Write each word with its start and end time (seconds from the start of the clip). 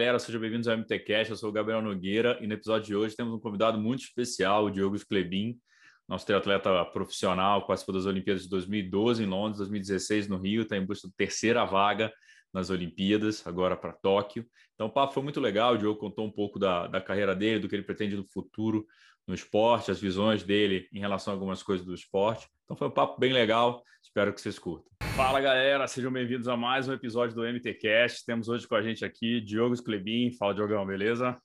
Galera, 0.00 0.18
sejam 0.18 0.40
bem-vindos 0.40 0.66
ao 0.66 0.78
MTCast. 0.78 1.30
Eu 1.30 1.36
sou 1.36 1.50
o 1.50 1.52
Gabriel 1.52 1.82
Nogueira 1.82 2.38
e 2.40 2.46
no 2.46 2.54
episódio 2.54 2.86
de 2.86 2.96
hoje 2.96 3.14
temos 3.14 3.34
um 3.34 3.38
convidado 3.38 3.78
muito 3.78 4.02
especial, 4.02 4.64
o 4.64 4.70
Diogo 4.70 4.96
Sclebin, 4.96 5.60
nosso 6.08 6.24
triatleta 6.24 6.82
profissional, 6.86 7.66
participou 7.66 7.94
das 7.94 8.06
Olimpíadas 8.06 8.44
de 8.44 8.48
2012 8.48 9.22
em 9.22 9.26
Londres, 9.26 9.58
2016 9.58 10.26
no 10.26 10.38
Rio, 10.38 10.62
está 10.62 10.74
em 10.74 10.86
busca 10.86 11.06
da 11.06 11.12
terceira 11.18 11.66
vaga 11.66 12.10
nas 12.50 12.70
Olimpíadas, 12.70 13.46
agora 13.46 13.76
para 13.76 13.92
Tóquio. 13.92 14.46
Então 14.74 14.86
o 14.86 14.90
papo 14.90 15.12
foi 15.12 15.22
muito 15.22 15.38
legal, 15.38 15.74
o 15.74 15.76
Diogo 15.76 16.00
contou 16.00 16.24
um 16.24 16.32
pouco 16.32 16.58
da, 16.58 16.86
da 16.86 16.98
carreira 17.02 17.36
dele, 17.36 17.60
do 17.60 17.68
que 17.68 17.76
ele 17.76 17.82
pretende 17.82 18.16
no 18.16 18.24
futuro 18.24 18.86
no 19.26 19.34
esporte, 19.34 19.90
as 19.90 20.00
visões 20.00 20.42
dele 20.42 20.88
em 20.94 21.00
relação 21.00 21.30
a 21.30 21.36
algumas 21.36 21.62
coisas 21.62 21.84
do 21.84 21.92
esporte. 21.92 22.48
Então 22.64 22.74
foi 22.74 22.88
um 22.88 22.90
papo 22.90 23.20
bem 23.20 23.34
legal, 23.34 23.82
espero 24.10 24.34
que 24.34 24.40
vocês 24.40 24.58
curtam. 24.58 24.90
Fala 25.14 25.40
galera, 25.40 25.86
sejam 25.86 26.12
bem-vindos 26.12 26.48
a 26.48 26.56
mais 26.56 26.88
um 26.88 26.92
episódio 26.92 27.36
do 27.36 27.44
MTCast. 27.44 28.26
Temos 28.26 28.48
hoje 28.48 28.66
com 28.66 28.74
a 28.74 28.82
gente 28.82 29.04
aqui 29.04 29.40
Diogo 29.40 29.74
Sclebin. 29.74 30.32
Fala, 30.36 30.52
Diogão, 30.52 30.84
beleza? 30.84 31.40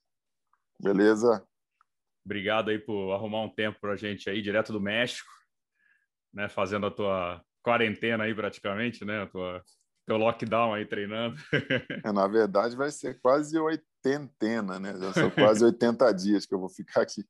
Beleza. 0.82 1.46
Obrigado 2.26 2.72
aí 2.72 2.80
por 2.80 3.14
arrumar 3.14 3.44
um 3.44 3.54
tempo 3.54 3.80
para 3.80 3.94
a 3.94 3.96
gente 3.96 4.28
aí, 4.32 4.41
direto 4.41 4.74
do 4.74 4.82
México, 4.82 5.30
né? 6.34 6.50
Fazendo 6.50 6.88
a 6.88 6.91
tua 6.91 7.40
quarentena 7.62 8.24
aí 8.24 8.34
praticamente, 8.34 9.05
né? 9.05 9.21
A 9.21 9.27
tua, 9.27 9.63
teu 10.08 10.18
lockdown 10.18 10.74
aí 10.74 10.88
treinando. 10.88 11.38
É, 12.04 12.12
na 12.12 12.27
verdade, 12.27 12.76
vai 12.76 12.90
ser 12.90 13.20
quase 13.21 13.60
oitentena, 13.60 14.80
né? 14.80 14.98
Já 14.98 15.13
são 15.13 15.30
quase 15.30 15.63
80 15.66 16.12
dias 16.13 16.48
que 16.48 16.55
eu 16.55 16.60
vou 16.60 16.70
ficar 16.70 17.04
aqui. 17.04 17.24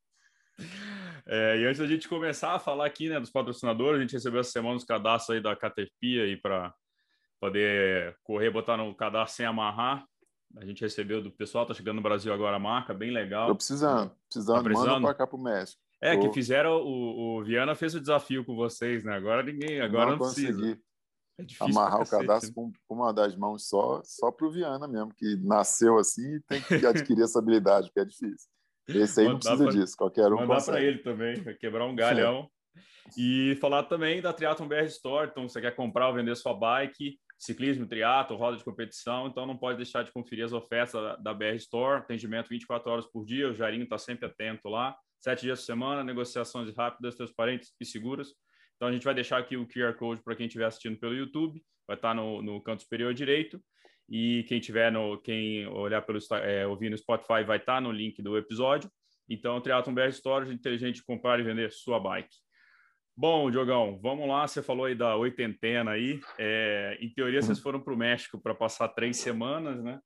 É, 1.27 1.57
e 1.59 1.65
antes 1.65 1.79
da 1.79 1.87
gente 1.87 2.07
começar 2.07 2.53
a 2.53 2.59
falar 2.59 2.85
aqui 2.85 3.09
né, 3.09 3.19
dos 3.19 3.31
patrocinadores, 3.31 3.97
a 3.97 4.01
gente 4.01 4.13
recebeu 4.13 4.41
essa 4.41 4.51
semana 4.51 4.75
os 4.75 4.83
cadastros 4.83 5.35
aí 5.35 5.41
da 5.41 5.55
Caterpia 5.55 6.23
aí 6.23 6.37
para 6.37 6.73
poder 7.39 8.15
correr, 8.23 8.51
botar 8.51 8.77
no 8.77 8.93
cadastro 8.95 9.37
sem 9.37 9.45
amarrar. 9.45 10.05
A 10.57 10.65
gente 10.65 10.81
recebeu 10.81 11.21
do 11.21 11.31
pessoal, 11.31 11.65
tá 11.65 11.73
chegando 11.73 11.97
no 11.97 12.03
Brasil 12.03 12.31
agora 12.31 12.57
a 12.57 12.59
marca, 12.59 12.93
bem 12.93 13.11
legal. 13.11 13.47
Tô 13.47 13.55
precisando, 13.55 14.11
precisando, 14.29 14.57
tá 14.57 14.63
precisando? 14.63 14.91
manda 14.93 15.07
para 15.07 15.15
cá 15.15 15.27
pro 15.27 15.37
México. 15.37 15.81
É, 16.01 16.15
Tô... 16.15 16.21
que 16.21 16.33
fizeram, 16.33 16.77
o, 16.77 17.39
o 17.39 17.43
Viana 17.43 17.73
fez 17.73 17.95
o 17.95 17.99
desafio 17.99 18.45
com 18.45 18.55
vocês, 18.55 19.03
né? 19.03 19.15
Agora 19.15 19.41
ninguém, 19.41 19.81
agora 19.81 20.05
não, 20.05 20.11
não 20.13 20.19
consegui. 20.19 20.79
É 21.37 21.45
amarrar 21.59 22.01
o 22.01 22.07
cadastro 22.07 22.49
né? 22.49 22.53
com, 22.55 22.71
com, 22.87 22.95
uma 22.95 23.11
das 23.11 23.35
mãos 23.35 23.67
só, 23.67 24.01
só 24.05 24.31
pro 24.31 24.51
Viana 24.51 24.87
mesmo, 24.87 25.13
que 25.13 25.35
nasceu 25.37 25.97
assim 25.97 26.35
e 26.35 26.39
tem 26.41 26.61
que 26.61 26.85
adquirir 26.85 27.23
essa 27.23 27.39
habilidade, 27.39 27.87
porque 27.87 27.99
é 27.99 28.05
difícil. 28.05 28.49
Esse 28.87 29.21
aí 29.21 29.27
não 29.27 29.39
precisa 29.39 29.63
pra, 29.63 29.73
disso, 29.73 29.97
qualquer 29.97 30.31
um 30.31 30.35
Mandar 30.37 30.63
para 30.63 30.81
ele 30.81 30.99
também, 30.99 31.35
quebrar 31.59 31.85
um 31.85 31.95
galhão. 31.95 32.49
E 33.15 33.55
falar 33.61 33.83
também 33.83 34.19
da 34.19 34.33
Triathlon 34.33 34.67
BR 34.67 34.85
Store, 34.85 35.29
então 35.29 35.47
você 35.47 35.61
quer 35.61 35.75
comprar 35.75 36.07
ou 36.07 36.15
vender 36.15 36.35
sua 36.35 36.55
bike, 36.55 37.19
ciclismo, 37.37 37.85
triatlo, 37.85 38.35
roda 38.35 38.57
de 38.57 38.63
competição, 38.63 39.27
então 39.27 39.45
não 39.45 39.55
pode 39.55 39.77
deixar 39.77 40.03
de 40.03 40.11
conferir 40.11 40.43
as 40.43 40.53
ofertas 40.53 40.93
da, 41.21 41.33
BR 41.33 41.55
Store, 41.57 41.99
atendimento 41.99 42.49
24 42.49 42.91
horas 42.91 43.05
por 43.05 43.23
dia, 43.23 43.49
o 43.49 43.53
Jairinho 43.53 43.83
está 43.83 43.97
sempre 43.97 44.25
atento 44.25 44.67
lá, 44.69 44.97
sete 45.19 45.41
dias 45.41 45.59
por 45.59 45.65
semana, 45.65 46.03
negociações 46.03 46.75
rápidas, 46.75 47.15
transparentes 47.15 47.73
e 47.79 47.85
seguras. 47.85 48.29
Então 48.75 48.87
a 48.87 48.91
gente 48.91 49.03
vai 49.03 49.13
deixar 49.13 49.37
aqui 49.37 49.55
o 49.55 49.67
QR 49.67 49.93
Code 49.93 50.23
para 50.23 50.35
quem 50.35 50.47
estiver 50.47 50.65
assistindo 50.65 50.97
pelo 50.97 51.13
YouTube, 51.13 51.61
vai 51.87 51.95
estar 51.95 52.09
tá 52.09 52.13
no, 52.15 52.41
no 52.41 52.61
canto 52.61 52.81
superior 52.81 53.13
direito, 53.13 53.61
e 54.09 54.43
quem 54.47 54.59
tiver 54.59 54.91
no, 54.91 55.17
quem 55.19 55.67
olhar 55.67 56.01
pelo 56.01 56.19
é, 56.43 56.65
ouvir 56.67 56.89
no 56.89 56.97
Spotify 56.97 57.43
vai 57.43 57.57
estar 57.57 57.75
tá 57.75 57.81
no 57.81 57.91
link 57.91 58.21
do 58.21 58.37
episódio. 58.37 58.89
Então, 59.27 59.59
Triathlon 59.59 59.93
BR 59.93 60.09
Store, 60.09 60.53
inteligente 60.53 61.03
comprar 61.03 61.39
e 61.39 61.43
vender 61.43 61.71
sua 61.71 61.99
bike. 61.99 62.35
Bom, 63.17 63.49
Diogão, 63.49 63.97
vamos 64.01 64.27
lá. 64.27 64.47
Você 64.47 64.61
falou 64.61 64.85
aí 64.85 64.93
da 64.93 65.15
oitentena 65.15 65.91
aí. 65.91 66.19
É, 66.37 66.97
em 66.99 67.09
teoria, 67.09 67.41
vocês 67.41 67.59
foram 67.59 67.79
para 67.79 67.93
o 67.93 67.97
México 67.97 68.39
para 68.39 68.53
passar 68.53 68.89
três 68.89 69.17
semanas, 69.17 69.81
né? 69.83 69.99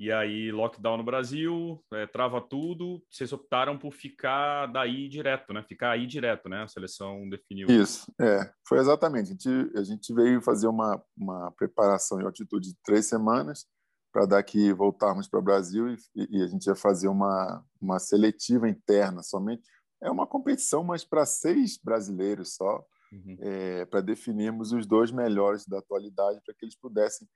E 0.00 0.10
aí, 0.10 0.50
lockdown 0.50 0.96
no 0.96 1.04
Brasil, 1.04 1.78
é, 1.92 2.06
trava 2.06 2.40
tudo. 2.40 3.02
Vocês 3.10 3.34
optaram 3.34 3.78
por 3.78 3.92
ficar 3.92 4.66
daí 4.66 5.06
direto, 5.10 5.52
né? 5.52 5.62
Ficar 5.62 5.90
aí 5.90 6.06
direto, 6.06 6.48
né? 6.48 6.62
A 6.62 6.68
seleção 6.68 7.28
definiu. 7.28 7.68
Isso, 7.68 8.10
é. 8.18 8.50
Foi 8.66 8.78
exatamente. 8.78 9.26
A 9.26 9.32
gente, 9.32 9.78
a 9.78 9.82
gente 9.82 10.14
veio 10.14 10.40
fazer 10.40 10.68
uma, 10.68 11.00
uma 11.14 11.52
preparação 11.52 12.18
em 12.18 12.24
altitude 12.24 12.70
de 12.70 12.78
três 12.82 13.06
semanas 13.06 13.66
para 14.10 14.24
daqui 14.24 14.72
voltarmos 14.72 15.28
para 15.28 15.38
o 15.38 15.42
Brasil 15.42 15.90
e, 15.90 15.96
e, 16.16 16.42
a 16.42 16.46
gente 16.46 16.66
ia 16.66 16.74
fazer 16.74 17.08
uma, 17.08 17.62
uma 17.80 17.98
seletiva 17.98 18.68
interna 18.68 19.22
somente 19.22 19.68
é 20.02 20.10
uma 20.10 20.26
competição, 20.26 20.82
mas 20.82 21.04
para 21.04 21.26
seis 21.26 21.78
brasileiros 21.82 22.54
só, 22.54 22.84
uhum. 23.12 23.36
é, 23.40 23.84
para 23.84 24.00
definirmos 24.00 24.72
os 24.72 24.86
dois 24.86 25.10
melhores 25.10 25.66
da 25.66 25.78
atualidade, 25.78 26.40
para 26.44 26.54
que 26.54 26.64
eles 26.64 26.76
pudessem 26.76 27.28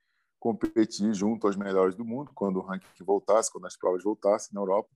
competir 0.44 1.14
junto 1.14 1.46
aos 1.46 1.56
melhores 1.56 1.94
do 1.94 2.04
mundo 2.04 2.30
quando 2.34 2.58
o 2.58 2.60
ranking 2.60 2.86
voltasse, 3.00 3.50
quando 3.50 3.66
as 3.66 3.78
provas 3.78 4.04
voltassem 4.04 4.50
na 4.52 4.60
Europa, 4.60 4.90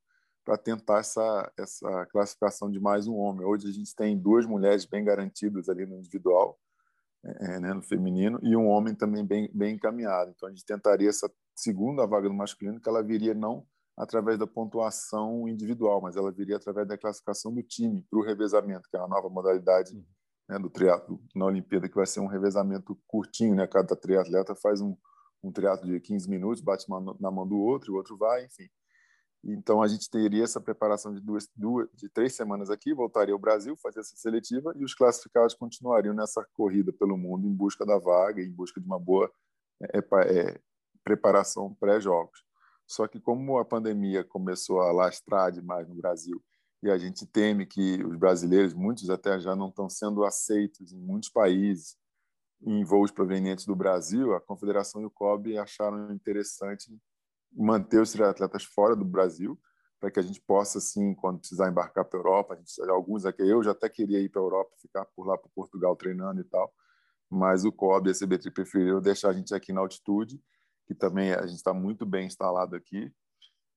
para 0.44 0.59
tentar 0.59 0.98
essa, 0.98 1.50
essa 1.59 2.06
classificação 2.12 2.70
de 2.70 2.78
mais 2.78 3.09
um 3.09 3.16
homem. 3.16 3.47
Hoje 3.47 3.66
a 3.66 3.72
gente 3.72 3.97
tem 3.97 4.14
duas 4.14 4.44
mulheres 4.44 4.84
bem 4.84 5.03
garantidas 5.03 5.70
ali 5.70 5.86
no 5.86 5.97
individual, 5.97 6.59
é, 7.25 7.54
é 7.54 7.60
né, 7.60 7.72
no 7.72 7.81
feminino, 7.81 8.38
e 8.42 8.54
um 8.54 8.69
homem 8.69 8.94
também 8.94 9.25
bem, 9.25 9.50
bem 9.54 9.76
encaminhado. 9.76 10.32
Então 10.36 10.50
a 10.50 10.53
gente 10.53 10.66
tentaria 10.66 11.09
essa 11.09 11.32
segunda 11.56 12.06
vaga 12.06 12.28
no 12.28 12.34
masculino, 12.34 12.78
que 12.78 12.88
ela 12.88 13.03
viria 13.03 13.32
não 13.32 13.66
através 13.97 14.38
da 14.38 14.47
pontuação 14.47 15.48
individual, 15.48 16.03
mas 16.03 16.15
ela 16.15 16.30
viria 16.30 16.56
através 16.56 16.86
da 16.86 16.98
classificação 16.98 17.54
do 17.54 17.62
time 17.62 18.06
para 18.10 18.19
o 18.19 18.22
revezamento, 18.22 18.86
que 18.91 18.98
é 18.98 19.00
a 19.00 19.09
nova 19.09 19.30
modalidade 19.30 19.94
uhum. 19.94 20.04
né, 20.47 20.59
do 20.59 20.69
triatlo 20.69 21.19
na 21.34 21.47
Olimpíada, 21.47 21.88
que 21.88 21.97
vai 21.97 22.06
ser 22.06 22.20
um 22.20 22.26
revezamento 22.26 22.98
curtinho, 23.06 23.54
né? 23.54 23.66
Cada 23.66 23.97
triatleta 23.97 24.54
faz 24.54 24.80
um, 24.80 24.94
um 25.43 25.53
triatlo 25.53 25.88
de 25.88 26.00
15 26.00 26.28
minutos, 26.28 26.62
bate 26.62 26.87
na 27.21 27.31
mão 27.31 27.47
do 27.47 27.59
outro, 27.59 27.93
o 27.93 27.97
outro 27.97 28.16
vai, 28.16 28.44
enfim. 28.44 28.69
Então 29.44 29.81
a 29.81 29.87
gente 29.87 30.10
teria 30.10 30.43
essa 30.43 30.60
preparação 30.60 31.15
de 31.15 31.21
duas, 31.21 31.49
duas, 31.54 31.88
de 31.94 32.09
três 32.09 32.34
semanas 32.34 32.71
aqui, 32.71 32.93
voltaria 32.93 33.32
ao 33.32 33.38
Brasil, 33.38 33.77
fazer 33.77 34.00
essa 34.00 34.16
seletiva 34.16 34.75
e 34.77 34.84
os 34.84 34.94
classificados 34.94 35.54
continuariam 35.54 36.15
nessa 36.15 36.44
corrida 36.54 36.93
pelo 36.93 37.16
mundo 37.16 37.47
em 37.47 37.54
busca 37.54 37.87
da 37.87 37.98
vaga, 37.98 38.43
em 38.43 38.50
busca 38.50 38.81
de 38.81 38.87
uma 38.87 38.98
boa 38.98 39.31
é, 39.81 39.98
é, 39.98 40.38
é 40.38 40.60
preparação 41.04 41.75
pré-jogos. 41.75 42.44
Só 42.87 43.06
que 43.06 43.21
como 43.21 43.59
a 43.59 43.65
pandemia 43.65 44.25
começou 44.25 44.81
a 44.81 44.91
lastrar 44.91 45.53
demais 45.53 45.87
no 45.88 45.94
Brasil 45.94 46.43
e 46.82 46.91
a 46.91 46.98
gente 46.98 47.27
teme 47.27 47.66
que 47.66 48.03
os 48.04 48.16
brasileiros, 48.16 48.75
muitos 48.75 49.09
até 49.10 49.38
já 49.38 49.54
não 49.54 49.69
estão 49.69 49.88
sendo 49.88 50.25
aceitos 50.25 50.93
em 50.93 50.98
muitos 50.98 51.28
países 51.28 51.97
em 52.62 52.84
voos 52.84 53.10
provenientes 53.10 53.64
do 53.64 53.74
Brasil, 53.74 54.34
a 54.34 54.41
Confederação 54.41 55.00
e 55.02 55.04
o 55.04 55.10
COB 55.10 55.56
acharam 55.58 56.12
interessante 56.12 56.91
manter 57.52 58.00
os 58.00 58.12
triatletas 58.12 58.64
fora 58.64 58.94
do 58.94 59.04
Brasil 59.04 59.58
para 60.00 60.10
que 60.10 60.20
a 60.20 60.22
gente 60.22 60.41
possa, 60.41 60.78
assim, 60.78 61.14
quando 61.14 61.41
precisar 61.41 61.68
embarcar 61.68 62.04
para 62.04 62.18
a 62.18 62.20
Europa, 62.20 62.60
alguns 62.88 63.26
aqui, 63.26 63.42
eu 63.42 63.62
já 63.62 63.72
até 63.72 63.88
queria 63.88 64.20
ir 64.20 64.28
para 64.28 64.41
a 64.41 64.44
Europa, 64.44 64.70
ficar 64.80 65.04
por 65.06 65.26
lá 65.26 65.36
para 65.36 65.50
Portugal 65.54 65.97
treinando 65.97 66.41
e 66.41 66.44
tal, 66.44 66.72
mas 67.28 67.64
o 67.64 67.72
COB 67.72 68.08
e 68.08 68.12
a 68.12 68.14
CBT 68.14 68.50
preferiram 68.52 69.00
deixar 69.00 69.30
a 69.30 69.32
gente 69.32 69.54
aqui 69.54 69.72
na 69.72 69.80
altitude 69.80 70.41
que 70.88 70.94
também 70.94 71.34
a 71.34 71.47
gente 71.47 71.58
está 71.58 71.74
muito 71.74 72.06
bem 72.06 72.26
instalado 72.26 72.74
aqui. 72.74 73.12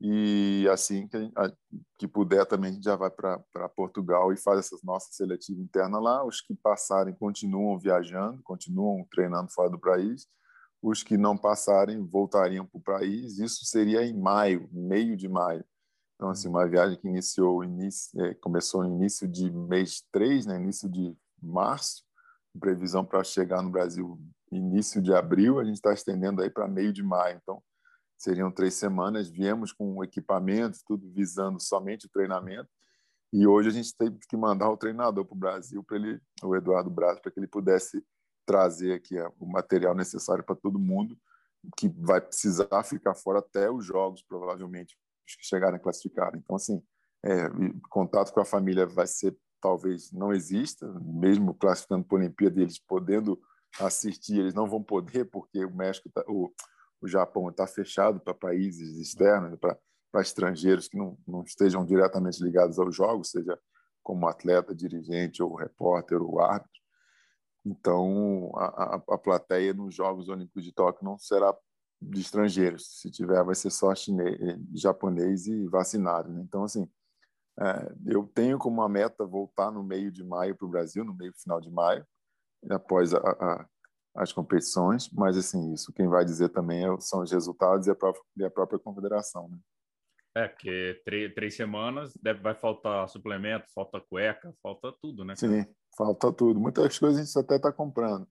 E 0.03 0.67
assim 0.71 1.07
que, 1.07 1.15
a, 1.35 1.51
que 1.99 2.07
puder 2.07 2.43
também 2.47 2.71
a 2.71 2.73
gente 2.73 2.83
já 2.83 2.95
vai 2.95 3.11
para 3.11 3.69
Portugal 3.69 4.33
e 4.33 4.37
faz 4.37 4.59
essa 4.59 4.75
nossa 4.83 5.09
seletiva 5.11 5.61
interna 5.61 5.99
lá. 5.99 6.25
Os 6.25 6.41
que 6.41 6.55
passarem 6.55 7.13
continuam 7.13 7.77
viajando, 7.77 8.41
continuam 8.41 9.05
treinando 9.11 9.51
fora 9.51 9.69
do 9.69 9.79
país. 9.79 10.27
Os 10.81 11.03
que 11.03 11.17
não 11.17 11.37
passarem 11.37 12.03
voltariam 12.03 12.65
para 12.65 12.79
o 12.79 12.81
país. 12.81 13.37
Isso 13.37 13.63
seria 13.65 14.03
em 14.03 14.17
maio, 14.17 14.67
meio 14.71 15.15
de 15.15 15.29
maio. 15.29 15.63
Então, 16.15 16.29
assim, 16.29 16.47
uma 16.47 16.67
viagem 16.67 16.99
que 16.99 17.07
iniciou, 17.07 17.63
inicio, 17.63 18.25
é, 18.25 18.33
começou 18.35 18.83
no 18.83 18.95
início 18.95 19.27
de 19.27 19.51
mês 19.51 20.03
3, 20.11 20.47
né, 20.47 20.55
início 20.55 20.89
de 20.89 21.15
março, 21.41 22.03
previsão 22.59 23.05
para 23.05 23.23
chegar 23.23 23.61
no 23.61 23.69
Brasil 23.69 24.19
início 24.51 25.01
de 25.01 25.13
abril, 25.13 25.59
a 25.59 25.63
gente 25.63 25.75
está 25.75 25.93
estendendo 25.93 26.41
aí 26.41 26.49
para 26.49 26.67
meio 26.67 26.91
de 26.91 27.01
maio. 27.01 27.39
Então, 27.41 27.63
seriam 28.21 28.51
três 28.51 28.75
semanas. 28.75 29.29
Viemos 29.29 29.71
com 29.71 30.03
equipamento, 30.03 30.79
tudo 30.85 31.09
visando 31.09 31.59
somente 31.59 32.05
o 32.05 32.09
treinamento. 32.09 32.69
E 33.33 33.47
hoje 33.47 33.69
a 33.69 33.71
gente 33.71 33.95
teve 33.95 34.19
que 34.29 34.37
mandar 34.37 34.69
o 34.69 34.77
treinador 34.77 35.25
para 35.25 35.35
o 35.35 35.39
Brasil, 35.39 35.83
para 35.83 35.97
ele, 35.97 36.21
o 36.43 36.55
Eduardo 36.55 36.89
Braz, 36.89 37.19
para 37.19 37.31
que 37.31 37.39
ele 37.39 37.47
pudesse 37.47 38.05
trazer 38.45 38.93
aqui 38.93 39.15
o 39.39 39.45
material 39.45 39.95
necessário 39.95 40.43
para 40.43 40.55
todo 40.55 40.77
mundo, 40.77 41.17
que 41.77 41.89
vai 41.89 42.19
precisar 42.21 42.83
ficar 42.83 43.15
fora 43.15 43.39
até 43.39 43.71
os 43.71 43.85
jogos, 43.85 44.21
provavelmente, 44.21 44.97
os 45.27 45.35
que 45.35 45.45
chegarem 45.45 45.77
a 45.77 45.79
classificar. 45.79 46.31
Então, 46.35 46.55
assim, 46.55 46.83
é, 47.23 47.49
contato 47.89 48.33
com 48.33 48.41
a 48.41 48.45
família 48.45 48.85
vai 48.85 49.07
ser 49.07 49.35
talvez 49.61 50.11
não 50.11 50.33
exista, 50.33 50.87
mesmo 51.01 51.53
classificando 51.53 52.03
para 52.03 52.17
a 52.17 52.21
Olimpíada, 52.21 52.61
eles 52.61 52.79
podendo 52.79 53.39
assistir, 53.79 54.39
eles 54.39 54.53
não 54.53 54.67
vão 54.67 54.83
poder 54.83 55.25
porque 55.25 55.63
o 55.63 55.73
México, 55.73 56.09
tá, 56.13 56.23
o, 56.27 56.51
o 57.01 57.07
Japão 57.07 57.49
está 57.49 57.65
fechado 57.65 58.19
para 58.19 58.33
países 58.33 58.97
externos, 58.97 59.57
para 59.59 60.21
estrangeiros 60.21 60.87
que 60.87 60.97
não, 60.97 61.17
não 61.27 61.43
estejam 61.43 61.85
diretamente 61.85 62.43
ligados 62.43 62.77
aos 62.77 62.95
jogos, 62.95 63.31
seja 63.31 63.59
como 64.03 64.27
atleta, 64.27 64.75
dirigente, 64.75 65.41
ou 65.41 65.55
repórter, 65.55 66.21
ou 66.21 66.39
árbitro. 66.39 66.81
Então, 67.65 68.51
a, 68.55 68.65
a, 68.65 68.95
a 68.95 69.17
plateia 69.17 69.73
nos 69.73 69.93
Jogos 69.93 70.27
Olímpicos 70.29 70.63
de 70.63 70.73
Tóquio 70.73 71.05
não 71.05 71.17
será 71.17 71.55
de 72.01 72.19
estrangeiros. 72.19 72.99
Se 72.99 73.11
tiver, 73.11 73.43
vai 73.43 73.53
ser 73.53 73.69
só 73.69 73.93
chinês, 73.93 74.37
japonês 74.73 75.45
e 75.45 75.67
vacinado. 75.67 76.29
Né? 76.29 76.41
Então, 76.41 76.63
assim, 76.63 76.89
é, 77.59 77.93
eu 78.07 78.25
tenho 78.33 78.57
como 78.57 78.81
uma 78.81 78.89
meta 78.89 79.25
voltar 79.25 79.71
no 79.71 79.83
meio 79.83 80.11
de 80.11 80.23
maio 80.23 80.55
para 80.55 80.65
o 80.65 80.69
Brasil, 80.69 81.03
no 81.03 81.13
meio 81.13 81.33
final 81.35 81.61
de 81.61 81.69
maio, 81.69 82.05
após 82.69 83.13
a, 83.13 83.19
a, 83.19 83.67
as 84.15 84.31
competições. 84.31 85.09
Mas, 85.11 85.37
assim, 85.37 85.73
isso 85.73 85.93
quem 85.93 86.07
vai 86.07 86.25
dizer 86.25 86.49
também 86.49 86.85
é 86.85 86.99
são 86.99 87.21
os 87.21 87.31
resultados 87.31 87.87
e 87.87 87.91
a 87.91 87.95
própria, 87.95 88.23
e 88.37 88.43
a 88.43 88.49
própria 88.49 88.79
confederação. 88.79 89.49
Né? 89.49 89.57
É, 90.35 90.47
porque 90.47 91.01
três, 91.03 91.33
três 91.33 91.55
semanas 91.55 92.13
deve, 92.21 92.41
vai 92.41 92.55
faltar 92.55 93.07
suplemento, 93.09 93.65
falta 93.73 93.99
cueca, 93.99 94.53
falta 94.61 94.93
tudo, 95.01 95.25
né? 95.25 95.35
Sim, 95.35 95.65
falta 95.97 96.31
tudo. 96.31 96.59
Muitas 96.59 96.97
coisas 96.97 97.19
a 97.19 97.23
gente 97.23 97.39
até 97.39 97.57
está 97.57 97.71
comprando. 97.71 98.27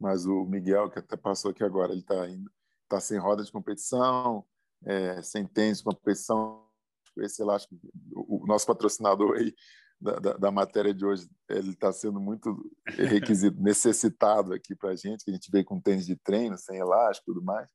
Mas 0.00 0.26
o 0.26 0.44
Miguel, 0.44 0.90
que 0.90 0.98
até 0.98 1.16
passou 1.16 1.50
aqui 1.50 1.62
agora, 1.62 1.92
ele 1.92 2.00
está 2.00 2.28
indo, 2.28 2.50
está 2.84 3.00
sem 3.00 3.18
roda 3.18 3.42
de 3.44 3.52
competição, 3.52 4.44
é, 4.84 5.22
sem 5.22 5.46
tênis 5.46 5.78
de 5.78 5.84
competição. 5.84 6.66
Esse 7.18 7.42
elástico, 7.42 7.74
o, 8.12 8.44
o 8.44 8.46
nosso 8.46 8.66
patrocinador 8.66 9.36
aí 9.36 9.52
da, 10.00 10.12
da, 10.18 10.32
da, 10.34 10.50
matéria 10.50 10.94
de 10.94 11.04
hoje, 11.04 11.28
ele 11.48 11.70
está 11.70 11.92
sendo 11.92 12.20
muito 12.20 12.70
requisito, 12.86 13.56
necessitado 13.60 14.52
aqui 14.52 14.74
para 14.74 14.90
a 14.90 14.96
gente, 14.96 15.24
que 15.24 15.30
a 15.30 15.34
gente 15.34 15.50
veio 15.50 15.64
com 15.64 15.80
tênis 15.80 16.06
de 16.06 16.16
treino, 16.16 16.56
sem 16.56 16.78
elástico 16.78 17.30
e 17.30 17.34
tudo 17.34 17.44
mais. 17.44 17.68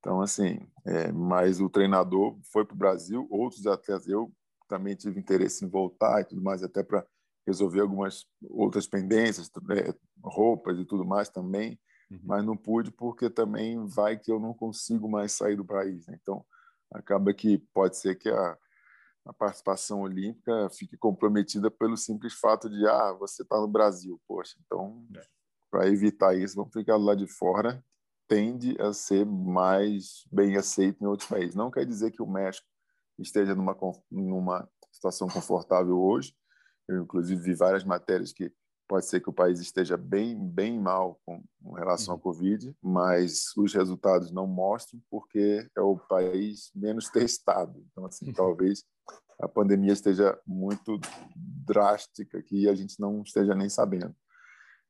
Então, 0.00 0.20
assim, 0.20 0.58
é, 0.84 1.12
mas 1.12 1.60
o 1.60 1.70
treinador 1.70 2.36
foi 2.52 2.64
para 2.64 2.74
o 2.74 2.78
Brasil, 2.78 3.28
outros 3.30 3.66
atletas, 3.66 4.08
eu 4.08 4.32
também 4.68 4.96
tive 4.96 5.20
interesse 5.20 5.64
em 5.64 5.68
voltar 5.68 6.20
e 6.20 6.24
tudo 6.24 6.42
mais, 6.42 6.62
até 6.62 6.82
para 6.82 7.06
resolver 7.46 7.80
algumas 7.80 8.24
outras 8.50 8.86
pendências, 8.86 9.48
é, 9.70 9.94
roupas 10.22 10.78
e 10.78 10.84
tudo 10.84 11.04
mais 11.04 11.28
também, 11.28 11.78
uhum. 12.10 12.20
mas 12.24 12.44
não 12.44 12.56
pude 12.56 12.90
porque 12.90 13.30
também 13.30 13.86
vai 13.86 14.18
que 14.18 14.30
eu 14.30 14.40
não 14.40 14.54
consigo 14.54 15.08
mais 15.08 15.32
sair 15.32 15.56
do 15.56 15.64
país. 15.64 16.06
Né? 16.06 16.18
Então, 16.20 16.44
acaba 16.92 17.32
que 17.32 17.58
pode 17.72 17.96
ser 17.96 18.16
que 18.16 18.28
a, 18.28 18.58
a 19.24 19.32
participação 19.32 20.00
olímpica 20.00 20.68
fique 20.70 20.96
comprometida 20.96 21.70
pelo 21.70 21.96
simples 21.96 22.34
fato 22.34 22.68
de, 22.68 22.86
ah, 22.86 23.12
você 23.12 23.42
está 23.42 23.60
no 23.60 23.68
Brasil, 23.68 24.20
poxa, 24.26 24.56
então, 24.64 25.06
é. 25.16 25.22
para 25.70 25.88
evitar 25.88 26.36
isso, 26.36 26.56
vamos 26.56 26.72
ficar 26.72 26.96
lá 26.96 27.14
de 27.14 27.26
fora 27.26 27.82
tende 28.32 28.80
a 28.80 28.94
ser 28.94 29.26
mais 29.26 30.24
bem 30.32 30.56
aceito 30.56 31.04
em 31.04 31.06
outros 31.06 31.28
países. 31.28 31.54
Não 31.54 31.70
quer 31.70 31.84
dizer 31.84 32.10
que 32.10 32.22
o 32.22 32.26
México 32.26 32.66
esteja 33.18 33.54
numa, 33.54 33.76
numa 34.10 34.66
situação 34.90 35.28
confortável 35.28 36.00
hoje. 36.00 36.34
Eu, 36.88 37.02
inclusive, 37.02 37.42
vi 37.42 37.54
várias 37.54 37.84
matérias 37.84 38.32
que 38.32 38.50
pode 38.92 39.06
ser 39.06 39.22
que 39.22 39.30
o 39.30 39.32
país 39.32 39.58
esteja 39.58 39.96
bem, 39.96 40.38
bem 40.38 40.78
mal 40.78 41.18
com, 41.24 41.42
com 41.62 41.72
relação 41.72 42.12
à 42.12 42.16
uhum. 42.18 42.22
Covid, 42.22 42.76
mas 42.82 43.56
os 43.56 43.72
resultados 43.72 44.30
não 44.30 44.46
mostram 44.46 45.00
porque 45.10 45.66
é 45.74 45.80
o 45.80 45.96
país 45.96 46.70
menos 46.74 47.08
testado. 47.08 47.82
Então, 47.90 48.04
assim, 48.04 48.26
uhum. 48.26 48.34
talvez 48.34 48.84
a 49.40 49.48
pandemia 49.48 49.94
esteja 49.94 50.38
muito 50.46 51.00
drástica 51.34 52.36
aqui 52.36 52.64
e 52.64 52.68
a 52.68 52.74
gente 52.74 53.00
não 53.00 53.22
esteja 53.22 53.54
nem 53.54 53.70
sabendo. 53.70 54.14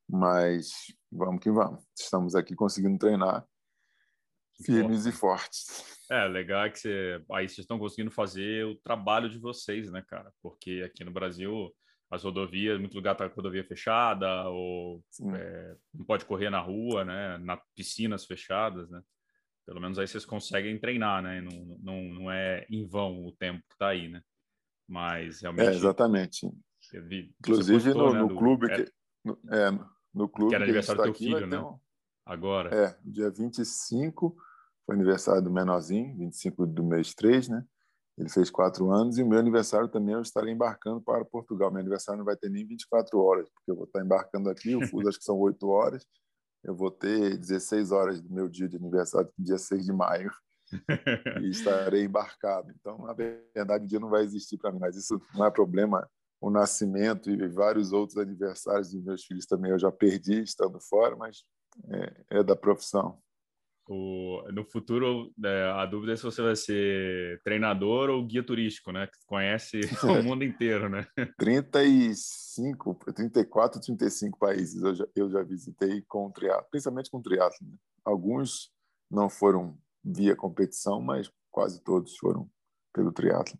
Mas 0.05 0.73
vamos 1.09 1.41
que 1.41 1.49
vamos. 1.49 1.81
Estamos 1.97 2.35
aqui 2.35 2.55
conseguindo 2.55 2.97
treinar 2.97 3.47
firmes 4.65 5.05
e 5.05 5.13
fortes. 5.13 5.65
É, 6.11 6.27
legal 6.27 6.65
é 6.65 6.69
que 6.69 6.79
você, 6.79 7.23
aí 7.31 7.47
vocês 7.47 7.59
estão 7.59 7.79
conseguindo 7.79 8.11
fazer 8.11 8.65
o 8.65 8.75
trabalho 8.75 9.29
de 9.29 9.39
vocês, 9.39 9.89
né, 9.89 10.03
cara? 10.05 10.29
Porque 10.41 10.83
aqui 10.85 11.05
no 11.05 11.11
Brasil 11.11 11.73
as 12.13 12.23
rodovias, 12.23 12.79
muito 12.79 12.93
lugar 12.93 13.15
tá 13.15 13.27
com 13.27 13.35
rodovia 13.35 13.63
fechada 13.63 14.47
ou 14.47 15.03
é, 15.35 15.75
não 15.91 16.05
pode 16.05 16.25
correr 16.25 16.51
na 16.51 16.59
rua, 16.59 17.03
né? 17.03 17.39
Na 17.39 17.57
piscinas 17.75 18.23
fechadas, 18.23 18.87
né? 18.91 19.01
Pelo 19.65 19.81
menos 19.81 19.97
aí 19.97 20.07
vocês 20.07 20.23
conseguem 20.23 20.77
treinar, 20.77 21.23
né? 21.23 21.41
Não, 21.41 21.77
não, 21.81 22.03
não 22.13 22.31
é 22.31 22.67
em 22.69 22.85
vão 22.85 23.25
o 23.25 23.31
tempo 23.31 23.63
que 23.67 23.73
está 23.73 23.87
aí, 23.87 24.09
né? 24.09 24.21
Mas 24.87 25.41
realmente. 25.41 25.67
É, 25.67 25.71
exatamente. 25.71 26.51
Vi, 27.07 27.33
Inclusive 27.39 27.93
postou, 27.93 28.07
no, 28.09 28.13
né, 28.13 28.19
no 28.19 28.27
do, 28.27 28.35
clube 28.35 28.71
é, 28.71 28.75
que. 28.75 28.91
No, 29.25 29.39
é, 29.49 29.71
no 30.13 30.29
clube. 30.29 30.49
Que 30.49 30.55
era 30.55 30.65
aniversário 30.65 31.01
do 31.01 31.03
teu 31.05 31.13
aqui, 31.13 31.25
filho, 31.25 31.47
né? 31.47 31.59
Um... 31.59 31.79
Agora. 32.23 32.75
É, 32.75 32.95
dia 33.03 33.31
25 33.31 34.37
foi 34.85 34.95
aniversário 34.95 35.41
do 35.41 35.51
menorzinho, 35.51 36.15
25 36.15 36.67
do 36.67 36.83
mês 36.83 37.15
3, 37.15 37.49
né? 37.49 37.65
Ele 38.17 38.29
fez 38.29 38.49
quatro 38.49 38.91
anos 38.91 39.17
e 39.17 39.23
o 39.23 39.27
meu 39.27 39.39
aniversário 39.39 39.87
também 39.87 40.13
eu 40.13 40.21
estarei 40.21 40.53
embarcando 40.53 41.01
para 41.01 41.25
Portugal. 41.25 41.71
Meu 41.71 41.79
aniversário 41.79 42.19
não 42.19 42.25
vai 42.25 42.35
ter 42.35 42.49
nem 42.49 42.65
24 42.65 43.19
horas, 43.19 43.49
porque 43.49 43.71
eu 43.71 43.75
vou 43.75 43.85
estar 43.85 44.03
embarcando 44.03 44.49
aqui, 44.49 44.75
o 44.75 44.87
fuso 44.87 45.07
acho 45.09 45.17
que 45.17 45.25
são 45.25 45.37
8 45.37 45.67
horas. 45.67 46.05
Eu 46.63 46.75
vou 46.75 46.91
ter 46.91 47.37
16 47.37 47.91
horas 47.91 48.21
do 48.21 48.33
meu 48.33 48.47
dia 48.47 48.69
de 48.69 48.77
aniversário, 48.77 49.29
dia 49.37 49.57
6 49.57 49.85
de 49.85 49.91
maio, 49.91 50.31
e 51.41 51.49
estarei 51.49 52.03
embarcado. 52.03 52.71
Então, 52.79 52.99
na 52.99 53.13
verdade, 53.13 53.85
o 53.85 53.87
dia 53.87 53.99
não 53.99 54.09
vai 54.09 54.23
existir 54.23 54.57
para 54.57 54.71
mim, 54.71 54.79
mas 54.79 54.95
isso 54.95 55.19
não 55.33 55.45
é 55.45 55.51
problema 55.51 56.07
o 56.39 56.49
nascimento 56.49 57.29
e 57.31 57.47
vários 57.47 57.93
outros 57.93 58.17
aniversários 58.17 58.91
dos 58.91 59.01
meus 59.01 59.23
filhos 59.23 59.45
também 59.45 59.71
eu 59.71 59.79
já 59.79 59.89
perdi 59.89 60.41
estando 60.41 60.77
fora, 60.77 61.15
mas 61.15 61.45
é, 61.89 62.39
é 62.39 62.43
da 62.43 62.53
profissão. 62.53 63.17
O, 63.87 64.41
no 64.53 64.63
futuro, 64.63 65.33
é, 65.43 65.63
a 65.71 65.85
dúvida 65.85 66.13
é 66.13 66.15
se 66.15 66.23
você 66.23 66.41
vai 66.41 66.55
ser 66.55 67.41
treinador 67.43 68.09
ou 68.09 68.25
guia 68.25 68.43
turístico, 68.43 68.91
né? 68.91 69.07
Que 69.07 69.17
conhece 69.25 69.81
o 70.03 70.23
mundo 70.23 70.43
inteiro, 70.43 70.89
né? 70.89 71.05
35, 71.37 72.97
34, 73.13 73.81
35 73.81 74.39
países 74.39 74.81
eu 74.81 74.95
já, 74.95 75.05
eu 75.15 75.29
já 75.29 75.43
visitei 75.43 76.01
com 76.07 76.31
triatlo, 76.31 76.67
principalmente 76.71 77.11
com 77.11 77.21
triatlo. 77.21 77.67
Né? 77.67 77.75
Alguns 78.05 78.71
não 79.11 79.29
foram 79.29 79.77
via 80.03 80.35
competição, 80.35 81.01
mas 81.01 81.29
quase 81.51 81.83
todos 81.83 82.17
foram 82.17 82.49
pelo 82.93 83.11
triatlo. 83.11 83.59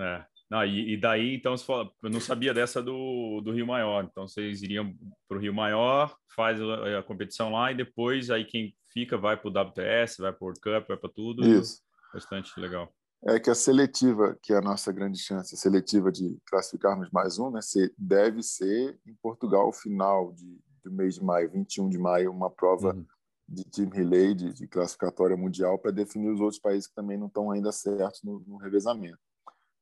É. 0.00 0.26
Não, 0.52 0.66
e, 0.66 0.92
e, 0.92 0.96
daí, 0.98 1.34
então, 1.34 1.54
eu 2.02 2.10
não 2.10 2.20
sabia 2.20 2.52
dessa 2.52 2.82
do, 2.82 3.40
do 3.40 3.52
Rio 3.52 3.66
Maior. 3.66 4.04
Então, 4.04 4.28
vocês 4.28 4.62
iriam 4.62 4.94
para 5.26 5.38
o 5.38 5.40
Rio 5.40 5.54
Maior, 5.54 6.14
faz 6.36 6.60
a, 6.60 6.98
a, 6.98 7.02
competição 7.02 7.50
lá 7.50 7.72
e 7.72 7.74
depois 7.74 8.28
aí 8.28 8.44
quem 8.44 8.76
fica 8.92 9.16
vai 9.16 9.34
para 9.34 9.48
o 9.48 9.50
WTS, 9.50 10.20
vai 10.20 10.30
para 10.30 10.44
o 10.44 10.48
World 10.48 10.60
Cup, 10.60 10.88
vai 10.88 10.96
para 10.98 11.08
tudo. 11.08 11.42
Isso. 11.42 11.80
Bastante 12.12 12.52
legal. 12.60 12.92
É 13.24 13.40
que 13.40 13.48
a 13.48 13.54
seletiva, 13.54 14.38
que 14.42 14.52
é 14.52 14.58
a 14.58 14.60
nossa 14.60 14.92
grande 14.92 15.18
chance, 15.18 15.54
a 15.54 15.56
seletiva 15.56 16.12
de 16.12 16.36
classificarmos 16.44 17.08
mais 17.10 17.38
um, 17.38 17.50
né, 17.50 17.60
deve 17.96 18.42
ser 18.42 19.00
em 19.06 19.14
Portugal, 19.22 19.72
final 19.72 20.34
de, 20.34 20.60
do 20.84 20.92
mês 20.92 21.14
de 21.14 21.24
maio, 21.24 21.50
21 21.50 21.88
de 21.88 21.96
maio, 21.96 22.30
uma 22.30 22.50
prova 22.50 22.94
uhum. 22.94 23.06
de 23.48 23.64
team 23.70 23.88
relay, 23.88 24.34
de, 24.34 24.52
de 24.52 24.68
classificatória 24.68 25.34
mundial, 25.34 25.78
para 25.78 25.92
definir 25.92 26.28
os 26.28 26.40
outros 26.42 26.60
países 26.60 26.86
que 26.86 26.94
também 26.94 27.16
não 27.16 27.28
estão 27.28 27.50
ainda 27.50 27.72
certos 27.72 28.20
no, 28.22 28.44
no 28.46 28.58
revezamento 28.58 29.31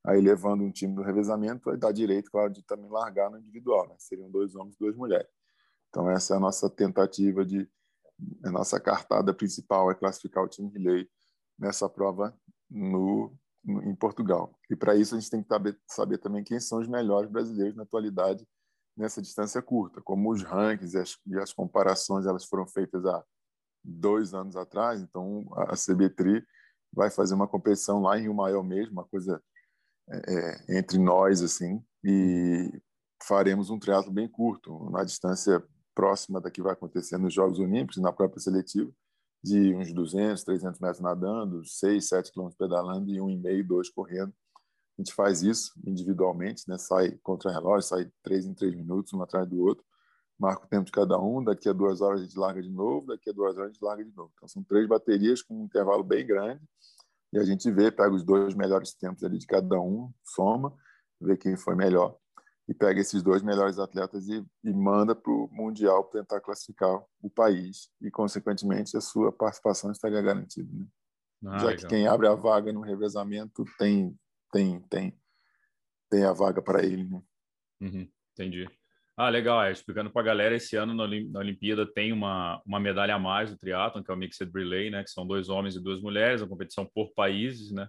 aí 0.05 0.21
levando 0.21 0.63
um 0.63 0.71
time 0.71 0.95
do 0.95 1.03
revezamento, 1.03 1.65
vai 1.65 1.77
dar 1.77 1.93
direito, 1.93 2.31
claro, 2.31 2.51
de 2.51 2.63
também 2.63 2.91
largar 2.91 3.31
no 3.31 3.39
individual, 3.39 3.89
né? 3.89 3.95
Seriam 3.99 4.31
dois 4.31 4.55
homens 4.55 4.75
e 4.75 4.79
duas 4.79 4.97
mulheres. 4.97 5.29
Então, 5.89 6.09
essa 6.11 6.35
é 6.35 6.37
a 6.37 6.41
nossa 6.41 6.69
tentativa 6.71 7.45
de. 7.45 7.69
A 8.45 8.51
nossa 8.51 8.79
cartada 8.79 9.33
principal 9.33 9.91
é 9.91 9.95
classificar 9.95 10.45
o 10.45 10.49
time 10.49 10.71
relay 10.71 11.09
nessa 11.59 11.89
prova 11.89 12.37
no, 12.71 13.35
no 13.65 13.83
em 13.83 13.95
Portugal. 13.95 14.55
E 14.71 14.77
para 14.77 14.95
isso, 14.95 15.15
a 15.15 15.19
gente 15.19 15.31
tem 15.31 15.43
que 15.43 15.49
saber, 15.49 15.79
saber 15.87 16.19
também 16.19 16.45
quem 16.45 16.61
são 16.61 16.81
os 16.81 16.89
melhores 16.89 17.31
brasileiros 17.31 17.77
na 17.77 17.83
atualidade 17.83 18.47
nessa 18.97 19.23
distância 19.23 19.63
curta, 19.63 20.03
como 20.03 20.31
os 20.31 20.43
rankings 20.43 20.95
e 20.95 21.01
as, 21.01 21.17
e 21.27 21.39
as 21.39 21.53
comparações 21.53 22.27
elas 22.27 22.45
foram 22.45 22.67
feitas 22.67 23.07
há 23.07 23.25
dois 23.83 24.35
anos 24.35 24.57
atrás. 24.57 25.01
Então, 25.01 25.47
a 25.57 25.75
CBTRI 25.75 26.45
vai 26.93 27.11
fazer 27.11 27.35
uma 27.35 27.49
competição 27.49 28.03
lá 28.03 28.19
em 28.19 28.23
Rio 28.23 28.35
Maior 28.35 28.63
mesmo, 28.63 28.93
uma 28.93 29.05
coisa 29.05 29.43
é, 30.11 30.79
entre 30.79 30.99
nós 30.99 31.43
assim 31.43 31.83
e 32.03 32.71
faremos 33.23 33.71
um 33.71 33.79
triatlo 33.79 34.13
bem 34.13 34.29
curto 34.29 34.91
na 34.91 35.05
distância 35.05 35.63
próxima 35.95 36.41
da 36.41 36.51
que 36.51 36.63
vai 36.63 36.73
acontecer 36.73 37.19
nos 37.19 37.35
Jogos 37.35 37.59
Olímpicos 37.59 37.99
na 37.99 38.13
própria 38.13 38.41
seletiva 38.41 38.91
de 39.43 39.75
uns 39.75 39.93
200, 39.93 40.43
300 40.45 40.81
metros 40.81 41.01
nadando, 41.01 41.65
6, 41.65 42.09
7 42.09 42.33
quilômetros 42.33 42.59
pedalando 42.59 43.11
e 43.11 43.21
um 43.21 43.31
e 43.31 43.37
meio, 43.37 43.67
dois 43.67 43.89
correndo. 43.89 44.33
A 44.99 45.03
gente 45.03 45.15
faz 45.15 45.43
isso 45.43 45.73
individualmente, 45.87 46.65
né? 46.69 46.77
sai 46.77 47.19
contra 47.23 47.51
relógio, 47.51 47.89
sai 47.89 48.11
três 48.23 48.45
em 48.45 48.53
três 48.53 48.75
minutos, 48.75 49.15
um 49.15 49.23
atrás 49.23 49.49
do 49.49 49.59
outro, 49.61 49.83
marca 50.39 50.65
o 50.65 50.69
tempo 50.69 50.85
de 50.85 50.93
cada 50.93 51.19
um, 51.19 51.43
daqui 51.43 51.69
a 51.71 51.73
duas 51.73 52.03
horas 52.03 52.21
a 52.21 52.25
gente 52.25 52.39
larga 52.39 52.61
de 52.61 52.71
novo, 52.71 53.07
daqui 53.07 53.31
a 53.31 53.33
duas 53.33 53.57
horas 53.57 53.71
a 53.71 53.73
gente 53.73 53.83
larga 53.83 54.05
de 54.05 54.15
novo. 54.15 54.31
Então 54.35 54.49
são 54.49 54.63
três 54.63 54.87
baterias 54.87 55.41
com 55.41 55.63
um 55.63 55.65
intervalo 55.65 56.05
bem 56.05 56.27
grande 56.27 56.61
e 57.33 57.39
a 57.39 57.45
gente 57.45 57.71
vê, 57.71 57.91
pega 57.91 58.13
os 58.13 58.25
dois 58.25 58.55
melhores 58.55 58.93
tempos 58.95 59.23
ali 59.23 59.39
de 59.39 59.47
cada 59.47 59.81
um, 59.81 60.13
soma 60.25 60.75
ver 61.21 61.37
quem 61.37 61.57
foi 61.57 61.75
melhor 61.75 62.17
e 62.71 62.75
pega 62.75 63.01
esses 63.01 63.21
dois 63.21 63.43
melhores 63.43 63.81
atletas 63.81 64.29
e, 64.29 64.45
e 64.63 64.73
manda 64.73 65.15
para 65.15 65.33
o 65.33 65.49
mundial 65.51 66.05
tentar 66.05 66.41
classificar 66.41 67.03
o 67.21 67.29
país 67.29 67.91
e 68.01 68.11
consequentemente 68.11 68.97
a 68.97 69.01
sua 69.01 69.33
participação 69.33 69.91
estaria 69.91 70.23
garantida, 70.23 70.71
né? 70.73 70.87
ah, 71.47 71.59
já 71.59 71.67
legal. 71.67 71.77
que 71.77 71.87
quem 71.89 72.07
abre 72.07 72.29
a 72.29 72.35
vaga 72.35 72.73
no 72.73 72.81
revezamento 72.81 73.65
tem 73.77 74.17
tem 74.53 74.81
tem 74.83 75.19
tem 76.09 76.25
a 76.25 76.33
vaga 76.33 76.63
para 76.63 76.85
ele, 76.85 77.05
né? 77.05 77.23
Uhum, 77.81 78.09
entendi. 78.33 78.69
Ah, 79.23 79.29
legal. 79.29 79.63
É, 79.63 79.71
explicando 79.71 80.11
para 80.11 80.23
a 80.23 80.25
galera, 80.25 80.57
esse 80.57 80.77
ano 80.77 80.95
na, 80.95 81.05
Olimpíada 81.39 81.85
tem 81.85 82.11
uma, 82.11 82.59
uma 82.65 82.81
medalha 82.81 83.17
a 83.17 83.19
mais 83.19 83.51
do 83.51 83.59
triatlon, 83.59 84.03
que 84.03 84.11
é 84.11 84.15
o 84.15 84.17
Mixed 84.17 84.51
Relay, 84.51 84.89
né? 84.89 85.05
Que 85.05 85.11
são 85.11 85.27
dois 85.27 85.51
homens 85.51 85.77
e 85.77 85.81
duas 85.81 86.01
mulheres, 86.01 86.41
a 86.41 86.47
competição 86.47 86.87
por 86.87 87.13
países, 87.13 87.71
né? 87.71 87.87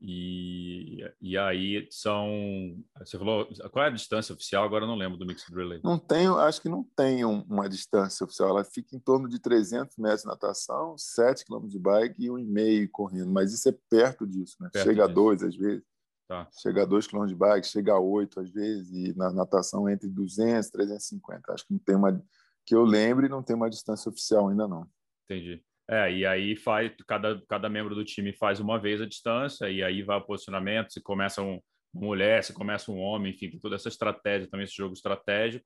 E, 0.00 1.04
e 1.20 1.36
aí 1.36 1.88
são. 1.90 2.76
Você 3.00 3.18
falou. 3.18 3.48
Qual 3.72 3.84
é 3.84 3.88
a 3.88 3.92
distância 3.92 4.32
oficial? 4.32 4.62
Agora 4.62 4.84
eu 4.84 4.88
não 4.88 4.94
lembro 4.94 5.18
do 5.18 5.26
Mixed 5.26 5.52
Relay. 5.52 5.80
Não 5.82 5.98
tenho, 5.98 6.38
acho 6.38 6.62
que 6.62 6.68
não 6.68 6.84
tem 6.96 7.24
uma 7.24 7.68
distância 7.68 8.22
oficial. 8.22 8.50
Ela 8.50 8.62
fica 8.62 8.94
em 8.94 9.00
torno 9.00 9.28
de 9.28 9.40
300 9.40 9.96
metros 9.96 10.22
de 10.22 10.28
natação, 10.28 10.96
7 10.96 11.44
km 11.46 11.66
de 11.66 11.80
bike 11.80 12.26
e 12.26 12.28
1,5 12.28 12.88
correndo. 12.92 13.32
Mas 13.32 13.52
isso 13.52 13.68
é 13.68 13.74
perto 13.90 14.24
disso, 14.24 14.54
né? 14.60 14.68
Perto 14.72 14.84
chega 14.84 15.02
disso. 15.02 15.10
a 15.10 15.12
dois 15.12 15.42
às 15.42 15.56
vezes. 15.56 15.82
Tá. 16.26 16.48
Chega 16.60 16.82
a 16.82 16.86
2 16.86 17.06
km 17.06 17.26
de 17.26 17.34
bike, 17.34 17.66
chega 17.66 17.92
a 17.92 18.00
8 18.00 18.40
às 18.40 18.50
vezes, 18.50 18.90
e 18.92 19.16
na 19.16 19.30
natação 19.30 19.88
entre 19.88 20.08
200 20.08 20.66
e 20.66 20.72
350. 20.72 21.52
Acho 21.52 21.66
que 21.66 21.72
não 21.72 21.80
tem 21.80 21.96
uma. 21.96 22.22
Que 22.66 22.74
eu 22.74 22.82
lembre, 22.82 23.28
não 23.28 23.42
tem 23.42 23.54
uma 23.54 23.68
distância 23.68 24.08
oficial 24.08 24.48
ainda 24.48 24.66
não. 24.66 24.88
Entendi. 25.24 25.62
É, 25.88 26.10
e 26.10 26.24
aí 26.24 26.56
faz 26.56 26.90
cada, 27.06 27.42
cada 27.46 27.68
membro 27.68 27.94
do 27.94 28.04
time 28.04 28.32
faz 28.32 28.58
uma 28.58 28.80
vez 28.80 29.02
a 29.02 29.06
distância, 29.06 29.68
e 29.68 29.82
aí 29.82 30.02
vai 30.02 30.16
o 30.16 30.24
posicionamento, 30.24 30.92
se 30.92 31.02
começa 31.02 31.42
um, 31.42 31.60
uma 31.92 32.06
mulher, 32.06 32.42
se 32.42 32.54
começa 32.54 32.90
um 32.90 32.98
homem, 32.98 33.32
enfim, 33.32 33.50
tem 33.50 33.60
toda 33.60 33.76
essa 33.76 33.88
estratégia, 33.88 34.48
também 34.48 34.64
esse 34.64 34.74
jogo 34.74 34.94
estratégico, 34.94 35.64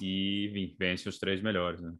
e 0.00 0.48
enfim, 0.48 0.76
vence 0.78 1.08
os 1.08 1.18
três 1.18 1.42
melhores, 1.42 1.80
né? 1.80 1.92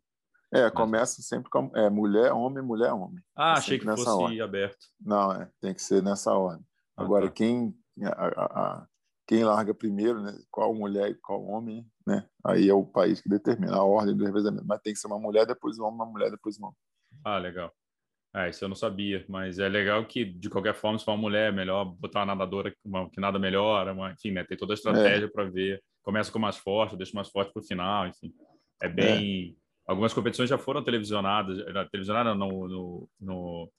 É, 0.54 0.70
começa 0.70 1.20
sempre 1.20 1.50
com 1.50 1.70
é, 1.74 1.90
mulher, 1.90 2.32
homem, 2.32 2.62
mulher, 2.62 2.92
homem. 2.92 3.22
Ah, 3.36 3.54
é 3.54 3.58
achei 3.58 3.78
que 3.78 3.84
fosse 3.84 4.08
ordem. 4.08 4.40
aberto. 4.40 4.86
Não, 4.98 5.32
é, 5.32 5.50
tem 5.60 5.74
que 5.74 5.82
ser 5.82 6.02
nessa 6.02 6.32
ordem. 6.32 6.64
Ah, 6.96 7.02
Agora, 7.02 7.26
tá. 7.26 7.32
quem, 7.32 7.74
a, 8.06 8.10
a, 8.10 8.44
a, 8.44 8.86
quem 9.26 9.44
larga 9.44 9.74
primeiro, 9.74 10.22
né? 10.22 10.32
qual 10.50 10.74
mulher 10.74 11.10
e 11.10 11.14
qual 11.14 11.44
homem, 11.44 11.86
né? 12.06 12.26
Aí 12.44 12.68
é 12.68 12.74
o 12.74 12.84
país 12.84 13.20
que 13.20 13.28
determina 13.28 13.76
a 13.76 13.84
ordem 13.84 14.16
do 14.16 14.24
revezamento. 14.24 14.66
Mas 14.66 14.80
tem 14.80 14.92
que 14.92 14.98
ser 14.98 15.06
uma 15.06 15.18
mulher, 15.18 15.46
depois 15.46 15.78
um 15.78 15.84
homem, 15.84 15.96
uma 15.96 16.06
mulher, 16.06 16.30
depois 16.30 16.58
um 16.58 16.64
homem. 16.64 16.76
Ah, 17.24 17.38
legal. 17.38 17.72
É, 18.34 18.50
isso 18.50 18.64
eu 18.64 18.68
não 18.68 18.76
sabia, 18.76 19.24
mas 19.28 19.58
é 19.58 19.68
legal 19.68 20.04
que, 20.06 20.24
de 20.24 20.50
qualquer 20.50 20.74
forma, 20.74 20.98
se 20.98 21.04
for 21.04 21.12
uma 21.12 21.20
mulher, 21.20 21.48
é 21.48 21.52
melhor 21.52 21.84
botar 21.84 22.20
uma 22.20 22.26
nadadora 22.26 22.74
uma, 22.84 23.08
que 23.10 23.20
nada 23.20 23.38
melhora, 23.38 23.92
uma, 23.92 24.12
enfim, 24.12 24.30
né? 24.30 24.44
Tem 24.44 24.56
toda 24.56 24.72
a 24.72 24.76
estratégia 24.76 25.26
é. 25.26 25.28
para 25.28 25.44
ver. 25.44 25.82
Começa 26.02 26.30
com 26.30 26.38
mais 26.38 26.56
forte, 26.56 26.96
deixa 26.96 27.12
mais 27.14 27.28
forte 27.28 27.52
para 27.52 27.60
o 27.60 27.64
final, 27.64 28.06
enfim. 28.06 28.32
É 28.82 28.88
bem. 28.88 29.56
É. 29.56 29.68
Algumas 29.90 30.12
competições 30.12 30.50
já 30.50 30.58
foram 30.58 30.84
televisionadas, 30.84 31.58
televisionadas 31.90 32.36
no, 32.36 32.68
no, 32.68 33.08
no 33.18 33.72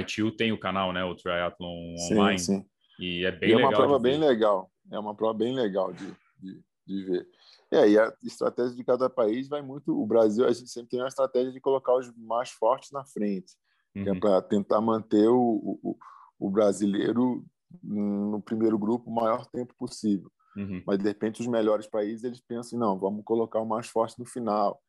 ITU 0.00 0.30
tem 0.30 0.52
o 0.52 0.58
canal, 0.58 0.92
né? 0.92 1.04
O 1.04 1.14
Triathlon 1.16 1.96
sim, 1.96 2.14
Online. 2.14 2.38
Sim. 2.38 2.64
E 3.02 3.24
é 3.24 3.32
bem 3.32 3.50
e 3.50 3.54
legal. 3.56 3.72
É 3.72 3.74
uma 3.74 3.76
prova 3.76 3.98
bem 3.98 4.18
legal. 4.18 4.70
É 4.92 4.98
uma 4.98 5.14
prova 5.14 5.34
bem 5.34 5.54
legal 5.54 5.92
de, 5.92 6.06
de, 6.38 6.64
de 6.86 7.04
ver. 7.04 7.28
É, 7.72 7.88
e 7.88 7.98
a 7.98 8.14
estratégia 8.22 8.76
de 8.76 8.84
cada 8.84 9.10
país 9.10 9.48
vai 9.48 9.60
muito. 9.60 10.00
O 10.00 10.06
Brasil, 10.06 10.46
a 10.46 10.52
gente 10.52 10.70
sempre 10.70 10.90
tem 10.90 11.00
uma 11.00 11.08
estratégia 11.08 11.50
de 11.50 11.60
colocar 11.60 11.96
os 11.96 12.12
mais 12.16 12.50
fortes 12.50 12.92
na 12.92 13.04
frente, 13.04 13.54
uhum. 13.96 14.06
é 14.06 14.12
uhum. 14.12 14.20
para 14.20 14.42
tentar 14.42 14.80
manter 14.80 15.26
o, 15.26 15.80
o, 15.82 15.96
o, 16.38 16.50
brasileiro 16.50 17.44
no 17.82 18.40
primeiro 18.40 18.78
grupo 18.78 19.10
o 19.10 19.14
maior 19.14 19.46
tempo 19.46 19.74
possível. 19.76 20.30
Uhum. 20.56 20.82
Mas, 20.86 20.98
de 20.98 21.04
repente, 21.04 21.40
os 21.40 21.46
melhores 21.46 21.88
países 21.88 22.22
eles 22.22 22.40
pensam: 22.40 22.78
não, 22.78 22.98
vamos 22.98 23.24
colocar 23.24 23.58
o 23.58 23.66
mais 23.66 23.88
forte 23.88 24.18
no 24.18 24.26
final. 24.26 24.80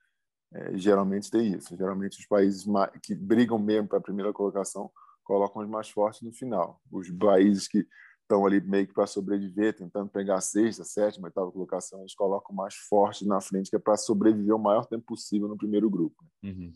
É, 0.54 0.78
geralmente 0.78 1.32
tem 1.32 1.54
isso. 1.54 1.76
Geralmente, 1.76 2.20
os 2.20 2.28
países 2.28 2.66
que 3.02 3.16
brigam 3.16 3.58
mesmo 3.58 3.88
para 3.88 3.98
a 3.98 4.02
primeira 4.02 4.32
colocação 4.32 4.92
colocam 5.24 5.62
os 5.62 5.70
mais 5.70 5.90
fortes 5.90 6.22
no 6.22 6.34
final. 6.34 6.82
Os 6.92 7.10
países 7.12 7.68
que 7.68 7.86
estão 8.22 8.46
ali 8.46 8.62
meio 8.62 8.88
que 8.88 8.94
para 8.94 9.06
sobreviver, 9.06 9.76
tentando 9.76 10.10
pegar 10.10 10.36
a 10.36 10.42
sexta, 10.42 10.84
sétima, 10.84 11.28
oitava 11.28 11.52
colocação, 11.52 12.00
eles 12.00 12.16
colocam 12.16 12.56
mais 12.56 12.76
forte 12.76 13.26
na 13.28 13.40
frente, 13.40 13.70
que 13.70 13.76
é 13.76 13.80
para 13.80 13.98
sobreviver 13.98 14.56
o 14.56 14.60
maior 14.60 14.86
tempo 14.86 15.06
possível 15.06 15.48
no 15.48 15.58
primeiro 15.58 15.90
grupo. 15.90 16.24
Uhum. 16.44 16.74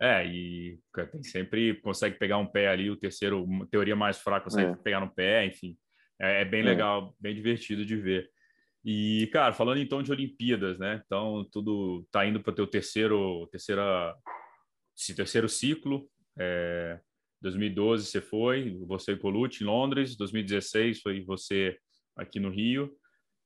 É, 0.00 0.26
e 0.26 0.80
tem 1.12 1.22
sempre 1.22 1.74
consegue 1.82 2.18
pegar 2.18 2.38
um 2.38 2.46
pé 2.46 2.68
ali, 2.68 2.90
o 2.90 2.96
terceiro, 2.96 3.46
teoria 3.70 3.94
mais 3.94 4.18
fraca, 4.18 4.44
consegue 4.44 4.72
é. 4.72 4.76
pegar 4.76 5.00
no 5.00 5.12
pé, 5.12 5.46
enfim. 5.46 5.76
É, 6.18 6.42
é 6.42 6.44
bem 6.44 6.60
é. 6.60 6.64
legal, 6.64 7.14
bem 7.20 7.34
divertido 7.34 7.84
de 7.84 7.96
ver. 7.96 8.30
E, 8.82 9.28
cara, 9.30 9.52
falando 9.52 9.78
então 9.78 10.02
de 10.02 10.10
Olimpíadas, 10.10 10.78
né? 10.78 11.02
Então, 11.04 11.46
tudo 11.52 12.06
tá 12.10 12.24
indo 12.24 12.40
para 12.40 12.50
o 12.50 12.54
teu 12.54 12.66
terceiro, 12.66 13.46
terceira, 13.48 14.16
terceiro 15.14 15.48
ciclo. 15.50 16.08
É, 16.38 16.98
2012 17.40 18.06
você 18.06 18.20
foi, 18.20 18.76
você 18.86 19.12
e 19.12 19.16
Colucci 19.16 19.64
em 19.64 19.66
Londres, 19.66 20.16
2016 20.16 21.00
foi 21.00 21.24
você 21.24 21.76
aqui 22.16 22.38
no 22.38 22.50
Rio, 22.50 22.90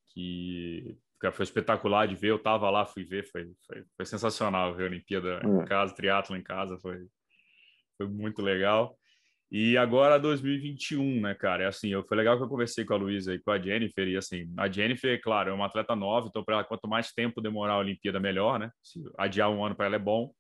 que 0.09 0.97
foi 1.33 1.45
espetacular 1.45 2.07
de 2.07 2.15
ver, 2.15 2.31
eu 2.31 2.37
estava 2.37 2.69
lá, 2.71 2.85
fui 2.85 3.05
ver, 3.05 3.25
foi, 3.31 3.51
foi, 3.67 3.85
foi 3.97 4.05
sensacional 4.05 4.75
ver 4.75 4.85
a 4.85 4.87
Olimpíada 4.87 5.41
em 5.45 5.61
é. 5.61 5.65
casa, 5.65 5.95
triatlo 5.95 6.37
em 6.37 6.43
casa, 6.43 6.79
foi, 6.79 7.07
foi 7.97 8.09
muito 8.09 8.43
legal. 8.43 8.99
E 9.51 9.77
agora 9.77 10.19
2021, 10.19 11.21
né, 11.21 11.35
cara? 11.35 11.63
É 11.63 11.67
assim, 11.67 11.89
eu, 11.89 12.05
foi 12.05 12.17
legal 12.17 12.37
que 12.37 12.43
eu 12.43 12.49
conversei 12.49 12.85
com 12.85 12.95
a 12.95 12.97
Luísa 12.97 13.35
e 13.35 13.39
com 13.39 13.53
a 13.53 13.59
Jennifer, 13.59 14.09
e 14.09 14.17
assim, 14.17 14.53
a 14.57 14.69
Jennifer, 14.69 15.21
claro, 15.23 15.51
é 15.51 15.53
uma 15.53 15.67
atleta 15.67 15.95
nova, 15.95 16.27
então 16.27 16.43
para 16.43 16.57
ela, 16.57 16.65
quanto 16.65 16.89
mais 16.89 17.13
tempo 17.13 17.41
demorar 17.41 17.75
a 17.75 17.79
Olimpíada, 17.79 18.19
melhor, 18.19 18.59
né? 18.59 18.71
Se 18.83 19.01
adiar 19.17 19.51
um 19.51 19.65
ano 19.65 19.77
para 19.77 19.87
ela 19.87 19.97
é 19.97 20.01
bom. 20.01 20.33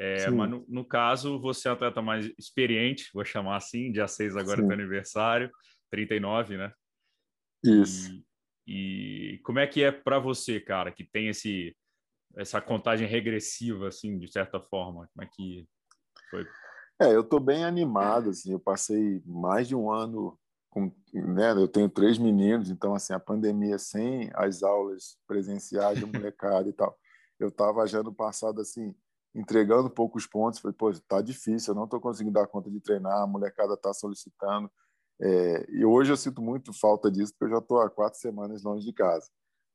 É, 0.00 0.30
mas 0.30 0.48
no, 0.48 0.64
no, 0.68 0.84
caso, 0.84 1.40
você 1.40 1.66
é 1.66 1.72
um 1.72 1.74
atleta 1.74 2.00
mais 2.00 2.30
experiente, 2.38 3.10
vou 3.12 3.24
chamar 3.24 3.56
assim, 3.56 3.90
dia 3.90 4.06
6 4.06 4.36
agora 4.36 4.62
é 4.62 4.72
aniversário, 4.72 5.50
39, 5.90 6.56
né? 6.56 6.72
Isso. 7.64 8.12
E, 8.64 9.34
e 9.34 9.38
como 9.38 9.58
é 9.58 9.66
que 9.66 9.82
é 9.82 9.90
para 9.90 10.20
você, 10.20 10.60
cara, 10.60 10.92
que 10.92 11.02
tem 11.04 11.28
esse 11.28 11.76
essa 12.36 12.60
contagem 12.60 13.08
regressiva, 13.08 13.88
assim, 13.88 14.16
de 14.16 14.30
certa 14.30 14.60
forma? 14.60 15.08
Como 15.12 15.24
é 15.24 15.30
que 15.32 15.66
foi? 16.30 16.46
É, 17.00 17.14
eu 17.14 17.22
estou 17.22 17.40
bem 17.40 17.64
animado, 17.64 18.30
assim, 18.30 18.52
eu 18.52 18.60
passei 18.60 19.20
mais 19.24 19.66
de 19.66 19.74
um 19.74 19.90
ano 19.90 20.38
com, 20.70 20.92
né, 21.12 21.52
eu 21.52 21.66
tenho 21.66 21.88
três 21.88 22.18
meninos, 22.18 22.70
então, 22.70 22.94
assim, 22.94 23.12
a 23.12 23.18
pandemia 23.18 23.78
sem 23.78 24.30
as 24.34 24.62
aulas 24.62 25.18
presenciais 25.26 25.98
do 25.98 26.06
molecada 26.06 26.68
e 26.68 26.72
tal, 26.72 26.96
eu 27.40 27.48
estava 27.48 27.86
já 27.86 28.02
no 28.02 28.12
passado, 28.12 28.60
assim, 28.60 28.94
entregando 29.38 29.88
poucos 29.88 30.26
pontos. 30.26 30.58
Falei, 30.58 30.74
pô, 30.76 30.92
tá 31.06 31.22
difícil, 31.22 31.72
eu 31.72 31.76
não 31.76 31.84
estou 31.84 32.00
conseguindo 32.00 32.34
dar 32.34 32.46
conta 32.48 32.70
de 32.70 32.80
treinar, 32.80 33.22
a 33.22 33.26
molecada 33.26 33.74
está 33.74 33.94
solicitando. 33.94 34.70
É, 35.20 35.66
e 35.70 35.84
hoje 35.84 36.12
eu 36.12 36.16
sinto 36.16 36.42
muito 36.42 36.72
falta 36.72 37.10
disso, 37.10 37.32
porque 37.32 37.52
eu 37.52 37.56
já 37.56 37.62
estou 37.62 37.80
há 37.80 37.88
quatro 37.88 38.18
semanas 38.18 38.62
longe 38.62 38.84
de 38.84 38.92
casa. 38.92 39.28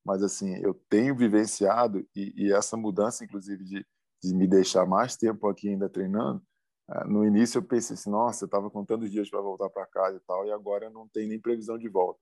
Mas, 0.06 0.22
assim, 0.22 0.56
eu 0.58 0.74
tenho 0.90 1.16
vivenciado, 1.16 2.06
e, 2.16 2.34
e 2.36 2.54
essa 2.54 2.76
mudança, 2.76 3.24
inclusive, 3.24 3.64
de, 3.64 3.86
de, 4.22 4.36
me 4.36 4.48
deixar 4.48 4.86
mais 4.86 5.16
tempo 5.16 5.48
aqui 5.48 5.70
ainda 5.70 5.90
treinando, 5.90 6.42
é, 6.90 7.06
no 7.06 7.26
início 7.26 7.60
eu 7.60 7.64
pensei 7.64 7.94
assim, 7.94 8.10
nossa, 8.10 8.44
eu 8.44 8.48
estava 8.48 8.70
contando 8.70 9.04
os 9.04 9.12
dias 9.12 9.30
para 9.30 9.42
voltar 9.42 9.70
para 9.70 9.86
casa 9.86 10.18
e 10.18 10.20
tal, 10.22 10.46
e 10.46 10.52
agora 10.52 10.90
não 10.90 11.08
tem 11.08 11.28
nem 11.28 11.40
previsão 11.40 11.78
de 11.78 11.88
volta. 11.88 12.20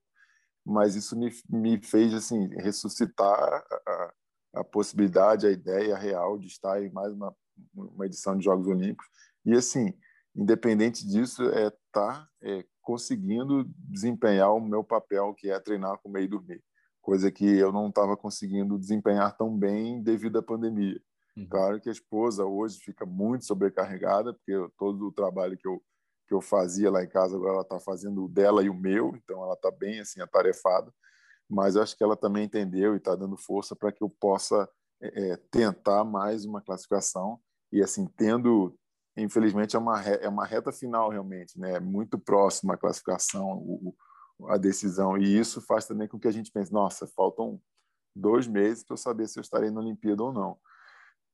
Mas 0.63 0.95
isso 0.95 1.17
me, 1.17 1.31
me 1.49 1.81
fez, 1.83 2.13
assim, 2.13 2.47
ressuscitar 2.57 3.33
a 3.87 4.13
possibilidade, 4.63 5.47
a 5.47 5.51
ideia 5.51 5.95
real 5.97 6.37
de 6.37 6.47
estar 6.47 6.81
em 6.83 6.91
mais 6.91 7.13
uma, 7.13 7.35
uma 7.73 8.05
edição 8.05 8.37
de 8.37 8.43
Jogos 8.43 8.67
Olímpicos. 8.67 9.07
E, 9.45 9.53
assim, 9.53 9.93
independente 10.35 11.07
disso, 11.07 11.43
é 11.49 11.67
estar 11.67 11.77
tá, 11.91 12.29
é, 12.41 12.65
conseguindo 12.81 13.65
desempenhar 13.77 14.53
o 14.53 14.59
meu 14.59 14.83
papel, 14.83 15.33
que 15.33 15.49
é 15.49 15.59
treinar, 15.59 15.97
comer 15.99 16.23
e 16.23 16.27
dormir. 16.27 16.63
Coisa 17.01 17.31
que 17.31 17.45
eu 17.45 17.71
não 17.71 17.87
estava 17.87 18.15
conseguindo 18.17 18.77
desempenhar 18.77 19.35
tão 19.37 19.57
bem 19.57 20.01
devido 20.03 20.37
à 20.37 20.43
pandemia. 20.43 21.01
Uhum. 21.35 21.47
Claro 21.49 21.79
que 21.79 21.89
a 21.89 21.91
esposa 21.91 22.45
hoje 22.45 22.79
fica 22.79 23.05
muito 23.05 23.45
sobrecarregada, 23.45 24.33
porque 24.33 24.53
todo 24.77 25.07
o 25.07 25.11
trabalho 25.11 25.57
que 25.57 25.67
eu, 25.67 25.81
que 26.27 26.33
eu 26.33 26.41
fazia 26.41 26.91
lá 26.91 27.03
em 27.03 27.09
casa, 27.09 27.35
agora 27.35 27.53
ela 27.53 27.61
está 27.61 27.79
fazendo 27.79 28.25
o 28.25 28.29
dela 28.29 28.63
e 28.63 28.69
o 28.69 28.73
meu, 28.73 29.15
então 29.15 29.41
ela 29.43 29.53
está 29.53 29.71
bem 29.71 30.01
assim 30.01 30.21
atarefada 30.21 30.93
mas 31.51 31.75
acho 31.75 31.97
que 31.97 32.03
ela 32.03 32.15
também 32.15 32.45
entendeu 32.45 32.93
e 32.93 32.97
está 32.97 33.13
dando 33.13 33.35
força 33.35 33.75
para 33.75 33.91
que 33.91 34.01
eu 34.01 34.09
possa 34.09 34.69
é, 35.01 35.31
é, 35.31 35.37
tentar 35.51 36.05
mais 36.05 36.45
uma 36.45 36.61
classificação. 36.61 37.39
E 37.71 37.83
assim 37.83 38.07
tendo 38.15 38.73
infelizmente 39.17 39.75
é 39.75 39.79
uma 39.79 40.01
é 40.01 40.29
uma 40.29 40.45
reta 40.45 40.71
final 40.71 41.09
realmente 41.09 41.59
né? 41.59 41.79
Muito 41.79 42.17
próxima 42.17 42.75
a 42.75 42.77
classificação 42.77 43.57
o, 43.57 43.93
a 44.47 44.57
decisão. 44.57 45.17
E 45.17 45.37
isso 45.37 45.61
faz 45.61 45.85
também 45.85 46.07
com 46.07 46.17
que 46.17 46.27
a 46.27 46.31
gente 46.31 46.51
pense 46.51 46.71
nossa 46.71 47.05
faltam 47.05 47.61
dois 48.15 48.47
meses 48.47 48.83
para 48.83 48.93
eu 48.93 48.97
saber 48.97 49.27
se 49.27 49.37
eu 49.37 49.41
estarei 49.41 49.69
na 49.69 49.81
Olimpíada 49.81 50.23
ou 50.23 50.31
não 50.31 50.57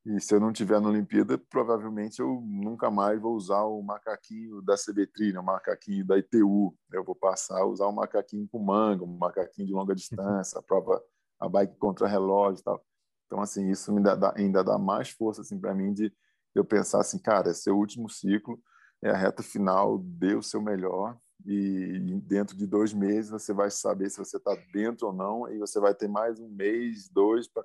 E 0.09 0.21
se 0.21 0.33
eu 0.33 0.39
não 0.39 0.53
tiver 0.53 0.79
na 0.79 0.87
Olimpíada, 0.87 1.37
provavelmente 1.37 2.21
eu 2.21 2.39
nunca 2.41 2.89
mais 2.89 3.19
vou 3.19 3.35
usar 3.35 3.63
o 3.63 3.81
macaquinho 3.81 4.61
da 4.61 4.75
CBTRI, 4.75 5.33
né? 5.33 5.39
o 5.39 5.43
macaquinho 5.43 6.05
da 6.05 6.17
ITU. 6.17 6.73
Eu 6.93 7.03
vou 7.03 7.13
passar 7.13 7.59
a 7.59 7.65
usar 7.65 7.87
o 7.87 7.91
macaquinho 7.91 8.47
com 8.47 8.57
manga, 8.57 9.03
o 9.03 9.07
macaquinho 9.07 9.67
de 9.67 9.73
longa 9.73 9.93
distância, 9.93 10.59
a 10.59 10.63
prova, 10.63 11.03
a 11.37 11.49
bike 11.49 11.75
contra 11.75 12.07
relógio 12.07 12.61
e 12.61 12.63
tal. 12.63 12.85
Então, 13.25 13.41
assim, 13.41 13.69
isso 13.69 13.91
ainda 13.91 14.15
dá, 14.15 14.33
ainda 14.37 14.63
dá 14.63 14.77
mais 14.77 15.09
força 15.09 15.41
assim, 15.41 15.59
para 15.59 15.75
mim 15.75 15.91
de 15.91 16.13
eu 16.55 16.63
pensar 16.63 17.01
assim, 17.01 17.19
cara, 17.19 17.49
é 17.49 17.53
seu 17.53 17.77
último 17.77 18.09
ciclo, 18.09 18.57
é 19.03 19.09
a 19.09 19.17
reta 19.17 19.43
final, 19.43 19.97
dê 19.97 20.35
o 20.35 20.41
seu 20.41 20.61
melhor 20.61 21.17
e 21.45 21.99
dentro 22.23 22.55
de 22.55 22.65
dois 22.65 22.93
meses 22.93 23.29
você 23.29 23.53
vai 23.53 23.69
saber 23.69 24.09
se 24.09 24.17
você 24.17 24.37
está 24.37 24.55
dentro 24.71 25.07
ou 25.07 25.13
não 25.13 25.49
e 25.49 25.57
você 25.57 25.81
vai 25.81 25.93
ter 25.93 26.07
mais 26.07 26.39
um 26.39 26.47
mês, 26.47 27.09
dois 27.09 27.45
para 27.45 27.63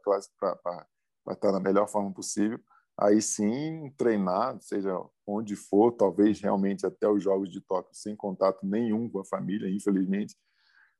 estar 1.26 1.36
tá 1.36 1.52
na 1.52 1.60
melhor 1.60 1.88
forma 1.88 2.12
possível. 2.12 2.58
Aí 2.98 3.22
sim, 3.22 3.90
treinar, 3.96 4.60
seja 4.60 5.00
onde 5.26 5.56
for, 5.56 5.92
talvez 5.92 6.40
realmente 6.40 6.86
até 6.86 7.08
os 7.08 7.22
Jogos 7.22 7.50
de 7.50 7.60
Tóquio, 7.60 7.94
sem 7.94 8.14
contato 8.14 8.66
nenhum 8.66 9.08
com 9.08 9.20
a 9.20 9.24
família, 9.24 9.68
infelizmente, 9.68 10.36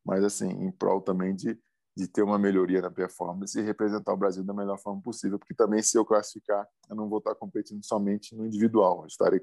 mas 0.05 0.25
assim, 0.25 0.49
em 0.49 0.71
prol 0.73 1.01
também 1.03 1.35
de, 1.35 1.59
de 1.97 2.09
ter 2.09 2.23
uma 2.23 2.39
melhoria 2.39 2.81
na 2.81 2.91
performance 2.91 3.59
e 3.59 3.63
representar 3.63 4.13
o 4.13 4.17
Brasil 4.17 4.43
da 4.43 4.55
melhor 4.55 4.79
forma 4.79 5.03
possível, 5.03 5.39
porque 5.39 5.55
também 5.55 5.83
se 5.83 5.97
eu 5.99 6.05
classificar, 6.05 6.67
eu 6.89 6.97
não 6.97 7.09
vou 7.09 7.19
estar 7.19 7.35
competindo 7.35 7.85
somente 7.85 8.35
no 8.35 8.47
individual, 8.47 9.03
eu 9.03 9.07
estarei 9.07 9.41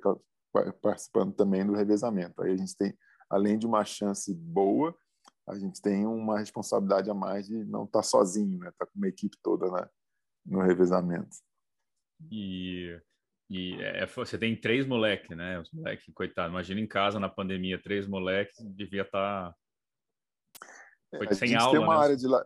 participando 0.81 1.33
também 1.33 1.65
do 1.65 1.73
revezamento. 1.73 2.41
Aí 2.41 2.51
a 2.51 2.57
gente 2.57 2.75
tem, 2.75 2.97
além 3.29 3.59
de 3.59 3.67
uma 3.67 3.85
chance 3.85 4.33
boa, 4.33 4.95
a 5.47 5.57
gente 5.57 5.81
tem 5.81 6.05
uma 6.05 6.39
responsabilidade 6.39 7.09
a 7.09 7.13
mais 7.13 7.47
de 7.47 7.63
não 7.65 7.85
estar 7.85 8.03
sozinho, 8.03 8.59
né? 8.59 8.69
Estar 8.69 8.85
tá 8.85 8.91
com 8.91 8.97
uma 8.97 9.07
equipe 9.07 9.37
toda 9.41 9.69
né? 9.71 9.87
No 10.49 10.61
revezamento. 10.61 11.37
E, 12.31 12.99
e 13.49 13.81
é, 13.81 14.03
é 14.03 14.05
você 14.05 14.37
tem 14.37 14.59
três 14.59 14.85
moleques, 14.85 15.35
né? 15.35 15.59
Os 15.59 15.71
moleques, 15.71 16.05
coitado, 16.13 16.51
imagina 16.51 16.81
em 16.81 16.87
casa 16.87 17.19
na 17.19 17.29
pandemia, 17.29 17.81
três 17.81 18.07
moleques, 18.07 18.57
devia 18.75 19.03
estar 19.03 19.55
é, 21.13 21.25
a 21.25 21.33
sem 21.33 21.55
aula, 21.55 21.71
tem 21.71 21.79
uma 21.79 21.97
né? 21.97 22.03
área 22.03 22.17
de 22.17 22.27
la... 22.27 22.45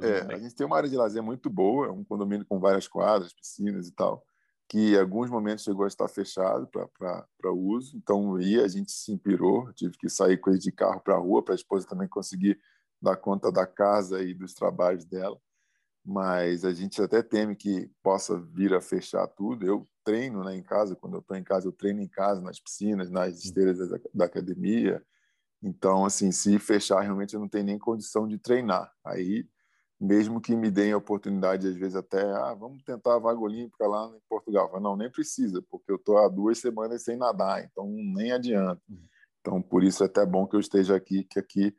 é, 0.00 0.34
a 0.34 0.38
gente 0.38 0.54
tem 0.54 0.66
uma 0.66 0.76
área 0.76 0.88
de 0.88 0.96
lazer 0.96 1.22
muito 1.22 1.48
boa, 1.48 1.86
é 1.86 1.90
um 1.90 2.04
condomínio 2.04 2.46
com 2.46 2.58
várias 2.58 2.88
quadras, 2.88 3.32
piscinas 3.32 3.88
e 3.88 3.94
tal 3.94 4.24
que 4.70 4.92
em 4.92 4.96
alguns 4.96 5.28
momentos 5.28 5.64
chegou 5.64 5.84
a 5.84 5.88
estar 5.88 6.06
fechado 6.06 6.68
para 6.68 7.52
uso, 7.52 7.96
então 7.96 8.36
aí 8.36 8.60
a 8.60 8.68
gente 8.68 8.92
se 8.92 9.10
inspirou, 9.10 9.72
tive 9.72 9.98
que 9.98 10.08
sair 10.08 10.38
com 10.38 10.48
ele 10.48 10.60
de 10.60 10.70
carro 10.70 11.00
para 11.00 11.14
a 11.14 11.18
rua 11.18 11.44
para 11.44 11.54
a 11.54 11.56
esposa 11.56 11.88
também 11.88 12.06
conseguir 12.06 12.56
dar 13.02 13.16
conta 13.16 13.50
da 13.50 13.66
casa 13.66 14.22
e 14.22 14.32
dos 14.32 14.54
trabalhos 14.54 15.04
dela, 15.04 15.36
mas 16.10 16.64
a 16.64 16.72
gente 16.72 17.00
até 17.00 17.22
teme 17.22 17.54
que 17.54 17.88
possa 18.02 18.36
vir 18.36 18.74
a 18.74 18.80
fechar 18.80 19.26
tudo. 19.28 19.64
Eu 19.64 19.88
treino 20.02 20.42
né, 20.42 20.56
em 20.56 20.62
casa, 20.62 20.96
quando 20.96 21.14
eu 21.14 21.20
estou 21.20 21.36
em 21.36 21.44
casa, 21.44 21.68
eu 21.68 21.72
treino 21.72 22.00
em 22.00 22.08
casa, 22.08 22.40
nas 22.40 22.58
piscinas, 22.58 23.10
nas 23.10 23.44
esteiras 23.44 23.78
da, 23.88 24.00
da 24.12 24.24
academia, 24.24 25.04
então, 25.62 26.06
assim, 26.06 26.32
se 26.32 26.58
fechar, 26.58 27.00
realmente 27.00 27.34
eu 27.34 27.40
não 27.40 27.48
tenho 27.48 27.64
nem 27.64 27.78
condição 27.78 28.26
de 28.26 28.38
treinar. 28.38 28.90
Aí 29.04 29.46
mesmo 30.00 30.40
que 30.40 30.56
me 30.56 30.70
deem 30.70 30.92
a 30.92 30.96
oportunidade, 30.96 31.68
às 31.68 31.76
vezes 31.76 31.94
até, 31.94 32.22
ah, 32.22 32.54
vamos 32.54 32.82
tentar 32.82 33.16
a 33.16 33.18
vaga 33.18 33.38
olímpica 33.38 33.86
lá 33.86 34.10
em 34.16 34.20
Portugal. 34.28 34.70
Falo, 34.70 34.82
não, 34.82 34.96
nem 34.96 35.10
precisa, 35.10 35.62
porque 35.70 35.92
eu 35.92 35.96
estou 35.96 36.16
há 36.16 36.26
duas 36.26 36.58
semanas 36.58 37.02
sem 37.02 37.16
nadar, 37.18 37.62
então 37.62 37.86
nem 37.86 38.32
adianta. 38.32 38.80
Uhum. 38.88 39.06
Então, 39.40 39.62
por 39.62 39.84
isso 39.84 40.02
é 40.02 40.06
até 40.06 40.24
bom 40.24 40.46
que 40.46 40.56
eu 40.56 40.60
esteja 40.60 40.96
aqui, 40.96 41.24
que 41.24 41.38
aqui, 41.38 41.76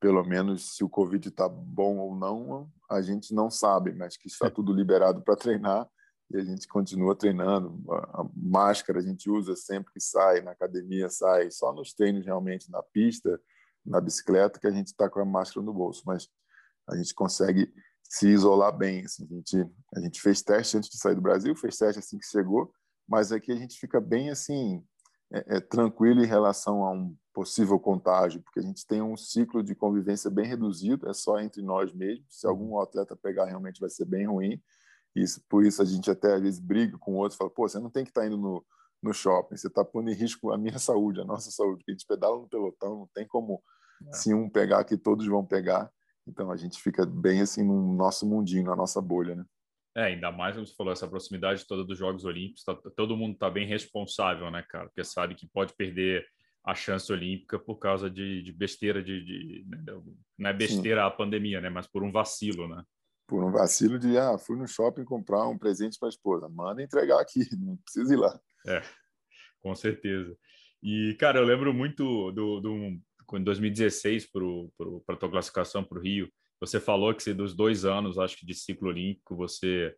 pelo 0.00 0.22
menos, 0.24 0.76
se 0.76 0.84
o 0.84 0.88
Covid 0.88 1.28
está 1.28 1.48
bom 1.48 1.98
ou 1.98 2.14
não, 2.14 2.70
a 2.90 3.00
gente 3.00 3.34
não 3.34 3.50
sabe, 3.50 3.92
mas 3.92 4.16
que 4.16 4.28
está 4.28 4.50
tudo 4.50 4.72
liberado 4.72 5.22
para 5.22 5.36
treinar 5.36 5.88
e 6.30 6.36
a 6.36 6.44
gente 6.44 6.66
continua 6.66 7.16
treinando. 7.16 7.82
A 7.90 8.26
máscara 8.34 8.98
a 8.98 9.02
gente 9.02 9.30
usa 9.30 9.54
sempre 9.54 9.92
que 9.92 10.00
sai, 10.00 10.40
na 10.40 10.52
academia 10.52 11.08
sai, 11.08 11.50
só 11.50 11.72
nos 11.72 11.94
treinos 11.94 12.24
realmente, 12.24 12.70
na 12.70 12.82
pista, 12.82 13.40
na 13.84 14.00
bicicleta, 14.00 14.58
que 14.58 14.66
a 14.66 14.72
gente 14.72 14.88
está 14.88 15.08
com 15.08 15.20
a 15.20 15.24
máscara 15.24 15.64
no 15.64 15.72
bolso, 15.72 16.02
mas 16.04 16.28
a 16.88 16.96
gente 16.96 17.14
consegue 17.14 17.72
se 18.02 18.28
isolar 18.28 18.76
bem. 18.76 19.04
Assim, 19.04 19.24
a, 19.24 19.34
gente, 19.34 19.70
a 19.94 20.00
gente 20.00 20.20
fez 20.20 20.42
teste 20.42 20.76
antes 20.76 20.90
de 20.90 20.98
sair 20.98 21.14
do 21.14 21.22
Brasil, 21.22 21.54
fez 21.54 21.76
teste 21.76 22.00
assim 22.00 22.18
que 22.18 22.26
chegou, 22.26 22.72
mas 23.08 23.30
aqui 23.30 23.52
a 23.52 23.56
gente 23.56 23.78
fica 23.78 24.00
bem 24.00 24.30
assim 24.30 24.84
é, 25.32 25.56
é, 25.56 25.60
tranquilo 25.60 26.22
em 26.22 26.26
relação 26.26 26.84
a 26.84 26.92
um 26.92 27.16
possível 27.36 27.78
contágio, 27.78 28.40
porque 28.40 28.60
a 28.60 28.62
gente 28.62 28.86
tem 28.86 29.02
um 29.02 29.14
ciclo 29.14 29.62
de 29.62 29.74
convivência 29.74 30.30
bem 30.30 30.46
reduzido, 30.46 31.06
é 31.06 31.12
só 31.12 31.38
entre 31.38 31.60
nós 31.60 31.92
mesmos. 31.92 32.24
Se 32.30 32.46
algum 32.46 32.80
atleta 32.80 33.14
pegar, 33.14 33.44
realmente 33.44 33.78
vai 33.78 33.90
ser 33.90 34.06
bem 34.06 34.26
ruim. 34.26 34.58
Isso, 35.14 35.44
por 35.46 35.62
isso 35.62 35.82
a 35.82 35.84
gente 35.84 36.10
até 36.10 36.32
às 36.32 36.40
vezes 36.40 36.58
briga 36.58 36.96
com 36.96 37.12
o 37.12 37.18
outro, 37.18 37.36
fala, 37.36 37.50
pô, 37.50 37.68
você 37.68 37.78
não 37.78 37.90
tem 37.90 38.04
que 38.04 38.10
estar 38.10 38.22
tá 38.22 38.26
indo 38.26 38.38
no, 38.38 38.64
no 39.02 39.12
shopping, 39.12 39.54
você 39.54 39.66
está 39.66 39.84
pondo 39.84 40.10
em 40.10 40.14
risco 40.14 40.50
a 40.50 40.56
minha 40.56 40.78
saúde, 40.80 41.20
a 41.20 41.26
nossa 41.26 41.50
saúde, 41.50 41.80
porque 41.80 41.90
a 41.90 41.94
gente 41.94 42.06
pedala 42.06 42.38
no 42.38 42.48
pelotão, 42.48 43.00
não 43.00 43.10
tem 43.14 43.26
como, 43.26 43.62
é. 44.08 44.12
se 44.14 44.32
um 44.32 44.48
pegar 44.48 44.78
aqui, 44.78 44.96
todos 44.96 45.26
vão 45.26 45.44
pegar. 45.44 45.90
Então 46.26 46.50
a 46.50 46.56
gente 46.56 46.80
fica 46.80 47.04
bem 47.04 47.42
assim 47.42 47.62
no 47.62 47.94
nosso 47.94 48.26
mundinho, 48.26 48.64
na 48.64 48.74
nossa 48.74 49.00
bolha, 49.02 49.34
né? 49.34 49.44
É, 49.94 50.04
ainda 50.04 50.32
mais 50.32 50.54
como 50.54 50.66
você 50.66 50.74
falou, 50.74 50.92
essa 50.92 51.06
proximidade 51.06 51.66
toda 51.66 51.84
dos 51.84 51.98
Jogos 51.98 52.24
Olímpicos, 52.24 52.64
tá, 52.64 52.74
todo 52.96 53.16
mundo 53.16 53.34
está 53.34 53.50
bem 53.50 53.66
responsável, 53.66 54.50
né, 54.50 54.64
cara? 54.68 54.86
Porque 54.86 55.04
sabe 55.04 55.34
que 55.34 55.46
pode 55.46 55.74
perder 55.74 56.26
a 56.66 56.74
chance 56.74 57.10
olímpica 57.12 57.60
por 57.60 57.76
causa 57.76 58.10
de, 58.10 58.42
de 58.42 58.52
besteira, 58.52 59.00
de, 59.00 59.24
de, 59.24 59.64
né, 59.68 59.84
não 60.36 60.50
é 60.50 60.52
besteira 60.52 61.02
Sim. 61.02 61.06
a 61.06 61.10
pandemia, 61.10 61.60
né? 61.60 61.70
Mas 61.70 61.86
por 61.86 62.02
um 62.02 62.10
vacilo, 62.10 62.66
né? 62.66 62.82
Por 63.28 63.44
um 63.44 63.52
vacilo 63.52 64.00
de, 64.00 64.18
ah, 64.18 64.36
fui 64.36 64.56
no 64.56 64.66
shopping 64.66 65.04
comprar 65.04 65.46
um 65.46 65.56
presente 65.56 65.96
para 65.96 66.08
a 66.08 66.10
esposa, 66.10 66.48
manda 66.48 66.82
entregar 66.82 67.20
aqui, 67.20 67.38
não 67.56 67.76
precisa 67.76 68.12
ir 68.12 68.16
lá. 68.16 68.40
É, 68.66 68.82
com 69.62 69.74
certeza. 69.76 70.36
E, 70.82 71.16
cara, 71.20 71.38
eu 71.38 71.44
lembro 71.44 71.72
muito 71.72 72.32
do, 72.32 72.60
do 72.60 72.74
em 73.34 73.42
2016 73.42 74.30
para 74.30 75.14
a 75.14 75.16
tua 75.16 75.30
classificação 75.30 75.84
para 75.84 75.98
o 75.98 76.02
Rio, 76.02 76.28
você 76.60 76.80
falou 76.80 77.14
que 77.14 77.32
dos 77.32 77.54
dois 77.54 77.84
anos, 77.84 78.18
acho 78.18 78.36
que 78.36 78.46
de 78.46 78.54
ciclo 78.54 78.88
olímpico, 78.88 79.36
você 79.36 79.94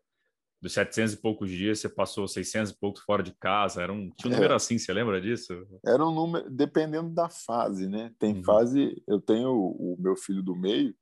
dos 0.61 0.73
700 0.73 1.15
e 1.15 1.17
poucos 1.19 1.51
dias, 1.51 1.79
você 1.79 1.89
passou 1.89 2.27
600 2.27 2.73
e 2.73 2.79
poucos 2.79 3.03
fora 3.03 3.23
de 3.23 3.33
casa, 3.33 3.83
era 3.83 3.93
um, 3.93 4.11
tinha 4.11 4.31
um 4.31 4.35
número 4.35 4.53
é. 4.53 4.57
assim, 4.57 4.77
você 4.77 4.93
lembra 4.93 5.21
disso? 5.21 5.55
Era 5.85 6.05
um 6.05 6.13
número, 6.13 6.51
dependendo 6.51 7.11
da 7.11 7.29
fase, 7.29 7.89
né? 7.89 8.13
Tem 8.19 8.37
uhum. 8.37 8.45
fase, 8.45 9.03
eu 9.07 9.21
tenho 9.21 9.51
o, 9.51 9.95
o, 9.95 9.97
meu 10.01 10.17
filho 10.17 10.43
do 10.43 10.57
meio, 10.57 10.95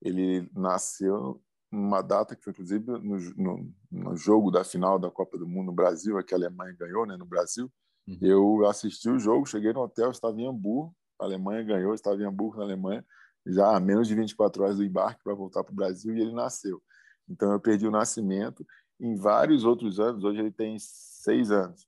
ele 0.00 0.48
nasceu 0.54 1.42
numa 1.72 2.02
data 2.02 2.36
que 2.36 2.42
foi, 2.42 2.52
inclusive, 2.52 2.84
no, 2.86 3.18
no, 3.36 3.74
no, 3.90 4.16
jogo 4.16 4.50
da 4.50 4.64
final 4.64 4.98
da 4.98 5.10
Copa 5.10 5.36
do 5.36 5.46
Mundo 5.46 5.66
no 5.66 5.72
Brasil, 5.72 6.22
que 6.24 6.34
a 6.34 6.36
Alemanha 6.36 6.76
ganhou, 6.78 7.04
né, 7.04 7.16
no 7.16 7.26
Brasil, 7.26 7.70
uhum. 8.06 8.18
eu 8.20 8.66
assisti 8.66 9.08
o 9.08 9.18
jogo, 9.18 9.46
cheguei 9.46 9.72
no 9.72 9.80
hotel, 9.80 10.10
estava 10.10 10.40
em 10.40 10.46
Hamburgo, 10.46 10.94
a 11.20 11.24
Alemanha 11.24 11.62
ganhou, 11.64 11.94
estava 11.94 12.20
em 12.20 12.24
Hamburgo, 12.24 12.58
na 12.58 12.64
Alemanha, 12.64 13.04
já 13.46 13.74
a 13.74 13.80
menos 13.80 14.06
de 14.06 14.14
24 14.14 14.62
horas 14.62 14.76
do 14.76 14.84
embarque 14.84 15.22
para 15.24 15.34
voltar 15.34 15.64
para 15.64 15.72
o 15.72 15.76
Brasil 15.76 16.16
e 16.16 16.20
ele 16.20 16.32
nasceu. 16.32 16.80
Então 17.28 17.52
eu 17.52 17.60
perdi 17.60 17.86
o 17.86 17.90
nascimento. 17.90 18.66
Em 19.00 19.14
vários 19.16 19.64
outros 19.64 19.98
anos, 19.98 20.22
hoje 20.22 20.40
ele 20.40 20.50
tem 20.50 20.76
seis 20.78 21.50
anos, 21.50 21.86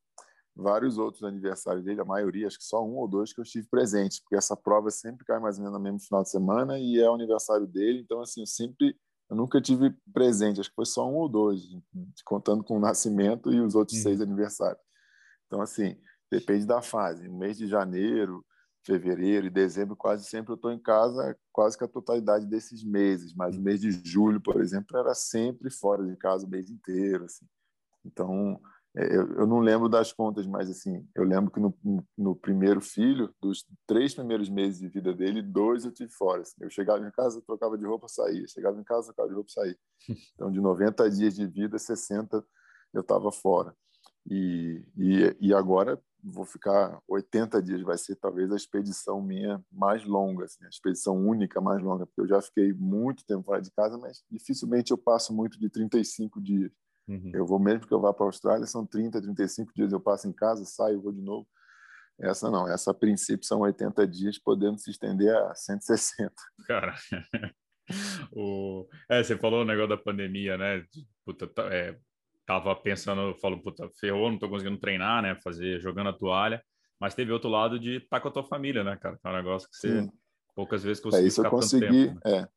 vários 0.57 0.97
outros 0.99 1.23
aniversários 1.25 1.85
dele, 1.85 2.01
a 2.01 2.05
maioria, 2.05 2.47
acho 2.47 2.59
que 2.59 2.65
só 2.65 2.83
um 2.85 2.97
ou 2.97 3.07
dois 3.07 3.33
que 3.33 3.41
eu 3.41 3.43
estive 3.43 3.67
presente, 3.69 4.21
porque 4.23 4.37
essa 4.37 4.57
prova 4.57 4.91
sempre 4.91 5.25
cai 5.25 5.39
mais 5.39 5.59
ou 5.59 5.65
menos 5.65 5.79
no 5.79 5.83
mesmo 5.83 6.01
final 6.01 6.23
de 6.23 6.31
semana 6.31 6.79
e 6.79 6.99
é 6.99 7.09
o 7.09 7.15
aniversário 7.15 7.67
dele. 7.67 8.01
Então, 8.01 8.21
assim, 8.21 8.41
eu 8.41 8.47
sempre, 8.47 8.97
eu 9.29 9.37
nunca 9.37 9.61
tive 9.61 9.95
presente, 10.13 10.61
acho 10.61 10.71
que 10.71 10.75
foi 10.75 10.87
só 10.87 11.07
um 11.09 11.17
ou 11.17 11.29
dois, 11.29 11.61
contando 12.25 12.65
com 12.65 12.77
o 12.77 12.81
nascimento 12.81 13.53
e 13.53 13.61
os 13.61 13.75
outros 13.75 13.99
uhum. 13.99 14.05
seis 14.05 14.21
aniversários. 14.21 14.83
Então, 15.47 15.61
assim, 15.61 15.97
depende 16.31 16.67
da 16.67 16.81
fase. 16.81 17.29
No 17.29 17.39
mês 17.39 17.59
de 17.59 17.67
janeiro, 17.67 18.45
fevereiro 18.85 19.47
e 19.47 19.51
dezembro, 19.51 19.97
quase 19.97 20.25
sempre 20.29 20.53
eu 20.53 20.57
estou 20.57 20.73
em 20.73 20.79
casa, 20.79 21.37
quase 21.53 21.79
que 21.79 21.85
a 21.85 21.89
totalidade 21.89 22.47
desses 22.47 22.83
meses. 22.85 23.35
Mas 23.35 23.57
o 23.57 23.61
mês 23.61 23.81
de 23.81 23.91
julho, 24.05 24.41
por 24.41 24.61
exemplo, 24.61 24.97
era 24.99 25.15
sempre 25.15 25.71
fora 25.71 26.05
de 26.05 26.17
casa 26.17 26.47
o 26.47 26.51
mês 26.51 26.69
inteiro. 26.69 27.25
Assim. 27.25 27.47
Então, 28.05 28.61
é, 28.97 29.07
eu, 29.07 29.33
eu 29.35 29.47
não 29.47 29.61
lembro 29.61 29.89
das 29.89 30.13
contas, 30.13 30.47
mas 30.47 30.69
assim, 30.69 31.09
eu 31.15 31.25
lembro 31.25 31.51
que 31.51 31.61
no, 31.61 31.75
no, 32.19 32.37
primeiro 32.37 32.81
filho, 32.81 33.35
dos 33.41 33.65
três 33.87 34.15
primeiros 34.15 34.51
meses 34.51 34.81
de 34.81 34.89
vida 34.89 35.15
dele, 35.15 35.41
dois 35.41 35.85
eu 35.85 35.93
tive 35.93 36.11
fora. 36.13 36.43
Assim. 36.43 36.57
Eu 36.61 36.71
chegava 36.71 37.07
em 37.07 37.11
casa, 37.13 37.43
trocava 37.47 37.79
de 37.79 37.87
roupa, 37.87 38.09
saía. 38.09 38.47
Chegava 38.49 38.79
em 38.79 38.85
casa, 38.85 39.07
trocava 39.07 39.29
de 39.29 39.35
roupa, 39.35 39.51
saía. 39.51 39.77
Então, 40.35 40.51
de 40.51 40.61
90 40.61 41.09
dias 41.11 41.35
de 41.35 41.47
vida, 41.47 41.79
60 41.79 42.45
eu 42.93 43.01
estava 43.01 43.31
fora. 43.31 43.75
E, 44.29 44.85
e, 44.97 45.37
e 45.41 45.55
agora 45.55 46.01
vou 46.23 46.45
ficar 46.45 47.01
80 47.09 47.61
dias, 47.63 47.83
vai 47.83 47.99
ser 47.99 48.17
talvez 48.17 48.53
a 48.53 48.57
expedição 48.57 49.21
minha 49.21 49.63
mais 49.71 50.05
longa, 50.05 50.45
assim, 50.45 50.65
a 50.65 50.69
expedição 50.69 51.17
única 51.17 51.61
mais 51.61 51.83
longa, 51.83 52.07
porque 52.07 52.21
eu 52.21 52.29
já 52.29 52.41
fiquei 52.41 52.73
muito 52.73 53.25
tempo 53.27 53.45
fora 53.45 53.61
de 53.61 53.71
casa, 53.73 53.99
mas 53.99 54.23
dificilmente 54.31 54.93
eu 54.93 54.99
passo 54.99 55.35
muito 55.35 55.59
de 55.59 55.69
35 55.69 56.41
dias. 56.41 56.71
Uhum. 57.09 57.33
Eu 57.35 57.45
vou 57.45 57.59
mesmo 57.59 57.87
que 57.87 57.93
eu 57.93 58.01
vá 58.01 58.13
para 58.13 58.25
a 58.25 58.29
Austrália, 58.29 58.67
são 58.67 58.87
30, 58.87 59.21
35 59.21 59.73
dias 59.75 59.93
eu 59.93 60.01
passo 60.01 60.29
em 60.29 60.33
casa, 60.33 60.65
saio, 60.65 61.03
vou 61.03 61.13
de 61.13 61.21
novo. 61.21 61.47
Essa 62.21 62.51
não, 62.51 62.69
essa 62.69 62.93
a 62.93 62.95
princípio 62.95 63.45
são 63.45 63.61
80 63.61 64.07
dias, 64.07 64.39
podendo 64.39 64.79
se 64.79 64.91
estender 64.91 65.35
a 65.35 65.55
160. 65.55 66.33
Cara, 66.69 66.95
o... 68.33 68.87
é, 69.11 69.23
você 69.23 69.37
falou 69.37 69.63
o 69.63 69.65
negócio 69.65 69.89
da 69.89 69.97
pandemia, 69.97 70.57
né? 70.57 70.85
Puta, 71.25 71.49
tá, 71.49 71.65
é, 71.75 71.99
tava 72.61 72.77
pensando, 72.77 73.35
falou, 73.37 73.61
puta, 73.61 73.89
ferrou, 74.01 74.31
não 74.31 74.39
tô 74.39 74.49
conseguindo 74.49 74.79
treinar, 74.79 75.23
né? 75.23 75.35
Fazer, 75.37 75.81
jogando 75.81 76.11
a 76.11 76.13
toalha. 76.13 76.63
Mas 77.01 77.15
teve 77.15 77.33
outro 77.33 77.51
lado 77.51 77.79
de 77.79 77.97
estar 77.97 78.19
tá 78.19 78.21
com 78.21 78.29
a 78.29 78.31
tua 78.31 78.45
família, 78.45 78.85
né, 78.85 78.97
cara? 78.97 79.19
É 79.23 79.29
um 79.29 79.33
negócio 79.33 79.69
que 79.69 79.77
você 79.77 80.03
Sim. 80.03 80.13
poucas 80.55 80.83
vezes 80.83 81.03
conseguiu 81.03 81.25
é, 81.25 81.29
isso 81.29 81.45
eu 81.45 81.51
consegui, 81.51 82.07
tempo, 82.07 82.15
né? 82.15 82.21
é, 82.25 82.49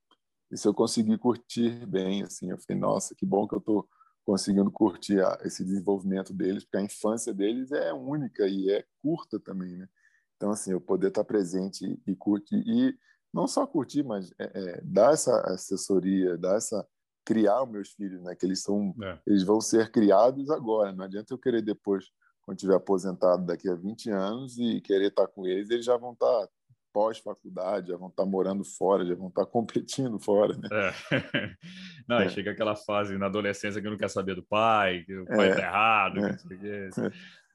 isso 0.52 0.68
eu 0.68 0.74
consegui 0.74 1.18
curtir 1.18 1.86
bem, 1.88 2.24
assim. 2.24 2.52
Eu 2.52 2.58
falei, 2.60 2.80
nossa, 2.80 3.16
que 3.16 3.26
bom 3.26 3.48
que 3.48 3.56
eu 3.56 3.62
tô 3.62 3.88
conseguindo 4.24 4.72
curtir 4.72 5.20
a, 5.20 5.40
esse 5.44 5.64
desenvolvimento 5.64 6.34
deles, 6.34 6.64
porque 6.64 6.78
a 6.78 6.82
infância 6.82 7.34
deles 7.34 7.72
é 7.72 7.94
única 7.94 8.48
e 8.48 8.72
é 8.72 8.84
curta 9.02 9.40
também, 9.40 9.78
né? 9.78 9.88
Então, 10.36 10.52
assim, 10.52 10.72
eu 10.72 10.82
poder 10.82 11.08
estar 11.08 11.24
presente 11.24 11.86
e, 11.86 12.12
e 12.12 12.16
curtir, 12.16 12.62
e 12.68 12.96
não 13.34 13.48
só 13.48 13.66
curtir, 13.66 14.04
mas 14.04 14.32
é, 14.40 14.52
é, 14.54 14.82
dar 14.84 15.14
essa 15.14 15.40
assessoria, 15.54 16.38
dar 16.38 16.58
essa 16.58 16.86
criar 17.26 17.64
os 17.64 17.70
meus 17.70 17.90
filhos, 17.92 18.22
né? 18.22 18.36
Que 18.36 18.46
eles 18.46 18.62
são, 18.62 18.94
é. 19.02 19.18
eles 19.26 19.44
vão 19.44 19.60
ser 19.60 19.92
criados 19.92 20.50
agora. 20.50 20.94
Não 20.94 21.04
adianta 21.04 21.34
eu 21.34 21.38
querer 21.38 21.62
depois, 21.62 22.06
quando 22.44 22.58
tiver 22.58 22.76
aposentado 22.76 23.46
daqui 23.46 23.68
a 23.68 23.76
20 23.76 24.12
anos 24.12 24.58
e 24.58 24.80
querer 24.80 25.08
estar 25.08 25.28
com 25.28 25.46
eles, 25.46 25.70
eles 25.70 25.86
já 25.86 25.98
vão 25.98 26.14
estar 26.14 26.48
pós-faculdade, 26.94 27.90
já 27.90 27.98
vão 27.98 28.08
estar 28.08 28.26
morando 28.26 28.64
fora, 28.64 29.06
já 29.06 29.16
vão 29.16 29.28
estar 29.28 29.46
competindo 29.48 30.18
fora, 30.20 30.56
né? 30.56 30.70
É. 30.72 31.56
Não, 32.08 32.20
é. 32.20 32.30
chega 32.30 32.52
aquela 32.52 32.76
fase 32.76 33.18
na 33.18 33.26
adolescência 33.26 33.82
que 33.82 33.90
não 33.90 33.98
quer 33.98 34.10
saber 34.10 34.36
do 34.36 34.44
pai, 34.44 35.04
que 35.04 35.18
o 35.18 35.26
pai 35.26 35.50
é. 35.50 35.56
tá 35.56 35.62
errado, 35.62 36.20
é. 36.26 36.38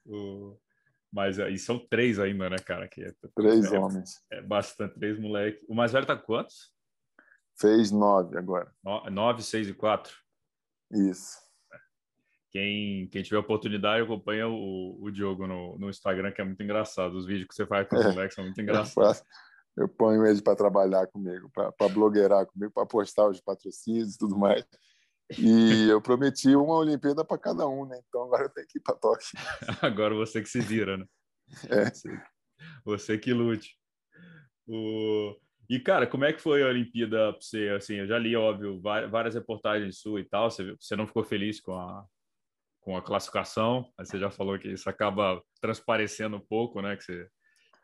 o... 0.05 0.59
Mas 1.13 1.41
aí 1.41 1.59
são 1.59 1.79
três 1.79 2.21
ainda, 2.21 2.51
né, 2.51 2.57
cara? 2.59 2.87
Que 2.87 3.03
é, 3.03 3.13
três 3.35 3.73
homens. 3.73 4.23
É 4.31 4.41
bastante, 4.41 4.95
três 4.95 5.19
moleques. 5.19 5.61
O 5.69 5.75
mais 5.75 5.91
velho 5.91 6.07
tá 6.07 6.17
quantos? 6.17 6.73
Fez 7.61 7.91
nove 7.91 8.39
agora. 8.39 8.73
nove, 9.11 9.43
seis 9.43 9.69
e 9.69 9.75
quatro. 9.75 10.17
Isso. 10.91 11.39
Quem, 12.51 13.07
quem 13.09 13.23
tiver 13.23 13.39
oportunidade, 13.39 14.03
acompanha 14.03 14.49
o, 14.49 14.99
o 15.01 15.11
Diogo 15.11 15.47
no, 15.47 15.79
no 15.79 15.91
Instagram, 15.91 16.33
que 16.33 16.41
é 16.41 16.45
muito 16.45 16.63
engraçado. 16.63 17.15
Os 17.15 17.27
vídeos 17.27 17.47
que 17.47 17.55
você 17.55 17.67
faz 17.67 17.87
com 17.87 17.97
os 17.97 18.05
é, 18.05 18.09
moleques 18.09 18.35
são 18.35 18.45
muito 18.45 18.61
engraçados. 18.61 19.23
Eu, 19.77 19.89
ponho 19.89 20.27
eles 20.27 20.41
para 20.41 20.57
trabalhar 20.57 21.07
comigo, 21.07 21.49
para 21.51 21.89
blogueirar 21.89 22.45
comigo, 22.47 22.73
para 22.73 22.87
postar 22.87 23.29
os 23.29 23.41
patrocínios 23.41 24.15
e 24.15 24.19
tudo 24.19 24.37
mais. 24.37 24.65
E 25.39 25.89
eu 25.89 26.01
prometi 26.01 26.57
uma 26.57 26.75
Olimpíada 26.75 27.25
para 27.25 27.39
cada 27.39 27.69
um, 27.69 27.87
né? 27.87 28.01
Então 28.09 28.25
agora 28.25 28.45
eu 28.45 28.51
tenho 28.51 28.67
que 28.67 28.79
ir 28.79 28.83
para 28.83 28.97
Tóquio. 28.97 29.39
agora 29.81 30.15
você 30.15 30.43
que 30.43 30.49
se 30.49 30.61
vira, 30.61 30.97
né? 30.97 31.07
É. 31.69 31.91
Você, 31.91 32.23
você 32.85 33.19
que 33.19 33.33
lute. 33.33 33.79
O... 34.67 35.37
E, 35.71 35.79
cara, 35.79 36.05
como 36.05 36.25
é 36.25 36.33
que 36.33 36.43
foi 36.43 36.65
a 36.65 36.67
Olimpíada 36.67 37.33
para 37.33 37.41
você? 37.41 37.69
Assim, 37.69 37.95
eu 37.95 38.07
já 38.09 38.19
li, 38.19 38.35
óbvio, 38.35 38.81
várias 38.81 39.37
reportagens 39.37 40.01
suas 40.01 40.27
e 40.27 40.29
tal. 40.29 40.51
Você, 40.51 40.75
você 40.75 40.97
não 40.97 41.07
ficou 41.07 41.23
feliz 41.23 41.61
com 41.61 41.73
a, 41.73 42.05
com 42.81 42.97
a 42.97 43.01
classificação? 43.03 43.89
Aí 43.97 44.05
você 44.05 44.19
já 44.19 44.33
falou 44.33 44.59
que 44.59 44.67
isso 44.67 44.91
acaba 44.91 45.41
transparecendo 45.61 46.39
um 46.39 46.41
pouco, 46.41 46.83
né? 46.83 46.97
Que 46.97 47.05
você, 47.05 47.29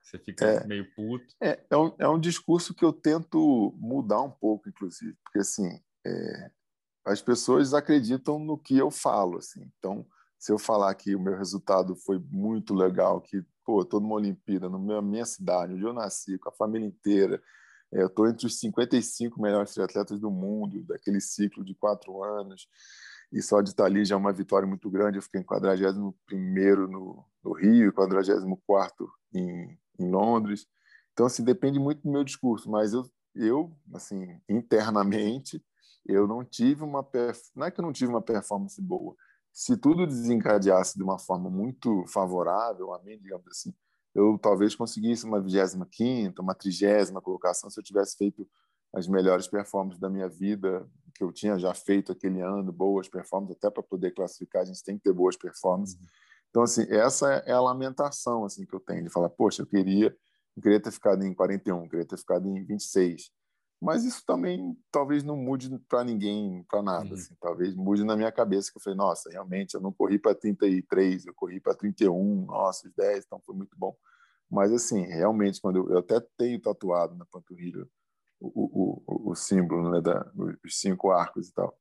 você 0.02 0.18
fica 0.18 0.44
é, 0.44 0.66
meio 0.66 0.92
puto. 0.96 1.26
É, 1.40 1.64
é 1.70 1.76
um, 1.76 1.94
é 2.00 2.08
um 2.08 2.18
discurso 2.18 2.74
que 2.74 2.84
eu 2.84 2.92
tento 2.92 3.72
mudar 3.78 4.20
um 4.20 4.32
pouco, 4.32 4.68
inclusive. 4.68 5.16
Porque, 5.22 5.38
assim, 5.38 5.80
é, 6.04 6.50
as 7.04 7.22
pessoas 7.22 7.72
acreditam 7.72 8.40
no 8.40 8.58
que 8.58 8.76
eu 8.76 8.90
falo, 8.90 9.38
assim. 9.38 9.70
Então, 9.78 10.04
se 10.36 10.50
eu 10.50 10.58
falar 10.58 10.92
que 10.96 11.14
o 11.14 11.20
meu 11.20 11.36
resultado 11.36 11.94
foi 11.94 12.18
muito 12.18 12.74
legal, 12.74 13.20
que, 13.20 13.44
pô, 13.64 13.82
estou 13.82 14.00
numa 14.00 14.16
Olimpíada, 14.16 14.68
na 14.68 15.00
minha 15.00 15.24
cidade, 15.24 15.74
onde 15.74 15.84
eu 15.84 15.92
nasci, 15.92 16.36
com 16.36 16.48
a 16.48 16.52
família 16.52 16.84
inteira, 16.84 17.40
eu 17.92 18.06
estou 18.08 18.28
entre 18.28 18.46
os 18.46 18.58
55 18.58 19.40
melhores 19.40 19.72
triatletas 19.72 20.20
do 20.20 20.30
mundo, 20.30 20.82
daquele 20.84 21.20
ciclo 21.20 21.64
de 21.64 21.74
quatro 21.74 22.22
anos, 22.22 22.68
e 23.32 23.42
só 23.42 23.60
de 23.60 23.70
estar 23.70 23.84
ali 23.84 24.04
já 24.04 24.14
é 24.14 24.18
uma 24.18 24.32
vitória 24.32 24.66
muito 24.66 24.90
grande. 24.90 25.18
Eu 25.18 25.22
fiquei 25.22 25.40
em 25.40 25.44
41 25.44 26.14
no, 26.88 27.24
no 27.44 27.52
Rio 27.52 27.88
e 27.88 27.92
44 27.92 29.10
em, 29.34 29.78
em 29.98 30.10
Londres. 30.10 30.66
Então, 31.12 31.26
assim, 31.26 31.42
depende 31.42 31.78
muito 31.78 32.02
do 32.02 32.10
meu 32.10 32.22
discurso, 32.22 32.70
mas 32.70 32.92
eu, 32.92 33.04
eu 33.34 33.76
assim, 33.94 34.38
internamente, 34.48 35.62
eu 36.04 36.26
não 36.26 36.44
tive 36.44 36.84
uma 36.84 37.02
perf... 37.02 37.40
não 37.54 37.66
é 37.66 37.70
que 37.70 37.80
eu 37.80 37.84
não 37.84 37.92
tive 37.92 38.10
uma 38.10 38.22
performance 38.22 38.80
boa. 38.80 39.16
Se 39.52 39.76
tudo 39.76 40.06
desencadeasse 40.06 40.96
de 40.96 41.02
uma 41.02 41.18
forma 41.18 41.48
muito 41.48 42.04
favorável 42.06 42.92
a 42.92 43.02
mim, 43.02 43.18
digamos 43.18 43.46
assim, 43.48 43.74
eu 44.16 44.38
talvez 44.38 44.74
conseguisse 44.74 45.26
uma 45.26 45.40
25 45.40 46.40
uma 46.40 46.54
30 46.54 47.20
colocação 47.20 47.68
se 47.68 47.78
eu 47.78 47.84
tivesse 47.84 48.16
feito 48.16 48.48
as 48.94 49.06
melhores 49.06 49.46
performances 49.46 50.00
da 50.00 50.08
minha 50.08 50.28
vida, 50.28 50.88
que 51.14 51.22
eu 51.22 51.30
tinha 51.30 51.58
já 51.58 51.74
feito 51.74 52.12
aquele 52.12 52.40
ano, 52.40 52.72
boas 52.72 53.08
performances, 53.08 53.56
até 53.56 53.70
para 53.70 53.82
poder 53.82 54.12
classificar, 54.12 54.62
a 54.62 54.64
gente 54.64 54.82
tem 54.82 54.96
que 54.96 55.02
ter 55.02 55.12
boas 55.12 55.36
performances. 55.36 55.96
Uhum. 55.96 56.06
Então, 56.48 56.62
assim, 56.62 56.86
essa 56.88 57.30
é 57.46 57.52
a 57.52 57.60
lamentação 57.60 58.44
assim 58.44 58.64
que 58.64 58.74
eu 58.74 58.80
tenho, 58.80 59.04
de 59.04 59.10
falar, 59.10 59.28
poxa, 59.28 59.60
eu 59.62 59.66
queria, 59.66 60.16
eu 60.56 60.62
queria 60.62 60.80
ter 60.80 60.90
ficado 60.90 61.22
em 61.22 61.34
41, 61.34 61.82
eu 61.82 61.88
queria 61.88 62.06
ter 62.06 62.16
ficado 62.16 62.48
em 62.48 62.64
26. 62.64 63.30
Mas 63.86 64.04
isso 64.04 64.24
também 64.26 64.76
talvez 64.90 65.22
não 65.22 65.36
mude 65.36 65.78
para 65.88 66.02
ninguém, 66.02 66.64
para 66.68 66.82
nada. 66.82 67.06
Uhum. 67.06 67.14
Assim. 67.14 67.36
Talvez 67.40 67.72
mude 67.76 68.02
na 68.02 68.16
minha 68.16 68.32
cabeça, 68.32 68.68
que 68.68 68.78
eu 68.78 68.82
falei, 68.82 68.96
nossa, 68.96 69.30
realmente, 69.30 69.74
eu 69.74 69.80
não 69.80 69.92
corri 69.92 70.18
para 70.18 70.34
33, 70.34 71.24
eu 71.24 71.32
corri 71.32 71.60
para 71.60 71.72
31, 71.72 72.46
nossa, 72.46 72.88
os 72.88 72.94
10, 72.94 73.24
então 73.24 73.40
foi 73.46 73.54
muito 73.54 73.78
bom. 73.78 73.96
Mas, 74.50 74.72
assim, 74.72 75.02
realmente, 75.06 75.60
quando 75.60 75.76
eu, 75.76 75.90
eu 75.90 75.98
até 75.98 76.20
tenho 76.36 76.60
tatuado 76.60 77.14
na 77.14 77.24
panturrilha 77.26 77.86
o, 78.40 78.48
o, 78.48 79.02
o, 79.06 79.30
o 79.30 79.34
símbolo, 79.36 79.88
né, 79.88 80.00
da, 80.00 80.28
os 80.34 80.80
cinco 80.80 81.12
arcos 81.12 81.48
e 81.48 81.54
tal. 81.54 81.78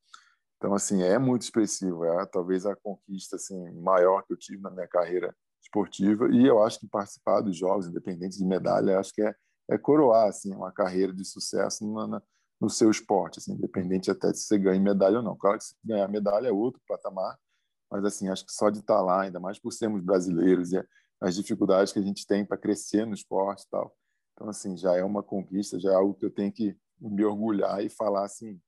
Então, 0.57 0.75
assim, 0.75 1.01
é 1.01 1.17
muito 1.17 1.41
expressivo. 1.41 2.05
É 2.05 2.23
talvez 2.27 2.67
a 2.67 2.75
conquista 2.75 3.35
assim, 3.35 3.71
maior 3.81 4.21
que 4.21 4.31
eu 4.31 4.37
tive 4.37 4.61
na 4.61 4.69
minha 4.69 4.87
carreira 4.87 5.35
esportiva. 5.59 6.29
E 6.31 6.45
eu 6.45 6.63
acho 6.63 6.79
que 6.79 6.87
participar 6.87 7.41
dos 7.41 7.57
Jogos, 7.57 7.87
independente 7.87 8.37
de 8.37 8.45
medalha, 8.45 8.99
acho 8.99 9.11
que 9.11 9.23
é 9.23 9.35
é 9.69 9.77
coroar 9.77 10.27
assim 10.27 10.53
uma 10.53 10.71
carreira 10.71 11.13
de 11.13 11.25
sucesso 11.25 11.85
no 12.59 12.69
seu 12.69 12.89
esporte, 12.89 13.39
assim, 13.39 13.53
independente 13.53 14.09
até 14.09 14.31
de 14.31 14.39
você 14.39 14.57
ganhar 14.57 14.79
medalha 14.79 15.17
ou 15.17 15.23
não. 15.23 15.35
Claro 15.35 15.57
que 15.57 15.65
se 15.65 15.75
ganhar 15.83 16.07
medalha 16.07 16.47
é 16.47 16.51
outro 16.51 16.81
patamar, 16.87 17.37
mas 17.91 18.03
assim 18.05 18.29
acho 18.29 18.45
que 18.45 18.51
só 18.51 18.69
de 18.69 18.79
estar 18.79 19.01
lá, 19.01 19.23
ainda 19.23 19.39
mais 19.39 19.59
por 19.59 19.71
sermos 19.71 20.01
brasileiros 20.01 20.71
e 20.71 20.83
as 21.21 21.35
dificuldades 21.35 21.91
que 21.91 21.99
a 21.99 22.03
gente 22.03 22.25
tem 22.25 22.45
para 22.45 22.57
crescer 22.57 23.05
no 23.05 23.13
esporte 23.13 23.63
e 23.63 23.69
tal. 23.69 23.95
Então 24.33 24.49
assim 24.49 24.77
já 24.77 24.95
é 24.95 25.03
uma 25.03 25.23
conquista, 25.23 25.79
já 25.79 25.91
é 25.91 25.95
algo 25.95 26.13
que 26.13 26.25
eu 26.25 26.31
tenho 26.31 26.51
que 26.51 26.77
me 26.99 27.23
orgulhar 27.25 27.83
e 27.83 27.89
falar 27.89 28.25
assim 28.25 28.59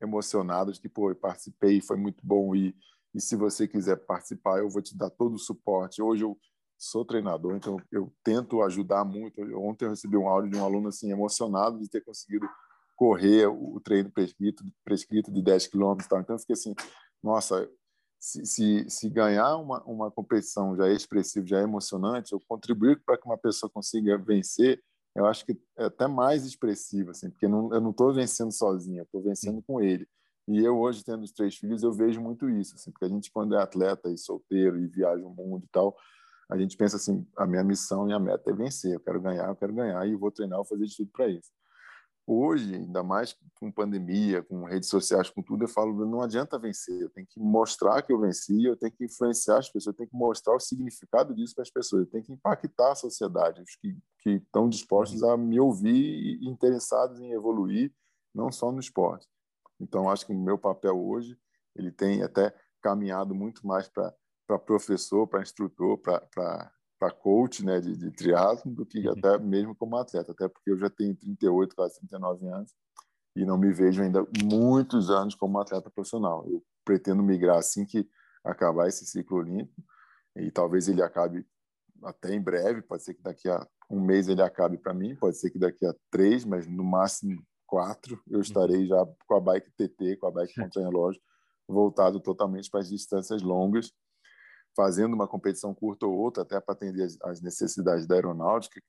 emocionado 0.00 0.72
de 0.72 0.80
que 0.80 0.88
pô, 0.88 1.10
eu 1.10 1.16
participei, 1.16 1.80
foi 1.80 1.96
muito 1.96 2.24
bom 2.24 2.54
e 2.54 2.74
e 3.14 3.20
se 3.20 3.36
você 3.36 3.66
quiser 3.66 3.96
participar, 3.96 4.58
eu 4.58 4.68
vou 4.68 4.82
te 4.82 4.96
dar 4.96 5.10
todo 5.10 5.34
o 5.34 5.38
suporte. 5.38 6.02
Hoje 6.02 6.24
eu 6.24 6.38
sou 6.78 7.04
treinador, 7.04 7.56
então 7.56 7.76
eu 7.90 8.12
tento 8.22 8.62
ajudar 8.62 9.04
muito. 9.04 9.42
Ontem 9.58 9.86
eu 9.86 9.90
recebi 9.90 10.16
um 10.16 10.28
áudio 10.28 10.50
de 10.52 10.56
um 10.56 10.64
aluno 10.64 10.88
assim 10.88 11.10
emocionado 11.10 11.80
de 11.80 11.88
ter 11.88 12.02
conseguido 12.02 12.48
correr 12.96 13.46
o 13.46 13.80
treino 13.80 14.10
prescrito, 14.10 14.64
prescrito 14.84 15.32
de 15.32 15.42
10 15.42 15.66
quilômetros. 15.66 16.06
Então 16.06 16.34
eu 16.34 16.38
fiquei 16.38 16.54
assim, 16.54 16.74
nossa, 17.22 17.68
se, 18.18 18.44
se, 18.46 18.90
se, 18.90 19.08
ganhar 19.08 19.56
uma, 19.56 19.82
uma 19.84 20.10
competição 20.10 20.76
já 20.76 20.88
é 20.88 20.92
expressivo, 20.92 21.46
já 21.46 21.60
é 21.60 21.62
emocionante, 21.62 22.32
eu 22.32 22.40
contribuir 22.48 23.00
para 23.04 23.16
que 23.16 23.26
uma 23.26 23.38
pessoa 23.38 23.70
consiga 23.70 24.16
vencer, 24.16 24.82
eu 25.14 25.26
acho 25.26 25.44
que 25.44 25.60
é 25.76 25.84
até 25.84 26.06
mais 26.06 26.44
expressivo, 26.44 27.10
assim, 27.10 27.30
porque 27.30 27.48
não, 27.48 27.72
eu 27.72 27.80
não 27.80 27.90
estou 27.90 28.12
vencendo 28.12 28.52
sozinho, 28.52 29.00
eu 29.00 29.04
estou 29.04 29.22
vencendo 29.22 29.62
com 29.62 29.80
ele. 29.80 30.06
E 30.48 30.64
eu 30.64 30.78
hoje, 30.78 31.04
tendo 31.04 31.22
os 31.22 31.32
três 31.32 31.56
filhos, 31.56 31.82
eu 31.82 31.92
vejo 31.92 32.20
muito 32.20 32.48
isso, 32.48 32.74
assim, 32.74 32.90
porque 32.90 33.04
a 33.04 33.08
gente, 33.08 33.30
quando 33.30 33.54
é 33.54 33.62
atleta 33.62 34.10
e 34.10 34.16
solteiro 34.16 34.78
e 34.80 34.86
viaja 34.86 35.24
o 35.24 35.30
mundo 35.30 35.64
e 35.64 35.68
tal, 35.70 35.96
a 36.50 36.56
gente 36.56 36.76
pensa 36.76 36.96
assim, 36.96 37.26
a 37.36 37.46
minha 37.46 37.62
missão 37.62 38.08
e 38.08 38.12
a 38.12 38.18
meta 38.18 38.50
é 38.50 38.54
vencer, 38.54 38.94
eu 38.94 39.00
quero 39.00 39.20
ganhar, 39.20 39.48
eu 39.48 39.56
quero 39.56 39.72
ganhar 39.72 40.06
e 40.06 40.16
vou 40.16 40.30
treinar, 40.30 40.58
vou 40.58 40.64
fazer 40.64 40.86
de 40.86 40.96
tudo 40.96 41.10
para 41.12 41.28
isso. 41.28 41.50
Hoje, 42.30 42.74
ainda 42.74 43.02
mais 43.02 43.34
com 43.54 43.72
pandemia, 43.72 44.42
com 44.42 44.64
redes 44.64 44.90
sociais, 44.90 45.30
com 45.30 45.42
tudo, 45.42 45.64
eu 45.64 45.68
falo, 45.68 46.04
não 46.04 46.20
adianta 46.20 46.58
vencer, 46.58 47.00
eu 47.00 47.08
tenho 47.08 47.26
que 47.26 47.40
mostrar 47.40 48.02
que 48.02 48.12
eu 48.12 48.20
venci, 48.20 48.64
eu 48.64 48.76
tenho 48.76 48.92
que 48.92 49.04
influenciar 49.04 49.58
as 49.58 49.70
pessoas, 49.70 49.94
eu 49.94 49.96
tenho 49.96 50.10
que 50.10 50.16
mostrar 50.16 50.54
o 50.54 50.60
significado 50.60 51.34
disso 51.34 51.54
para 51.54 51.62
as 51.62 51.70
pessoas, 51.70 52.02
eu 52.02 52.10
tenho 52.10 52.24
que 52.24 52.32
impactar 52.32 52.92
a 52.92 52.94
sociedade, 52.94 53.62
os 53.62 53.76
que, 53.76 53.96
que 54.18 54.30
estão 54.32 54.68
dispostos 54.68 55.22
a 55.22 55.38
me 55.38 55.58
ouvir 55.58 55.94
e 55.94 56.46
interessados 56.46 57.18
em 57.18 57.32
evoluir, 57.32 57.90
não 58.34 58.52
só 58.52 58.70
no 58.70 58.80
esporte. 58.80 59.26
Então, 59.80 60.10
acho 60.10 60.26
que 60.26 60.32
o 60.32 60.38
meu 60.38 60.58
papel 60.58 60.98
hoje, 60.98 61.34
ele 61.74 61.90
tem 61.90 62.22
até 62.22 62.54
caminhado 62.82 63.34
muito 63.34 63.66
mais 63.66 63.88
para 63.88 64.14
para 64.48 64.58
professor, 64.58 65.26
para 65.28 65.42
instrutor, 65.42 65.98
para 65.98 67.10
coach 67.20 67.62
né, 67.62 67.80
de, 67.80 67.94
de 67.94 68.10
triatlo 68.10 68.72
do 68.72 68.86
que 68.86 69.06
uhum. 69.06 69.12
até 69.12 69.38
mesmo 69.38 69.76
como 69.76 69.98
atleta, 69.98 70.32
até 70.32 70.48
porque 70.48 70.70
eu 70.70 70.78
já 70.78 70.88
tenho 70.88 71.14
38, 71.14 71.76
quase 71.76 71.98
39 71.98 72.48
anos 72.48 72.74
e 73.36 73.44
não 73.44 73.58
me 73.58 73.70
vejo 73.70 74.02
ainda 74.02 74.26
muitos 74.42 75.10
anos 75.10 75.34
como 75.34 75.60
atleta 75.60 75.90
profissional. 75.90 76.44
Eu 76.48 76.64
pretendo 76.82 77.22
migrar 77.22 77.58
assim 77.58 77.84
que 77.84 78.08
acabar 78.42 78.88
esse 78.88 79.04
ciclo 79.04 79.36
olímpico 79.36 79.82
e 80.34 80.50
talvez 80.50 80.88
ele 80.88 81.02
acabe 81.02 81.46
até 82.02 82.34
em 82.34 82.40
breve, 82.40 82.80
pode 82.80 83.02
ser 83.02 83.12
que 83.12 83.22
daqui 83.22 83.50
a 83.50 83.64
um 83.90 84.00
mês 84.00 84.28
ele 84.28 84.42
acabe 84.42 84.78
para 84.78 84.94
mim, 84.94 85.14
pode 85.14 85.36
ser 85.36 85.50
que 85.50 85.58
daqui 85.58 85.84
a 85.84 85.94
três, 86.10 86.44
mas 86.44 86.66
no 86.66 86.84
máximo 86.84 87.42
quatro 87.66 88.18
eu 88.26 88.36
uhum. 88.36 88.40
estarei 88.40 88.86
já 88.86 89.06
com 89.26 89.34
a 89.36 89.40
bike 89.40 89.70
TT, 89.72 90.16
com 90.16 90.26
a 90.26 90.30
bike 90.30 90.54
contra 90.54 90.82
relógio, 90.82 91.20
voltado 91.68 92.18
totalmente 92.18 92.70
para 92.70 92.80
as 92.80 92.88
distâncias 92.88 93.42
longas, 93.42 93.92
fazendo 94.78 95.12
uma 95.12 95.26
competição 95.26 95.74
curta 95.74 96.06
ou 96.06 96.16
outra, 96.16 96.44
até 96.44 96.60
para 96.60 96.72
atender 96.72 97.08
as 97.24 97.40
necessidades 97.40 98.06
da 98.06 98.14
aeronáutica 98.14 98.80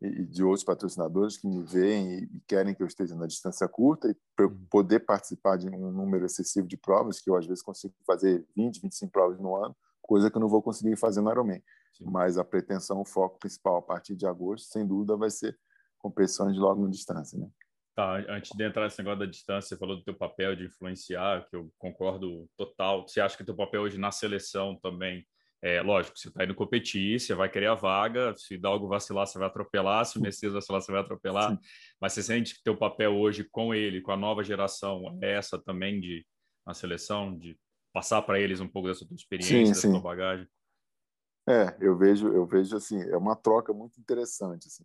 e 0.00 0.24
de 0.24 0.44
outros 0.44 0.62
patrocinadores 0.62 1.36
que 1.36 1.48
me 1.48 1.64
veem 1.64 2.22
e 2.22 2.40
querem 2.46 2.72
que 2.72 2.80
eu 2.80 2.86
esteja 2.86 3.16
na 3.16 3.26
distância 3.26 3.66
curta 3.66 4.08
e 4.08 4.16
para 4.36 4.44
eu 4.44 4.50
uhum. 4.50 4.66
poder 4.70 5.00
participar 5.00 5.56
de 5.56 5.68
um 5.68 5.90
número 5.90 6.24
excessivo 6.24 6.68
de 6.68 6.76
provas, 6.76 7.20
que 7.20 7.28
eu 7.28 7.34
às 7.34 7.44
vezes 7.44 7.60
consigo 7.60 7.92
fazer 8.06 8.46
20, 8.56 8.82
25 8.82 9.10
provas 9.10 9.40
no 9.40 9.56
ano, 9.56 9.74
coisa 10.00 10.30
que 10.30 10.36
eu 10.36 10.40
não 10.40 10.48
vou 10.48 10.62
conseguir 10.62 10.96
fazer 10.96 11.20
no 11.20 11.30
Ironman. 11.32 11.60
Sim. 11.92 12.04
Mas 12.06 12.38
a 12.38 12.44
pretensão, 12.44 13.00
o 13.00 13.04
foco 13.04 13.40
principal 13.40 13.78
a 13.78 13.82
partir 13.82 14.14
de 14.14 14.24
agosto, 14.24 14.72
sem 14.72 14.86
dúvida, 14.86 15.16
vai 15.16 15.28
ser 15.28 15.58
competições 15.98 16.54
de 16.54 16.60
longa 16.60 16.88
distância, 16.88 17.36
né? 17.36 17.48
Tá, 17.96 18.24
antes 18.28 18.52
de 18.56 18.64
entrar 18.64 18.84
nesse 18.84 18.98
negócio 18.98 19.18
da 19.18 19.26
distância, 19.26 19.68
você 19.68 19.76
falou 19.76 19.96
do 19.96 20.04
teu 20.04 20.14
papel 20.14 20.54
de 20.54 20.64
influenciar, 20.64 21.46
que 21.50 21.56
eu 21.56 21.70
concordo 21.78 22.48
total. 22.56 23.06
Você 23.06 23.20
acha 23.20 23.36
que 23.36 23.44
teu 23.44 23.54
papel 23.54 23.82
hoje 23.82 23.98
na 23.98 24.10
seleção 24.10 24.78
também 24.80 25.26
é, 25.62 25.80
lógico, 25.80 26.18
você 26.18 26.28
está 26.28 26.42
indo 26.42 26.56
competir, 26.56 27.20
você 27.20 27.34
vai 27.34 27.48
querer 27.48 27.68
a 27.68 27.74
vaga, 27.74 28.34
se 28.36 28.58
dá 28.58 28.68
algo 28.68 28.88
vacilar, 28.88 29.26
você 29.26 29.38
vai 29.38 29.46
atropelar, 29.46 30.04
se 30.04 30.18
o 30.18 30.20
Messias 30.20 30.52
vacilar, 30.52 30.82
você 30.82 30.90
vai 30.90 31.00
atropelar, 31.00 31.52
Sim. 31.52 31.58
mas 32.00 32.12
você 32.12 32.22
sente 32.22 32.56
que 32.56 32.64
teu 32.64 32.76
papel 32.76 33.14
hoje 33.14 33.44
com 33.44 33.72
ele, 33.72 34.00
com 34.00 34.10
a 34.10 34.16
nova 34.16 34.42
geração, 34.42 35.16
é 35.22 35.32
essa 35.36 35.56
também 35.62 36.00
de 36.00 36.26
na 36.66 36.74
seleção, 36.74 37.36
de 37.36 37.56
passar 37.92 38.22
para 38.22 38.40
eles 38.40 38.60
um 38.60 38.68
pouco 38.68 38.88
dessa 38.88 39.06
tua 39.06 39.14
experiência, 39.14 39.56
sim, 39.56 39.64
dessa 39.64 39.80
sim. 39.82 39.90
tua 39.90 40.00
bagagem? 40.00 40.48
É, 41.48 41.76
eu 41.80 41.96
vejo, 41.96 42.28
eu 42.28 42.46
vejo 42.46 42.76
assim, 42.76 43.00
é 43.00 43.16
uma 43.16 43.36
troca 43.36 43.72
muito 43.72 44.00
interessante, 44.00 44.68
assim, 44.68 44.84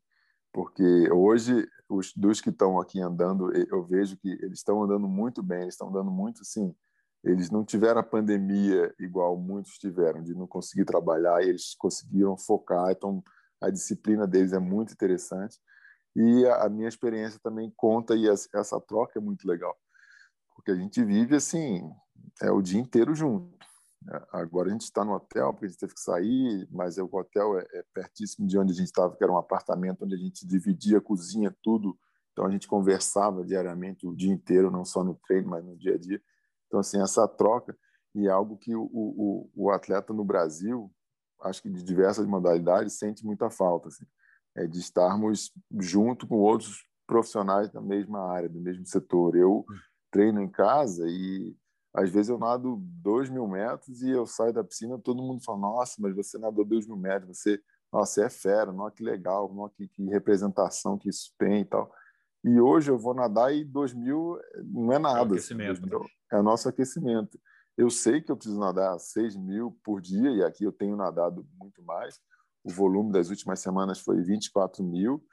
porque 0.52 1.12
hoje 1.12 1.68
os 1.88 2.14
dos 2.16 2.42
que 2.42 2.50
estão 2.50 2.80
aqui 2.80 3.00
andando, 3.00 3.52
eu 3.56 3.84
vejo 3.84 4.18
que 4.18 4.30
eles 4.30 4.60
estão 4.60 4.84
andando 4.84 5.08
muito 5.08 5.42
bem, 5.42 5.62
eles 5.62 5.76
estão 5.76 5.90
andando 5.90 6.12
muito, 6.12 6.42
assim, 6.42 6.76
eles 7.24 7.50
não 7.50 7.64
tiveram 7.64 8.00
a 8.00 8.04
pandemia 8.04 8.94
igual 9.00 9.38
muitos 9.38 9.78
tiveram, 9.78 10.24
de 10.24 10.34
não 10.34 10.48
conseguir 10.48 10.86
trabalhar, 10.86 11.44
e 11.44 11.50
eles 11.50 11.76
conseguiram 11.76 12.38
focar, 12.38 12.92
então 12.92 13.24
a 13.62 13.70
disciplina 13.70 14.28
deles 14.28 14.54
é 14.54 14.60
muito 14.60 14.94
interessante. 14.94 15.58
E 16.16 16.46
a, 16.48 16.70
minha 16.70 16.88
experiência 16.88 17.40
também 17.44 17.72
conta, 17.76 18.16
e 18.16 18.28
essa 18.28 18.82
troca 18.82 19.20
é 19.20 19.22
muito 19.22 19.48
legal, 19.48 19.76
porque 20.56 20.72
a 20.72 20.76
gente 20.76 21.04
vive 21.04 21.36
assim, 21.36 21.90
é 22.42 22.52
o 22.52 22.62
dia 22.62 22.80
inteiro 22.80 23.14
junto. 23.14 23.58
Agora 24.32 24.70
a 24.70 24.72
gente 24.72 24.84
está 24.84 25.04
no 25.04 25.14
hotel, 25.14 25.52
porque 25.52 25.66
a 25.66 25.70
gente 25.70 25.80
teve 25.80 25.94
que 25.94 26.00
sair, 26.00 26.68
mas 26.72 26.98
o 26.98 27.10
hotel 27.12 27.60
é, 27.60 27.66
é 27.74 27.84
pertíssimo 27.94 28.48
de 28.48 28.58
onde 28.58 28.72
a 28.72 28.76
gente 28.76 28.88
estava, 28.88 29.16
que 29.16 29.24
era 29.24 29.34
um 29.34 29.38
apartamento 29.38 30.06
onde 30.06 30.16
a 30.16 30.18
gente 30.18 30.48
dividia 30.48 31.00
a 31.00 31.02
cozinha, 31.02 31.54
tudo. 31.62 31.98
Então 32.32 32.46
a 32.46 32.52
gente 32.52 32.68
conversava 32.68 33.44
diariamente 33.44 34.08
o 34.08 34.16
dia 34.16 34.32
inteiro, 34.32 34.72
não 34.72 34.86
só 34.86 35.04
no 35.04 35.16
treino, 35.28 35.50
mas 35.50 35.66
no 35.66 35.76
dia 35.76 35.96
a 35.96 35.98
dia. 35.98 36.22
Então, 36.68 36.80
assim, 36.80 37.02
essa 37.02 37.28
troca 37.28 37.76
e 38.16 38.28
é 38.28 38.32
algo 38.32 38.58
que 38.58 38.76
o, 38.76 38.90
o, 38.92 39.50
o 39.56 39.72
atleta 39.72 40.14
no 40.14 40.24
Brasil, 40.24 40.92
acho 41.42 41.62
que 41.62 41.70
de 41.70 41.84
diversas 41.84 42.26
modalidades, 42.26 42.98
sente 42.98 43.24
muita 43.26 43.50
falta, 43.50 43.90
assim, 43.90 44.06
é 44.56 44.66
de 44.66 44.80
estarmos 44.80 45.52
junto 45.80 46.28
com 46.28 46.36
outros 46.36 46.84
profissionais 47.06 47.72
da 47.72 47.80
mesma 47.80 48.32
área, 48.32 48.50
do 48.50 48.60
mesmo 48.60 48.86
setor. 48.86 49.36
Eu 49.36 49.64
treino 50.12 50.42
em 50.42 50.50
casa 50.50 51.06
e 51.08 51.56
às 51.94 52.10
vezes 52.10 52.30
eu 52.30 52.38
nado 52.38 52.78
dois 53.02 53.30
mil 53.30 53.48
metros 53.48 54.02
e 54.02 54.10
eu 54.10 54.26
saio 54.26 54.54
da 54.54 54.64
piscina 54.64 55.00
todo 55.00 55.24
mundo 55.24 55.44
fala, 55.44 55.60
nossa, 55.60 55.96
mas 56.00 56.16
você 56.16 56.38
nadou 56.38 56.66
dois 56.66 56.86
mil 56.86 56.98
metros, 56.98 57.38
você, 57.38 57.60
nossa, 57.92 58.26
é 58.26 58.30
fera, 58.30 58.72
nossa, 58.72 58.96
que 58.96 59.04
legal, 59.04 59.52
nossa, 59.54 59.74
que, 59.76 59.88
que 59.88 60.04
representação 60.06 60.98
que 60.98 61.10
isso 61.10 61.34
tem 61.38 61.62
e 61.62 61.66
tal. 61.66 61.92
E 62.44 62.60
hoje 62.60 62.92
eu 62.92 62.98
vou 62.98 63.14
nadar 63.14 63.54
e 63.54 63.64
2000 63.64 64.40
não 64.66 64.94
é 64.94 65.00
nada. 65.00 65.20
É, 65.20 65.24
aquecimento, 65.24 65.86
assim, 65.86 66.04
né? 66.04 66.10
é 66.32 66.40
o 66.40 66.44
nosso 66.44 66.70
aquecimento. 66.70 67.40
Eu 67.78 67.90
sei 67.90 68.22
que 68.22 68.32
eu 68.32 68.38
preciso 68.38 68.60
nadar 68.60 68.98
6 69.00 69.36
mil 69.36 69.78
por 69.84 70.02
dia, 70.02 70.32
e 70.32 70.44
aqui 70.44 70.64
eu 70.64 70.72
tenho 70.72 70.96
nadado 70.96 71.48
muito 71.60 71.84
mais. 71.84 72.20
O 72.64 72.72
volume 72.72 73.12
das 73.12 73.30
últimas 73.30 73.60
semanas 73.60 74.00
foi 74.00 74.22
24 74.24 74.84
mil, 74.84 75.24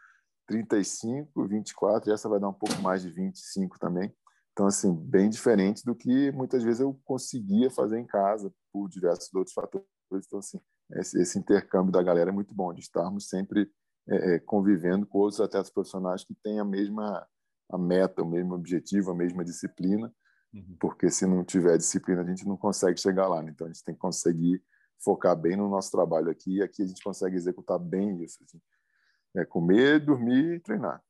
35, 0.47 1.49
24, 1.49 2.11
e 2.11 2.13
essa 2.13 2.29
vai 2.29 2.39
dar 2.39 2.49
um 2.49 2.55
pouco 2.55 2.81
mais 2.83 3.03
de 3.03 3.11
25 3.11 3.79
também. 3.79 4.15
Então, 4.53 4.67
assim, 4.67 4.95
bem 4.95 5.29
diferente 5.29 5.85
do 5.85 5.97
que 5.97 6.31
muitas 6.33 6.63
vezes 6.63 6.81
eu 6.81 7.01
conseguia 7.05 7.71
fazer 7.71 7.99
em 7.99 8.07
casa, 8.07 8.53
por 8.73 8.89
diversos 8.89 9.33
outros 9.35 9.55
fatores. 9.55 9.87
Então, 10.13 10.39
assim, 10.39 10.61
esse, 10.93 11.21
esse 11.21 11.39
intercâmbio 11.39 11.91
da 11.91 12.03
galera 12.03 12.31
é 12.31 12.33
muito 12.33 12.55
bom, 12.55 12.73
de 12.73 12.81
estarmos 12.81 13.29
sempre 13.29 13.69
é, 14.09 14.35
é, 14.35 14.39
convivendo 14.39 15.07
com 15.07 15.19
outros 15.19 15.41
atletas 15.41 15.71
profissionais 15.71 16.25
que 16.25 16.35
têm 16.43 16.61
a 16.61 16.65
mesma 16.65 17.27
a 17.71 17.79
meta, 17.79 18.23
o 18.23 18.29
mesmo 18.29 18.55
objetivo, 18.55 19.11
a 19.11 19.15
mesma 19.15 19.43
disciplina, 19.43 20.13
uhum. 20.53 20.77
porque 20.79 21.11
se 21.11 21.27
não 21.27 21.43
tiver 21.43 21.79
disciplina 21.79 22.21
a 22.21 22.25
gente 22.25 22.47
não 22.47 22.57
consegue 22.57 23.01
chegar 23.01 23.27
lá. 23.27 23.43
Né? 23.43 23.51
Então 23.53 23.67
a 23.67 23.71
gente 23.71 23.83
tem 23.83 23.95
que 23.95 24.01
conseguir 24.01 24.63
focar 25.03 25.35
bem 25.35 25.57
no 25.57 25.69
nosso 25.69 25.91
trabalho 25.91 26.31
aqui, 26.31 26.57
e 26.57 26.63
aqui 26.63 26.83
a 26.83 26.87
gente 26.87 27.03
consegue 27.03 27.37
executar 27.37 27.79
bem 27.79 28.23
isso. 28.23 28.39
Assim. 28.45 28.61
É 29.37 29.45
comer, 29.45 29.99
dormir 30.01 30.57
e 30.57 30.61
treinar. 30.61 31.03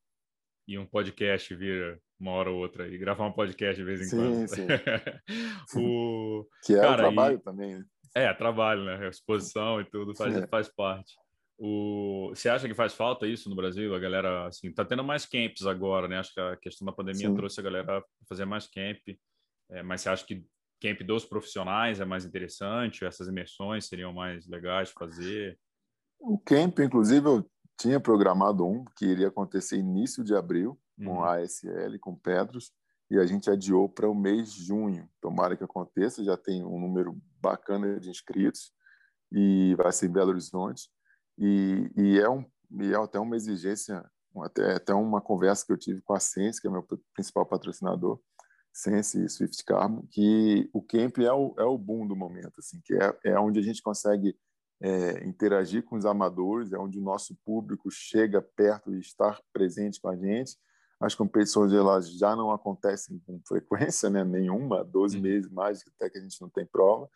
E 0.66 0.78
um 0.78 0.86
podcast 0.86 1.54
vir 1.54 2.00
uma 2.18 2.30
hora 2.32 2.50
ou 2.50 2.58
outra 2.58 2.88
e 2.88 2.96
gravar 2.96 3.26
um 3.26 3.32
podcast 3.32 3.76
de 3.76 3.84
vez 3.84 4.00
em 4.00 4.04
sim, 4.04 4.16
quando. 4.16 4.48
Sim. 4.48 4.66
o... 5.76 6.46
Que 6.64 6.74
é 6.74 6.80
Cara, 6.80 6.92
o 6.92 6.96
trabalho 6.96 7.36
e... 7.36 7.42
também. 7.42 7.78
Né? 7.78 7.84
É, 8.14 8.32
trabalho, 8.32 8.84
né? 8.84 9.08
Exposição 9.08 9.80
e 9.80 9.84
tudo 9.84 10.14
faz, 10.14 10.34
é. 10.36 10.46
faz 10.46 10.68
parte. 10.68 11.14
O... 11.58 12.30
Você 12.30 12.48
acha 12.48 12.66
que 12.66 12.74
faz 12.74 12.94
falta 12.94 13.26
isso 13.26 13.48
no 13.48 13.56
Brasil? 13.56 13.94
A 13.94 13.98
galera, 13.98 14.46
assim, 14.48 14.72
tá 14.72 14.84
tendo 14.84 15.04
mais 15.04 15.24
camps 15.24 15.66
agora, 15.66 16.08
né? 16.08 16.18
Acho 16.18 16.34
que 16.34 16.40
a 16.40 16.56
questão 16.56 16.84
da 16.84 16.92
pandemia 16.92 17.28
Sim. 17.28 17.34
trouxe 17.34 17.60
a 17.60 17.62
galera 17.62 17.98
a 17.98 18.04
fazer 18.28 18.44
mais 18.44 18.66
camp. 18.66 18.98
É, 19.70 19.82
mas 19.82 20.00
você 20.00 20.08
acha 20.08 20.26
que 20.26 20.44
camp 20.80 21.00
dos 21.02 21.24
profissionais 21.24 22.00
é 22.00 22.04
mais 22.04 22.24
interessante? 22.24 23.04
Essas 23.04 23.28
imersões 23.28 23.86
seriam 23.86 24.12
mais 24.12 24.46
legais 24.46 24.88
de 24.88 24.94
fazer? 24.94 25.58
O 26.18 26.38
camp, 26.38 26.78
inclusive, 26.80 27.26
eu 27.26 27.50
tinha 27.78 28.00
programado 28.00 28.66
um 28.66 28.84
que 28.96 29.06
iria 29.06 29.28
acontecer 29.28 29.76
início 29.76 30.22
de 30.24 30.34
abril, 30.34 30.78
uhum. 30.98 31.06
com 31.06 31.24
a 31.24 31.36
ASL, 31.36 31.98
com 32.00 32.14
Petros, 32.14 32.72
e 33.10 33.18
a 33.18 33.26
gente 33.26 33.50
adiou 33.50 33.88
para 33.88 34.08
o 34.08 34.14
mês 34.14 34.52
de 34.52 34.64
junho. 34.64 35.08
Tomara 35.20 35.56
que 35.56 35.64
aconteça, 35.64 36.24
já 36.24 36.36
tem 36.36 36.64
um 36.64 36.78
número 36.80 37.16
bacana 37.40 37.98
de 38.00 38.10
inscritos, 38.10 38.72
e 39.32 39.74
vai 39.76 39.92
ser 39.92 40.06
em 40.06 40.12
Belo 40.12 40.30
Horizonte. 40.30 40.88
E, 41.38 41.90
e, 41.96 42.18
é, 42.20 42.28
um, 42.28 42.44
e 42.80 42.92
é 42.92 42.96
até 42.96 43.18
uma 43.18 43.36
exigência, 43.36 44.04
até, 44.42 44.74
até 44.74 44.94
uma 44.94 45.20
conversa 45.20 45.64
que 45.66 45.72
eu 45.72 45.78
tive 45.78 46.00
com 46.02 46.14
a 46.14 46.20
Sense, 46.20 46.60
que 46.60 46.66
é 46.66 46.70
meu 46.70 46.86
principal 47.14 47.46
patrocinador, 47.46 48.20
Sense 48.72 49.24
e 49.24 49.28
Swift 49.28 49.64
Carbon, 49.64 50.06
que 50.10 50.68
o 50.72 50.82
camp 50.82 51.18
é 51.18 51.32
o, 51.32 51.54
é 51.58 51.64
o 51.64 51.78
boom 51.78 52.06
do 52.06 52.16
momento, 52.16 52.54
assim, 52.58 52.80
que 52.84 52.94
é, 52.94 53.18
é 53.24 53.38
onde 53.38 53.60
a 53.60 53.62
gente 53.62 53.82
consegue 53.82 54.36
é, 54.80 55.24
interagir 55.24 55.84
com 55.84 55.96
os 55.96 56.04
amadores, 56.04 56.72
é 56.72 56.78
onde 56.78 56.98
o 56.98 57.02
nosso 57.02 57.36
público 57.44 57.88
chega 57.90 58.42
perto 58.42 58.94
e 58.94 58.98
estar 58.98 59.40
presente 59.52 60.00
com 60.00 60.08
a 60.08 60.16
gente. 60.16 60.56
As 61.00 61.14
competições 61.14 61.72
elas 61.72 62.10
já 62.10 62.34
não 62.34 62.50
acontecem 62.50 63.20
com 63.26 63.40
frequência, 63.46 64.10
né? 64.10 64.24
nenhuma, 64.24 64.84
12 64.84 65.20
meses 65.20 65.50
mais, 65.50 65.82
até 65.96 66.10
que 66.10 66.18
a 66.18 66.20
gente 66.20 66.40
não 66.40 66.48
tem 66.48 66.66
prova. 66.66 67.08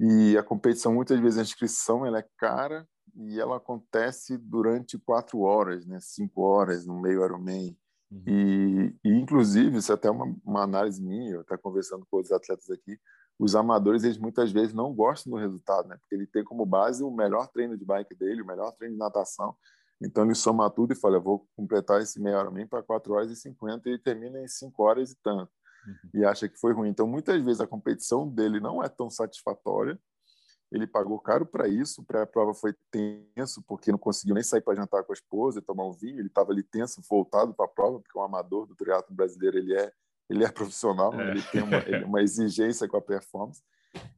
E 0.00 0.36
a 0.38 0.42
competição, 0.42 0.94
muitas 0.94 1.18
vezes, 1.20 1.38
a 1.38 1.42
inscrição 1.42 2.06
ela 2.06 2.20
é 2.20 2.26
cara, 2.36 2.88
e 3.18 3.40
ela 3.40 3.56
acontece 3.56 4.38
durante 4.38 4.98
quatro 4.98 5.40
horas, 5.40 5.84
né? 5.86 5.98
cinco 6.00 6.42
horas 6.42 6.86
no 6.86 7.00
meio 7.00 7.24
Ironman. 7.24 7.76
Uhum. 8.10 8.22
E, 8.26 8.96
e, 9.04 9.10
inclusive, 9.10 9.78
isso 9.78 9.92
é 9.92 9.94
até 9.94 10.10
uma, 10.10 10.34
uma 10.44 10.62
análise 10.62 11.02
minha, 11.02 11.32
eu 11.32 11.40
estou 11.42 11.58
conversando 11.58 12.06
com 12.10 12.20
os 12.20 12.32
atletas 12.32 12.70
aqui, 12.70 12.98
os 13.38 13.54
amadores, 13.54 14.02
eles 14.02 14.18
muitas 14.18 14.50
vezes 14.50 14.72
não 14.72 14.94
gostam 14.94 15.32
do 15.32 15.38
resultado, 15.38 15.88
né? 15.88 15.96
porque 16.00 16.14
ele 16.14 16.26
tem 16.26 16.42
como 16.42 16.64
base 16.64 17.04
o 17.04 17.10
melhor 17.10 17.48
treino 17.48 17.76
de 17.76 17.84
bike 17.84 18.14
dele, 18.14 18.42
o 18.42 18.46
melhor 18.46 18.72
treino 18.72 18.94
de 18.94 18.98
natação, 18.98 19.54
então 20.00 20.24
ele 20.24 20.34
soma 20.34 20.70
tudo 20.70 20.92
e 20.92 20.96
fala, 20.96 21.16
eu 21.16 21.22
vou 21.22 21.46
completar 21.56 22.00
esse 22.00 22.20
meio 22.20 22.38
Ironman 22.38 22.66
para 22.66 22.82
4 22.82 23.12
horas 23.12 23.30
e 23.30 23.36
50 23.36 23.90
e 23.90 23.98
termina 23.98 24.40
em 24.40 24.48
5 24.48 24.82
horas 24.82 25.10
e 25.10 25.16
tanto. 25.22 25.50
Uhum. 25.86 26.20
E 26.20 26.24
acha 26.24 26.48
que 26.48 26.58
foi 26.58 26.72
ruim. 26.72 26.88
Então, 26.88 27.06
muitas 27.06 27.42
vezes 27.42 27.60
a 27.60 27.66
competição 27.66 28.28
dele 28.28 28.60
não 28.60 28.82
é 28.82 28.88
tão 28.88 29.10
satisfatória, 29.10 29.98
ele 30.70 30.86
pagou 30.86 31.18
caro 31.18 31.46
para 31.46 31.66
isso, 31.66 32.04
para 32.04 32.22
a 32.22 32.26
prova 32.26 32.52
foi 32.52 32.74
tenso, 32.90 33.62
porque 33.66 33.90
não 33.90 33.98
conseguiu 33.98 34.34
nem 34.34 34.44
sair 34.44 34.60
para 34.60 34.76
jantar 34.76 35.02
com 35.04 35.12
a 35.12 35.14
esposa 35.14 35.58
e 35.58 35.62
tomar 35.62 35.86
um 35.86 35.92
vinho, 35.92 36.18
ele 36.18 36.28
estava 36.28 36.52
ali 36.52 36.62
tenso, 36.62 37.00
voltado 37.08 37.54
para 37.54 37.64
a 37.64 37.68
prova, 37.68 38.00
porque 38.00 38.18
o 38.18 38.22
amador 38.22 38.66
do 38.66 38.74
triatlo 38.74 39.14
brasileiro, 39.14 39.58
ele 39.58 39.74
é 39.74 39.90
ele 40.28 40.44
é 40.44 40.48
profissional, 40.52 41.18
é. 41.18 41.30
ele 41.30 41.42
tem 41.42 41.62
uma, 41.62 41.76
ele, 41.78 42.04
uma, 42.04 42.22
exigência 42.22 42.86
com 42.86 42.96
a 42.96 43.02
performance. 43.02 43.62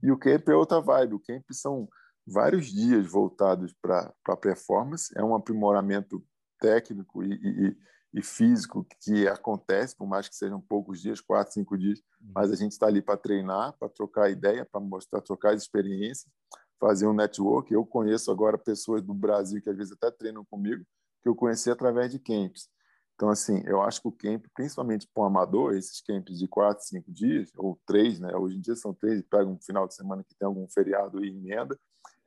E 0.03 0.11
o 0.11 0.19
camp 0.19 0.49
é 0.49 0.55
outra 0.55 0.81
vibe, 0.81 1.15
o 1.15 1.21
camp 1.21 1.45
são 1.53 1.89
vários 2.27 2.67
dias 2.67 3.07
voltados 3.07 3.73
para 3.81 4.13
a 4.27 4.37
performance, 4.37 5.13
é 5.17 5.23
um 5.23 5.35
aprimoramento 5.35 6.25
técnico 6.59 7.23
e, 7.23 7.33
e, 7.33 7.77
e 8.13 8.23
físico 8.23 8.87
que 9.01 9.29
acontece, 9.29 9.97
por 9.97 10.07
mais 10.07 10.29
que 10.29 10.35
sejam 10.35 10.61
poucos 10.61 11.01
dias, 11.01 11.21
quatro, 11.21 11.53
cinco 11.53 11.79
dias, 11.79 12.01
uhum. 12.21 12.33
mas 12.35 12.51
a 12.51 12.57
gente 12.57 12.73
está 12.73 12.87
ali 12.87 13.01
para 13.01 13.17
treinar, 13.17 13.77
para 13.79 13.89
trocar 13.89 14.31
ideia, 14.31 14.67
para 14.71 14.81
mostrar, 14.81 15.21
trocar 15.21 15.55
experiências, 15.55 16.31
fazer 16.79 17.07
um 17.07 17.13
network. 17.13 17.73
Eu 17.73 17.87
conheço 17.87 18.31
agora 18.31 18.59
pessoas 18.59 19.03
do 19.03 19.15
Brasil 19.15 19.63
que 19.63 19.71
às 19.71 19.77
vezes 19.77 19.93
até 19.93 20.11
treinam 20.11 20.45
comigo, 20.45 20.85
que 21.23 21.29
eu 21.29 21.35
conheci 21.35 21.71
através 21.71 22.11
de 22.11 22.19
camps. 22.19 22.69
Então, 23.15 23.29
assim, 23.29 23.63
eu 23.67 23.83
acho 23.83 24.01
que 24.01 24.09
o 24.09 24.13
camp, 24.13 24.47
principalmente 24.55 25.07
para 25.13 25.23
o 25.23 25.27
amador, 25.27 25.75
esses 25.75 26.01
camps 26.01 26.39
de 26.39 26.49
quatro, 26.49 26.83
cinco 26.83 27.13
dias, 27.13 27.51
ou 27.55 27.79
três, 27.87 28.19
né? 28.19 28.35
Hoje 28.35 28.57
em 28.57 28.61
dia 28.61 28.75
são 28.75 28.95
três, 28.95 29.23
pega 29.31 29.45
um 29.45 29.61
final 29.61 29.87
de 29.87 29.95
semana 29.95 30.25
que 30.25 30.35
tem 30.35 30.47
algum 30.47 30.67
feriado 30.71 31.23
e 31.23 31.29
emenda, 31.29 31.79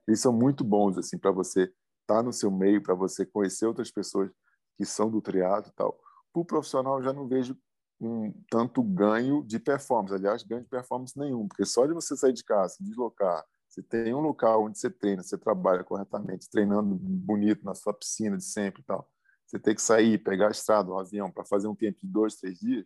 eles 0.08 0.20
são 0.20 0.32
muito 0.32 0.64
bons, 0.64 0.98
assim, 0.98 1.18
para 1.18 1.32
você 1.32 1.64
estar 1.64 2.18
tá 2.18 2.24
no 2.24 2.32
seu 2.32 2.52
meio, 2.52 2.82
para 2.82 2.94
você 2.94 3.26
conhecer 3.26 3.66
outras 3.66 3.90
pessoas 3.90 4.30
que 4.78 4.86
são 4.86 5.10
do 5.10 5.22
triatlo 5.22 5.72
e 5.72 5.76
tal. 5.76 6.00
Para 6.32 6.42
o 6.42 6.46
profissional, 6.46 6.98
eu 6.98 7.04
já 7.04 7.14
não 7.14 7.28
vejo 7.28 7.58
um 8.00 8.34
tanto 8.50 8.82
ganho 8.84 9.44
de 9.44 9.60
performance. 9.60 10.14
Aliás, 10.14 10.44
ganho 10.44 10.64
de 10.64 10.70
performance 10.70 11.18
nenhum, 11.18 11.48
porque 11.48 11.66
só 11.66 11.86
de 11.86 11.94
você 11.94 12.16
sair 12.18 12.34
de 12.34 12.44
casa, 12.44 12.76
se 12.76 12.84
deslocar, 12.84 13.44
você 13.74 13.82
tem 13.82 14.14
um 14.14 14.20
local 14.20 14.66
onde 14.66 14.78
você 14.78 14.90
treina, 14.90 15.24
você 15.24 15.38
trabalha 15.38 15.84
corretamente, 15.84 16.50
treinando 16.50 16.96
bonito 16.96 17.66
na 17.66 17.74
sua 17.74 17.94
piscina 17.94 18.38
de 18.38 18.44
sempre 18.44 18.82
e 18.82 18.86
tal. 18.86 19.10
Você 19.48 19.58
tem 19.58 19.74
que 19.74 19.82
sair, 19.82 20.18
pegar 20.20 20.50
a 20.50 20.52
estrada, 20.52 20.92
um 20.92 21.00
avião 21.00 21.32
para 21.32 21.44
fazer 21.44 21.68
um 21.68 21.76
camp 21.76 21.96
de 22.02 22.08
dois, 22.08 22.36
três 22.36 22.60
dias, 22.60 22.86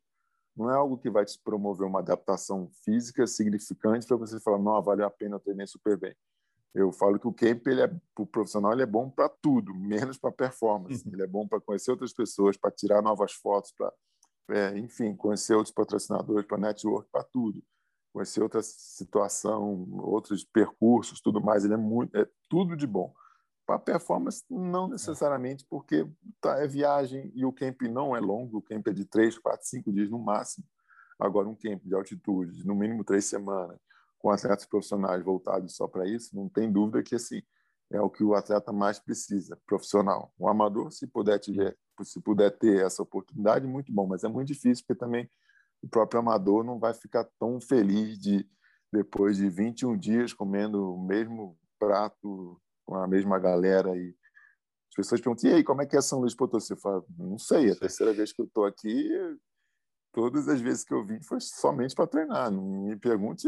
não 0.56 0.72
é 0.72 0.76
algo 0.76 0.98
que 0.98 1.10
vai 1.10 1.26
te 1.26 1.40
promover 1.44 1.86
uma 1.86 2.00
adaptação 2.00 2.70
física 2.84 3.28
significante 3.28 4.08
para 4.08 4.18
você 4.18 4.40
falar, 4.40 4.58
não, 4.58 4.82
vale 4.82 5.04
a 5.04 5.10
pena, 5.10 5.36
eu 5.36 5.40
treinei 5.40 5.68
super 5.68 5.98
bem. 5.98 6.16
Eu 6.74 6.92
falo 6.92 7.20
que 7.20 7.28
o 7.28 7.34
camp, 7.34 7.66
ele 7.68 7.82
é, 7.82 7.92
o 8.18 8.26
profissional, 8.26 8.72
ele 8.74 8.84
é 8.84 8.88
bom 8.88 9.10
para 9.10 9.30
tudo, 9.30 9.74
menos 9.74 10.18
para 10.18 10.32
performance. 10.32 11.04
Uhum. 11.06 11.14
Ele 11.14 11.24
é 11.24 11.28
bom 11.28 11.48
para 11.48 11.60
conhecer 11.60 11.92
outras 11.92 12.14
pessoas, 12.14 12.56
para 12.58 12.72
tirar 12.72 13.02
novas 13.02 13.34
fotos, 13.34 13.72
para 13.72 13.92
é, 14.50 14.78
enfim, 14.78 15.16
conhecer 15.16 15.54
outros 15.54 15.74
patrocinadores 15.74 16.46
para 16.46 16.58
network, 16.58 17.10
para 17.12 17.24
tudo. 17.24 17.62
Conhecer 18.14 18.42
outra 18.42 18.62
situação, 18.64 19.88
outros 20.00 20.44
percursos, 20.44 21.22
tudo 21.22 21.42
mais. 21.42 21.66
Ele 21.66 21.74
é 21.74 21.78
muito, 21.78 22.16
é 22.18 22.28
tudo 22.50 22.76
de 22.76 22.88
bom. 22.88 23.14
Para 23.66 23.78
performance, 23.78 24.44
não 24.50 24.88
necessariamente, 24.88 25.66
porque 25.70 26.08
tá, 26.40 26.58
é 26.60 26.68
viagem 26.68 27.32
e 27.36 27.46
o 27.46 27.52
camp 27.52 27.82
não 27.82 28.16
é 28.16 28.20
longo, 28.20 28.58
o 28.58 28.62
camp 28.62 28.88
é 28.88 28.94
de 28.94 29.04
três, 29.04 29.38
quatro, 29.38 29.68
cinco 29.68 29.92
dias 29.92 30.10
no 30.10 30.18
máximo. 30.18 30.66
Agora, 31.20 31.50
um 31.50 31.56
camp 31.56 31.84
de 31.84 31.94
altitude, 31.94 32.66
no 32.66 32.76
mínimo 32.76 33.04
três 33.04 33.26
semanas, 33.26 33.78
com 34.20 34.30
atletas 34.30 34.66
profissionais 34.66 35.24
voltados 35.24 35.76
só 35.76 35.88
para 35.88 36.08
isso, 36.08 36.36
não 36.36 36.50
tem 36.50 36.72
dúvida 36.72 37.04
que 37.04 37.16
assim 37.16 37.42
é 37.90 38.02
o 38.02 38.10
que 38.10 38.24
o 38.24 38.34
atleta 38.34 38.74
mais 38.74 39.00
precisa, 39.00 39.58
profissional. 39.66 40.34
O 40.38 40.50
amador, 40.50 40.92
se 40.92 41.08
puder 41.08 41.40
tiver 41.40 41.78
se 42.04 42.22
puder 42.22 42.52
ter 42.52 42.86
essa 42.86 43.02
oportunidade, 43.02 43.66
muito 43.66 43.92
bom, 43.92 44.06
mas 44.06 44.24
é 44.24 44.28
muito 44.28 44.50
difícil 44.50 44.86
porque 44.86 45.00
também 45.00 45.28
o 45.82 45.88
próprio 45.88 46.20
amador 46.20 46.64
não 46.64 46.78
vai 46.78 46.94
ficar 46.94 47.28
tão 47.40 47.60
feliz 47.60 48.20
de 48.20 48.48
depois 48.92 49.38
de 49.38 49.50
21 49.50 49.98
dias 49.98 50.34
comendo 50.34 50.94
o 50.94 51.04
mesmo 51.04 51.58
prato 51.80 52.62
com 52.86 52.96
a 52.96 53.08
mesma 53.08 53.38
galera 53.40 53.96
e 53.98 54.16
as 54.90 54.96
pessoas 54.96 55.22
perguntam, 55.22 55.50
e 55.50 55.54
aí, 55.54 55.64
como 55.64 55.82
é 55.82 55.86
que 55.86 55.98
é 55.98 56.02
São 56.02 56.20
Luís 56.20 56.34
Potosí? 56.34 56.72
Eu 56.72 56.78
falo, 56.78 57.06
não 57.18 57.38
sei, 57.38 57.70
é 57.70 57.72
a 57.74 57.76
terceira 57.76 58.14
vez 58.14 58.32
que 58.32 58.42
eu 58.42 58.46
estou 58.46 58.66
aqui, 58.66 59.10
todas 60.14 60.48
as 60.48 60.62
vezes 60.62 60.84
que 60.84 60.94
eu 60.94 61.06
vim 61.06 61.22
foi 61.22 61.40
somente 61.42 61.94
para 61.94 62.08
treinar, 62.08 62.50
não 62.50 62.86
me 62.86 62.96
pergunte 62.96 63.48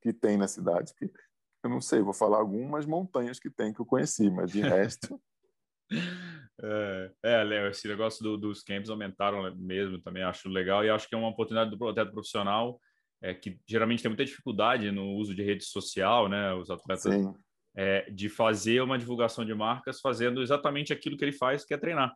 que 0.00 0.12
tem 0.12 0.36
na 0.36 0.48
cidade, 0.48 0.92
porque 0.92 1.12
eu 1.62 1.70
não 1.70 1.80
sei, 1.80 2.00
vou 2.00 2.14
falar 2.14 2.38
algumas 2.38 2.86
montanhas 2.86 3.38
que 3.38 3.50
tem 3.50 3.72
que 3.72 3.80
eu 3.80 3.86
conheci, 3.86 4.30
mas 4.30 4.50
de 4.50 4.60
resto 4.60 5.20
É, 6.62 7.10
é, 7.22 7.44
Léo, 7.44 7.70
esse 7.70 7.88
negócio 7.88 8.22
do, 8.22 8.36
dos 8.36 8.62
camps 8.62 8.90
aumentaram 8.90 9.54
mesmo, 9.56 9.98
também 9.98 10.22
acho 10.22 10.48
legal 10.48 10.84
e 10.84 10.90
acho 10.90 11.08
que 11.08 11.14
é 11.14 11.18
uma 11.18 11.30
oportunidade 11.30 11.74
do 11.74 11.88
atleta 11.88 12.10
profissional 12.10 12.78
é, 13.22 13.34
que 13.34 13.58
geralmente 13.66 14.02
tem 14.02 14.10
muita 14.10 14.24
dificuldade 14.24 14.90
no 14.90 15.14
uso 15.14 15.34
de 15.34 15.42
rede 15.42 15.64
social, 15.64 16.28
né? 16.28 16.52
Os 16.54 16.70
atletas 16.70 17.06
é, 17.74 18.10
de 18.10 18.28
fazer 18.28 18.82
uma 18.82 18.98
divulgação 18.98 19.44
de 19.44 19.54
marcas 19.54 20.00
fazendo 20.00 20.42
exatamente 20.42 20.92
aquilo 20.92 21.16
que 21.16 21.24
ele 21.24 21.32
faz, 21.32 21.64
que 21.64 21.74
é 21.74 21.78
treinar. 21.78 22.14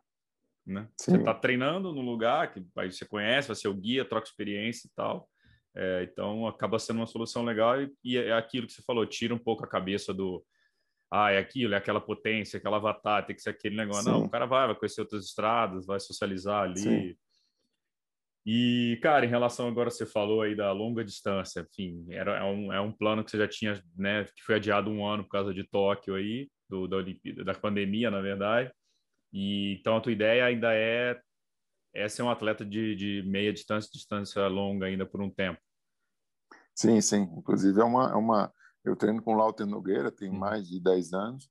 Né? 0.65 0.87
Você 0.95 1.15
está 1.15 1.33
treinando 1.33 1.93
no 1.93 2.01
lugar 2.01 2.51
que 2.51 2.65
aí 2.77 2.91
você 2.91 3.05
conhece, 3.05 3.47
vai 3.47 3.55
ser 3.55 3.67
o 3.67 3.73
guia, 3.73 4.03
troca 4.03 4.27
experiência 4.27 4.87
e 4.87 4.91
tal. 4.95 5.29
É, 5.75 6.03
então 6.03 6.47
acaba 6.47 6.79
sendo 6.79 6.97
uma 6.97 7.07
solução 7.07 7.43
legal 7.43 7.81
e, 7.81 7.91
e 8.03 8.17
é 8.17 8.31
aquilo 8.31 8.65
que 8.65 8.73
você 8.73 8.81
falou, 8.81 9.05
tira 9.05 9.35
um 9.35 9.37
pouco 9.37 9.65
a 9.65 9.67
cabeça 9.67 10.13
do 10.13 10.41
ah, 11.11 11.31
é 11.31 11.37
aquilo, 11.37 11.73
é 11.73 11.77
aquela 11.77 12.01
potência, 12.01 12.57
aquela 12.57 12.77
avatar, 12.77 13.25
tem 13.25 13.35
que 13.35 13.41
ser 13.41 13.51
aquele 13.51 13.75
negócio. 13.75 14.03
Sim. 14.03 14.09
Não, 14.09 14.23
o 14.25 14.29
cara 14.29 14.45
vai, 14.45 14.67
vai 14.67 14.75
conhecer 14.75 15.01
outras 15.01 15.25
estradas, 15.25 15.85
vai 15.85 15.99
socializar 15.99 16.63
ali. 16.63 16.79
Sim. 16.79 17.15
E, 18.45 18.99
cara, 19.01 19.25
em 19.25 19.29
relação 19.29 19.67
agora, 19.67 19.89
você 19.89 20.05
falou 20.05 20.41
aí 20.41 20.55
da 20.55 20.71
longa 20.71 21.03
distância, 21.03 21.61
enfim, 21.61 22.05
era, 22.09 22.37
é, 22.37 22.43
um, 22.43 22.71
é 22.71 22.79
um 22.79 22.91
plano 22.91 23.23
que 23.23 23.31
você 23.31 23.37
já 23.37 23.47
tinha, 23.47 23.83
né, 23.97 24.25
que 24.25 24.43
foi 24.43 24.55
adiado 24.55 24.91
um 24.91 25.05
ano 25.05 25.23
por 25.23 25.31
causa 25.31 25.53
de 25.53 25.63
Tóquio 25.63 26.13
aí, 26.15 26.47
do, 26.69 26.87
da 26.87 26.97
Olimpíada, 26.97 27.43
da 27.43 27.53
pandemia, 27.55 28.11
na 28.11 28.21
verdade. 28.21 28.71
E, 29.33 29.77
então, 29.79 29.97
a 29.97 30.01
tua 30.01 30.11
ideia 30.11 30.45
ainda 30.45 30.73
é, 30.73 31.19
é 31.93 32.07
ser 32.07 32.21
um 32.21 32.29
atleta 32.29 32.63
de, 32.63 32.95
de 32.95 33.23
meia 33.25 33.51
distância, 33.51 33.89
distância 33.91 34.45
longa 34.47 34.85
ainda 34.85 35.05
por 35.05 35.21
um 35.21 35.29
tempo. 35.29 35.59
Sim, 36.75 36.99
sim. 37.01 37.21
Inclusive, 37.37 37.79
é 37.79 37.83
uma, 37.83 38.11
é 38.11 38.15
uma 38.15 38.53
eu 38.83 38.95
treino 38.95 39.21
com 39.21 39.33
o 39.33 39.37
Lauter 39.37 39.65
Nogueira, 39.65 40.11
tem 40.11 40.29
uhum. 40.29 40.37
mais 40.37 40.67
de 40.67 40.79
10 40.79 41.13
anos, 41.13 41.49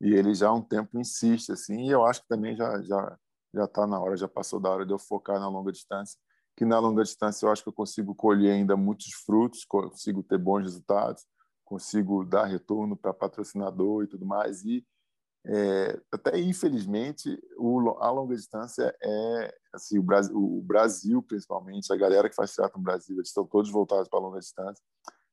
e 0.00 0.12
ele 0.12 0.34
já 0.34 0.48
há 0.48 0.54
um 0.54 0.62
tempo 0.62 0.98
insiste, 0.98 1.52
assim, 1.52 1.86
e 1.86 1.90
eu 1.90 2.04
acho 2.04 2.22
que 2.22 2.28
também 2.28 2.56
já 2.56 2.82
já 2.82 3.18
já 3.54 3.64
está 3.64 3.86
na 3.86 4.00
hora, 4.00 4.16
já 4.16 4.26
passou 4.26 4.58
da 4.58 4.70
hora 4.70 4.86
de 4.86 4.92
eu 4.94 4.98
focar 4.98 5.38
na 5.38 5.46
longa 5.46 5.70
distância, 5.70 6.18
que 6.56 6.64
na 6.64 6.78
longa 6.78 7.02
distância 7.02 7.44
eu 7.46 7.52
acho 7.52 7.62
que 7.62 7.68
eu 7.68 7.72
consigo 7.72 8.14
colher 8.14 8.52
ainda 8.52 8.76
muitos 8.76 9.12
frutos, 9.26 9.64
consigo 9.64 10.22
ter 10.22 10.38
bons 10.38 10.62
resultados, 10.62 11.26
consigo 11.64 12.24
dar 12.24 12.44
retorno 12.46 12.96
para 12.96 13.12
patrocinador 13.12 14.04
e 14.04 14.06
tudo 14.06 14.24
mais, 14.24 14.64
e 14.64 14.86
é, 15.44 16.00
até 16.12 16.38
infelizmente 16.38 17.36
o, 17.56 17.98
a 17.98 18.10
longa 18.10 18.36
distância 18.36 18.94
é 19.02 19.54
assim 19.72 19.98
o 19.98 20.02
Brasil, 20.02 20.36
o 20.36 20.62
Brasil 20.62 21.22
principalmente 21.22 21.92
a 21.92 21.96
galera 21.96 22.28
que 22.28 22.36
faz 22.36 22.52
teatro 22.52 22.78
no 22.78 22.84
Brasil 22.84 23.16
eles 23.16 23.28
estão 23.28 23.44
todos 23.44 23.70
voltados 23.70 24.08
para 24.08 24.20
a 24.20 24.22
longa 24.22 24.38
distância 24.38 24.82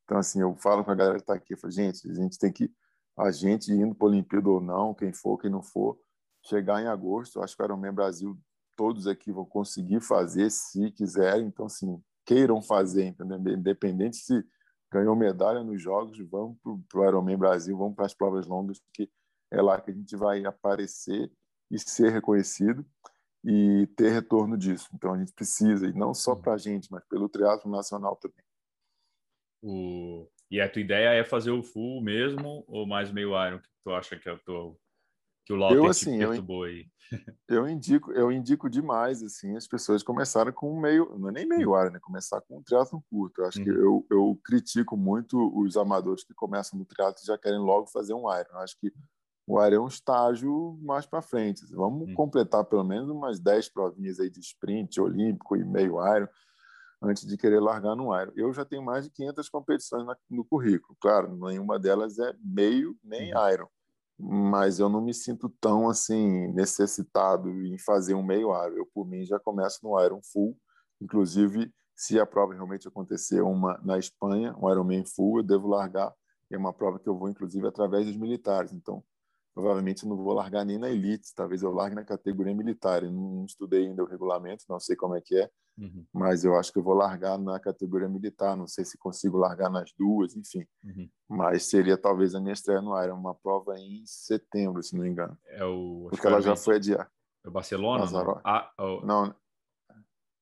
então, 0.09 0.17
assim, 0.17 0.41
eu 0.41 0.55
falo 0.55 0.83
com 0.83 0.89
a 0.89 0.95
galera 0.95 1.17
que 1.17 1.21
está 1.21 1.35
aqui, 1.35 1.55
falo, 1.55 1.71
gente, 1.71 2.09
a 2.09 2.13
gente 2.15 2.39
tem 2.39 2.51
que, 2.51 2.73
a 3.15 3.29
gente 3.29 3.71
indo 3.71 3.93
para 3.93 4.07
a 4.07 4.09
Olimpíada 4.09 4.49
ou 4.49 4.59
não, 4.59 4.91
quem 4.91 5.13
for, 5.13 5.37
quem 5.37 5.51
não 5.51 5.61
for, 5.61 5.99
chegar 6.43 6.81
em 6.81 6.87
agosto, 6.87 7.39
acho 7.43 7.55
que 7.55 7.61
o 7.61 7.93
Brasil, 7.93 8.35
todos 8.75 9.05
aqui 9.05 9.31
vão 9.31 9.45
conseguir 9.45 10.01
fazer, 10.01 10.49
se 10.49 10.89
quiserem, 10.89 11.45
então, 11.45 11.67
assim, 11.67 12.01
queiram 12.25 12.59
fazer, 12.59 13.05
entendeu? 13.05 13.37
Independente 13.53 14.17
se 14.17 14.43
ganhou 14.91 15.15
medalha 15.15 15.63
nos 15.63 15.79
jogos, 15.79 16.17
vamos 16.27 16.57
para 16.89 17.01
o 17.01 17.07
Ironman 17.07 17.37
Brasil, 17.37 17.77
vamos 17.77 17.95
para 17.95 18.07
as 18.07 18.13
provas 18.15 18.47
longas, 18.47 18.81
que 18.91 19.07
é 19.51 19.61
lá 19.61 19.79
que 19.79 19.91
a 19.91 19.93
gente 19.93 20.15
vai 20.15 20.45
aparecer 20.45 21.31
e 21.71 21.79
ser 21.79 22.11
reconhecido 22.11 22.85
e 23.43 23.87
ter 23.95 24.09
retorno 24.09 24.57
disso. 24.57 24.89
Então, 24.93 25.13
a 25.13 25.17
gente 25.17 25.33
precisa, 25.33 25.87
e 25.87 25.93
não 25.93 26.13
só 26.13 26.35
para 26.35 26.53
a 26.53 26.57
gente, 26.57 26.91
mas 26.91 27.03
pelo 27.05 27.29
triatlo 27.29 27.71
nacional 27.71 28.15
também. 28.15 28.43
O... 29.61 30.27
E 30.51 30.59
a 30.59 30.69
tua 30.69 30.81
ideia 30.81 31.09
é 31.09 31.23
fazer 31.23 31.51
o 31.51 31.63
full 31.63 32.01
mesmo 32.01 32.63
ou 32.67 32.85
mais 32.87 33.11
meio 33.11 33.31
iron? 33.45 33.59
que 33.59 33.69
tu 33.83 33.91
acha 33.91 34.17
que 34.17 34.27
é 34.27 34.33
o 34.33 34.39
teu... 34.39 34.79
que 35.45 35.53
o 35.53 35.55
Lauter 35.55 35.77
eu, 35.77 35.85
assim, 35.87 36.17
te 36.17 36.25
perturbou 36.25 36.67
eu, 36.67 36.73
aí? 36.73 36.87
Eu 37.47 37.67
indico, 37.67 38.11
eu 38.11 38.31
indico 38.31 38.69
demais 38.69 39.23
assim 39.23 39.57
as 39.57 39.67
pessoas 39.67 40.03
começarem 40.03 40.53
com 40.53 40.79
meio, 40.79 41.17
não 41.17 41.29
é 41.29 41.31
nem 41.31 41.47
meio 41.47 41.75
iron, 41.75 41.89
né? 41.89 41.99
Começar 41.99 42.39
com 42.41 42.59
um 42.59 42.61
triatlo 42.61 43.03
curto. 43.09 43.41
Eu 43.41 43.47
acho 43.47 43.57
uhum. 43.57 43.65
que 43.65 43.71
eu, 43.71 44.07
eu 44.11 44.39
critico 44.45 44.95
muito 44.95 45.51
os 45.59 45.75
amadores 45.75 46.23
que 46.23 46.35
começam 46.35 46.77
no 46.77 46.85
triatlo 46.85 47.19
e 47.19 47.25
já 47.25 47.35
querem 47.35 47.57
logo 47.57 47.87
fazer 47.87 48.13
um 48.13 48.31
iron. 48.31 48.51
Eu 48.51 48.59
acho 48.59 48.77
que 48.79 48.93
o 49.49 49.65
Iron 49.65 49.75
é 49.75 49.79
um 49.79 49.87
estágio 49.87 50.77
mais 50.79 51.07
para 51.07 51.23
frente. 51.23 51.65
Vamos 51.71 52.07
uhum. 52.07 52.13
completar 52.13 52.63
pelo 52.65 52.83
menos 52.83 53.09
umas 53.09 53.39
10 53.39 53.69
provinhas 53.69 54.19
aí 54.19 54.29
de 54.29 54.39
sprint 54.41 55.01
olímpico 55.01 55.55
e 55.55 55.65
meio 55.65 55.95
Iron 56.15 56.27
antes 57.01 57.25
de 57.25 57.35
querer 57.35 57.59
largar 57.59 57.95
no 57.95 58.15
Iron. 58.15 58.31
Eu 58.35 58.53
já 58.53 58.63
tenho 58.63 58.83
mais 58.83 59.05
de 59.05 59.09
500 59.09 59.49
competições 59.49 60.05
no 60.29 60.45
currículo. 60.45 60.95
Claro, 61.01 61.35
nenhuma 61.35 61.79
delas 61.79 62.19
é 62.19 62.31
meio 62.39 62.95
nem. 63.03 63.31
Iron, 63.51 63.67
mas 64.19 64.77
eu 64.77 64.87
não 64.87 65.01
me 65.01 65.15
sinto 65.15 65.49
tão 65.59 65.89
assim 65.89 66.47
necessitado 66.53 67.49
em 67.49 67.79
fazer 67.79 68.13
um 68.13 68.23
meio 68.23 68.49
Iron. 68.49 68.77
Eu 68.77 68.87
por 68.93 69.07
mim 69.07 69.25
já 69.25 69.39
começo 69.39 69.79
no 69.81 69.99
Iron 69.99 70.21
full, 70.21 70.55
inclusive 71.01 71.73
se 71.95 72.19
a 72.19 72.25
prova 72.25 72.53
realmente 72.53 72.87
acontecer 72.87 73.41
uma 73.41 73.79
na 73.83 73.97
Espanha, 73.97 74.55
um 74.61 74.69
Ironman 74.69 75.05
full, 75.07 75.39
eu 75.39 75.43
devo 75.43 75.67
largar. 75.67 76.13
É 76.51 76.57
uma 76.57 76.71
prova 76.71 76.99
que 76.99 77.09
eu 77.09 77.17
vou 77.17 77.29
inclusive 77.29 77.67
através 77.67 78.05
dos 78.05 78.15
militares. 78.15 78.71
Então, 78.71 79.03
provavelmente 79.53 80.07
não 80.07 80.15
vou 80.15 80.33
largar 80.33 80.65
nem 80.65 80.77
na 80.77 80.89
elite, 80.89 81.33
talvez 81.35 81.61
eu 81.61 81.71
largue 81.71 81.95
na 81.95 82.03
categoria 82.03 82.53
militar. 82.53 83.03
Eu 83.03 83.11
não 83.11 83.45
estudei 83.45 83.87
ainda 83.87 84.03
o 84.03 84.07
regulamento, 84.07 84.65
não 84.69 84.79
sei 84.79 84.95
como 84.95 85.15
é 85.15 85.21
que 85.21 85.35
é, 85.35 85.49
uhum. 85.77 86.05
mas 86.13 86.43
eu 86.45 86.55
acho 86.57 86.71
que 86.71 86.79
eu 86.79 86.83
vou 86.83 86.93
largar 86.93 87.37
na 87.37 87.59
categoria 87.59 88.07
militar. 88.07 88.55
Não 88.55 88.67
sei 88.67 88.85
se 88.85 88.97
consigo 88.97 89.37
largar 89.37 89.69
nas 89.69 89.91
duas, 89.97 90.35
enfim. 90.35 90.65
Uhum. 90.83 91.09
Mas 91.27 91.63
seria 91.63 91.97
talvez 91.97 92.35
a 92.35 92.39
minha 92.39 92.53
estreia 92.53 92.81
no 92.81 93.01
Iron, 93.03 93.15
uma 93.15 93.35
prova 93.35 93.77
em 93.77 94.03
setembro, 94.05 94.81
se 94.81 94.95
não 94.95 95.03
me 95.03 95.09
engano. 95.09 95.37
É 95.45 95.63
o 95.63 96.07
porque 96.09 96.25
ela 96.25 96.41
já 96.41 96.55
foi 96.55 96.75
adiada. 96.75 97.09
É 97.43 97.49
o 97.49 97.51
Barcelona? 97.51 98.03
Lazarote. 98.03 98.41
Não? 98.43 98.51
Ah, 98.51 98.71
oh. 98.79 99.05
não. 99.05 99.35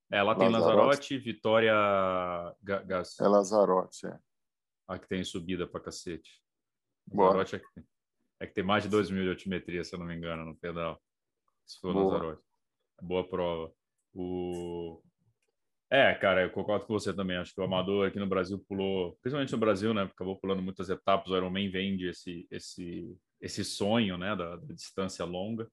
É, 0.09 0.23
lá 0.23 0.35
tem 0.35 0.49
Lazarote, 0.49 1.17
Vitória 1.17 1.73
Gas. 2.63 3.19
É 3.19 3.27
Lazarote, 3.27 4.07
é. 4.07 4.17
A 4.87 4.97
que 4.97 5.07
tem 5.07 5.21
subida 5.23 5.67
para 5.67 5.81
cacete. 5.81 6.41
Lazarote 7.13 7.57
é 7.57 7.59
que 7.59 7.73
tem. 7.73 7.85
É 8.39 8.45
que 8.45 8.53
tem 8.53 8.63
mais 8.63 8.83
de 8.83 8.89
2 8.89 9.09
mil 9.09 9.23
de 9.23 9.29
altimetria, 9.29 9.83
se 9.83 9.95
eu 9.95 9.99
não 9.99 10.05
me 10.05 10.15
engano, 10.15 10.45
no 10.45 10.55
pedal. 10.55 11.01
Se 11.65 11.79
for 11.79 11.93
Boa. 11.93 12.05
Lanzarote. 12.05 12.41
Boa 13.01 13.27
prova. 13.27 13.71
O... 14.13 15.01
É, 15.89 16.13
cara, 16.15 16.43
eu 16.43 16.51
concordo 16.51 16.85
com 16.85 16.93
você 16.93 17.13
também. 17.13 17.37
Acho 17.37 17.53
que 17.53 17.61
o 17.61 17.63
amador 17.63 18.07
aqui 18.07 18.19
no 18.19 18.27
Brasil 18.27 18.59
pulou, 18.67 19.17
principalmente 19.21 19.51
no 19.51 19.57
Brasil, 19.57 19.93
né? 19.93 20.03
Acabou 20.03 20.39
pulando 20.39 20.61
muitas 20.61 20.89
etapas. 20.89 21.31
O 21.31 21.37
Ironman 21.37 21.69
vende 21.69 22.07
esse, 22.07 22.47
esse, 22.51 23.17
esse 23.41 23.63
sonho, 23.63 24.17
né? 24.17 24.35
Da, 24.35 24.55
da 24.55 24.73
distância 24.73 25.23
longa. 25.25 25.67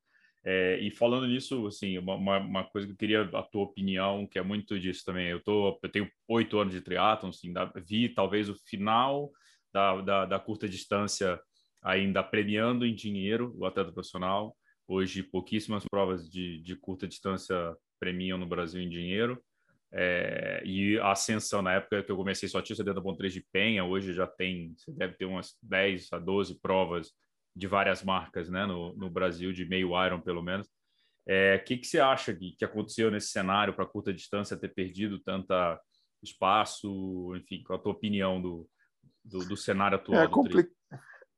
É, 0.47 0.79
e 0.79 0.91
falando 0.91 1.27
nisso, 1.27 1.67
assim, 1.67 1.97
uma, 1.97 2.37
uma, 2.37 2.65
coisa 2.65 2.87
que 2.87 2.93
eu 2.93 2.97
queria 2.99 3.23
a 3.23 3.43
tua 3.43 3.63
opinião, 3.63 4.27
que 4.27 4.39
é 4.39 4.43
muito 4.43 4.79
disso 4.79 5.03
também. 5.05 5.29
Eu, 5.29 5.43
tô, 5.43 5.79
eu 5.83 5.89
tenho 5.91 6.11
oito 6.29 6.59
anos 6.59 6.75
de 6.75 6.83
triatlon, 6.83 7.31
assim, 7.31 7.51
da, 7.51 7.73
vi 7.77 8.11
talvez 8.11 8.51
o 8.51 8.55
final 8.55 9.33
da, 9.73 10.01
da, 10.03 10.27
da, 10.27 10.39
curta 10.39 10.69
distância 10.69 11.41
ainda 11.85 12.23
premiando 12.23 12.87
em 12.87 12.95
dinheiro 12.95 13.55
o 13.57 13.67
atleta 13.67 13.93
profissional. 13.93 14.57
Hoje, 14.89 15.23
pouquíssimas 15.23 15.85
provas 15.89 16.29
de, 16.31 16.61
de 16.63 16.75
curta 16.75 17.07
distância 17.07 17.77
premiam 18.01 18.39
no 18.39 18.47
Brasil 18.47 18.81
em 18.81 18.89
dinheiro. 18.89 19.43
É, 19.93 20.61
e 20.65 20.99
a 20.99 21.13
ascensão, 21.13 21.63
na 21.63 21.75
época 21.75 22.03
que 22.03 22.11
eu 22.11 22.17
comecei 22.17 22.49
só 22.49 22.61
tinha 22.61 22.77
70.3 22.77 23.29
de 23.29 23.47
penha, 23.53 23.85
hoje 23.85 24.13
já 24.13 24.27
tem, 24.27 24.75
você 24.77 24.91
deve 24.93 25.15
ter 25.15 25.27
umas 25.27 25.57
10 25.63 26.13
a 26.13 26.19
12 26.19 26.59
provas 26.61 27.13
de 27.55 27.69
várias 27.69 28.03
marcas 28.03 28.51
né, 28.51 28.67
no, 28.67 28.97
no 28.97 29.09
Brasil, 29.09 29.53
de 29.53 29.65
meio 29.65 29.91
Iron 30.05 30.21
pelo 30.21 30.43
menos. 30.43 30.67
O 30.67 30.71
é, 31.27 31.59
que, 31.59 31.77
que 31.77 31.87
você 31.87 32.01
acha 32.01 32.35
que, 32.35 32.53
que 32.59 32.65
aconteceu 32.65 33.11
nesse 33.11 33.29
cenário 33.29 33.73
para 33.73 33.87
curta 33.87 34.13
distância 34.13 34.57
ter 34.57 34.75
perdido 34.75 35.21
tanta 35.21 35.81
espaço? 36.23 37.33
Enfim, 37.37 37.63
qual 37.63 37.79
a 37.79 37.83
tua 37.83 37.93
opinião 37.93 38.43
do, 38.43 38.69
do, 39.25 39.39
do 39.47 39.57
cenário 39.57 39.97
atual? 39.97 40.23
É, 40.23 40.29
compli 40.29 40.67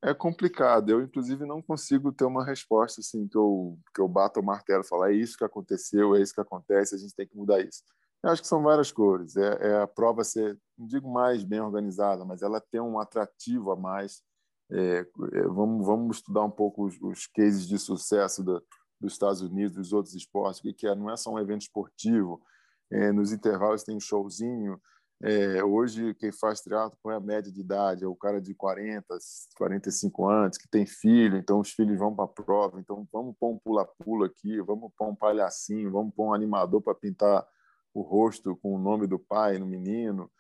é 0.03 0.15
complicado. 0.15 0.91
Eu, 0.91 1.03
inclusive, 1.03 1.45
não 1.47 1.63
consigo 1.63 2.13
ter 2.13 2.25
uma 2.25 2.45
resposta 2.45 3.01
assim 3.01 3.27
que 3.27 3.37
eu, 3.37 3.79
que 3.95 4.01
eu 4.01 4.09
bato 4.09 4.41
o 4.41 4.45
martelo 4.45 4.83
e 4.83 4.87
falo 4.87 5.05
é 5.05 5.13
isso 5.13 5.37
que 5.37 5.45
aconteceu, 5.45 6.15
é 6.15 6.23
isso 6.23 6.35
que 6.35 6.41
acontece, 6.41 6.95
a 6.95 6.99
gente 6.99 7.15
tem 7.15 7.27
que 7.27 7.37
mudar 7.37 7.61
isso. 7.61 7.83
Eu 8.23 8.31
acho 8.31 8.43
que 8.43 8.49
são 8.49 8.63
várias 8.63 8.91
cores. 8.91 9.37
É, 9.37 9.71
é 9.71 9.83
a 9.83 9.87
prova 9.87 10.25
ser, 10.25 10.59
não 10.77 10.87
digo 10.87 11.11
mais 11.13 11.45
bem 11.45 11.61
organizada, 11.61 12.25
mas 12.25 12.43
ela 12.43 12.61
tem 12.61 12.81
um 12.81 12.99
atrativo 12.99 13.71
a 13.71 13.77
mais 13.77 14.23
é, 14.71 15.07
é, 15.33 15.43
vamos, 15.43 15.87
vamos 15.87 16.17
estudar 16.17 16.45
um 16.45 16.51
pouco 16.51 16.87
os, 16.87 17.01
os 17.01 17.27
cases 17.27 17.67
de 17.67 17.79
sucesso 17.79 18.43
da, 18.43 18.61
dos 19.01 19.13
Estados 19.13 19.41
Unidos, 19.41 19.77
dos 19.77 19.93
outros 19.93 20.15
esportes, 20.15 20.61
que 20.77 20.87
é, 20.87 20.95
não 20.95 21.11
é 21.11 21.17
só 21.17 21.33
um 21.33 21.39
evento 21.39 21.63
esportivo, 21.63 22.43
é, 22.91 23.13
nos 23.13 23.33
intervalos 23.33 23.85
tem 23.85 23.97
um 23.97 24.01
showzinho, 24.01 24.81
é, 25.23 25.65
hoje 25.65 26.15
quem 26.15 26.31
faz 26.31 26.61
triatlo 26.61 27.11
é 27.11 27.15
a 27.15 27.21
média 27.21 27.51
de 27.51 27.61
idade, 27.61 28.05
é 28.05 28.07
o 28.07 28.15
cara 28.15 28.41
de 28.41 28.55
40, 28.55 29.17
45 29.57 30.29
anos, 30.29 30.59
que 30.59 30.69
tem 30.69 30.85
filho, 30.85 31.39
então 31.39 31.61
os 31.61 31.71
filhos 31.71 31.99
vão 31.99 32.15
para 32.15 32.27
a 32.27 32.29
prova, 32.29 32.79
então 32.79 33.07
vamos 33.11 33.35
pôr 33.39 33.55
um 33.55 33.59
pula-pula 33.59 34.27
aqui, 34.27 34.61
vamos 34.61 34.93
pôr 34.97 35.09
um 35.09 35.17
palhacinho, 35.17 35.91
vamos 35.91 36.15
pôr 36.15 36.29
um 36.29 36.35
animador 36.35 36.83
para 36.83 36.95
pintar 36.95 37.47
o 37.95 38.03
rosto 38.03 38.57
com 38.57 38.75
o 38.75 38.79
nome 38.79 39.07
do 39.07 39.19
pai 39.19 39.59
no 39.59 39.67
menino, 39.67 40.31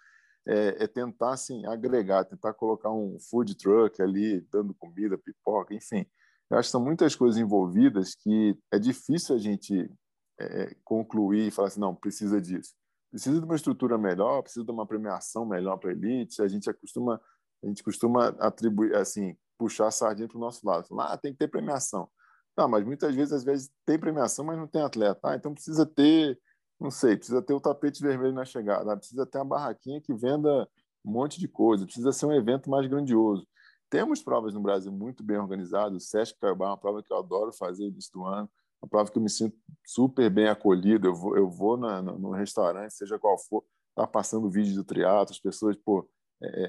é, 0.46 0.84
é, 0.84 0.86
tentar 0.86 1.32
assim, 1.32 1.64
agregar, 1.66 2.24
tentar 2.24 2.52
colocar 2.52 2.92
um 2.92 3.18
food 3.18 3.56
truck 3.56 4.00
ali, 4.02 4.42
dando 4.52 4.74
comida, 4.74 5.18
pipoca, 5.18 5.74
enfim. 5.74 6.06
Eu 6.50 6.58
acho 6.58 6.68
que 6.68 6.72
são 6.72 6.84
muitas 6.84 7.16
coisas 7.16 7.40
envolvidas 7.40 8.14
que 8.14 8.56
é 8.70 8.78
difícil 8.78 9.34
a 9.34 9.38
gente 9.38 9.90
é, 10.38 10.76
concluir 10.84 11.48
e 11.48 11.50
falar 11.50 11.68
assim, 11.68 11.80
não, 11.80 11.94
precisa 11.94 12.40
disso. 12.40 12.74
Precisa 13.16 13.40
de 13.40 13.46
uma 13.46 13.56
estrutura 13.56 13.96
melhor, 13.96 14.42
precisa 14.42 14.64
de 14.64 14.70
uma 14.70 14.86
premiação 14.86 15.46
melhor 15.46 15.78
para 15.78 15.90
a 15.90 15.92
elite. 15.92 16.42
A 16.42 16.48
gente 16.48 16.70
costuma, 16.74 17.20
a 17.64 17.66
gente 17.66 17.82
costuma 17.82 18.28
atribuir, 18.38 18.94
assim, 18.94 19.34
puxar 19.56 19.86
a 19.86 19.90
sardinha 19.90 20.28
para 20.28 20.36
o 20.36 20.40
nosso 20.40 20.66
lado. 20.66 20.86
Ah, 21.00 21.16
tem 21.16 21.32
que 21.32 21.38
ter 21.38 21.48
premiação. 21.48 22.10
Não, 22.56 22.68
mas 22.68 22.84
muitas 22.84 23.14
vezes, 23.14 23.32
às 23.32 23.42
vezes, 23.44 23.70
tem 23.86 23.98
premiação, 23.98 24.44
mas 24.44 24.58
não 24.58 24.66
tem 24.66 24.82
atleta. 24.82 25.20
Ah, 25.24 25.34
então 25.34 25.54
precisa 25.54 25.86
ter 25.86 26.38
não 26.78 26.90
sei, 26.90 27.16
precisa 27.16 27.42
ter 27.42 27.54
o 27.54 27.60
tapete 27.60 28.02
vermelho 28.02 28.34
na 28.34 28.44
chegada, 28.44 28.96
precisa 28.96 29.24
ter 29.26 29.38
uma 29.38 29.46
barraquinha 29.46 30.00
que 30.00 30.14
venda 30.14 30.68
um 31.04 31.10
monte 31.10 31.40
de 31.40 31.48
coisa, 31.48 31.86
precisa 31.86 32.12
ser 32.12 32.26
um 32.26 32.32
evento 32.32 32.68
mais 32.68 32.86
grandioso. 32.86 33.46
Temos 33.88 34.22
provas 34.22 34.52
no 34.52 34.60
Brasil 34.60 34.92
muito 34.92 35.22
bem 35.22 35.38
organizadas, 35.38 36.02
o 36.02 36.06
Sesc 36.06 36.38
Carbá 36.38 36.66
é 36.66 36.68
uma 36.68 36.76
prova 36.76 37.02
que 37.02 37.12
eu 37.12 37.16
adoro 37.16 37.52
fazer 37.52 37.90
no 37.90 37.98
do 38.12 38.24
ano, 38.26 38.50
uma 38.82 38.88
prova 38.88 39.10
que 39.10 39.18
eu 39.18 39.22
me 39.22 39.30
sinto 39.30 39.56
super 39.84 40.30
bem 40.30 40.48
acolhido, 40.48 41.08
eu 41.08 41.14
vou, 41.14 41.36
eu 41.36 41.48
vou 41.48 41.76
na, 41.76 42.02
no 42.02 42.30
restaurante, 42.30 42.94
seja 42.94 43.18
qual 43.18 43.38
for, 43.38 43.64
tá 43.94 44.06
passando 44.06 44.50
vídeo 44.50 44.74
do 44.74 44.84
triatlo, 44.84 45.32
as 45.32 45.40
pessoas, 45.40 45.76
pô, 45.76 46.08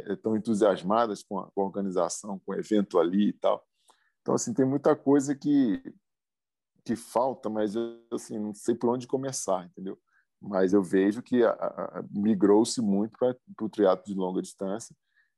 estão 0.09 0.33
é, 0.33 0.35
é, 0.35 0.39
entusiasmadas 0.39 1.23
com 1.23 1.39
a, 1.39 1.51
com 1.51 1.61
a 1.61 1.65
organização, 1.65 2.39
com 2.39 2.51
o 2.51 2.55
evento 2.55 2.97
ali 2.97 3.29
e 3.29 3.33
tal. 3.33 3.65
Então, 4.21 4.35
assim, 4.35 4.53
tem 4.53 4.65
muita 4.65 4.95
coisa 4.95 5.35
que, 5.35 5.81
que 6.85 6.95
falta, 6.95 7.49
mas 7.49 7.75
eu 7.75 8.01
assim, 8.11 8.39
não 8.39 8.53
sei 8.53 8.75
por 8.75 8.89
onde 8.89 9.07
começar, 9.07 9.65
entendeu? 9.65 9.99
Mas 10.39 10.73
eu 10.73 10.83
vejo 10.83 11.21
que 11.21 11.41
migrou-se 12.11 12.79
muito 12.81 13.17
para 13.17 13.35
o 13.61 13.69
triatlo 13.69 14.05
de 14.05 14.13
longa 14.13 14.41
distância. 14.41 14.95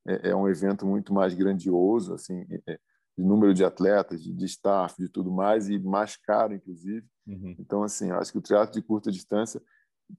É, 0.08 0.30
é, 0.30 0.36
um 0.36 0.48
evento 0.48 0.86
muito 0.86 1.14
mais 1.14 1.34
grandioso, 1.34 2.14
assim, 2.14 2.46
é, 2.50 2.74
é, 2.74 2.80
de 3.20 3.26
número 3.26 3.54
de 3.54 3.66
atletas, 3.66 4.24
de, 4.24 4.34
de 4.34 4.46
staff, 4.46 4.96
de 4.98 5.10
tudo 5.10 5.30
mais, 5.30 5.68
e 5.68 5.78
mais 5.78 6.16
caro, 6.16 6.54
inclusive. 6.54 7.06
Uhum. 7.28 7.54
Então, 7.60 7.84
assim, 7.84 8.12
acho 8.12 8.32
que 8.32 8.38
o 8.38 8.42
triatlo 8.42 8.74
de 8.74 8.82
curta 8.82 9.12
distância, 9.12 9.62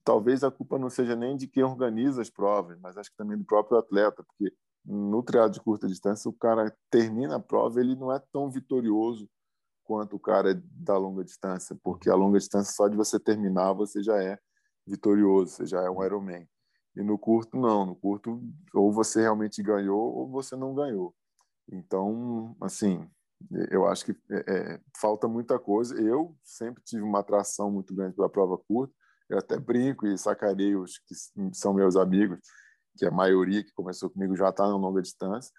talvez 0.04 0.44
a 0.44 0.50
culpa 0.50 0.78
não 0.78 0.90
seja 0.90 1.16
nem 1.16 1.34
de 1.34 1.46
quem 1.46 1.62
organiza 1.62 2.20
as 2.20 2.28
provas, 2.28 2.78
mas 2.78 2.98
acho 2.98 3.10
que 3.10 3.16
também 3.16 3.38
do 3.38 3.44
próprio 3.44 3.78
atleta, 3.78 4.22
porque 4.22 4.54
no 4.84 5.22
triatlo 5.22 5.52
de 5.52 5.60
curta 5.60 5.88
distância, 5.88 6.28
o 6.28 6.32
cara 6.34 6.76
termina 6.90 7.36
a 7.36 7.40
prova, 7.40 7.80
ele 7.80 7.96
não 7.96 8.12
é 8.12 8.22
tão 8.30 8.50
vitorioso 8.50 9.26
quanto 9.82 10.16
o 10.16 10.20
cara 10.20 10.62
da 10.70 10.98
longa 10.98 11.24
distância, 11.24 11.74
porque 11.82 12.10
a 12.10 12.14
longa 12.14 12.38
distância 12.38 12.74
só 12.74 12.86
de 12.86 12.96
você 12.96 13.18
terminar 13.18 13.72
você 13.72 14.02
já 14.02 14.22
é 14.22 14.38
vitorioso, 14.86 15.52
você 15.52 15.64
já 15.64 15.80
é 15.82 15.90
um 15.90 16.04
Ironman. 16.04 16.46
E 16.94 17.02
no 17.02 17.18
curto 17.18 17.56
não, 17.56 17.86
no 17.86 17.96
curto 17.96 18.42
ou 18.74 18.92
você 18.92 19.22
realmente 19.22 19.62
ganhou 19.62 20.14
ou 20.14 20.28
você 20.28 20.54
não 20.54 20.74
ganhou. 20.74 21.14
Então, 21.70 22.56
assim, 22.60 23.08
eu 23.70 23.86
acho 23.86 24.04
que 24.04 24.12
é, 24.30 24.44
é, 24.46 24.80
falta 25.00 25.28
muita 25.28 25.58
coisa. 25.58 25.94
Eu 26.00 26.36
sempre 26.42 26.82
tive 26.82 27.02
uma 27.02 27.20
atração 27.20 27.70
muito 27.70 27.94
grande 27.94 28.14
pela 28.14 28.28
prova 28.28 28.58
curta. 28.58 28.92
Eu 29.28 29.38
até 29.38 29.58
brinco 29.58 30.06
e 30.06 30.18
sacaneio 30.18 30.82
os 30.82 30.98
que 30.98 31.14
são 31.52 31.72
meus 31.72 31.96
amigos, 31.96 32.40
que 32.96 33.06
a 33.06 33.10
maioria 33.10 33.62
que 33.62 33.72
começou 33.72 34.10
comigo 34.10 34.36
já 34.36 34.48
está 34.48 34.66
na 34.66 34.76
longa 34.76 35.00
distância. 35.00 35.52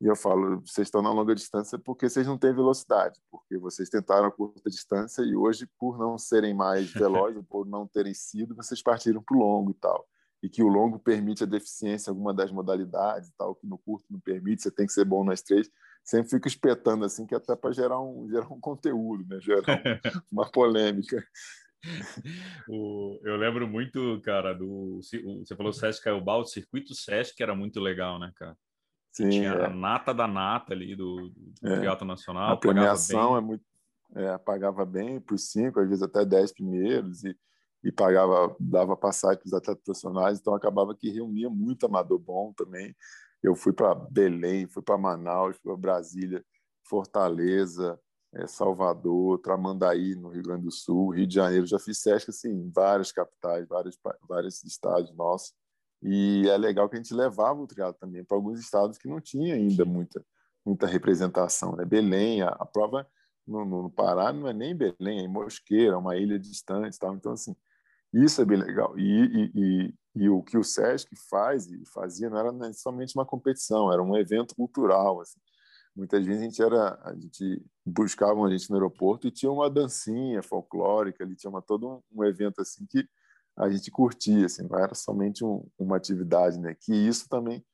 E 0.00 0.06
eu 0.06 0.16
falo, 0.16 0.60
vocês 0.66 0.88
estão 0.88 1.00
na 1.00 1.12
longa 1.12 1.32
distância 1.32 1.78
porque 1.78 2.08
vocês 2.08 2.26
não 2.26 2.36
têm 2.36 2.52
velocidade, 2.52 3.20
porque 3.30 3.56
vocês 3.56 3.88
tentaram 3.88 4.26
a 4.26 4.32
curta 4.32 4.68
distância 4.68 5.22
e 5.22 5.36
hoje, 5.36 5.68
por 5.78 5.96
não 5.96 6.18
serem 6.18 6.52
mais 6.52 6.90
velozes, 6.92 7.44
por 7.48 7.64
não 7.64 7.86
terem 7.86 8.12
sido, 8.12 8.56
vocês 8.56 8.82
partiram 8.82 9.22
para 9.22 9.36
o 9.36 9.38
longo 9.38 9.70
e 9.70 9.74
tal. 9.74 10.04
E 10.42 10.48
que 10.48 10.62
o 10.62 10.68
longo 10.68 10.98
permite 10.98 11.44
a 11.44 11.46
deficiência 11.46 12.10
em 12.10 12.12
alguma 12.12 12.34
das 12.34 12.50
modalidades 12.50 13.28
e 13.28 13.36
tal, 13.36 13.54
que 13.54 13.66
no 13.66 13.78
curto 13.78 14.06
não 14.10 14.18
permite, 14.18 14.62
você 14.62 14.70
tem 14.70 14.86
que 14.86 14.92
ser 14.92 15.04
bom 15.04 15.24
nas 15.24 15.40
três. 15.40 15.70
Sempre 16.04 16.30
fico 16.30 16.48
espetando 16.48 17.04
assim, 17.04 17.24
que 17.24 17.34
é 17.34 17.36
até 17.36 17.54
para 17.54 17.72
gerar 17.72 18.00
um, 18.00 18.28
gerar 18.30 18.52
um 18.52 18.60
conteúdo, 18.60 19.24
né? 19.28 19.40
gerar 19.40 19.62
uma 20.30 20.50
polêmica. 20.50 21.24
O, 22.68 23.20
eu 23.24 23.36
lembro 23.36 23.66
muito, 23.66 24.20
cara, 24.22 24.52
do. 24.52 25.00
Você 25.00 25.56
falou 25.56 25.72
Sesc 25.72 26.02
Caiobá, 26.02 26.36
o 26.36 26.44
circuito 26.44 26.94
Sesc 26.94 27.40
era 27.42 27.54
muito 27.54 27.80
legal, 27.80 28.18
né, 28.20 28.32
cara? 28.36 28.56
Sim, 29.12 29.28
tinha 29.28 29.50
é. 29.50 29.66
a 29.66 29.68
nata 29.68 30.14
da 30.14 30.26
nata 30.26 30.72
ali 30.72 30.96
do, 30.96 31.28
do 31.60 31.68
é. 31.68 31.80
Teatro 31.80 32.06
Nacional. 32.06 32.52
A 32.52 32.56
premiação 32.56 33.36
é 33.36 33.40
muito. 33.40 33.64
É, 34.14 34.36
pagava 34.38 34.84
bem 34.84 35.20
por 35.20 35.38
cinco, 35.38 35.80
às 35.80 35.88
vezes 35.88 36.02
até 36.02 36.24
dez 36.24 36.52
primeiros, 36.52 37.24
e, 37.24 37.36
e 37.82 37.90
pagava, 37.90 38.54
dava 38.60 38.96
passagem 38.96 39.38
para 39.38 39.46
os 39.46 39.52
atletas 39.52 39.82
profissionais, 39.84 40.38
então 40.38 40.54
acabava 40.54 40.94
que 40.94 41.10
reunia 41.10 41.50
muito 41.50 41.86
amador 41.86 42.18
bom 42.18 42.52
também. 42.52 42.94
Eu 43.42 43.56
fui 43.56 43.72
para 43.72 43.94
Belém, 43.94 44.68
fui 44.68 44.82
para 44.82 44.96
Manaus, 44.96 45.56
fui 45.56 45.72
para 45.72 45.76
Brasília, 45.76 46.44
Fortaleza, 46.88 47.98
é, 48.34 48.46
Salvador, 48.46 49.38
Tramandaí, 49.40 50.14
no 50.14 50.28
Rio 50.28 50.42
Grande 50.42 50.64
do 50.64 50.70
Sul, 50.70 51.10
Rio 51.10 51.26
de 51.26 51.34
Janeiro. 51.34 51.66
Já 51.66 51.78
fiz 51.78 51.98
SESC 51.98 52.30
assim, 52.30 52.50
em 52.50 52.70
várias 52.70 53.10
capitais, 53.10 53.66
vários, 53.66 53.98
vários 54.28 54.62
estados 54.62 55.12
nossos. 55.16 55.52
E 56.00 56.48
é 56.48 56.56
legal 56.56 56.88
que 56.88 56.96
a 56.96 56.98
gente 57.02 57.14
levava 57.14 57.60
o 57.60 57.66
triatlo 57.66 57.98
também 57.98 58.24
para 58.24 58.36
alguns 58.36 58.60
estados 58.60 58.96
que 58.96 59.08
não 59.08 59.20
tinha 59.20 59.54
ainda 59.54 59.84
muita 59.84 60.24
muita 60.64 60.86
representação. 60.86 61.76
Né? 61.76 61.84
Belém, 61.84 62.42
a, 62.42 62.48
a 62.48 62.66
prova 62.66 63.06
no, 63.46 63.64
no, 63.64 63.90
Pará 63.90 64.32
não 64.32 64.48
é 64.48 64.52
nem 64.52 64.74
Belém, 64.74 65.20
é 65.20 65.22
em 65.22 65.28
Mosqueira, 65.28 65.98
uma 65.98 66.16
ilha 66.16 66.38
distante. 66.38 66.98
Tal. 66.98 67.14
Então, 67.14 67.32
assim, 67.32 67.54
isso 68.12 68.40
é 68.42 68.44
bem 68.44 68.58
legal. 68.58 68.98
E, 68.98 69.02
e, 69.02 69.52
e, 69.54 69.94
e, 70.16 70.28
o 70.28 70.42
que 70.42 70.58
o 70.58 70.64
Sesc 70.64 71.08
faz 71.30 71.66
e 71.66 71.82
fazia 71.86 72.28
não 72.28 72.38
era 72.38 72.72
somente 72.74 73.16
uma 73.16 73.24
competição, 73.24 73.92
era 73.92 74.02
um 74.02 74.16
evento 74.16 74.54
cultural. 74.54 75.20
Assim. 75.20 75.38
Muitas 75.96 76.24
vezes 76.24 76.42
a 76.42 76.44
gente 76.44 76.62
era, 76.62 76.98
a 77.02 77.14
gente 77.14 77.64
buscava 77.84 78.44
a 78.44 78.50
gente 78.50 78.68
no 78.70 78.76
aeroporto 78.76 79.26
e 79.26 79.30
tinha 79.30 79.50
uma 79.50 79.70
dancinha 79.70 80.42
folclórica, 80.42 81.24
ali 81.24 81.36
tinha 81.36 81.50
uma, 81.50 81.62
todo 81.62 81.88
um, 81.88 82.20
um 82.20 82.24
evento 82.24 82.60
assim 82.60 82.86
que 82.86 83.06
a 83.56 83.68
gente 83.68 83.90
curtia, 83.90 84.46
assim, 84.46 84.66
não 84.66 84.78
era 84.78 84.94
somente 84.94 85.44
um, 85.44 85.66
uma 85.78 85.96
atividade, 85.96 86.58
né? 86.58 86.74
Que 86.74 86.94
isso 86.94 87.28
também 87.28 87.64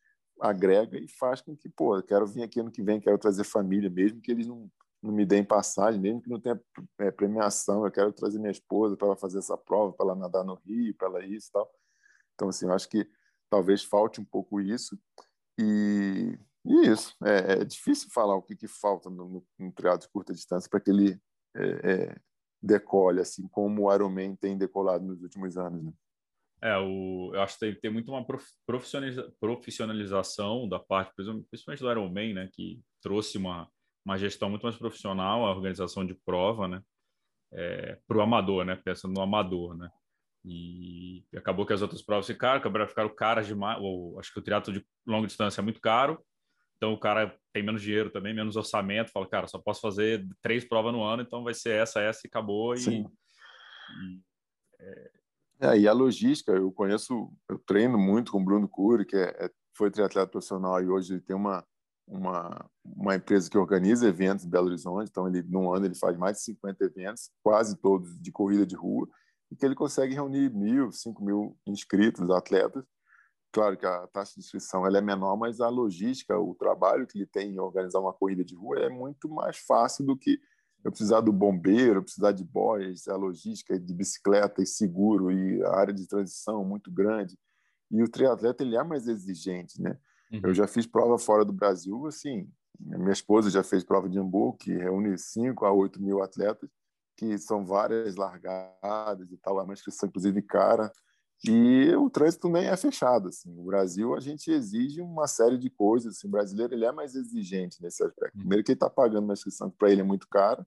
agrega 0.41 0.99
e 0.99 1.09
faz 1.09 1.41
com 1.41 1.57
que, 1.57 1.68
pô, 1.68 1.97
eu 1.97 2.03
quero 2.03 2.26
vir 2.26 2.43
aqui 2.43 2.61
ano 2.61 2.70
que 2.70 2.82
vem, 2.82 3.01
quero 3.01 3.18
trazer 3.18 3.45
família, 3.45 3.91
mesmo 3.91 4.20
que 4.20 4.30
eles 4.30 4.47
não, 4.47 4.68
não 5.03 5.12
me 5.12 5.24
deem 5.24 5.44
passagem, 5.44 6.01
mesmo 6.01 6.20
que 6.20 6.28
não 6.28 6.40
tenha 6.40 6.61
é, 6.99 7.11
premiação, 7.11 7.84
eu 7.84 7.92
quero 7.92 8.12
trazer 8.12 8.38
minha 8.38 8.51
esposa 8.51 8.96
para 8.96 9.09
ela 9.09 9.16
fazer 9.16 9.38
essa 9.38 9.57
prova, 9.57 9.92
para 9.92 10.07
ela 10.07 10.16
nadar 10.16 10.44
no 10.44 10.55
Rio, 10.55 10.94
para 10.94 11.09
ela 11.09 11.24
isso 11.24 11.49
e 11.49 11.53
tal. 11.53 11.70
Então, 12.34 12.49
assim, 12.49 12.66
eu 12.66 12.72
acho 12.72 12.88
que 12.88 13.09
talvez 13.49 13.82
falte 13.82 14.20
um 14.20 14.24
pouco 14.24 14.61
isso. 14.61 14.99
E, 15.59 16.38
e 16.64 16.88
isso, 16.88 17.16
é, 17.24 17.53
é, 17.53 17.64
difícil 17.64 18.11
falar 18.11 18.36
o 18.36 18.42
que, 18.42 18.57
que 18.57 18.68
falta 18.68 19.09
no, 19.09 19.28
no, 19.28 19.46
no 19.59 19.72
triado 19.72 20.03
de 20.03 20.09
curta 20.09 20.32
distância 20.32 20.68
para 20.68 20.80
que 20.80 20.90
ele 20.90 21.20
é, 21.57 21.92
é, 21.92 22.16
decole, 22.62 23.20
assim 23.20 23.46
como 23.49 23.84
o 23.84 23.94
Ironman 23.94 24.36
tem 24.36 24.57
decolado 24.57 25.05
nos 25.05 25.22
últimos 25.22 25.57
anos. 25.57 25.84
Né? 25.84 25.92
É, 26.61 26.76
o, 26.76 27.32
eu 27.34 27.40
acho 27.40 27.55
que 27.55 27.61
tem, 27.61 27.80
tem 27.80 27.92
muito 27.92 28.11
uma 28.11 28.26
profissionalização 28.66 30.68
da 30.68 30.78
parte, 30.78 31.12
principalmente 31.14 31.80
do 31.80 31.90
Ironman, 31.90 32.34
né, 32.34 32.51
que 32.53 32.82
trouxe 33.01 33.38
uma, 33.38 33.70
uma 34.09 34.16
gestão 34.16 34.48
muito 34.48 34.62
mais 34.62 34.76
profissional, 34.76 35.44
a 35.44 35.50
organização 35.50 36.04
de 36.04 36.14
prova, 36.14 36.66
né, 36.66 36.82
é, 37.52 37.98
para 38.06 38.16
o 38.16 38.22
amador, 38.22 38.64
né, 38.64 38.74
pensando 38.74 39.12
no 39.12 39.20
amador, 39.20 39.76
né. 39.76 39.90
E 40.44 41.26
acabou 41.36 41.66
que 41.66 41.74
as 41.74 41.82
outras 41.82 42.00
provas 42.00 42.26
ficaram, 42.26 42.62
ficaram 42.86 43.14
caras 43.14 43.46
demais. 43.46 43.78
Ou, 43.82 44.18
acho 44.18 44.32
que 44.32 44.38
o 44.38 44.42
triatlo 44.42 44.72
de 44.72 44.86
longa 45.06 45.26
distância 45.26 45.61
é 45.61 45.64
muito 45.64 45.80
caro, 45.80 46.24
então 46.76 46.94
o 46.94 46.98
cara 46.98 47.36
tem 47.52 47.62
menos 47.62 47.82
dinheiro 47.82 48.09
também, 48.09 48.32
menos 48.32 48.56
orçamento. 48.56 49.11
Fala, 49.11 49.28
cara, 49.28 49.46
só 49.46 49.59
posso 49.59 49.82
fazer 49.82 50.26
três 50.40 50.64
provas 50.64 50.92
no 50.92 51.02
ano, 51.02 51.22
então 51.22 51.44
vai 51.44 51.52
ser 51.52 51.74
essa, 51.74 52.00
essa 52.00 52.20
e 52.24 52.28
acabou. 52.28 52.74
Sim. 52.76 53.04
E, 54.00 54.04
e, 54.04 54.22
é... 54.80 55.11
É, 55.61 55.78
e 55.80 55.88
a 55.88 55.92
logística, 55.92 56.52
eu 56.52 56.70
conheço, 56.72 57.30
eu 57.50 57.59
treino 57.59 57.98
muito 57.98 58.30
com 58.30 58.40
o 58.40 58.44
Bruno 58.44 58.68
Cury, 58.68 59.04
que 59.04 59.16
é, 59.16 59.44
é, 59.44 59.50
foi 59.76 59.90
triatleta 59.90 60.30
profissional 60.30 60.80
e 60.80 60.88
hoje 60.88 61.14
ele 61.14 61.20
tem 61.20 61.34
uma, 61.34 61.66
uma, 62.09 62.68
uma 62.84 63.16
empresa 63.16 63.50
que 63.50 63.59
organiza 63.59 64.09
eventos 64.09 64.44
em 64.44 64.50
Belo 64.50 64.66
Horizonte. 64.66 65.09
Então, 65.11 65.28
ele, 65.28 65.42
num 65.42 65.72
ano, 65.72 65.86
ele 65.86 65.94
faz 65.94 66.16
mais 66.16 66.38
de 66.38 66.44
50 66.44 66.84
eventos, 66.84 67.30
quase 67.42 67.76
todos 67.76 68.18
de 68.20 68.32
corrida 68.32 68.66
de 68.66 68.74
rua 68.74 69.09
e 69.50 69.56
que 69.56 69.64
ele 69.64 69.74
consegue 69.74 70.14
reunir 70.14 70.52
mil, 70.52 70.90
cinco 70.92 71.24
mil 71.24 71.56
inscritos, 71.66 72.30
atletas. 72.30 72.84
Claro 73.50 73.76
que 73.78 73.86
a 73.86 74.06
taxa 74.09 74.34
de 74.34 74.40
inscrição 74.40 74.86
ela 74.86 74.98
é 74.98 75.00
menor, 75.00 75.36
mas 75.36 75.61
a 75.61 75.68
logística, 75.68 76.38
o 76.38 76.54
trabalho 76.54 77.06
que 77.06 77.18
ele 77.18 77.26
tem 77.26 77.52
em 77.52 77.59
organizar 77.59 78.00
uma 78.00 78.12
corrida 78.12 78.44
de 78.44 78.54
rua 78.54 78.78
é 78.78 78.88
muito 78.90 79.28
mais 79.28 79.56
fácil 79.59 80.04
do 80.04 80.16
que 80.16 80.38
eu 80.84 80.90
precisar 80.90 81.20
do 81.20 81.32
bombeiro, 81.32 82.02
precisar 82.02 82.32
de 82.32 82.44
boias, 82.44 83.09
a 83.09 83.16
logística 83.16 83.78
de 83.78 83.94
bicicleta 83.94 84.62
e 84.62 84.66
seguro 84.66 85.32
e 85.32 85.62
a 85.64 85.76
área 85.76 85.94
de 85.94 86.06
transição 86.06 86.64
muito 86.64 86.90
grande. 86.90 87.36
E 87.90 88.02
o 88.02 88.09
triatleta 88.09 88.62
ele 88.62 88.76
é 88.76 88.84
mais 88.84 89.09
exigente, 89.09 89.80
né? 89.80 89.98
Uhum. 90.33 90.41
Eu 90.45 90.55
já 90.55 90.66
fiz 90.66 90.87
prova 90.87 91.18
fora 91.18 91.45
do 91.45 91.53
Brasil, 91.53 92.07
assim, 92.07 92.51
minha 92.79 93.12
esposa 93.12 93.51
já 93.51 93.62
fez 93.62 93.83
prova 93.83 94.09
de 94.09 94.18
Hamburgo, 94.18 94.57
que 94.59 94.72
reúne 94.72 95.18
5 95.18 95.64
a 95.64 95.72
8 95.72 96.01
mil 96.01 96.22
atletas, 96.22 96.70
que 97.16 97.37
são 97.39 97.64
várias 97.64 98.14
largadas 98.14 99.33
e 99.33 99.37
tal, 99.39 99.59
é 99.59 99.62
uma 99.64 99.72
inscrição 99.72 100.09
inclusive 100.09 100.41
cara. 100.43 100.93
E 101.45 101.95
o 101.95 102.11
trânsito 102.11 102.49
também 102.49 102.66
é 102.66 102.76
fechado. 102.76 103.29
Assim. 103.29 103.57
O 103.59 103.64
Brasil, 103.64 104.14
a 104.14 104.20
gente 104.20 104.51
exige 104.51 105.01
uma 105.01 105.26
série 105.29 105.57
de 105.57 105.70
coisas. 105.70 106.16
Assim. 106.16 106.26
O 106.26 106.31
brasileiro 106.31 106.74
ele 106.74 106.85
é 106.85 106.93
mais 106.93 107.14
exigente 107.14 107.81
nesse 107.81 108.03
aspecto. 108.03 108.37
Hum. 108.37 108.41
Primeiro, 108.41 108.64
que 108.64 108.72
ele 108.72 108.76
está 108.76 108.91
pagando 108.91 109.24
uma 109.24 109.35
inscrição 109.35 109.70
que 109.70 109.76
para 109.76 109.91
ele 109.91 110.01
é 110.01 110.05
muito 110.05 110.29
cara. 110.29 110.66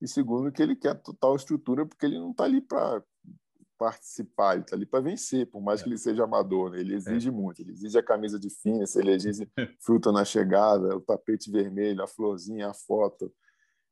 E 0.00 0.08
segundo, 0.08 0.52
que 0.52 0.62
ele 0.62 0.76
quer 0.76 0.94
total 0.94 1.36
estrutura, 1.36 1.84
porque 1.84 2.06
ele 2.06 2.18
não 2.18 2.30
está 2.30 2.44
ali 2.44 2.60
para 2.60 3.02
participar, 3.78 4.54
ele 4.54 4.62
está 4.62 4.76
ali 4.76 4.84
para 4.84 5.00
vencer, 5.00 5.46
por 5.46 5.62
mais 5.62 5.80
é. 5.80 5.84
que 5.84 5.90
ele 5.90 5.98
seja 5.98 6.24
amador. 6.24 6.70
Né? 6.70 6.80
Ele 6.80 6.94
exige 6.94 7.28
é. 7.28 7.32
muito. 7.32 7.62
Ele 7.62 7.72
exige 7.72 7.96
a 7.96 8.02
camisa 8.02 8.38
de 8.38 8.50
fitness, 8.50 8.96
ele 8.96 9.12
exige 9.12 9.48
fruta 9.80 10.10
na 10.10 10.24
chegada, 10.24 10.96
o 10.96 11.00
tapete 11.00 11.50
vermelho, 11.50 12.02
a 12.02 12.06
florzinha, 12.06 12.68
a 12.68 12.74
foto, 12.74 13.32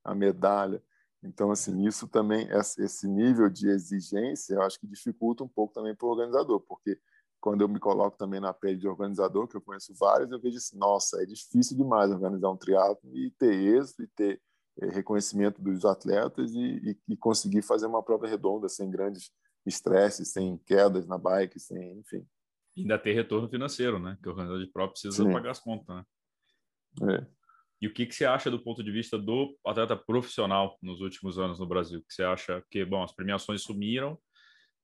a 0.04 0.14
medalha. 0.14 0.82
Então, 1.22 1.50
assim, 1.50 1.86
isso 1.86 2.06
também, 2.06 2.48
esse 2.78 3.08
nível 3.08 3.48
de 3.48 3.68
exigência, 3.68 4.54
eu 4.54 4.62
acho 4.62 4.78
que 4.78 4.86
dificulta 4.86 5.42
um 5.42 5.48
pouco 5.48 5.72
também 5.72 5.94
para 5.94 6.06
o 6.06 6.10
organizador, 6.10 6.60
porque 6.60 6.98
quando 7.40 7.60
eu 7.62 7.68
me 7.68 7.78
coloco 7.78 8.16
também 8.16 8.40
na 8.40 8.52
pele 8.52 8.76
de 8.76 8.88
organizador, 8.88 9.48
que 9.48 9.56
eu 9.56 9.60
conheço 9.60 9.94
vários, 9.98 10.30
eu 10.30 10.40
vejo 10.40 10.56
assim, 10.56 10.76
nossa, 10.76 11.22
é 11.22 11.26
difícil 11.26 11.76
demais 11.76 12.10
organizar 12.10 12.50
um 12.50 12.56
triatlo 12.56 13.16
e 13.16 13.30
ter 13.32 13.54
êxito 13.54 14.02
e 14.02 14.06
ter 14.08 14.42
é, 14.80 14.86
reconhecimento 14.88 15.62
dos 15.62 15.84
atletas 15.84 16.52
e, 16.54 16.58
e, 16.58 16.98
e, 17.08 17.16
conseguir 17.16 17.62
fazer 17.62 17.86
uma 17.86 18.02
prova 18.02 18.26
redonda 18.26 18.68
sem 18.68 18.90
grandes 18.90 19.30
estresses, 19.66 20.32
sem 20.32 20.58
quedas 20.58 21.06
na 21.06 21.18
bike, 21.18 21.58
sem, 21.58 21.98
enfim. 21.98 22.26
E 22.76 22.82
ainda 22.82 22.98
ter 22.98 23.12
retorno 23.12 23.48
financeiro, 23.48 23.98
né? 23.98 24.18
Que 24.22 24.28
o 24.28 24.32
organizador 24.32 24.64
de 24.64 24.70
prova 24.70 24.92
precisa 24.92 25.24
Sim. 25.24 25.32
pagar 25.32 25.50
as 25.50 25.60
contas, 25.60 25.96
né? 25.96 26.04
É. 27.14 27.26
E 27.80 27.86
o 27.86 27.92
que, 27.92 28.06
que 28.06 28.14
você 28.14 28.24
acha 28.24 28.50
do 28.50 28.62
ponto 28.62 28.82
de 28.82 28.90
vista 28.90 29.18
do 29.18 29.56
atleta 29.64 29.96
profissional 29.96 30.78
nos 30.82 31.00
últimos 31.00 31.38
anos 31.38 31.58
no 31.58 31.66
Brasil? 31.66 32.02
Que 32.02 32.14
você 32.14 32.22
acha 32.22 32.62
que, 32.70 32.84
bom, 32.84 33.02
as 33.02 33.14
premiações 33.14 33.62
sumiram, 33.62 34.18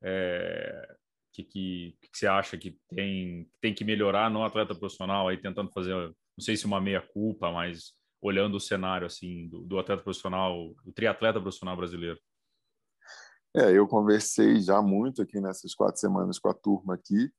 é, 0.02 0.96
que, 1.32 1.42
que, 1.42 1.96
que 2.00 2.18
você 2.18 2.26
acha 2.26 2.58
que 2.58 2.78
tem, 2.88 3.48
tem 3.60 3.74
que 3.74 3.84
melhorar 3.84 4.30
no 4.30 4.44
atleta 4.44 4.74
profissional, 4.74 5.28
aí 5.28 5.38
tentando 5.38 5.72
fazer, 5.72 5.94
não 5.94 6.14
sei 6.40 6.56
se 6.56 6.66
uma 6.66 6.80
meia-culpa, 6.80 7.50
mas 7.50 7.94
olhando 8.20 8.56
o 8.56 8.60
cenário 8.60 9.06
assim 9.06 9.48
do, 9.48 9.64
do 9.64 9.78
atleta 9.78 10.02
profissional, 10.02 10.74
do 10.84 10.92
triatleta 10.92 11.40
profissional 11.40 11.76
brasileiro? 11.76 12.20
É, 13.54 13.70
eu 13.70 13.86
conversei 13.86 14.60
já 14.60 14.80
muito 14.80 15.20
aqui 15.20 15.40
nessas 15.40 15.74
quatro 15.74 16.00
semanas 16.00 16.38
com 16.38 16.48
a 16.48 16.54
turma 16.54 16.94
aqui, 16.94 17.30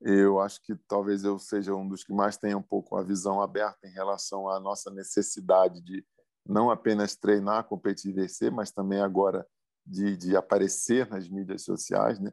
eu 0.00 0.40
acho 0.40 0.62
que 0.62 0.76
talvez 0.86 1.24
eu 1.24 1.38
seja 1.38 1.74
um 1.74 1.86
dos 1.86 2.04
que 2.04 2.12
mais 2.12 2.36
tenha 2.36 2.56
um 2.56 2.62
pouco 2.62 2.96
a 2.96 3.02
visão 3.02 3.42
aberta 3.42 3.86
em 3.86 3.92
relação 3.92 4.48
à 4.48 4.60
nossa 4.60 4.90
necessidade 4.90 5.82
de 5.82 6.06
não 6.46 6.70
apenas 6.70 7.16
treinar, 7.16 7.64
competir 7.64 8.10
e 8.10 8.14
vencer, 8.14 8.50
mas 8.50 8.70
também 8.70 9.00
agora 9.00 9.46
de, 9.84 10.16
de 10.16 10.36
aparecer 10.36 11.08
nas 11.10 11.28
mídias 11.28 11.62
sociais, 11.62 12.18
né? 12.20 12.32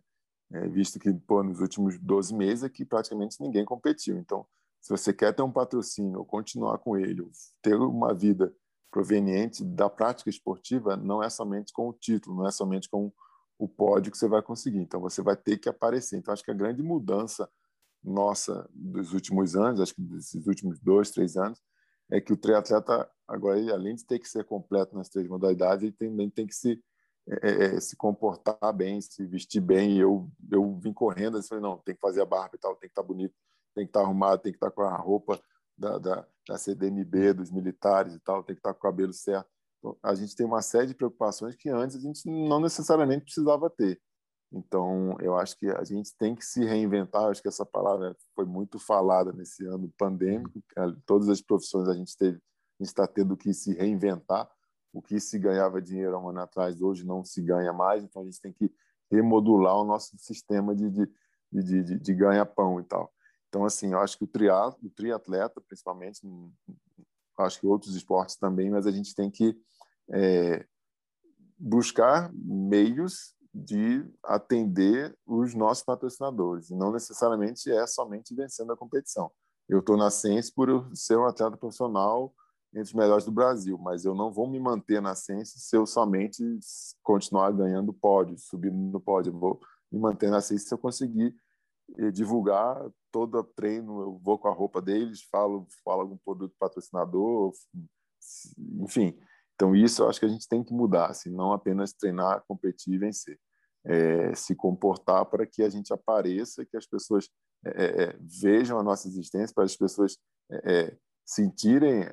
É, 0.53 0.67
visto 0.67 0.99
que 0.99 1.11
pô, 1.11 1.41
nos 1.41 1.59
últimos 1.59 1.97
12 1.99 2.35
meses 2.35 2.63
aqui 2.63 2.85
praticamente 2.85 3.41
ninguém 3.41 3.65
competiu. 3.65 4.17
Então, 4.17 4.45
se 4.79 4.89
você 4.91 5.11
quer 5.11 5.33
ter 5.33 5.41
um 5.41 5.51
patrocínio 5.51 6.19
ou 6.19 6.25
continuar 6.25 6.77
com 6.77 6.95
ele, 6.95 7.21
ou 7.21 7.31
ter 7.63 7.75
uma 7.75 8.13
vida 8.13 8.55
proveniente 8.91 9.63
da 9.65 9.89
prática 9.89 10.29
esportiva, 10.29 10.95
não 10.95 11.21
é 11.23 11.29
somente 11.29 11.73
com 11.73 11.89
o 11.89 11.93
título, 11.93 12.37
não 12.37 12.47
é 12.47 12.51
somente 12.51 12.87
com 12.87 13.11
o 13.57 13.67
pódio 13.67 14.11
que 14.11 14.17
você 14.17 14.27
vai 14.27 14.41
conseguir. 14.41 14.79
Então, 14.79 14.99
você 14.99 15.21
vai 15.21 15.35
ter 15.35 15.57
que 15.57 15.69
aparecer. 15.69 16.17
Então, 16.17 16.33
acho 16.33 16.43
que 16.43 16.51
a 16.51 16.55
grande 16.55 16.83
mudança 16.83 17.49
nossa 18.03 18.69
dos 18.71 19.13
últimos 19.13 19.55
anos, 19.55 19.81
acho 19.81 19.95
que 19.95 20.01
desses 20.01 20.45
últimos 20.45 20.79
dois, 20.79 21.09
três 21.11 21.35
anos, 21.35 21.61
é 22.11 22.21
que 22.21 22.31
o 22.31 22.37
triatleta, 22.37 23.09
agora, 23.27 23.57
ele, 23.57 23.71
além 23.71 23.95
de 23.95 24.05
ter 24.05 24.19
que 24.19 24.29
ser 24.29 24.45
completo 24.45 24.95
nas 24.95 25.09
três 25.09 25.27
modalidades, 25.27 25.83
ele 25.83 25.91
também 25.91 26.29
tem 26.29 26.45
que 26.45 26.53
se, 26.53 26.79
é, 27.27 27.49
é, 27.49 27.75
é, 27.75 27.79
se 27.79 27.95
comportar 27.95 28.73
bem, 28.73 29.01
se 29.01 29.25
vestir 29.25 29.61
bem. 29.61 29.93
E 29.93 29.99
eu, 29.99 30.29
eu 30.51 30.77
vim 30.77 30.93
correndo 30.93 31.39
e 31.39 31.43
falei, 31.43 31.63
não, 31.63 31.77
tem 31.79 31.95
que 31.95 32.01
fazer 32.01 32.21
a 32.21 32.25
barba 32.25 32.55
e 32.55 32.59
tal, 32.59 32.75
tem 32.75 32.89
que 32.89 32.91
estar 32.91 33.03
bonito, 33.03 33.33
tem 33.73 33.85
que 33.85 33.89
estar 33.89 34.01
arrumado, 34.01 34.41
tem 34.41 34.51
que 34.51 34.57
estar 34.57 34.69
com 34.69 34.83
a 34.83 34.95
roupa 34.95 35.39
da, 35.75 35.97
da, 35.97 36.27
da 36.47 36.57
CDMB, 36.57 37.33
dos 37.33 37.49
militares 37.49 38.13
e 38.13 38.19
tal, 38.19 38.43
tem 38.43 38.55
que 38.55 38.59
estar 38.59 38.73
com 38.73 38.79
o 38.79 38.81
cabelo 38.81 39.13
certo 39.13 39.54
a 40.03 40.15
gente 40.15 40.35
tem 40.35 40.45
uma 40.45 40.61
série 40.61 40.87
de 40.87 40.95
preocupações 40.95 41.55
que 41.55 41.69
antes 41.69 41.95
a 41.95 41.99
gente 41.99 42.21
não 42.25 42.59
necessariamente 42.59 43.25
precisava 43.25 43.69
ter. 43.69 44.01
Então, 44.51 45.17
eu 45.19 45.35
acho 45.35 45.57
que 45.57 45.67
a 45.67 45.83
gente 45.83 46.15
tem 46.17 46.35
que 46.35 46.45
se 46.45 46.63
reinventar. 46.63 47.25
Acho 47.25 47.41
que 47.41 47.47
essa 47.47 47.65
palavra 47.65 48.15
foi 48.33 48.45
muito 48.45 48.79
falada 48.79 49.33
nesse 49.33 49.65
ano 49.65 49.91
pandêmico. 49.97 50.63
Todas 51.05 51.27
as 51.29 51.41
profissões 51.41 51.89
a 51.89 51.93
gente 51.93 52.15
teve, 52.17 52.39
está 52.79 53.05
tendo 53.05 53.35
que 53.35 53.53
se 53.53 53.73
reinventar. 53.73 54.49
O 54.93 55.01
que 55.01 55.19
se 55.19 55.37
ganhava 55.37 55.81
dinheiro 55.81 56.15
há 56.15 56.19
um 56.19 56.29
ano 56.29 56.39
atrás, 56.39 56.81
hoje 56.81 57.05
não 57.05 57.23
se 57.23 57.41
ganha 57.41 57.73
mais. 57.73 58.03
Então, 58.03 58.21
a 58.21 58.25
gente 58.25 58.39
tem 58.39 58.53
que 58.53 58.71
remodular 59.11 59.75
o 59.77 59.83
nosso 59.83 60.17
sistema 60.17 60.73
de, 60.73 60.89
de, 60.89 61.11
de, 61.51 61.83
de, 61.83 61.99
de 61.99 62.13
ganha-pão 62.13 62.79
e 62.79 62.83
tal. 62.83 63.11
Então, 63.49 63.65
assim, 63.65 63.91
eu 63.91 63.99
acho 63.99 64.17
que 64.17 64.23
o, 64.23 64.29
o 64.83 64.89
triatleta, 64.89 65.61
principalmente, 65.61 66.21
acho 67.39 67.59
que 67.59 67.67
outros 67.67 67.95
esportes 67.95 68.37
também, 68.37 68.69
mas 68.69 68.87
a 68.87 68.91
gente 68.91 69.13
tem 69.13 69.29
que 69.29 69.57
é, 70.11 70.65
buscar 71.57 72.31
meios 72.33 73.35
de 73.53 74.05
atender 74.23 75.17
os 75.25 75.53
nossos 75.53 75.83
patrocinadores. 75.83 76.69
E 76.69 76.75
não 76.75 76.91
necessariamente 76.91 77.71
é 77.71 77.87
somente 77.87 78.35
vencendo 78.35 78.73
a 78.73 78.77
competição. 78.77 79.31
Eu 79.67 79.79
estou 79.79 79.95
na 79.95 80.11
Ciência 80.11 80.51
por 80.53 80.89
ser 80.93 81.17
um 81.17 81.25
atleta 81.25 81.57
profissional 81.57 82.33
entre 82.71 82.89
os 82.89 82.93
melhores 82.93 83.23
do 83.23 83.31
Brasil, 83.31 83.77
mas 83.77 84.03
eu 84.03 84.13
não 84.13 84.31
vou 84.31 84.49
me 84.49 84.59
manter 84.59 85.01
na 85.01 85.15
Ciência 85.15 85.57
se 85.57 85.75
eu 85.75 85.85
somente 85.85 86.43
continuar 87.01 87.51
ganhando 87.51 87.93
pódio, 87.93 88.37
subindo 88.37 88.75
no 88.75 88.99
pódio. 88.99 89.31
Eu 89.31 89.39
vou 89.39 89.59
me 89.89 89.99
manter 89.99 90.29
na 90.29 90.41
Ciência 90.41 90.67
se 90.67 90.73
eu 90.73 90.77
conseguir 90.77 91.33
eh, 91.97 92.11
divulgar 92.11 92.85
todo 93.09 93.41
treino, 93.43 94.01
eu 94.01 94.19
vou 94.21 94.37
com 94.37 94.49
a 94.49 94.53
roupa 94.53 94.81
deles, 94.81 95.23
falo, 95.31 95.65
falo 95.85 96.01
algum 96.01 96.17
produto 96.17 96.53
patrocinador, 96.59 97.53
enfim, 98.81 99.17
então, 99.55 99.73
isso 99.75 100.03
eu 100.03 100.09
acho 100.09 100.19
que 100.19 100.25
a 100.25 100.29
gente 100.29 100.47
tem 100.47 100.63
que 100.63 100.73
mudar, 100.73 101.07
assim, 101.07 101.29
não 101.29 101.53
apenas 101.53 101.93
treinar, 101.93 102.43
competir 102.47 102.93
e 102.93 102.97
vencer. 102.97 103.39
É, 103.87 104.33
se 104.33 104.55
comportar 104.55 105.25
para 105.27 105.45
que 105.45 105.61
a 105.61 105.69
gente 105.69 105.93
apareça, 105.93 106.65
que 106.65 106.75
as 106.75 106.87
pessoas 106.87 107.29
é, 107.63 107.69
é, 107.69 108.03
é 108.03 108.17
vejam 108.41 108.79
a 108.79 108.83
nossa 108.83 109.07
existência, 109.07 109.53
para 109.53 109.63
as 109.63 109.77
pessoas 109.77 110.17
é, 110.51 110.73
é, 110.73 110.97
sentirem 111.23 112.03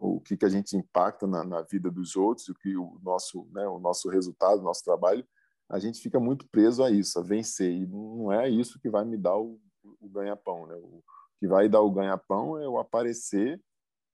o 0.00 0.20
que, 0.20 0.36
que 0.36 0.44
a 0.44 0.48
gente 0.48 0.76
impacta 0.76 1.26
na, 1.26 1.44
na 1.44 1.62
vida 1.62 1.90
dos 1.90 2.16
outros, 2.16 2.48
o 2.48 2.54
que 2.54 2.76
o 2.76 2.98
nosso, 3.02 3.48
né, 3.52 3.66
o 3.66 3.78
nosso 3.78 4.08
resultado, 4.08 4.60
o 4.60 4.64
nosso 4.64 4.84
trabalho, 4.84 5.24
a 5.68 5.78
gente 5.78 6.00
fica 6.00 6.18
muito 6.18 6.48
preso 6.48 6.82
a 6.82 6.90
isso, 6.90 7.18
a 7.18 7.22
vencer. 7.22 7.72
E 7.72 7.86
não 7.86 8.32
é 8.32 8.48
isso 8.48 8.80
que 8.80 8.90
vai 8.90 9.04
me 9.04 9.16
dar 9.16 9.36
o, 9.38 9.58
o 10.00 10.08
ganha-pão. 10.08 10.66
Né? 10.66 10.74
O 10.74 11.02
que 11.38 11.46
vai 11.46 11.68
dar 11.68 11.80
o 11.80 11.90
ganha-pão 11.90 12.58
é 12.58 12.66
eu 12.66 12.76
aparecer, 12.76 13.60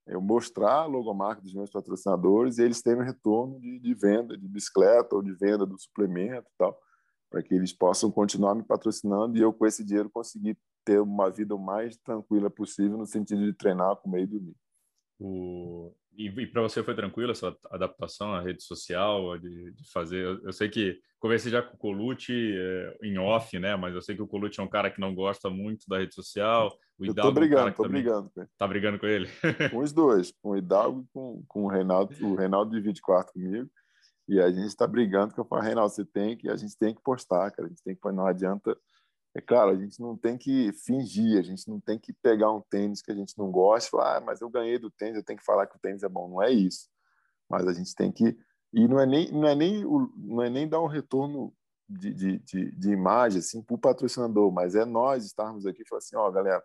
eu 0.07 0.21
mostrar 0.21 0.83
a 0.83 0.87
logomarca 0.87 1.43
dos 1.43 1.53
meus 1.53 1.71
patrocinadores 1.71 2.59
e 2.59 2.63
eles 2.63 2.81
terem 2.81 3.03
um 3.03 3.05
retorno 3.05 3.61
de, 3.61 3.79
de 3.81 3.95
venda 3.95 4.37
de 4.37 4.47
bicicleta 4.47 5.17
ou 5.17 5.23
de 5.23 5.33
venda 5.33 5.67
do 5.67 5.79
suplemento 5.79 6.49
e 6.49 6.57
tal, 6.57 6.79
para 7.31 7.43
que 7.43 7.55
eles 7.55 7.73
possam 7.73 8.11
continuar 8.11 8.55
me 8.55 8.63
patrocinando 8.63 9.37
e 9.37 9.41
eu, 9.41 9.53
com 9.53 9.67
esse 9.67 9.85
dinheiro, 9.85 10.09
conseguir 10.09 10.57
ter 10.85 11.01
uma 11.01 11.29
vida 11.29 11.55
o 11.55 11.59
mais 11.59 11.97
tranquila 11.97 12.49
possível 12.49 12.97
no 12.97 13.07
sentido 13.07 13.45
de 13.45 13.53
treinar, 13.53 13.97
comer 13.97 14.23
e 14.23 14.27
dormir. 14.27 14.57
O... 15.19 15.93
E, 16.17 16.29
e 16.29 16.47
para 16.47 16.63
você 16.63 16.83
foi 16.83 16.95
tranquilo 16.95 17.33
essa 17.33 17.55
adaptação 17.71 18.33
à 18.33 18.41
rede 18.41 18.63
social, 18.63 19.37
de, 19.39 19.73
de 19.73 19.91
fazer? 19.93 20.25
Eu, 20.25 20.43
eu, 20.45 20.53
sei 20.53 20.69
que 20.69 20.99
conversei 21.19 21.53
já 21.53 21.63
com 21.63 21.75
o 21.75 21.79
Colucci 21.79 22.55
é, 22.57 22.99
em 23.03 23.19
off, 23.19 23.59
né? 23.59 23.77
Mas 23.77 23.95
eu 23.95 24.01
sei 24.01 24.17
que 24.17 24.23
o 24.23 24.27
Colucci 24.27 24.61
é 24.61 24.63
um 24.63 24.69
cara 24.69 24.91
que 24.91 25.01
não 25.01 25.15
gosta 25.15 25.51
muito 25.51 25.87
da 25.89 25.99
rede 25.99 26.15
social. 26.15 26.77
O 26.99 27.05
Hidalgo 27.05 27.21
eu 27.21 27.35
tô 27.35 27.41
brigando, 27.41 27.69
é 27.69 27.71
um 27.71 27.75
tô 27.75 27.89
brigando. 27.89 28.31
Tá 28.59 28.67
brigando 28.67 28.99
com 28.99 29.07
ele? 29.07 29.29
com 29.71 29.79
os 29.79 29.93
dois, 29.93 30.33
com 30.43 30.51
o 30.51 30.57
Hidalgo 30.57 31.03
e 31.03 31.07
com, 31.13 31.45
com 31.47 31.65
o 31.65 31.69
Reinaldo. 31.69 32.15
O 32.23 32.35
Reinaldo 32.35 32.71
divide 32.71 33.03
quarto 33.03 33.33
comigo. 33.33 33.69
E 34.29 34.41
a 34.41 34.51
gente 34.51 34.67
está 34.67 34.87
brigando 34.87 35.35
que 35.35 35.39
eu 35.39 35.45
falo, 35.45 35.63
Reinaldo, 35.63 35.93
você 35.93 36.05
tem 36.05 36.37
que, 36.37 36.49
a 36.49 36.57
gente 36.57 36.77
tem 36.77 36.95
que 36.95 37.03
postar, 37.03 37.51
cara. 37.51 37.67
A 37.67 37.69
gente 37.69 37.83
tem 37.83 37.95
que, 37.95 38.13
não 38.13 38.27
adianta 38.27 38.77
é 39.37 39.41
claro, 39.43 39.71
a 39.71 39.77
gente 39.77 40.01
não 40.01 40.17
tem 40.17 40.39
que 40.39 40.73
fingir, 40.73 41.39
a 41.39 41.43
gente 41.43 41.69
não 41.69 41.79
tem 41.79 41.99
que 41.99 42.11
pegar 42.23 42.51
um 42.51 42.63
tênis 42.71 43.03
que 43.03 43.13
a 43.13 43.15
gente 43.15 43.37
não 43.37 43.51
gosta 43.51 43.87
e 43.87 43.91
falar, 43.91 44.17
ah, 44.17 44.21
mas 44.23 44.41
eu 44.41 44.49
ganhei 44.49 44.79
do 44.79 44.91
tênis, 44.91 45.17
eu 45.17 45.23
tenho 45.23 45.39
que 45.39 45.45
falar 45.45 45.67
que 45.67 45.77
o 45.77 45.79
tênis 45.79 46.03
é 46.03 46.09
bom. 46.09 46.27
Não 46.27 46.43
é 46.43 46.51
isso. 46.51 46.89
Mas 47.47 47.69
a 47.69 47.75
gente 47.75 47.95
tem 47.95 48.11
que. 48.11 48.35
E 48.73 48.89
não 48.89 48.99
é 48.99 49.05
nem, 49.05 49.31
não 49.31 49.47
é 49.47 49.55
nem, 49.55 49.85
não 50.17 50.43
é 50.43 50.49
nem 50.49 50.67
dar 50.67 50.81
um 50.81 50.87
retorno 50.87 51.53
de, 51.87 52.15
de, 52.15 52.39
de, 52.39 52.73
de 52.73 52.91
imagem 52.91 53.41
assim, 53.41 53.63
para 53.63 53.75
o 53.75 53.79
patrocinador, 53.79 54.51
mas 54.51 54.75
é 54.75 54.87
nós 54.87 55.27
estarmos 55.27 55.67
aqui 55.67 55.83
e 55.83 55.87
falar 55.87 55.99
assim: 55.99 56.17
ó, 56.17 56.27
oh, 56.27 56.33
galera, 56.33 56.63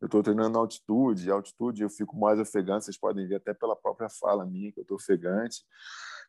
eu 0.00 0.06
estou 0.06 0.22
treinando 0.22 0.50
na 0.50 0.60
altitude, 0.60 1.28
altitude 1.28 1.82
eu 1.82 1.90
fico 1.90 2.16
mais 2.16 2.38
ofegante, 2.38 2.84
vocês 2.84 2.98
podem 2.98 3.26
ver 3.26 3.36
até 3.36 3.52
pela 3.52 3.74
própria 3.74 4.08
fala 4.08 4.46
minha 4.46 4.70
que 4.70 4.78
eu 4.78 4.82
estou 4.82 4.96
ofegante. 4.96 5.64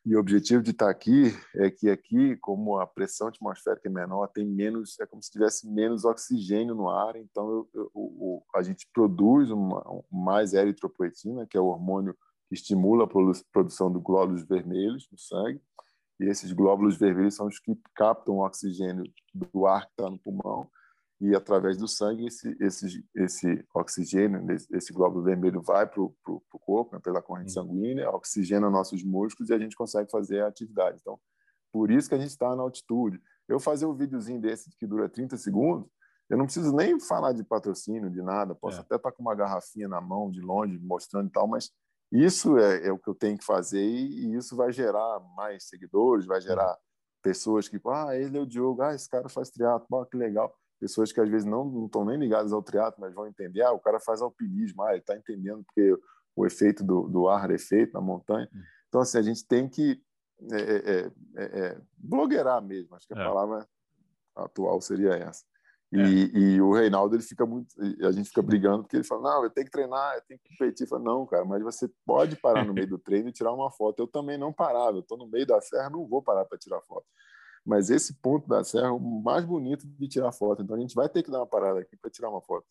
E 0.06 0.14
o 0.14 0.20
objetivo 0.20 0.62
de 0.62 0.70
estar 0.70 0.90
aqui 0.90 1.32
é 1.54 1.70
que 1.70 1.88
aqui, 1.88 2.36
como 2.36 2.78
a 2.78 2.86
pressão 2.86 3.28
atmosférica 3.28 3.88
é 3.88 3.90
menor, 3.90 4.26
tem 4.28 4.44
menos, 4.44 5.00
é 5.00 5.06
como 5.06 5.22
se 5.22 5.30
tivesse 5.30 5.66
menos 5.66 6.04
oxigênio 6.04 6.74
no 6.74 6.90
ar. 6.90 7.16
Então, 7.16 7.48
eu, 7.48 7.68
eu, 7.74 7.90
eu, 7.94 8.42
a 8.54 8.62
gente 8.62 8.86
produz 8.92 9.50
uma, 9.50 9.82
mais 10.12 10.52
eritropoetina, 10.52 11.46
que 11.46 11.56
é 11.56 11.60
o 11.60 11.66
hormônio 11.66 12.14
que 12.48 12.54
estimula 12.54 13.04
a 13.04 13.42
produção 13.50 13.90
de 13.90 13.98
glóbulos 13.98 14.42
vermelhos 14.42 15.08
no 15.10 15.18
sangue. 15.18 15.62
E 16.20 16.24
esses 16.26 16.52
glóbulos 16.52 16.98
vermelhos 16.98 17.36
são 17.36 17.46
os 17.46 17.58
que 17.58 17.74
captam 17.94 18.34
o 18.34 18.44
oxigênio 18.44 19.10
do 19.34 19.66
ar 19.66 19.86
que 19.86 19.92
está 19.92 20.10
no 20.10 20.18
pulmão 20.18 20.68
e 21.24 21.34
através 21.34 21.78
do 21.78 21.88
sangue 21.88 22.26
esse 22.26 22.54
esse 22.60 23.04
esse 23.14 23.66
oxigênio 23.74 24.44
esse 24.72 24.92
glóbulo 24.92 25.24
vermelho 25.24 25.62
vai 25.62 25.86
para 25.86 26.02
o 26.02 26.14
corpo 26.50 26.94
né, 26.94 27.00
pela 27.02 27.22
corrente 27.22 27.56
uhum. 27.56 27.64
sanguínea 27.64 28.10
oxigena 28.10 28.68
nossos 28.68 29.02
músculos 29.02 29.48
e 29.48 29.54
a 29.54 29.58
gente 29.58 29.74
consegue 29.74 30.10
fazer 30.10 30.42
a 30.42 30.48
atividade 30.48 30.98
então 31.00 31.18
por 31.72 31.90
isso 31.90 32.08
que 32.08 32.14
a 32.14 32.18
gente 32.18 32.30
está 32.30 32.54
na 32.54 32.62
altitude 32.62 33.18
eu 33.48 33.58
fazer 33.58 33.86
um 33.86 33.94
videozinho 33.94 34.40
desse 34.40 34.70
que 34.78 34.86
dura 34.86 35.08
30 35.08 35.38
segundos 35.38 35.88
eu 36.28 36.36
não 36.36 36.44
preciso 36.44 36.74
nem 36.74 37.00
falar 37.00 37.32
de 37.32 37.42
patrocínio 37.42 38.10
de 38.10 38.20
nada 38.20 38.54
posso 38.54 38.78
é. 38.78 38.80
até 38.80 38.96
estar 38.96 39.10
tá 39.10 39.16
com 39.16 39.22
uma 39.22 39.34
garrafinha 39.34 39.88
na 39.88 40.02
mão 40.02 40.30
de 40.30 40.42
longe 40.42 40.78
mostrando 40.78 41.28
e 41.28 41.32
tal 41.32 41.46
mas 41.46 41.70
isso 42.12 42.58
é, 42.58 42.86
é 42.86 42.92
o 42.92 42.98
que 42.98 43.08
eu 43.08 43.14
tenho 43.14 43.38
que 43.38 43.44
fazer 43.44 43.82
e, 43.82 44.26
e 44.26 44.36
isso 44.36 44.54
vai 44.54 44.70
gerar 44.72 45.20
mais 45.34 45.68
seguidores 45.68 46.26
vai 46.26 46.40
gerar 46.42 46.68
uhum. 46.68 46.76
pessoas 47.22 47.66
que 47.66 47.80
ah 47.86 48.14
ele 48.14 48.36
é 48.36 48.40
o 48.40 48.46
Diogo 48.46 48.82
ah 48.82 48.94
esse 48.94 49.08
cara 49.08 49.28
faz 49.30 49.48
triatlo 49.48 50.04
que 50.06 50.18
legal 50.18 50.54
pessoas 50.84 51.10
que 51.10 51.18
às 51.18 51.30
vezes 51.30 51.46
não 51.46 51.86
estão 51.86 52.04
nem 52.04 52.18
ligadas 52.18 52.52
ao 52.52 52.62
triatlo, 52.62 53.00
mas 53.00 53.14
vão 53.14 53.26
entender, 53.26 53.62
ah, 53.62 53.72
o 53.72 53.80
cara 53.80 53.98
faz 53.98 54.20
alpinismo, 54.20 54.82
ah, 54.82 54.90
ele 54.90 55.00
está 55.00 55.16
entendendo 55.16 55.64
porque 55.64 55.96
o 56.36 56.44
efeito 56.44 56.84
do, 56.84 57.08
do 57.08 57.26
ar 57.26 57.50
é 57.50 57.54
efeito 57.54 57.94
na 57.94 58.02
montanha. 58.02 58.46
Hum. 58.54 58.60
Então, 58.86 59.00
assim, 59.00 59.16
a 59.16 59.22
gente 59.22 59.46
tem 59.46 59.66
que 59.66 59.98
é, 60.52 60.60
é, 60.60 61.10
é, 61.36 61.58
é 61.58 61.80
blogueirar 61.96 62.60
mesmo, 62.62 62.94
acho 62.94 63.06
que 63.06 63.14
a 63.14 63.22
é. 63.22 63.24
palavra 63.24 63.66
atual 64.36 64.78
seria 64.82 65.14
essa. 65.14 65.42
E, 65.90 66.00
é. 66.00 66.38
e, 66.38 66.60
o 66.60 66.74
Reinaldo, 66.74 67.16
ele 67.16 67.22
fica 67.22 67.46
muito. 67.46 67.74
A 68.04 68.12
gente 68.12 68.28
fica 68.28 68.42
brigando 68.42 68.82
porque 68.82 68.96
ele 68.96 69.04
fala: 69.04 69.22
não, 69.22 69.44
eu 69.44 69.50
tenho 69.50 69.64
que 69.64 69.70
treinar, 69.70 70.16
eu 70.16 70.22
tenho 70.22 70.40
que 70.40 70.50
competir. 70.50 70.86
Fala, 70.86 71.02
não, 71.02 71.24
cara, 71.24 71.44
mas 71.46 71.62
você 71.62 71.88
pode 72.04 72.36
parar 72.36 72.64
no 72.64 72.74
meio 72.74 72.88
do 72.88 72.98
treino 73.00 73.28
e 73.28 73.32
tirar 73.32 73.52
uma 73.52 73.70
foto. 73.70 74.00
Eu 74.00 74.06
também 74.08 74.36
não 74.36 74.52
parava, 74.52 74.96
eu 74.96 75.00
estou 75.00 75.16
no 75.16 75.28
meio 75.28 75.46
da 75.46 75.60
serra, 75.62 75.88
não 75.88 76.06
vou 76.06 76.20
parar 76.20 76.44
para 76.44 76.58
tirar 76.58 76.82
foto. 76.82 77.06
Mas 77.64 77.88
esse 77.88 78.20
ponto 78.20 78.46
da 78.46 78.62
serra 78.62 78.88
é 78.88 78.90
o 78.90 78.98
mais 78.98 79.44
bonito 79.44 79.86
de 79.86 80.08
tirar 80.08 80.32
foto. 80.32 80.62
Então 80.62 80.76
a 80.76 80.80
gente 80.80 80.94
vai 80.94 81.08
ter 81.08 81.22
que 81.22 81.30
dar 81.30 81.38
uma 81.38 81.46
parada 81.46 81.80
aqui 81.80 81.96
para 81.96 82.10
tirar 82.10 82.28
uma 82.28 82.42
foto. 82.42 82.66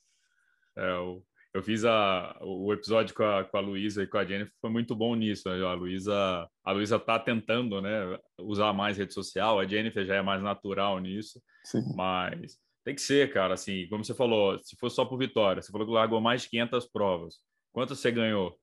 É, 0.77 0.91
eu, 0.91 1.25
eu 1.53 1.63
fiz 1.63 1.83
a, 1.83 2.37
o 2.41 2.71
episódio 2.71 3.15
com 3.15 3.23
a, 3.23 3.43
com 3.43 3.57
a 3.57 3.59
Luísa 3.59 4.03
e 4.03 4.07
com 4.07 4.17
a 4.17 4.25
Jennifer, 4.25 4.53
foi 4.61 4.69
muito 4.69 4.95
bom 4.95 5.15
nisso. 5.15 5.49
Né? 5.49 5.65
A 5.65 5.73
Luísa 5.73 6.49
a 6.63 6.71
Luísa 6.71 6.99
tá 6.99 7.19
tentando 7.19 7.81
né, 7.81 8.19
usar 8.39 8.71
mais 8.73 8.97
rede 8.97 9.13
social, 9.13 9.59
a 9.59 9.65
Jennifer 9.65 10.05
já 10.05 10.15
é 10.15 10.21
mais 10.21 10.41
natural 10.43 10.99
nisso. 10.99 11.41
Sim. 11.63 11.83
Mas 11.95 12.59
tem 12.83 12.93
que 12.93 13.01
ser, 13.01 13.31
cara. 13.33 13.53
Assim, 13.53 13.87
como 13.87 14.03
você 14.03 14.13
falou, 14.13 14.59
se 14.59 14.75
for 14.75 14.89
só 14.89 15.05
por 15.05 15.17
vitória, 15.17 15.61
você 15.61 15.71
falou 15.71 15.87
que 15.87 15.93
largou 15.93 16.21
mais 16.21 16.43
de 16.43 16.49
500 16.49 16.87
provas. 16.87 17.35
Quanto 17.71 17.95
você 17.95 18.11
ganhou? 18.11 18.57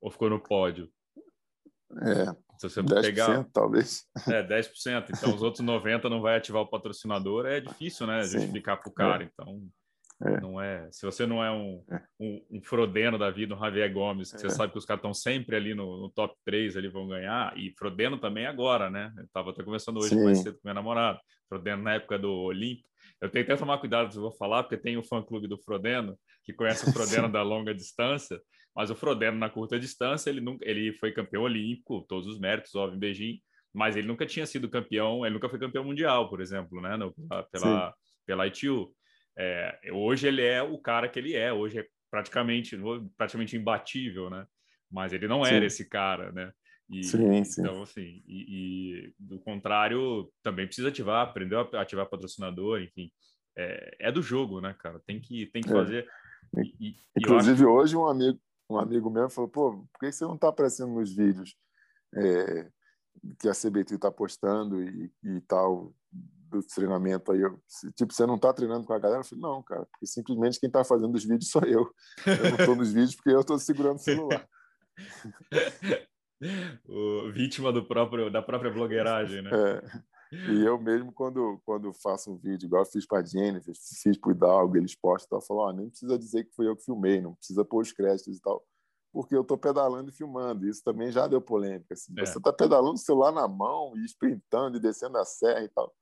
Ou 0.00 0.10
ficou 0.10 0.30
no 0.30 0.40
pódio? 0.40 0.90
É, 2.02 2.34
se 2.60 2.68
você 2.68 2.82
10%, 2.82 3.00
pegar. 3.00 3.46
talvez. 3.54 4.04
É, 4.28 4.42
10%. 4.42 5.06
Então, 5.16 5.34
os 5.34 5.42
outros 5.42 5.64
90% 5.64 6.10
não 6.10 6.20
vai 6.20 6.36
ativar 6.36 6.60
o 6.60 6.68
patrocinador. 6.68 7.46
É 7.46 7.58
difícil, 7.58 8.06
né? 8.06 8.22
Justificar 8.24 8.78
para 8.78 8.90
o 8.90 8.92
cara. 8.92 9.24
É. 9.24 9.30
Então, 9.32 9.62
é. 10.22 10.40
não 10.42 10.60
é. 10.60 10.86
Se 10.92 11.06
você 11.06 11.26
não 11.26 11.42
é 11.42 11.50
um, 11.50 11.82
é. 11.90 12.02
um, 12.20 12.44
um, 12.50 12.62
Frodeno 12.62 13.18
da 13.18 13.30
vida, 13.30 13.54
um 13.54 13.58
Javier 13.58 13.90
Gomes, 13.90 14.30
que 14.30 14.38
você 14.38 14.48
é. 14.48 14.50
sabe 14.50 14.72
que 14.72 14.78
os 14.78 14.84
caras 14.84 14.98
estão 14.98 15.14
sempre 15.14 15.56
ali 15.56 15.74
no, 15.74 16.02
no, 16.02 16.10
top 16.10 16.34
3, 16.44 16.76
ali 16.76 16.88
vão 16.88 17.08
ganhar. 17.08 17.56
E 17.56 17.72
Frodeno 17.78 18.18
também 18.18 18.44
agora, 18.44 18.90
né? 18.90 19.10
Eu 19.16 19.24
estava 19.24 19.52
até 19.52 19.62
conversando 19.62 19.98
hoje 19.98 20.10
Sim. 20.10 20.22
mais 20.22 20.42
cedo 20.42 20.56
com 20.56 20.60
minha 20.64 20.74
namorada. 20.74 21.18
Frodeno 21.48 21.82
na 21.82 21.94
época 21.94 22.18
do 22.18 22.30
Olímpico. 22.30 22.86
Eu 23.22 23.30
tenho 23.30 23.46
que 23.46 23.52
até 23.52 23.58
tomar 23.58 23.78
cuidado 23.78 24.12
se 24.12 24.18
eu 24.18 24.22
vou 24.22 24.32
falar, 24.32 24.64
porque 24.64 24.76
tem 24.76 24.98
o 24.98 25.02
fã-clube 25.02 25.48
do 25.48 25.56
Frodeno, 25.56 26.18
que 26.44 26.52
conhece 26.52 26.88
o 26.88 26.92
Frodeno 26.92 27.28
da 27.32 27.42
longa 27.42 27.74
distância. 27.74 28.38
Mas 28.74 28.90
o 28.90 28.94
Frodeno, 28.94 29.38
na 29.38 29.50
curta 29.50 29.78
distância, 29.78 30.30
ele, 30.30 30.40
nunca, 30.40 30.68
ele 30.68 30.92
foi 30.94 31.12
campeão 31.12 31.42
olímpico, 31.42 32.04
todos 32.08 32.26
os 32.26 32.38
méritos, 32.38 32.74
óbvio, 32.74 32.96
em 32.96 33.00
Beijing, 33.00 33.40
mas 33.72 33.96
ele 33.96 34.06
nunca 34.06 34.26
tinha 34.26 34.46
sido 34.46 34.68
campeão, 34.68 35.24
ele 35.24 35.34
nunca 35.34 35.48
foi 35.48 35.58
campeão 35.58 35.84
mundial, 35.84 36.28
por 36.28 36.40
exemplo, 36.40 36.80
né? 36.80 36.96
No, 36.96 37.14
pela, 37.52 37.94
pela 38.26 38.46
ITU. 38.46 38.92
É, 39.38 39.78
hoje 39.92 40.28
ele 40.28 40.42
é 40.42 40.62
o 40.62 40.78
cara 40.78 41.08
que 41.08 41.18
ele 41.18 41.34
é, 41.34 41.52
hoje 41.52 41.78
é 41.78 41.86
praticamente, 42.10 42.76
praticamente 43.16 43.56
imbatível, 43.56 44.28
né? 44.28 44.46
Mas 44.90 45.12
ele 45.12 45.28
não 45.28 45.46
era 45.46 45.60
sim. 45.60 45.66
esse 45.66 45.88
cara, 45.88 46.32
né? 46.32 46.52
E, 46.90 47.04
sim, 47.04 47.44
sim. 47.44 47.60
Então, 47.60 47.82
assim, 47.82 48.22
e, 48.26 49.04
e, 49.06 49.14
do 49.16 49.38
contrário, 49.38 50.28
também 50.42 50.66
precisa 50.66 50.88
ativar, 50.88 51.24
aprender 51.24 51.54
a 51.54 51.80
ativar 51.80 52.08
patrocinador, 52.08 52.82
enfim. 52.82 53.12
É, 53.56 53.96
é 54.00 54.12
do 54.12 54.20
jogo, 54.20 54.60
né, 54.60 54.74
cara? 54.76 55.00
Tem 55.06 55.20
que, 55.20 55.46
tem 55.46 55.62
que 55.62 55.70
é. 55.70 55.72
fazer. 55.72 56.08
E, 56.80 56.96
Inclusive, 57.16 57.62
acho... 57.62 57.68
hoje 57.68 57.96
um 57.96 58.06
amigo, 58.06 58.40
um 58.74 58.78
amigo 58.78 59.10
meu 59.10 59.28
falou, 59.28 59.50
pô, 59.50 59.86
por 59.92 60.00
que 60.00 60.12
você 60.12 60.24
não 60.24 60.34
está 60.34 60.48
aparecendo 60.48 60.92
nos 60.92 61.14
vídeos 61.14 61.56
é, 62.14 62.68
que 63.38 63.48
a 63.48 63.52
CBT 63.52 63.94
está 63.94 64.10
postando 64.10 64.82
e, 64.82 65.12
e, 65.24 65.40
tal, 65.42 65.92
do 66.12 66.62
treinamento 66.62 67.32
aí? 67.32 67.40
Eu, 67.40 67.60
tipo, 67.94 68.12
você 68.12 68.26
não 68.26 68.36
está 68.36 68.52
treinando 68.52 68.86
com 68.86 68.92
a 68.92 68.98
galera? 68.98 69.20
Eu 69.20 69.24
falei, 69.24 69.42
não, 69.42 69.62
cara, 69.62 69.86
porque 69.86 70.06
simplesmente 70.06 70.60
quem 70.60 70.68
está 70.68 70.84
fazendo 70.84 71.14
os 71.14 71.24
vídeos 71.24 71.50
sou 71.50 71.62
eu. 71.62 71.90
Eu 72.26 72.50
não 72.50 72.56
estou 72.58 72.76
nos 72.76 72.92
vídeos 72.92 73.14
porque 73.14 73.30
eu 73.30 73.40
estou 73.40 73.58
segurando 73.58 73.96
o 73.96 74.02
celular. 74.02 74.48
o 76.88 77.32
vítima 77.32 77.72
do 77.72 77.84
próprio 77.84 78.30
da 78.30 78.42
própria 78.42 78.70
blogueiragem, 78.70 79.42
né? 79.42 79.50
É. 79.52 79.82
E 80.32 80.64
eu 80.64 80.80
mesmo, 80.80 81.12
quando, 81.12 81.60
quando 81.64 81.92
faço 81.92 82.32
um 82.32 82.36
vídeo, 82.36 82.66
igual 82.66 82.82
eu 82.82 82.86
fiz 82.86 83.04
para 83.04 83.18
a 83.18 83.24
Jennifer, 83.24 83.74
fiz 83.74 84.16
para 84.16 84.28
o 84.28 84.32
Hidalgo, 84.32 84.76
eles 84.76 84.94
postam 84.94 85.38
e 85.38 85.44
falam, 85.44 85.64
oh, 85.64 85.72
nem 85.72 85.88
precisa 85.88 86.16
dizer 86.16 86.44
que 86.44 86.54
fui 86.54 86.68
eu 86.68 86.76
que 86.76 86.84
filmei, 86.84 87.20
não 87.20 87.34
precisa 87.34 87.64
pôr 87.64 87.82
os 87.82 87.92
créditos 87.92 88.36
e 88.36 88.40
tal, 88.40 88.64
porque 89.12 89.34
eu 89.34 89.42
estou 89.42 89.58
pedalando 89.58 90.10
e 90.10 90.14
filmando. 90.14 90.68
Isso 90.68 90.82
também 90.84 91.10
já 91.10 91.26
deu 91.26 91.40
polêmica. 91.40 91.94
Assim. 91.94 92.12
É. 92.16 92.24
Você 92.24 92.38
está 92.38 92.52
pedalando 92.52 92.94
o 92.94 92.98
celular 92.98 93.32
na 93.32 93.48
mão 93.48 93.96
e 93.96 94.04
sprintando 94.04 94.76
e 94.76 94.80
descendo 94.80 95.18
a 95.18 95.24
serra 95.24 95.64
e 95.64 95.68
tal. 95.68 95.92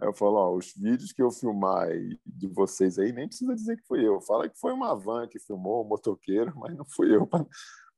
Aí 0.00 0.08
eu 0.08 0.12
falo, 0.12 0.36
ó, 0.36 0.54
os 0.54 0.72
vídeos 0.74 1.12
que 1.12 1.22
eu 1.22 1.30
filmar 1.30 1.88
de 2.24 2.46
vocês 2.48 2.98
aí, 2.98 3.12
nem 3.12 3.26
precisa 3.26 3.54
dizer 3.54 3.76
que 3.76 3.86
fui 3.86 4.06
eu. 4.06 4.20
Fala 4.20 4.48
que 4.48 4.58
foi 4.58 4.72
uma 4.72 4.94
van 4.94 5.26
que 5.26 5.40
filmou, 5.40 5.84
um 5.84 5.88
motoqueiro, 5.88 6.52
mas 6.56 6.76
não 6.76 6.84
fui 6.84 7.14
eu, 7.14 7.26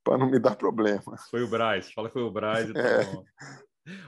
para 0.03 0.17
não 0.17 0.29
me 0.29 0.39
dar 0.39 0.55
problema. 0.55 1.15
Foi 1.29 1.43
o 1.43 1.47
Braz, 1.47 1.91
fala 1.91 2.07
que 2.07 2.13
foi 2.13 2.23
o 2.23 2.31
Braz 2.31 2.71
tá 2.73 2.79
é. 2.79 3.05
bom. 3.05 3.23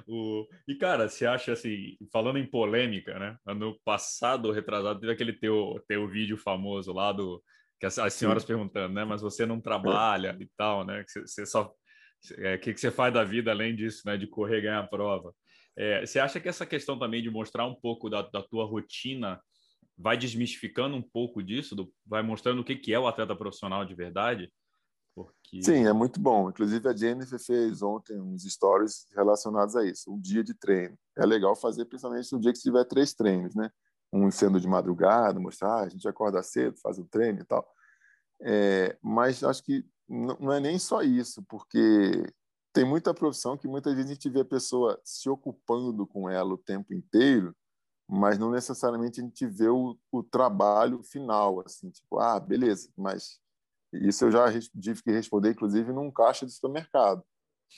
O... 0.07 0.47
E, 0.67 0.75
cara, 0.75 1.07
você 1.09 1.25
acha 1.25 1.53
assim, 1.53 1.97
falando 2.11 2.37
em 2.37 2.45
polêmica, 2.45 3.17
né? 3.17 3.37
Ano 3.45 3.79
passado, 3.83 4.51
retrasado, 4.51 4.99
teve 4.99 5.11
aquele 5.11 5.33
teu, 5.33 5.83
teu 5.87 6.07
vídeo 6.07 6.37
famoso 6.37 6.93
lá 6.93 7.11
do 7.11 7.41
que 7.79 7.85
as, 7.85 7.97
as 7.97 8.13
senhoras 8.13 8.43
Sim. 8.43 8.47
perguntando, 8.47 8.93
né? 8.93 9.03
Mas 9.03 9.21
você 9.21 9.45
não 9.45 9.59
trabalha 9.59 10.37
e 10.39 10.47
tal, 10.55 10.85
né? 10.85 11.03
Que 11.03 11.21
você 11.21 11.45
só 11.45 11.63
o 11.65 11.73
é, 12.45 12.57
que, 12.57 12.73
que 12.73 12.79
você 12.79 12.91
faz 12.91 13.13
da 13.13 13.23
vida 13.23 13.51
além 13.51 13.75
disso, 13.75 14.03
né? 14.05 14.17
De 14.17 14.27
correr 14.27 14.59
e 14.59 14.61
ganhar 14.61 14.79
a 14.79 14.87
prova. 14.87 15.33
É, 15.75 16.05
você 16.05 16.19
acha 16.19 16.39
que 16.39 16.47
essa 16.47 16.65
questão 16.65 16.97
também 16.97 17.21
de 17.21 17.29
mostrar 17.29 17.65
um 17.65 17.75
pouco 17.75 18.09
da, 18.09 18.21
da 18.21 18.41
tua 18.41 18.65
rotina 18.65 19.41
vai 19.97 20.17
desmistificando 20.17 20.95
um 20.95 21.01
pouco 21.01 21.41
disso, 21.43 21.75
do, 21.75 21.91
vai 22.05 22.21
mostrando 22.21 22.61
o 22.61 22.63
que, 22.63 22.75
que 22.75 22.93
é 22.93 22.99
o 22.99 23.07
atleta 23.07 23.35
profissional 23.35 23.85
de 23.85 23.95
verdade? 23.95 24.51
Porque... 25.15 25.61
Sim, 25.61 25.85
é 25.85 25.93
muito 25.93 26.19
bom. 26.19 26.49
Inclusive, 26.49 26.87
a 26.87 26.95
Jennifer 26.95 27.39
fez 27.39 27.81
ontem 27.81 28.19
uns 28.19 28.43
stories 28.43 29.05
relacionados 29.15 29.75
a 29.75 29.85
isso, 29.85 30.11
um 30.11 30.19
dia 30.19 30.43
de 30.43 30.53
treino. 30.53 30.97
É 31.17 31.25
legal 31.25 31.55
fazer, 31.55 31.85
principalmente 31.85 32.31
no 32.33 32.39
dia 32.39 32.53
que 32.53 32.59
tiver 32.59 32.83
três 32.85 33.13
treinos, 33.13 33.55
né? 33.55 33.69
Um 34.11 34.29
sendo 34.31 34.59
de 34.59 34.67
madrugada, 34.67 35.39
mostrar, 35.39 35.79
ah, 35.79 35.83
a 35.83 35.89
gente 35.89 36.07
acorda 36.07 36.41
cedo, 36.43 36.77
faz 36.79 36.97
o 36.97 37.05
treino 37.05 37.41
e 37.41 37.45
tal. 37.45 37.67
É, 38.41 38.97
mas 39.01 39.43
acho 39.43 39.63
que 39.63 39.85
não 40.07 40.51
é 40.51 40.59
nem 40.59 40.77
só 40.77 41.01
isso, 41.01 41.41
porque 41.43 42.25
tem 42.73 42.83
muita 42.83 43.13
profissão 43.13 43.57
que 43.57 43.67
muitas 43.67 43.93
vezes 43.93 44.11
a 44.11 44.13
gente 44.13 44.29
vê 44.29 44.41
a 44.41 44.45
pessoa 44.45 44.99
se 45.03 45.29
ocupando 45.29 46.05
com 46.05 46.29
ela 46.29 46.53
o 46.53 46.57
tempo 46.57 46.93
inteiro, 46.93 47.55
mas 48.07 48.37
não 48.37 48.51
necessariamente 48.51 49.21
a 49.21 49.23
gente 49.23 49.45
vê 49.45 49.69
o, 49.69 49.97
o 50.11 50.23
trabalho 50.23 51.01
final, 51.03 51.61
assim, 51.65 51.89
tipo, 51.89 52.19
ah, 52.19 52.39
beleza, 52.39 52.89
mas 52.97 53.39
isso 53.93 54.25
eu 54.25 54.31
já 54.31 54.45
tive 54.81 55.01
que 55.03 55.11
responder, 55.11 55.51
inclusive, 55.51 55.91
num 55.91 56.11
caixa 56.11 56.45
de 56.45 56.51
supermercado, 56.51 57.23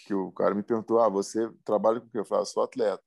que 0.06 0.14
o 0.14 0.32
cara 0.32 0.56
me 0.56 0.64
perguntou, 0.64 1.00
ah, 1.00 1.10
você 1.10 1.50
trabalha 1.64 2.00
com 2.00 2.08
o 2.08 2.10
quê? 2.10 2.20
Eu 2.20 2.26
falei, 2.26 2.44
ah, 2.44 2.46
sou 2.46 2.64
atleta. 2.64 3.04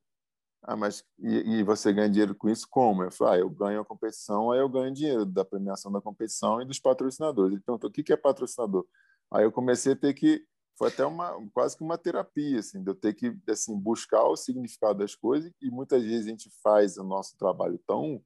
Ah, 0.63 0.77
mas 0.77 1.05
e, 1.19 1.61
e, 1.61 1.63
você 1.63 1.93
ganha 1.93 2.09
dinheiro 2.11 2.35
com 2.35 2.49
isso 2.49 2.67
como? 2.69 3.03
Eu 3.05 3.13
falei, 3.13 3.41
ah, 3.41 3.43
eu 3.45 3.51
ganho 3.51 3.81
a 3.81 3.85
competição, 3.85 4.51
aí 4.51 4.61
eu 4.61 4.69
ganho 4.69 4.93
dinheiro 4.93 5.25
da 5.25 5.45
premiação 5.45 5.93
da 5.93 6.01
competição 6.01 6.61
e 6.61 6.65
dos 6.65 6.81
patrocinadores. 6.81 7.53
Ele 7.53 7.63
perguntou, 7.63 7.89
o 7.91 7.93
que 7.93 8.13
é 8.13 8.17
patrocinador? 8.17 8.87
Aí 9.31 9.45
eu 9.45 9.53
comecei 9.53 9.93
a 9.93 9.97
ter 9.97 10.15
que 10.15 10.45
foi 10.79 10.89
até 10.89 11.05
uma 11.05 11.37
quase 11.53 11.77
que 11.77 11.83
uma 11.83 11.99
terapia 11.99 12.61
assim, 12.61 12.83
de 12.83 12.91
eu 12.91 12.95
ter 12.95 13.13
que 13.13 13.37
assim 13.49 13.77
buscar 13.77 14.23
o 14.25 14.37
significado 14.37 15.01
das 15.01 15.15
coisas 15.15 15.53
e 15.61 15.71
muitas 15.71 16.03
vezes 16.05 16.27
a 16.27 16.31
gente 16.31 16.51
faz 16.63 16.97
o 16.97 17.03
nosso 17.03 17.37
trabalho 17.37 17.79
tão 17.85 18.23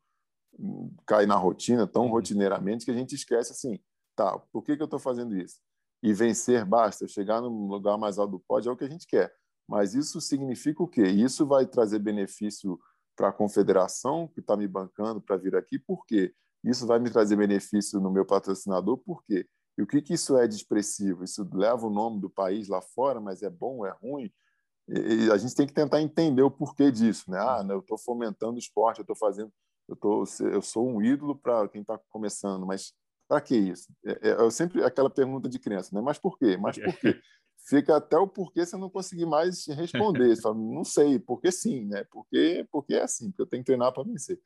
cai 1.06 1.24
na 1.24 1.34
rotina 1.34 1.86
tão 1.86 2.04
uhum. 2.04 2.10
rotineiramente 2.10 2.84
que 2.84 2.90
a 2.90 2.94
gente 2.94 3.14
esquece 3.14 3.52
assim, 3.52 3.80
tá, 4.14 4.38
por 4.52 4.62
que 4.62 4.76
que 4.76 4.82
eu 4.82 4.86
estou 4.86 4.98
fazendo 4.98 5.36
isso? 5.36 5.60
E 6.02 6.12
vencer 6.12 6.64
basta, 6.64 7.06
chegar 7.06 7.40
no 7.40 7.66
lugar 7.66 7.96
mais 7.96 8.18
alto 8.18 8.32
do 8.32 8.40
pódio 8.40 8.70
é 8.70 8.72
o 8.72 8.76
que 8.76 8.84
a 8.84 8.88
gente 8.88 9.06
quer. 9.06 9.32
Mas 9.68 9.94
isso 9.94 10.20
significa 10.20 10.82
o 10.82 10.88
quê? 10.88 11.02
Isso 11.02 11.46
vai 11.46 11.66
trazer 11.66 11.98
benefício 11.98 12.78
para 13.16 13.28
a 13.28 13.32
confederação 13.32 14.26
que 14.28 14.40
está 14.40 14.56
me 14.56 14.66
bancando 14.66 15.20
para 15.20 15.36
vir 15.36 15.54
aqui, 15.54 15.78
por 15.78 16.04
quê? 16.06 16.34
Isso 16.64 16.86
vai 16.86 16.98
me 16.98 17.10
trazer 17.10 17.36
benefício 17.36 18.00
no 18.00 18.10
meu 18.10 18.24
patrocinador, 18.24 18.98
por 18.98 19.22
quê? 19.24 19.46
E 19.76 19.82
o 19.82 19.86
que, 19.86 20.02
que 20.02 20.14
isso 20.14 20.36
é 20.36 20.46
de 20.46 20.54
expressivo? 20.54 21.24
Isso 21.24 21.48
leva 21.52 21.86
o 21.86 21.90
nome 21.90 22.20
do 22.20 22.28
país 22.28 22.68
lá 22.68 22.80
fora, 22.80 23.20
mas 23.20 23.42
é 23.42 23.50
bom, 23.50 23.86
é 23.86 23.90
ruim? 24.02 24.30
E, 24.88 25.30
a 25.30 25.36
gente 25.36 25.54
tem 25.54 25.66
que 25.66 25.72
tentar 25.72 26.00
entender 26.00 26.42
o 26.42 26.50
porquê 26.50 26.90
disso, 26.90 27.30
né? 27.30 27.38
Ah, 27.38 27.62
né, 27.62 27.74
eu 27.74 27.80
estou 27.80 27.96
fomentando 27.98 28.54
o 28.54 28.58
esporte, 28.58 28.98
eu 28.98 29.02
estou 29.02 29.16
fazendo, 29.16 29.52
eu, 29.88 29.96
tô, 29.96 30.24
eu 30.40 30.62
sou 30.62 30.86
um 30.88 31.02
ídolo 31.02 31.36
para 31.36 31.68
quem 31.68 31.80
está 31.80 31.98
começando, 32.10 32.66
mas 32.66 32.92
para 33.32 33.40
que 33.40 33.56
isso? 33.56 33.90
É, 34.04 34.30
é, 34.30 34.46
é, 34.46 34.50
sempre 34.50 34.84
aquela 34.84 35.08
pergunta 35.08 35.48
de 35.48 35.58
criança, 35.58 35.94
né? 35.94 36.02
Mas 36.02 36.18
por 36.18 36.36
quê? 36.38 36.58
Mas 36.58 36.78
por 36.78 36.94
quê? 36.98 37.18
Fica 37.64 37.96
até 37.96 38.18
o 38.18 38.26
porquê 38.26 38.66
você 38.66 38.76
não 38.76 38.90
conseguir 38.90 39.24
mais 39.24 39.66
responder. 39.68 40.28
Você 40.36 40.42
fala, 40.42 40.56
não 40.56 40.84
sei, 40.84 41.18
porque 41.18 41.50
sim, 41.52 41.86
né? 41.86 42.04
Porque, 42.10 42.66
porque 42.72 42.94
é 42.94 43.02
assim, 43.02 43.30
porque 43.30 43.42
eu 43.42 43.46
tenho 43.46 43.62
que 43.62 43.66
treinar 43.66 43.92
para 43.92 44.02
vencer. 44.02 44.38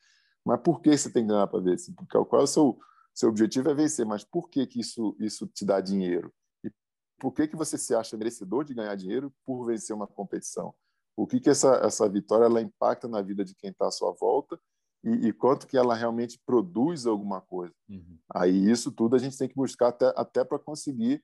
Mas 0.45 0.61
por 0.61 0.83
que 0.83 0.97
você 0.97 1.11
tem 1.11 1.23
que 1.23 1.29
treinar 1.29 1.49
para 1.49 1.59
vencer? 1.61 1.95
Porque 1.95 2.13
qual 2.13 2.43
é 2.43 2.45
o 2.45 2.47
seu 2.47 2.79
seu 3.17 3.31
objetivo 3.31 3.71
é 3.71 3.75
vencer, 3.75 4.05
mas 4.05 4.23
por 4.23 4.51
que, 4.51 4.67
que 4.67 4.79
isso, 4.79 5.17
isso 5.19 5.47
te 5.47 5.65
dá 5.65 5.81
dinheiro? 5.81 6.31
E 6.63 6.71
por 7.19 7.33
que, 7.33 7.49
que 7.49 7.57
você 7.57 7.79
se 7.79 7.95
acha 7.95 8.15
merecedor 8.15 8.63
de 8.63 8.75
ganhar 8.75 8.95
dinheiro 8.95 9.33
por 9.43 9.65
vencer 9.65 9.97
uma 9.97 10.07
competição? 10.07 10.75
O 11.17 11.27
que, 11.27 11.41
que 11.41 11.49
essa, 11.49 11.77
essa 11.77 12.07
vitória 12.11 12.45
ela 12.45 12.61
impacta 12.61 13.09
na 13.09 13.23
vida 13.23 13.43
de 13.43 13.55
quem 13.55 13.71
está 13.71 13.89
à 13.89 13.91
sua 13.91 14.13
volta 14.13 14.61
e, 15.07 15.29
e, 15.29 15.33
quanto 15.33 15.67
que 15.69 15.77
ela 15.77 15.95
realmente 15.95 16.41
produz 16.45 17.07
alguma 17.07 17.41
coisa? 17.41 17.73
Uhum. 17.89 18.19
Aí 18.35 18.71
isso 18.71 18.91
tudo 18.91 19.15
a 19.15 19.19
gente 19.19 19.39
tem 19.39 19.49
que 19.49 19.55
buscar 19.55 19.89
até, 19.89 20.13
até 20.17 20.45
para 20.45 20.59
conseguir 20.59 21.23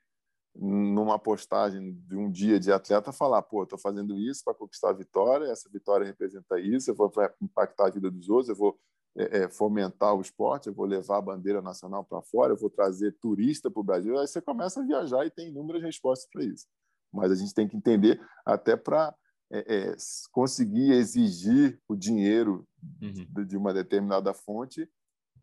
numa 0.55 1.18
postagem 1.18 1.95
de 2.07 2.16
um 2.16 2.30
dia 2.30 2.61
de 2.61 2.70
atleta 2.70 3.11
falar, 3.11 3.43
pô, 3.43 3.62
estou 3.62 3.78
fazendo 3.78 4.16
isso 4.18 4.43
para 4.45 4.55
conquistar 4.55 4.91
a 4.91 4.93
vitória, 4.93 5.47
essa 5.47 5.68
vitória 5.70 6.07
representa 6.07 6.61
isso, 6.61 6.91
eu 6.91 6.95
vou 6.95 7.11
impactar 7.41 7.87
a 7.87 7.91
vida 7.91 8.11
dos 8.11 8.28
outros, 8.28 8.51
eu 8.51 8.57
vou 8.57 8.78
é, 9.16 9.41
é, 9.43 9.49
fomentar 9.49 10.14
o 10.14 10.20
esporte, 10.20 10.68
eu 10.68 10.74
vou 10.74 10.87
levar 10.87 11.18
a 11.18 11.22
bandeira 11.22 11.61
nacional 11.61 12.05
para 12.05 12.22
fora, 12.22 12.53
eu 12.53 12.57
vou 12.57 12.70
trazer 12.70 13.16
turista 13.20 13.70
para 13.70 13.80
o 13.80 13.85
Brasil. 13.85 14.18
Aí 14.18 14.26
você 14.26 14.41
começa 14.41 14.80
a 14.80 14.85
viajar 14.85 15.26
e 15.26 15.30
tem 15.30 15.49
inúmeras 15.49 15.83
respostas 15.83 16.28
para 16.30 16.45
isso. 16.45 16.66
Mas 17.12 17.33
a 17.33 17.35
gente 17.35 17.53
tem 17.53 17.66
que 17.66 17.76
entender 17.76 18.20
até 18.45 18.76
para 18.76 19.14
é, 19.53 19.91
é, 19.91 19.97
conseguir 20.31 20.93
exigir 20.93 21.79
o 21.87 21.95
dinheiro 21.95 22.67
uhum. 23.01 23.45
de 23.45 23.57
uma 23.57 23.75
determinada 23.75 24.33
fonte, 24.33 24.89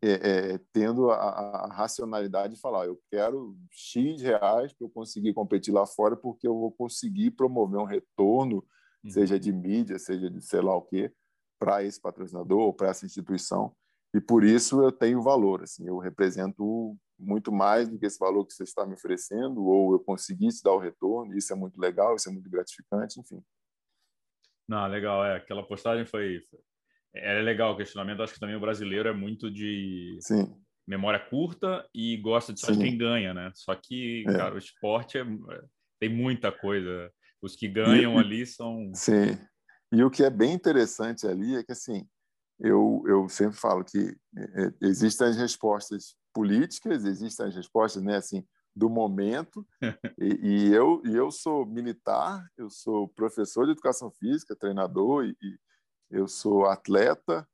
é, 0.01 0.53
é, 0.53 0.60
tendo 0.74 1.12
a, 1.12 1.16
a, 1.16 1.74
racionalidade 1.74 2.55
de 2.55 2.60
falar: 2.60 2.88
eu 2.88 2.99
quero 3.12 3.55
X 3.70 4.22
reais 4.22 4.74
para 4.74 4.88
eu 4.88 4.89
conseguir 4.89 5.34
competir 5.34 5.72
lá 5.72 5.86
fora, 5.86 6.18
porque 6.18 6.47
eu 6.47 6.57
vou 6.57 6.72
conseguir 6.72 7.32
promover 7.32 7.80
um 7.80 7.86
retorno, 7.86 8.66
uhum. 9.03 9.12
seja 9.12 9.39
de 9.39 9.53
mídia, 9.53 9.99
seja 9.99 10.30
de 10.30 10.41
sei 10.41 10.62
lá 10.62 10.76
o 10.76 10.82
quê, 10.82 11.14
para 11.60 11.84
esse 11.84 12.01
patrocinador 12.01 12.60
ou 12.60 12.74
para 12.74 12.89
essa 12.89 13.05
instituição 13.05 13.76
e 14.14 14.20
por 14.20 14.43
isso 14.43 14.82
eu 14.82 14.91
tenho 14.91 15.22
valor 15.22 15.62
assim 15.62 15.86
eu 15.86 15.97
represento 15.99 16.97
muito 17.18 17.51
mais 17.51 17.88
do 17.88 17.99
que 17.99 18.05
esse 18.05 18.18
valor 18.18 18.45
que 18.45 18.53
você 18.53 18.64
está 18.64 18.86
me 18.86 18.93
oferecendo 18.93 19.64
ou 19.64 19.93
eu 19.93 19.99
consegui 19.99 20.47
te 20.47 20.64
dar 20.64 20.74
o 20.74 20.80
retorno 20.80 21.38
isso 21.38 21.53
é 21.53 21.55
muito 21.55 21.80
legal 21.80 22.16
isso 22.16 22.28
é 22.28 22.32
muito 22.32 22.49
gratificante 22.49 23.20
enfim 23.20 23.43
não 24.70 24.88
legal 24.88 25.26
é 25.26 25.36
aquela 25.36 25.65
postagem 25.65 26.05
foi 26.05 26.41
é 27.15 27.41
legal 27.41 27.74
o 27.74 27.78
questionamento 27.78 28.22
acho 28.22 28.34
que 28.34 28.39
também 28.39 28.55
o 28.55 28.61
brasileiro 28.61 29.09
é 29.09 29.13
muito 29.13 29.49
de 29.49 30.17
Sim. 30.22 30.55
memória 30.88 31.20
curta 31.20 31.88
e 31.93 32.15
gosta 32.17 32.53
de 32.53 32.59
só 32.59 32.72
de 32.72 32.78
quem 32.78 32.97
ganha 32.97 33.34
né 33.34 33.51
só 33.55 33.76
que 33.76 34.24
é. 34.28 34.34
cara 34.34 34.55
o 34.55 34.59
esporte 34.59 35.17
é, 35.17 35.26
tem 35.99 36.09
muita 36.09 36.51
coisa 36.51 37.11
os 37.41 37.55
que 37.55 37.67
ganham 37.67 38.15
e, 38.15 38.20
ali 38.20 38.45
são 38.45 38.91
sim 38.93 39.38
e 39.91 40.03
o 40.03 40.09
que 40.09 40.24
é 40.24 40.30
bem 40.30 40.53
interessante 40.53 41.26
ali 41.26 41.55
é 41.55 41.63
que, 41.63 41.72
assim, 41.72 42.07
eu, 42.59 43.03
eu 43.07 43.28
sempre 43.28 43.57
falo 43.57 43.84
que 43.84 44.15
é, 44.38 44.65
é, 44.65 44.74
existem 44.82 45.28
as 45.28 45.38
respostas 45.38 46.15
políticas, 46.34 47.05
existem 47.05 47.47
as 47.47 47.55
respostas, 47.55 48.03
né, 48.03 48.17
assim, 48.17 48.45
do 48.76 48.89
momento. 48.89 49.65
e, 50.20 50.39
e, 50.41 50.74
eu, 50.74 51.01
e 51.05 51.15
eu 51.15 51.32
sou 51.32 51.65
militar, 51.65 52.45
eu 52.57 52.70
sou 52.70 53.07
professor 53.07 53.65
de 53.65 53.72
educação 53.72 54.11
física, 54.11 54.55
treinador, 54.55 55.26
e, 55.26 55.36
e 55.41 55.57
eu 56.09 56.28
sou 56.28 56.65
atleta, 56.65 57.47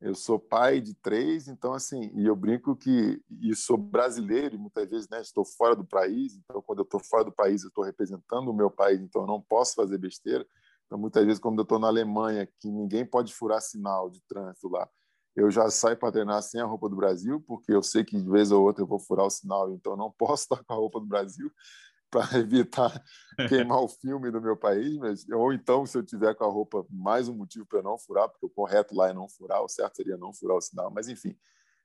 eu 0.00 0.14
sou 0.14 0.38
pai 0.38 0.80
de 0.80 0.94
três, 0.94 1.48
então 1.48 1.72
assim, 1.72 2.10
e 2.14 2.26
eu 2.26 2.36
brinco 2.36 2.76
que 2.76 3.20
e 3.42 3.54
sou 3.56 3.76
brasileiro 3.76 4.54
e 4.54 4.58
muitas 4.58 4.88
vezes, 4.88 5.08
né, 5.08 5.20
estou 5.20 5.44
fora 5.44 5.74
do 5.74 5.84
país, 5.84 6.36
então 6.36 6.62
quando 6.62 6.78
eu 6.78 6.84
estou 6.84 7.00
fora 7.00 7.24
do 7.24 7.32
país, 7.32 7.62
eu 7.62 7.68
estou 7.68 7.84
representando 7.84 8.48
o 8.48 8.54
meu 8.54 8.70
país, 8.70 9.00
então 9.00 9.22
eu 9.22 9.26
não 9.26 9.42
posso 9.42 9.74
fazer 9.74 9.98
besteira. 9.98 10.46
Então, 10.88 10.98
muitas 10.98 11.24
vezes, 11.24 11.38
quando 11.38 11.58
eu 11.58 11.64
estou 11.64 11.78
na 11.78 11.88
Alemanha, 11.88 12.48
que 12.58 12.70
ninguém 12.70 13.04
pode 13.04 13.34
furar 13.34 13.60
sinal 13.60 14.08
de 14.08 14.22
trânsito 14.22 14.68
lá, 14.68 14.88
eu 15.38 15.52
já 15.52 15.70
saio 15.70 15.96
para 15.96 16.10
treinar 16.10 16.42
sem 16.42 16.60
a 16.60 16.64
roupa 16.64 16.88
do 16.88 16.96
Brasil, 16.96 17.40
porque 17.46 17.72
eu 17.72 17.80
sei 17.80 18.02
que 18.02 18.20
de 18.20 18.28
vez 18.28 18.50
ou 18.50 18.64
outra 18.64 18.82
eu 18.82 18.88
vou 18.88 18.98
furar 18.98 19.24
o 19.24 19.30
sinal, 19.30 19.72
então 19.72 19.96
não 19.96 20.10
posso 20.10 20.42
estar 20.42 20.64
com 20.64 20.72
a 20.72 20.76
roupa 20.76 20.98
do 20.98 21.06
Brasil 21.06 21.48
para 22.10 22.38
evitar 22.38 22.90
queimar 23.48 23.80
o 23.80 23.88
filme 23.88 24.32
do 24.32 24.40
meu 24.40 24.56
país, 24.56 24.96
mas, 24.96 25.28
ou 25.28 25.52
então, 25.52 25.86
se 25.86 25.96
eu 25.96 26.02
tiver 26.02 26.34
com 26.34 26.44
a 26.44 26.48
roupa, 26.48 26.84
mais 26.90 27.28
um 27.28 27.34
motivo 27.34 27.64
para 27.66 27.82
não 27.82 27.96
furar, 27.96 28.28
porque 28.28 28.46
o 28.46 28.50
correto 28.50 28.96
lá 28.96 29.10
é 29.10 29.12
não 29.12 29.28
furar, 29.28 29.62
o 29.62 29.68
certo 29.68 29.96
seria 29.96 30.16
não 30.16 30.32
furar 30.32 30.56
o 30.56 30.60
sinal, 30.60 30.90
mas 30.90 31.08
enfim. 31.08 31.36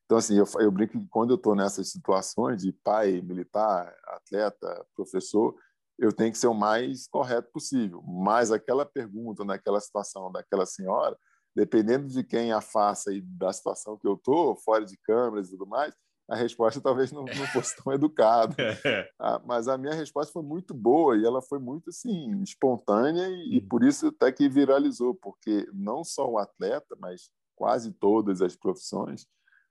Então, 0.06 0.18
assim, 0.18 0.36
eu, 0.36 0.46
eu 0.60 0.72
brinco 0.72 1.00
que 1.00 1.08
quando 1.08 1.32
eu 1.32 1.36
estou 1.36 1.56
nessas 1.56 1.92
situações 1.92 2.64
de 2.64 2.72
pai, 2.72 3.22
militar, 3.22 3.96
atleta, 4.08 4.86
professor, 4.96 5.56
eu 6.00 6.12
tenho 6.12 6.32
que 6.32 6.38
ser 6.40 6.48
o 6.48 6.56
mais 6.56 7.08
correto 7.08 7.52
possível. 7.52 8.02
Mas 8.02 8.52
aquela 8.52 8.86
pergunta 8.86 9.46
naquela 9.46 9.80
situação 9.80 10.32
daquela 10.32 10.66
senhora, 10.66 11.18
dependendo 11.56 12.08
de 12.08 12.24
quem 12.24 12.52
a 12.52 12.62
faça 12.62 13.14
e 13.14 13.22
da 13.22 13.52
situação 13.54 13.98
que 13.98 14.08
eu 14.08 14.16
estou, 14.16 14.56
fora 14.56 14.86
de 14.86 14.98
câmeras 14.98 15.48
e 15.48 15.52
tudo 15.52 15.68
mais, 15.68 15.94
a 16.30 16.36
resposta 16.36 16.80
talvez 16.82 17.12
não, 17.12 17.24
não 17.24 17.48
fosse 17.48 17.76
tão 17.82 17.94
educada. 17.94 18.56
Ah, 19.20 19.42
mas 19.46 19.70
a 19.70 19.78
minha 19.78 19.94
resposta 19.94 20.34
foi 20.34 20.44
muito 20.44 20.74
boa 20.74 21.16
e 21.16 21.24
ela 21.24 21.42
foi 21.42 21.58
muito 21.58 21.90
assim 21.90 22.42
espontânea 22.42 23.28
e, 23.30 23.56
e 23.58 23.62
por 23.62 23.84
isso 23.84 24.08
até 24.08 24.32
que 24.32 24.50
viralizou, 24.50 25.16
porque 25.16 25.66
não 25.72 26.04
só 26.04 26.30
o 26.30 26.38
atleta, 26.38 26.96
mas 27.00 27.30
quase 27.56 27.94
todas 27.94 28.42
as 28.42 28.56
profissões, 28.56 29.26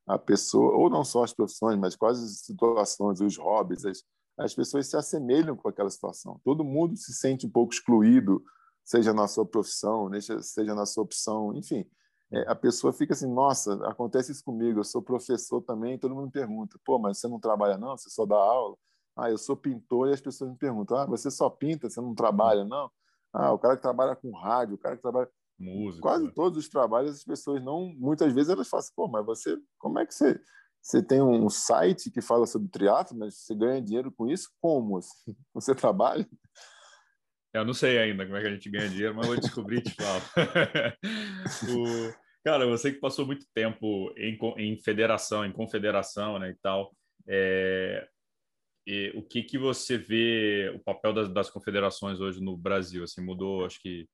a 0.07 0.19
pessoa, 0.19 0.75
ou 0.75 0.89
não 0.89 1.05
só 1.05 1.23
as 1.23 1.35
profissões, 1.35 1.79
mas 1.79 1.95
quase 1.95 2.25
as 2.25 2.41
situações, 2.41 3.21
os 3.21 3.37
hobbies, 3.37 3.85
as, 3.85 4.03
as 4.39 4.55
pessoas 4.55 4.87
se 4.87 4.97
assemelham 4.97 5.57
com 5.57 5.69
aquela 5.69 5.91
situação. 5.91 6.41
Todo 6.45 6.65
mundo 6.65 6.97
se 6.97 7.13
sente 7.13 7.47
um 7.47 7.51
pouco 7.51 7.75
excluído, 7.75 8.43
seja 8.85 9.13
na 9.13 9.27
sua 9.29 9.47
profissão, 9.47 10.11
seja 10.41 10.75
na 10.75 10.87
sua 10.87 11.05
opção, 11.05 11.55
enfim. 11.55 11.85
é, 12.33 12.51
a 12.51 12.55
pessoa 12.55 12.93
fica 12.93 13.13
assim, 13.13 13.33
nossa, 13.33 13.75
acontece 13.87 14.33
isso 14.33 14.43
comigo, 14.43 14.81
eu 14.81 14.85
sou 14.85 15.03
professor 15.03 15.61
também, 15.61 15.99
todo 15.99 16.15
mundo 16.15 16.27
me 16.27 16.33
pergunta, 16.33 16.79
pô, 16.85 16.99
mas 16.99 17.19
você 17.19 17.29
não 17.29 17.39
trabalha 17.39 17.77
não? 17.77 17.97
Você 17.97 18.09
só 18.09 18.25
dá 18.25 18.37
aula? 18.37 18.77
Ah, 19.15 19.31
eu 19.31 19.37
sou 19.37 19.57
pintor 19.57 20.09
e 20.09 20.13
as 20.13 20.21
pessoas 20.21 20.51
me 20.51 20.57
perguntam, 20.57 20.97
ah, 20.97 21.07
você 21.07 21.31
só 21.31 21.51
pinta, 21.51 21.91
você 21.91 22.01
não 22.01 22.15
trabalha 22.15 22.65
não? 22.65 22.91
Ah, 23.33 23.53
o 23.53 23.59
cara 23.59 23.77
que 23.77 23.83
trabalha 23.83 24.17
com 24.17 24.33
rádio, 24.33 24.75
o 24.77 24.79
cara 24.79 24.97
que 24.97 25.03
trabalha... 25.03 25.29
Música. 25.59 26.03
Quase 26.03 26.25
né? 26.25 26.33
todos 26.35 26.59
os 26.59 26.69
trabalhos 26.69 27.17
as 27.17 27.25
pessoas 27.25 27.63
não, 27.63 27.93
muitas 27.97 28.33
vezes 28.33 28.51
elas 28.51 28.69
falam 28.69 28.81
assim, 28.81 28.93
pô, 28.97 29.07
mas 29.09 29.25
você, 29.25 29.57
como 29.79 29.99
é 29.99 30.07
que 30.07 30.15
você... 30.15 30.41
Você 30.85 31.01
tem 31.01 31.23
um 31.23 31.49
site 31.49 32.11
que 32.11 32.21
fala 32.21 32.45
sobre 32.45 32.69
triatlo, 32.69 33.17
mas 33.17 33.37
você 33.37 33.55
ganha 33.55 33.81
dinheiro 33.81 34.11
com 34.11 34.27
isso? 34.27 34.51
Como? 34.61 34.99
Assim? 34.99 35.37
Você 35.55 35.77
trabalha? 35.77 36.29
Eu 37.53 37.65
não 37.67 37.75
sei 37.75 37.99
ainda 37.99 38.25
como 38.25 38.37
é 38.37 38.41
que 38.41 38.47
a 38.47 38.53
gente 38.53 38.71
ganha 38.71 38.89
dinheiro, 38.89 39.15
mas 39.15 39.27
vou 39.27 39.37
descobrir 39.37 39.79
e 39.79 39.83
te 39.83 39.95
falo. 39.95 40.23
o... 41.69 42.23
Cara, 42.45 42.67
você 42.67 42.91
que 42.91 42.99
passou 42.99 43.27
muito 43.27 43.47
tempo 43.55 44.13
em, 44.17 44.39
em 44.57 44.77
federação, 44.79 45.45
em 45.45 45.53
confederação, 45.53 46.39
né, 46.39 46.51
e 46.51 46.57
tal, 46.57 46.97
é... 47.29 48.09
e 48.87 49.13
o 49.15 49.23
que 49.23 49.43
que 49.43 49.59
você 49.59 49.97
vê 49.99 50.73
o 50.75 50.81
papel 50.81 51.13
das, 51.13 51.29
das, 51.29 51.51
confederações 51.51 52.21
hoje 52.21 52.41
no 52.43 52.57
Brasil? 52.57 53.05
Assim, 53.05 53.23
mudou, 53.23 53.67
acho 53.67 53.81
que 53.81 54.09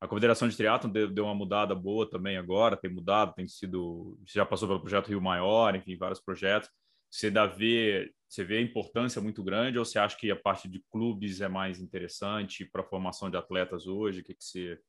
a 0.00 0.06
Confederação 0.06 0.46
de 0.46 0.56
Triatlon 0.56 0.90
deu, 0.90 1.10
deu, 1.10 1.24
uma 1.24 1.34
mudada 1.34 1.74
boa 1.74 2.08
também 2.08 2.36
agora, 2.36 2.76
tem 2.76 2.90
mudado, 2.90 3.34
tem 3.34 3.48
sido, 3.48 4.18
você 4.24 4.38
já 4.38 4.46
passou 4.46 4.68
pelo 4.68 4.80
projeto 4.80 5.08
Rio 5.08 5.20
Maior, 5.20 5.74
enfim, 5.74 5.96
vários 5.96 6.20
projetos. 6.20 6.70
Você 7.10 7.30
dá 7.30 7.46
ver, 7.46 8.14
você 8.28 8.44
vê 8.44 8.58
a 8.58 8.62
importância 8.62 9.20
muito 9.20 9.42
grande 9.42 9.78
ou 9.78 9.84
você 9.84 9.98
acha 9.98 10.16
que 10.16 10.30
a 10.30 10.36
parte 10.36 10.68
de 10.68 10.84
clubes 10.90 11.40
é 11.40 11.48
mais 11.48 11.80
interessante 11.80 12.64
para 12.64 12.82
a 12.82 12.86
formação 12.86 13.30
de 13.30 13.36
atletas 13.36 13.86
hoje? 13.86 14.20
O 14.20 14.24
que 14.24 14.34
que 14.34 14.44
você 14.44 14.80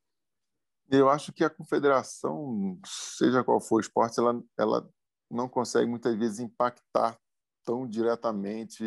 eu 0.89 1.09
acho 1.09 1.33
que 1.33 1.43
a 1.43 1.49
confederação, 1.49 2.79
seja 2.85 3.43
qual 3.43 3.59
for 3.59 3.75
o 3.75 3.81
esporte, 3.81 4.19
ela, 4.19 4.41
ela 4.57 4.89
não 5.29 5.49
consegue 5.49 5.89
muitas 5.89 6.15
vezes 6.15 6.39
impactar 6.39 7.19
tão 7.65 7.85
diretamente, 7.85 8.81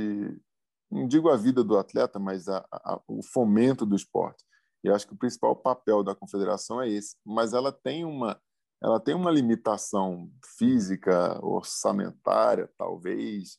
não 0.90 1.06
digo 1.06 1.28
a 1.28 1.36
vida 1.36 1.62
do 1.62 1.76
atleta, 1.76 2.18
mas 2.18 2.48
a, 2.48 2.66
a, 2.72 3.00
o 3.06 3.22
fomento 3.22 3.84
do 3.84 3.94
esporte. 3.94 4.42
E 4.82 4.88
acho 4.88 5.06
que 5.06 5.12
o 5.12 5.18
principal 5.18 5.54
papel 5.54 6.02
da 6.02 6.14
confederação 6.14 6.80
é 6.80 6.88
esse. 6.88 7.14
Mas 7.24 7.52
ela 7.52 7.70
tem 7.70 8.04
uma, 8.04 8.40
ela 8.82 8.98
tem 8.98 9.14
uma 9.14 9.30
limitação 9.30 10.30
física, 10.56 11.38
orçamentária, 11.44 12.70
talvez. 12.78 13.58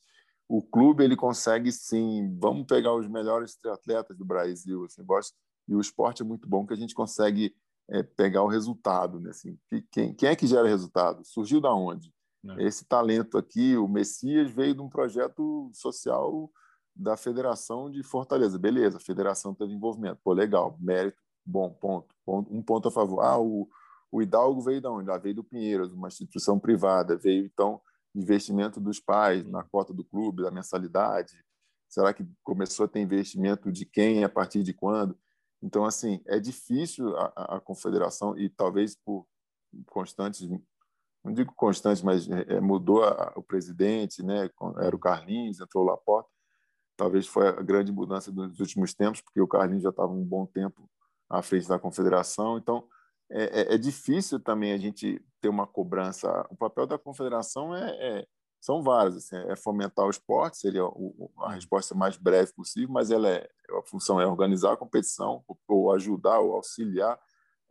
O 0.53 0.61
clube 0.61 1.01
ele 1.01 1.15
consegue 1.15 1.71
sim. 1.71 2.37
Vamos 2.37 2.65
pegar 2.65 2.93
os 2.93 3.07
melhores 3.07 3.55
triatletas 3.55 4.17
do 4.17 4.25
Brasil. 4.25 4.83
Assim, 4.83 5.01
gosto, 5.01 5.33
e 5.65 5.73
o 5.73 5.79
esporte 5.79 6.23
é 6.23 6.25
muito 6.25 6.45
bom 6.45 6.67
que 6.67 6.73
a 6.73 6.75
gente 6.75 6.93
consegue 6.93 7.55
é, 7.89 8.03
pegar 8.03 8.43
o 8.43 8.49
resultado. 8.49 9.17
Né? 9.21 9.29
Assim, 9.29 9.57
quem, 9.89 10.13
quem 10.13 10.27
é 10.27 10.35
que 10.35 10.45
gera 10.45 10.67
resultado? 10.67 11.23
Surgiu 11.23 11.61
da 11.61 11.73
onde? 11.73 12.13
É. 12.45 12.65
Esse 12.65 12.83
talento 12.83 13.37
aqui, 13.37 13.77
o 13.77 13.87
Messias, 13.87 14.51
veio 14.51 14.75
de 14.75 14.81
um 14.81 14.89
projeto 14.89 15.71
social 15.73 16.51
da 16.93 17.15
Federação 17.15 17.89
de 17.89 18.03
Fortaleza. 18.03 18.59
Beleza, 18.59 18.97
a 18.97 18.99
federação 19.01 19.55
teve 19.55 19.71
envolvimento. 19.71 20.19
Pô, 20.21 20.33
legal, 20.33 20.75
mérito, 20.81 21.21
bom, 21.45 21.69
ponto. 21.69 22.13
ponto 22.25 22.53
um 22.53 22.61
ponto 22.61 22.89
a 22.89 22.91
favor. 22.91 23.21
Ah, 23.21 23.39
o, 23.39 23.69
o 24.11 24.21
Hidalgo 24.21 24.59
veio 24.59 24.81
de 24.81 24.87
onde? 24.87 25.09
Ah, 25.11 25.17
veio 25.17 25.35
do 25.35 25.45
Pinheiros, 25.45 25.93
uma 25.93 26.09
instituição 26.09 26.59
privada. 26.59 27.15
Veio, 27.15 27.45
então, 27.45 27.79
investimento 28.13 28.79
dos 28.79 28.99
pais 28.99 29.45
na 29.45 29.63
cota 29.63 29.93
do 29.93 30.03
clube, 30.03 30.43
da 30.43 30.51
mensalidade. 30.51 31.33
Será 31.87 32.13
que 32.13 32.25
começou 32.43 32.85
a 32.85 32.89
ter 32.89 32.99
investimento 32.99 33.71
de 33.71 33.85
quem, 33.85 34.23
a 34.23 34.29
partir 34.29 34.63
de 34.63 34.73
quando? 34.73 35.17
Então, 35.61 35.85
assim, 35.85 36.21
é 36.25 36.39
difícil 36.39 37.15
a, 37.17 37.57
a 37.57 37.59
confederação, 37.59 38.37
e 38.37 38.49
talvez 38.49 38.95
por 38.95 39.27
constantes, 39.85 40.47
não 41.23 41.33
digo 41.33 41.53
constantes, 41.53 42.01
mas 42.01 42.29
é, 42.29 42.55
é, 42.55 42.59
mudou 42.59 43.03
a, 43.03 43.33
o 43.35 43.43
presidente, 43.43 44.23
né? 44.23 44.49
era 44.79 44.95
o 44.95 44.99
Carlinhos, 44.99 45.59
entrou 45.59 45.83
o 45.83 45.87
Laporta, 45.87 46.29
talvez 46.97 47.27
foi 47.27 47.47
a 47.47 47.51
grande 47.51 47.91
mudança 47.91 48.31
dos 48.31 48.59
últimos 48.59 48.93
tempos, 48.93 49.21
porque 49.21 49.41
o 49.41 49.47
Carlinhos 49.47 49.83
já 49.83 49.89
estava 49.89 50.11
um 50.11 50.23
bom 50.23 50.45
tempo 50.45 50.89
à 51.29 51.41
frente 51.41 51.67
da 51.67 51.79
confederação, 51.79 52.57
então 52.57 52.87
é, 53.31 53.61
é, 53.61 53.75
é 53.75 53.77
difícil 53.77 54.39
também 54.39 54.73
a 54.73 54.77
gente 54.77 55.23
ter 55.39 55.49
uma 55.49 55.65
cobrança. 55.65 56.45
O 56.49 56.55
papel 56.55 56.85
da 56.85 56.97
confederação 56.97 57.75
é, 57.75 58.19
é 58.19 58.27
são 58.59 58.83
vários. 58.83 59.17
Assim, 59.17 59.35
é 59.49 59.55
fomentar 59.55 60.05
o 60.05 60.09
esporte, 60.09 60.57
seria 60.57 60.85
o, 60.85 61.31
a 61.39 61.53
resposta 61.53 61.95
mais 61.95 62.15
breve 62.15 62.53
possível, 62.53 62.89
mas 62.91 63.09
ela 63.09 63.27
é, 63.27 63.49
a 63.71 63.81
função 63.83 64.21
é 64.21 64.27
organizar 64.27 64.73
a 64.73 64.77
competição, 64.77 65.43
ou 65.67 65.91
ajudar, 65.91 66.39
ou 66.39 66.53
auxiliar 66.53 67.19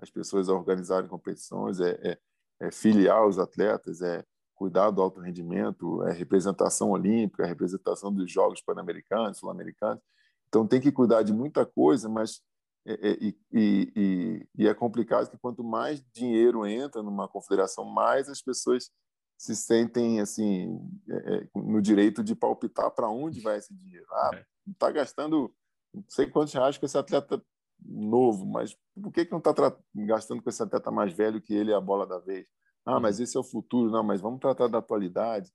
as 0.01 0.11
pessoas 0.11 0.49
a 0.49 0.55
organizarem 0.55 1.09
competições, 1.09 1.79
é, 1.79 1.91
é, 2.03 2.19
é 2.61 2.71
filiar 2.73 3.27
os 3.27 3.39
atletas, 3.39 4.01
é 4.01 4.25
cuidar 4.55 4.91
do 4.91 5.01
alto 5.01 5.21
rendimento, 5.21 6.03
é 6.05 6.13
representação 6.13 6.91
olímpica, 6.91 7.45
é 7.45 7.47
representação 7.47 8.13
dos 8.13 8.31
Jogos 8.31 8.61
Pan-Americanos, 8.63 9.39
Sul-Americanos. 9.39 10.03
Então 10.49 10.67
tem 10.67 10.81
que 10.81 10.91
cuidar 10.91 11.23
de 11.23 11.33
muita 11.33 11.65
coisa, 11.65 12.09
mas 12.09 12.43
e, 12.87 13.37
e, 13.53 13.93
e, 13.95 14.49
e, 14.57 14.69
é 14.69 14.75
complicado 14.75 15.31
que 15.31 15.39
quanto 15.39 15.63
mais 15.63 16.03
dinheiro 16.15 16.67
entra 16.67 17.03
numa 17.03 17.29
confederação, 17.29 17.85
mais 17.85 18.29
as 18.29 18.41
pessoas 18.41 18.91
se 19.39 19.55
sentem 19.55 20.21
assim 20.21 20.81
é, 21.09 21.35
é, 21.37 21.49
no 21.55 21.81
direito 21.81 22.23
de 22.23 22.35
palpitar 22.35 22.91
para 22.91 23.09
onde 23.09 23.41
vai 23.41 23.59
esse 23.59 23.75
dinheiro. 23.75 24.07
Ah, 24.11 24.45
está 24.67 24.91
gastando 24.91 25.55
não 25.93 26.05
sei 26.09 26.27
quantos 26.27 26.53
reais 26.53 26.79
com 26.79 26.87
esse 26.87 26.97
atleta 26.97 27.43
novo, 27.83 28.47
mas 28.47 28.77
por 29.01 29.13
que, 29.13 29.25
que 29.25 29.33
não 29.33 29.39
está 29.39 29.53
gastando 29.95 30.43
com 30.43 30.51
esse 30.51 30.63
atleta 30.63 30.91
mais 30.91 31.13
velho 31.13 31.41
que 31.41 31.55
ele 31.55 31.73
é 31.73 31.75
a 31.75 31.81
bola 31.81 32.07
da 32.07 32.19
vez? 32.19 32.49
Ah, 32.85 33.01
mas 33.01 33.19
uhum. 33.19 33.25
esse 33.25 33.37
é 33.37 33.41
o 33.41 33.45
futuro. 33.45 33.91
Não, 33.91 34.03
mas 34.03 34.21
vamos 34.21 34.41
tratar 34.41 34.69
da 34.69 34.79
atualidade. 34.79 35.51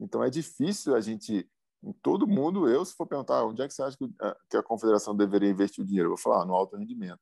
Então 0.00 0.22
é 0.22 0.30
difícil 0.30 0.94
a 0.94 1.00
gente, 1.00 1.48
todo 2.02 2.26
mundo, 2.26 2.68
eu 2.68 2.84
se 2.84 2.94
for 2.94 3.06
perguntar 3.06 3.44
onde 3.44 3.62
é 3.62 3.66
que 3.66 3.74
você 3.74 3.82
acha 3.82 3.96
que 3.96 4.56
a 4.56 4.62
confederação 4.62 5.16
deveria 5.16 5.50
investir 5.50 5.82
o 5.82 5.86
dinheiro, 5.86 6.06
eu 6.06 6.10
vou 6.10 6.18
falar 6.18 6.42
ah, 6.42 6.44
no 6.46 6.54
alto 6.54 6.76
rendimento. 6.76 7.20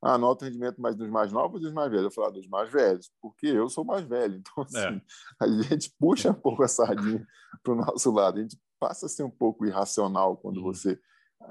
Ah, 0.00 0.16
no 0.16 0.26
alto 0.26 0.44
rendimento, 0.44 0.80
mas 0.80 0.94
dos 0.94 1.08
mais 1.08 1.32
novos 1.32 1.54
ou 1.54 1.60
dos 1.60 1.72
mais 1.72 1.90
velhos? 1.90 2.04
Eu 2.04 2.10
falo, 2.12 2.28
ah, 2.28 2.30
dos 2.30 2.46
mais 2.46 2.70
velhos, 2.70 3.10
porque 3.20 3.48
eu 3.48 3.68
sou 3.68 3.84
mais 3.84 4.04
velho. 4.04 4.40
Então, 4.46 4.62
assim, 4.62 4.78
é. 4.78 5.02
a 5.40 5.48
gente 5.48 5.92
puxa 5.98 6.30
um 6.30 6.34
pouco 6.34 6.62
a 6.62 6.68
sardinha 6.68 7.26
para 7.64 7.72
o 7.72 7.76
nosso 7.76 8.12
lado. 8.12 8.38
A 8.38 8.42
gente 8.42 8.56
passa 8.78 9.06
a 9.06 9.08
ser 9.08 9.24
um 9.24 9.30
pouco 9.30 9.66
irracional 9.66 10.36
quando 10.36 10.58
uhum. 10.58 10.72
você 10.72 10.98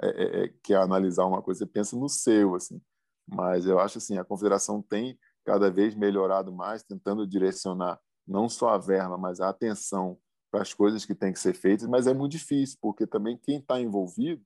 é, 0.01 0.07
é, 0.07 0.43
é, 0.43 0.53
quer 0.63 0.77
analisar 0.77 1.25
uma 1.25 1.41
coisa, 1.41 1.59
você 1.59 1.65
pensa 1.65 1.97
no 1.97 2.07
seu, 2.07 2.55
assim. 2.55 2.81
Mas 3.27 3.65
eu 3.65 3.79
acho 3.79 3.97
assim, 3.97 4.17
a 4.17 4.23
confederação 4.23 4.81
tem 4.81 5.19
cada 5.45 5.69
vez 5.69 5.93
melhorado 5.93 6.51
mais, 6.51 6.83
tentando 6.83 7.27
direcionar 7.27 7.99
não 8.25 8.47
só 8.47 8.69
a 8.69 8.77
verba, 8.77 9.17
mas 9.17 9.39
a 9.39 9.49
atenção 9.49 10.17
para 10.51 10.61
as 10.61 10.73
coisas 10.73 11.05
que 11.05 11.15
têm 11.15 11.33
que 11.33 11.39
ser 11.39 11.53
feitas, 11.53 11.87
mas 11.87 12.07
é 12.07 12.13
muito 12.13 12.31
difícil, 12.33 12.77
porque 12.81 13.05
também 13.05 13.37
quem 13.37 13.59
está 13.59 13.79
envolvido 13.79 14.41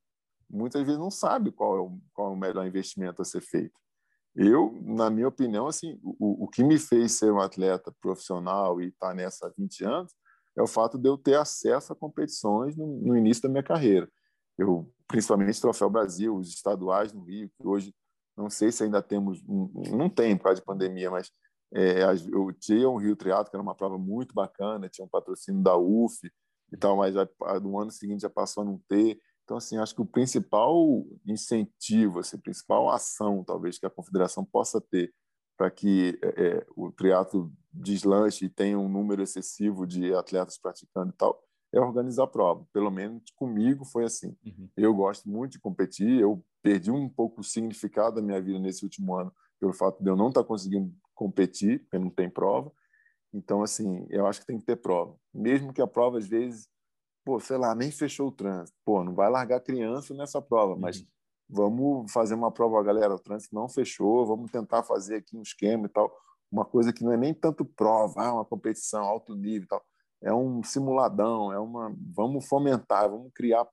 muitas 0.50 0.84
vezes 0.84 1.00
não 1.00 1.12
sabe 1.12 1.52
qual 1.52 1.78
é, 1.78 1.80
o, 1.80 2.00
qual 2.14 2.30
é 2.30 2.34
o 2.34 2.38
melhor 2.38 2.66
investimento 2.66 3.22
a 3.22 3.26
ser 3.26 3.42
feito. 3.42 3.80
Eu, 4.36 4.78
na 4.84 5.10
minha 5.10 5.28
opinião, 5.28 5.68
assim, 5.68 6.00
o, 6.04 6.46
o 6.46 6.48
que 6.48 6.64
me 6.64 6.78
fez 6.78 7.14
ser 7.14 7.32
um 7.32 7.40
atleta 7.40 7.94
profissional 8.02 8.82
e 8.82 8.88
estar 8.88 9.10
tá 9.10 9.14
nessa 9.14 9.48
há 9.48 9.50
20 9.58 9.86
anos 9.86 10.14
é 10.58 10.62
o 10.62 10.68
fato 10.68 10.98
de 10.98 11.08
eu 11.08 11.18
ter 11.18 11.36
acesso 11.36 11.94
a 11.94 11.96
competições 11.96 12.76
no, 12.76 12.88
no 13.02 13.18
início 13.18 13.44
da 13.44 13.50
minha 13.50 13.64
carreira. 13.64 14.10
Eu, 14.58 14.90
principalmente 15.08 15.60
Troféu 15.60 15.90
Brasil, 15.90 16.36
os 16.36 16.50
estaduais 16.50 17.14
no 17.14 17.24
Rio, 17.24 17.50
que 17.50 17.68
hoje 17.68 17.94
não 18.38 18.50
sei 18.50 18.72
se 18.72 18.84
ainda 18.84 19.02
temos, 19.02 19.42
não 19.46 20.10
tem 20.10 20.36
por 20.38 20.46
causa 20.46 20.60
de 20.60 20.66
pandemia, 20.66 21.12
mas 21.12 21.32
é, 21.74 22.04
eu 22.04 22.52
tinha 22.54 22.90
um 22.90 22.98
Rio 22.98 23.16
Triatlo, 23.16 23.50
que 23.50 23.56
era 23.56 23.64
uma 23.64 23.76
prova 23.76 23.98
muito 23.98 24.34
bacana, 24.34 24.90
tinha 24.90 25.06
um 25.06 25.10
patrocínio 25.10 25.64
da 25.64 25.78
UF 25.78 26.30
e 26.72 26.78
tal, 26.78 26.98
mas 26.98 27.14
já, 27.14 27.28
no 27.62 27.80
ano 27.80 27.92
seguinte 27.92 28.22
já 28.22 28.30
passou 28.30 28.64
a 28.64 28.66
não 28.66 28.78
ter. 28.90 29.20
Então, 29.44 29.58
assim, 29.58 29.78
acho 29.78 29.96
que 29.96 30.02
o 30.02 30.06
principal 30.06 31.06
incentivo, 31.26 32.20
assim, 32.20 32.38
a 32.38 32.42
principal 32.42 32.90
ação, 32.90 33.44
talvez, 33.44 33.78
que 33.78 33.86
a 33.86 33.90
confederação 33.90 34.46
possa 34.46 34.80
ter 34.82 35.14
para 35.58 35.70
que 35.70 36.18
é, 36.24 36.44
é, 36.44 36.66
o 36.76 36.92
triatlo 36.92 37.52
deslanche 37.72 38.46
e 38.46 38.50
tenha 38.50 38.80
um 38.80 38.90
número 38.90 39.22
excessivo 39.22 39.86
de 39.86 40.14
atletas 40.14 40.58
praticando 40.58 41.12
e 41.12 41.16
tal, 41.16 41.42
é 41.74 41.80
organizar 41.80 42.24
a 42.24 42.28
prova. 42.28 42.66
Pelo 42.74 42.92
menos 42.92 43.24
comigo 43.36 43.86
foi 43.86 44.04
assim. 44.06 44.36
Uhum. 44.46 44.70
Eu 44.76 44.94
gosto 44.94 45.30
muito 45.30 45.54
de 45.54 45.60
competir, 45.60 46.20
eu 46.20 46.44
perdi 46.62 46.92
um 46.92 47.08
pouco 47.08 47.42
o 47.42 47.44
significado 47.44 48.16
da 48.16 48.22
minha 48.22 48.42
vida 48.42 48.60
nesse 48.60 48.84
último 48.84 49.16
ano 49.16 49.32
pelo 49.62 49.74
fato 49.74 50.04
de 50.04 50.10
eu 50.10 50.16
não 50.16 50.30
estar 50.30 50.44
conseguindo 50.44 50.92
competir, 51.22 51.82
porque 51.82 52.00
não 52.00 52.10
tem 52.10 52.28
prova. 52.28 52.72
Então, 53.32 53.62
assim, 53.62 54.08
eu 54.10 54.26
acho 54.26 54.40
que 54.42 54.48
tem 54.48 54.58
que 54.58 54.66
ter 54.66 54.76
prova. 54.76 55.16
Mesmo 55.32 55.72
que 55.72 55.80
a 55.80 55.86
prova, 55.86 56.18
às 56.18 56.28
vezes, 56.28 56.68
pô, 57.24 57.40
sei 57.40 57.58
lá, 57.58 57.76
nem 57.76 57.92
fechou 57.92 58.30
o 58.30 58.32
trânsito. 58.32 58.76
Pô, 58.84 59.04
não 59.04 59.14
vai 59.14 59.30
largar 59.30 59.62
criança 59.62 60.16
nessa 60.16 60.42
prova, 60.42 60.76
mas 60.76 60.98
uhum. 60.98 61.06
vamos 61.48 62.12
fazer 62.12 62.34
uma 62.34 62.52
prova, 62.52 62.82
galera, 62.82 63.14
o 63.14 63.20
trânsito 63.20 63.54
não 63.54 63.70
fechou, 63.70 64.26
vamos 64.26 64.50
tentar 64.50 64.82
fazer 64.82 65.18
aqui 65.18 65.38
um 65.38 65.44
esquema 65.44 65.86
e 65.86 65.90
tal. 65.90 66.12
Uma 66.52 66.66
coisa 66.66 66.92
que 66.92 67.04
não 67.04 67.14
é 67.14 67.18
nem 67.18 67.36
tanto 67.36 67.64
prova, 67.64 68.24
ah, 68.24 68.34
uma 68.34 68.46
competição 68.46 69.04
alto 69.04 69.36
nível 69.36 69.66
e 69.66 69.68
tal. 69.68 69.86
É 70.24 70.34
um 70.34 70.64
simuladão, 70.64 71.54
é 71.54 71.60
uma. 71.60 71.96
Vamos 72.16 72.48
fomentar, 72.48 73.08
vamos 73.08 73.32
criar. 73.34 73.68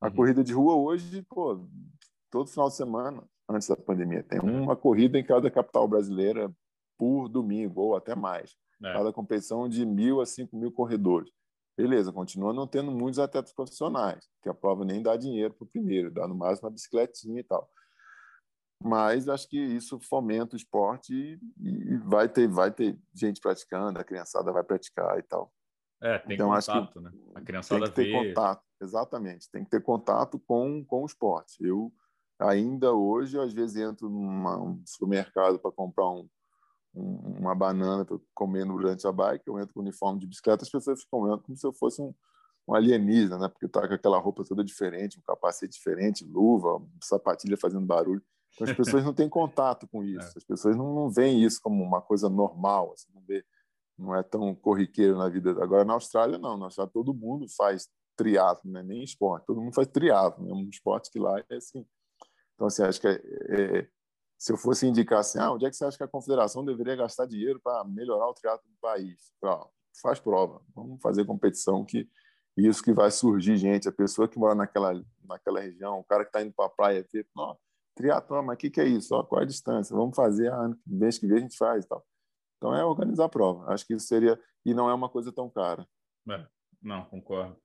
A 0.00 0.06
uhum. 0.06 0.14
corrida 0.14 0.42
de 0.42 0.54
rua 0.54 0.76
hoje, 0.76 1.22
pô, 1.28 1.68
todo 2.30 2.50
final 2.50 2.68
de 2.68 2.76
semana, 2.76 3.22
antes 3.46 3.68
da 3.68 3.76
pandemia, 3.76 4.22
tem 4.22 4.40
uma 4.40 4.74
corrida 4.74 5.18
em 5.18 5.24
cada 5.24 5.50
capital 5.50 5.86
brasileira 5.86 6.50
por 7.00 7.30
domingo, 7.30 7.80
ou 7.80 7.96
até 7.96 8.14
mais. 8.14 8.54
É. 8.84 8.92
Cada 8.92 9.10
competição 9.10 9.66
de 9.66 9.86
mil 9.86 10.20
a 10.20 10.26
cinco 10.26 10.54
mil 10.54 10.70
corredores. 10.70 11.32
Beleza, 11.74 12.12
continua 12.12 12.52
não 12.52 12.66
tendo 12.66 12.90
muitos 12.90 13.18
atletas 13.18 13.54
profissionais, 13.54 14.28
que 14.42 14.50
a 14.50 14.54
prova 14.54 14.84
nem 14.84 15.02
dá 15.02 15.16
dinheiro 15.16 15.54
para 15.54 15.64
o 15.64 15.68
primeiro, 15.68 16.10
dá 16.10 16.28
no 16.28 16.34
máximo 16.34 16.68
uma 16.68 16.74
bicicletinha 16.74 17.40
e 17.40 17.42
tal. 17.42 17.70
Mas 18.84 19.30
acho 19.30 19.48
que 19.48 19.58
isso 19.58 19.98
fomenta 19.98 20.54
o 20.54 20.58
esporte 20.58 21.14
e, 21.58 21.68
e 21.68 21.96
vai, 21.98 22.28
ter, 22.28 22.48
vai 22.48 22.70
ter 22.70 22.98
gente 23.14 23.40
praticando, 23.40 23.98
a 23.98 24.04
criançada 24.04 24.52
vai 24.52 24.62
praticar 24.62 25.18
e 25.18 25.22
tal. 25.22 25.50
É, 26.02 26.18
tem 26.18 26.34
então, 26.34 26.50
contato, 26.50 27.00
né? 27.00 27.10
A 27.34 27.40
criançada 27.40 27.90
tem 27.90 28.06
que 28.06 28.12
ter 28.12 28.22
vê... 28.22 28.28
contato, 28.28 28.62
exatamente. 28.80 29.50
Tem 29.50 29.64
que 29.64 29.70
ter 29.70 29.82
contato 29.82 30.38
com, 30.38 30.84
com 30.84 31.02
o 31.02 31.06
esporte. 31.06 31.64
Eu 31.64 31.90
ainda 32.38 32.92
hoje, 32.92 33.38
às 33.38 33.52
vezes, 33.52 33.76
entro 33.76 34.08
num 34.08 34.82
supermercado 34.86 35.58
para 35.58 35.72
comprar 35.72 36.10
um, 36.10 36.28
uma 36.92 37.54
banana 37.54 38.04
para 38.04 38.18
comer 38.34 38.64
durante 38.64 39.06
a 39.06 39.12
bike, 39.12 39.46
eu 39.46 39.58
entro 39.58 39.74
com 39.74 39.80
uniforme 39.80 40.20
de 40.20 40.26
bicicleta, 40.26 40.64
as 40.64 40.70
pessoas 40.70 41.02
ficam 41.02 41.20
olhando 41.20 41.42
como 41.42 41.56
se 41.56 41.66
eu 41.66 41.72
fosse 41.72 42.02
um, 42.02 42.12
um 42.66 42.74
alienígena, 42.74 43.38
né? 43.38 43.48
Porque 43.48 43.68
tá 43.68 43.86
com 43.86 43.94
aquela 43.94 44.18
roupa 44.18 44.44
toda 44.44 44.64
diferente, 44.64 45.18
um 45.18 45.22
capacete 45.22 45.72
diferente, 45.72 46.24
luva, 46.24 46.82
sapatilha 47.02 47.56
fazendo 47.56 47.86
barulho. 47.86 48.22
Então, 48.54 48.68
as 48.68 48.76
pessoas 48.76 49.04
não 49.04 49.14
têm 49.14 49.28
contato 49.30 49.86
com 49.88 50.02
isso. 50.02 50.26
É. 50.26 50.38
As 50.38 50.44
pessoas 50.44 50.76
não, 50.76 50.92
não 50.92 51.10
veem 51.10 51.44
isso 51.44 51.60
como 51.62 51.82
uma 51.82 52.02
coisa 52.02 52.28
normal, 52.28 52.92
assim, 52.92 53.08
não 53.14 53.22
vê 53.22 53.44
não 54.00 54.16
é 54.16 54.22
tão 54.22 54.54
corriqueiro 54.54 55.16
na 55.16 55.28
vida. 55.28 55.50
Agora, 55.62 55.84
na 55.84 55.92
Austrália, 55.92 56.38
não. 56.38 56.56
Na 56.56 56.66
Austrália, 56.66 56.90
todo 56.92 57.14
mundo 57.14 57.46
faz 57.54 57.88
triatlo, 58.16 58.70
né? 58.70 58.82
nem 58.82 59.02
esporte. 59.02 59.46
Todo 59.46 59.60
mundo 59.60 59.74
faz 59.74 59.86
triatlo, 59.88 60.48
é 60.48 60.54
um 60.54 60.68
esporte 60.68 61.10
que 61.10 61.18
lá 61.18 61.38
é 61.38 61.56
assim. 61.56 61.86
Então, 62.54 62.66
assim, 62.66 62.82
acho 62.82 63.00
que 63.00 63.06
é, 63.06 63.20
é, 63.48 63.88
se 64.40 64.52
eu 64.54 64.56
fosse 64.56 64.86
indicar 64.86 65.18
assim, 65.18 65.38
ah, 65.38 65.52
onde 65.52 65.66
é 65.66 65.70
que 65.70 65.76
você 65.76 65.84
acha 65.84 65.98
que 65.98 66.02
a 66.02 66.08
confederação 66.08 66.64
deveria 66.64 66.96
gastar 66.96 67.26
dinheiro 67.26 67.60
para 67.62 67.84
melhorar 67.84 68.26
o 68.26 68.32
triatlo 68.32 68.66
do 68.66 68.76
país? 68.80 69.34
Ah, 69.44 69.66
faz 70.00 70.18
prova, 70.18 70.62
vamos 70.74 70.98
fazer 71.02 71.26
competição 71.26 71.84
que 71.84 72.08
isso 72.56 72.82
que 72.82 72.94
vai 72.94 73.10
surgir 73.10 73.58
gente, 73.58 73.86
a 73.86 73.92
pessoa 73.92 74.26
que 74.26 74.38
mora 74.38 74.54
naquela 74.54 74.94
naquela 75.28 75.60
região, 75.60 76.00
o 76.00 76.04
cara 76.04 76.24
que 76.24 76.30
está 76.30 76.42
indo 76.42 76.54
para 76.54 76.66
a 76.66 76.70
praia, 76.70 77.04
ter, 77.04 77.28
não, 77.36 77.54
triatlon, 77.94 78.42
mas 78.42 78.54
o 78.54 78.56
que, 78.56 78.70
que 78.70 78.80
é 78.80 78.86
isso? 78.86 79.14
Ó, 79.14 79.22
qual 79.22 79.42
é 79.42 79.44
a 79.44 79.46
distância? 79.46 79.94
Vamos 79.94 80.16
fazer, 80.16 80.50
ah, 80.50 80.74
mês 80.86 81.18
que 81.18 81.26
vem 81.26 81.36
a 81.36 81.40
gente 81.40 81.56
faz 81.58 81.84
e 81.84 81.88
tal. 81.88 82.02
Então 82.56 82.74
é 82.74 82.82
organizar 82.82 83.26
a 83.26 83.28
prova. 83.28 83.70
Acho 83.70 83.86
que 83.86 83.94
isso 83.94 84.06
seria 84.06 84.40
e 84.64 84.72
não 84.72 84.88
é 84.88 84.94
uma 84.94 85.08
coisa 85.08 85.30
tão 85.30 85.50
cara. 85.50 85.86
É, 86.30 86.46
não, 86.82 87.04
concordo. 87.04 87.56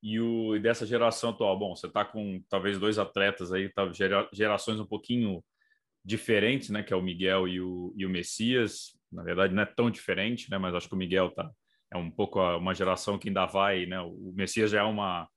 E 0.00 0.20
o 0.20 0.54
e 0.54 0.60
dessa 0.60 0.86
geração 0.86 1.30
atual, 1.30 1.58
bom, 1.58 1.74
você 1.74 1.88
está 1.88 2.04
com 2.04 2.40
talvez 2.48 2.78
dois 2.78 2.98
atletas 2.98 3.52
aí, 3.52 3.68
tá, 3.68 3.82
gerações 4.32 4.78
um 4.78 4.86
pouquinho 4.86 5.42
diferentes, 6.04 6.70
né? 6.70 6.82
Que 6.82 6.92
é 6.92 6.96
o 6.96 7.02
Miguel 7.02 7.46
e 7.48 7.60
o, 7.60 7.92
e 7.96 8.06
o 8.06 8.10
Messias. 8.10 8.98
Na 9.12 9.22
verdade, 9.22 9.54
não 9.54 9.62
é 9.62 9.66
tão 9.66 9.90
diferente, 9.90 10.50
né? 10.50 10.58
Mas 10.58 10.74
acho 10.74 10.88
que 10.88 10.94
o 10.94 10.98
Miguel 10.98 11.30
tá 11.30 11.50
é 11.92 11.96
um 11.96 12.10
pouco 12.10 12.40
uma 12.56 12.72
geração 12.72 13.18
que 13.18 13.28
ainda 13.28 13.46
vai, 13.46 13.84
né? 13.86 14.00
O 14.00 14.32
Messias 14.34 14.70
já 14.70 14.80
é 14.80 14.84
uma 14.84 15.28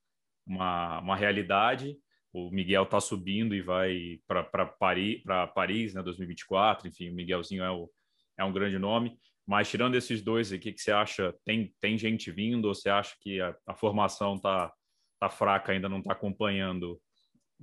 uma, 0.45 0.99
uma 0.99 1.15
realidade. 1.15 1.97
O 2.31 2.49
Miguel 2.51 2.83
está 2.83 2.99
subindo 2.99 3.55
e 3.55 3.61
vai 3.61 4.19
para 4.27 4.65
Paris, 4.65 5.21
para 5.23 5.47
Paris, 5.47 5.93
né? 5.93 6.01
2024. 6.03 6.87
Enfim, 6.87 7.09
o 7.09 7.15
Miguelzinho 7.15 7.63
é 7.63 7.71
o 7.71 7.89
é 8.37 8.43
um 8.43 8.53
grande 8.53 8.79
nome. 8.79 9.17
Mas 9.45 9.69
tirando 9.69 9.95
esses 9.95 10.21
dois 10.21 10.51
aqui, 10.51 10.71
que 10.71 10.81
você 10.81 10.91
acha 10.91 11.33
tem 11.45 11.73
tem 11.79 11.97
gente 11.97 12.31
vindo 12.31 12.65
ou 12.65 12.75
você 12.75 12.89
acha 12.89 13.15
que 13.21 13.41
a, 13.41 13.55
a 13.67 13.73
formação 13.75 14.39
tá 14.39 14.71
tá 15.19 15.29
fraca, 15.29 15.71
ainda 15.71 15.87
não 15.87 15.99
está 15.99 16.13
acompanhando 16.13 16.99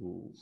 o, 0.01 0.33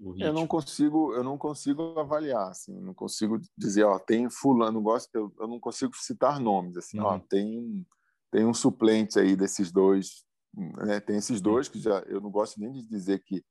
o 0.00 0.12
ritmo? 0.12 0.24
Eu 0.24 0.32
não 0.32 0.46
consigo 0.46 1.12
eu 1.14 1.24
não 1.24 1.36
consigo 1.36 1.98
avaliar 1.98 2.48
assim, 2.48 2.78
não 2.80 2.94
consigo 2.94 3.38
dizer 3.56 3.84
ó 3.84 3.98
tem 3.98 4.30
fulano 4.30 4.80
gosto 4.80 5.14
eu, 5.14 5.32
eu 5.38 5.48
não 5.48 5.60
consigo 5.60 5.94
citar 5.96 6.40
nomes 6.40 6.76
assim 6.76 6.98
uhum. 6.98 7.06
ó 7.06 7.18
tem 7.18 7.86
tem 8.30 8.46
um 8.46 8.54
suplente 8.54 9.18
aí 9.18 9.36
desses 9.36 9.70
dois 9.70 10.24
né? 10.54 11.00
tem 11.00 11.16
esses 11.16 11.40
dois 11.40 11.68
que 11.68 11.78
já 11.78 11.98
eu 12.06 12.20
não 12.20 12.30
gosto 12.30 12.60
nem 12.60 12.72
de 12.72 12.82
dizer 12.82 13.22
que 13.24 13.44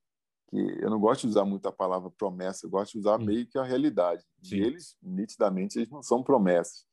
que 0.54 0.78
eu 0.80 0.90
não 0.90 1.00
gosto 1.00 1.22
de 1.22 1.30
usar 1.30 1.46
muito 1.46 1.68
a 1.68 1.72
palavra 1.72 2.12
promessa, 2.12 2.68
eu 2.68 2.70
gosto 2.70 2.92
de 2.92 3.00
usar 3.00 3.18
Sim. 3.18 3.26
meio 3.26 3.48
que 3.48 3.58
a 3.58 3.64
realidade. 3.64 4.24
Sim. 4.44 4.58
E 4.58 4.62
eles, 4.62 4.96
nitidamente, 5.02 5.80
eles 5.80 5.90
não 5.90 6.04
são 6.04 6.22
promessas, 6.22 6.86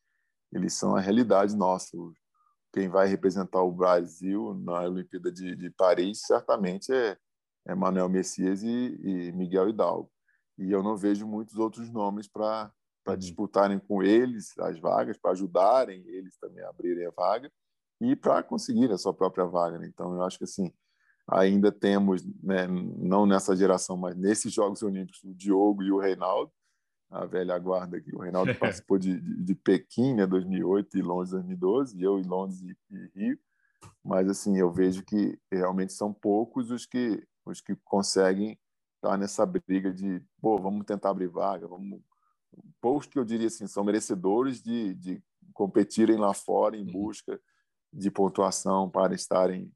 eles 0.51 0.73
são 0.73 0.97
a 0.97 1.01
realidade 1.01 1.55
nossa. 1.55 1.95
Quem 2.73 2.89
vai 2.89 3.07
representar 3.07 3.63
o 3.63 3.71
Brasil 3.71 4.55
na 4.55 4.81
Olimpíada 4.83 5.31
de, 5.31 5.55
de 5.55 5.71
Paris 5.71 6.23
certamente 6.23 6.91
é, 6.91 7.19
é 7.67 7.75
Manuel 7.75 8.09
Messias 8.09 8.63
e, 8.63 8.69
e, 8.69 9.33
Miguel 9.33 9.69
Hidalgo. 9.69 10.11
E 10.59 10.71
eu 10.71 10.83
não 10.83 10.97
vejo 10.97 11.27
muitos 11.27 11.57
outros 11.57 11.91
nomes 11.91 12.29
para 12.29 12.71
uhum. 13.07 13.17
disputarem 13.17 13.79
com 13.79 14.03
eles 14.03 14.57
as 14.59 14.79
vagas, 14.79 15.19
para 15.19 15.33
ajudarem 15.33 16.03
eles 16.07 16.37
também 16.39 16.65
a 16.65 16.69
abrirem 16.69 17.07
a 17.07 17.11
vaga 17.11 17.51
e 18.01 18.17
para 18.17 18.43
conseguir 18.43 18.91
a 18.91 18.99
sua 18.99 19.13
própria 19.13 19.45
vaga. 19.45 19.79
Né? 19.79 19.87
Então, 19.87 20.15
eu 20.15 20.23
acho 20.23 20.39
que 20.39 20.45
assim, 20.45 20.73
ainda 21.29 21.71
temos, 21.71 22.25
né, 22.43 22.67
não 22.67 23.27
nessa 23.27 23.55
geração, 23.55 23.97
mas 23.97 24.17
nesses 24.17 24.53
Jogos 24.53 24.83
Olímpicos, 24.83 25.23
o 25.23 25.35
Diogo 25.35 25.83
e 25.83 25.93
o 25.93 25.99
Reinaldo, 25.99 26.51
a 27.11 27.27
velha 27.27 27.59
guarda 27.59 27.97
aqui. 27.97 28.15
O 28.15 28.21
Reinaldo 28.21 28.55
participou 28.59 28.99
de, 28.99 29.21
de, 29.21 29.43
de, 29.43 29.55
Pequim, 29.55 30.15
né, 30.15 30.27
2008, 30.27 30.99
e 30.99 31.03
Londres, 31.03 31.31
2012, 31.31 31.99
e 31.99 32.03
eu 32.03 32.19
em 32.19 32.25
Londres 32.25 32.61
e, 32.63 32.77
e, 32.91 33.11
Rio. 33.15 33.39
Mas, 34.05 34.29
assim, 34.29 34.59
eu 34.59 34.71
vejo 34.71 35.05
que 35.05 35.39
realmente 35.51 35.93
são 35.93 36.13
poucos 36.13 36.71
os 36.71 36.87
que, 36.87 37.23
os 37.51 37.61
que 37.61 37.77
conseguem 37.85 38.59
estar 38.97 39.17
nessa 39.17 39.45
briga 39.47 39.93
de, 39.93 40.23
pô, 40.41 40.59
vamos 40.59 40.85
tentar 40.85 41.11
abrir 41.11 41.29
vaga, 41.29 41.67
vamos... 41.67 42.01
Poucos 42.81 43.07
que 43.07 43.19
eu 43.19 43.25
diria 43.25 43.47
assim, 43.47 43.67
são 43.67 43.85
merecedores 43.85 44.61
de, 44.61 44.95
de 44.95 45.23
competirem 45.53 46.17
lá 46.17 46.35
fora 46.35 46.77
em 46.77 46.85
uhum. 46.85 46.93
busca 46.93 47.41
de 47.93 48.11
pontuação 48.11 48.91
para 48.91 49.15
estarem 49.15 49.73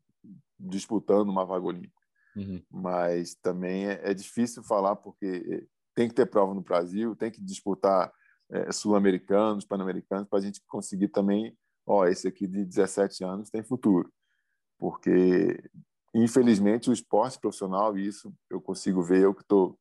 disputando 0.58 1.28
uma 1.28 1.44
vaga 1.44 1.66
olímpica. 1.66 2.04
Uhum. 2.36 2.62
Mas 2.70 3.34
também 3.34 3.86
é, 3.86 4.10
é, 4.10 4.14
difícil 4.14 4.62
falar 4.62 4.96
porque 4.96 5.66
tem 5.94 6.08
que 6.08 6.14
ter 6.14 6.26
prova 6.26 6.54
no 6.54 6.60
Brasil, 6.60 7.14
tem 7.14 7.30
que 7.30 7.40
disputar 7.40 8.12
é, 8.50 8.72
sul-americanos, 8.72 9.64
pan-americanos, 9.64 10.28
para 10.28 10.38
a 10.38 10.42
gente 10.42 10.60
conseguir 10.66 11.08
também, 11.08 11.56
ó, 11.86 12.06
esse 12.06 12.26
aqui 12.26 12.46
de 12.46 12.64
17 12.64 13.24
anos 13.24 13.50
tem 13.50 13.62
futuro. 13.62 14.12
Porque, 14.78 15.62
infelizmente, 16.14 16.88
o 16.88 16.92
esporte 16.92 17.38
profissional, 17.38 17.96
e 17.98 18.06
isso 18.06 18.32
eu 18.48 18.60
consigo 18.60 19.02
ver, 19.02 19.22
eu 19.22 19.34
que 19.34 19.42
estou 19.42 19.78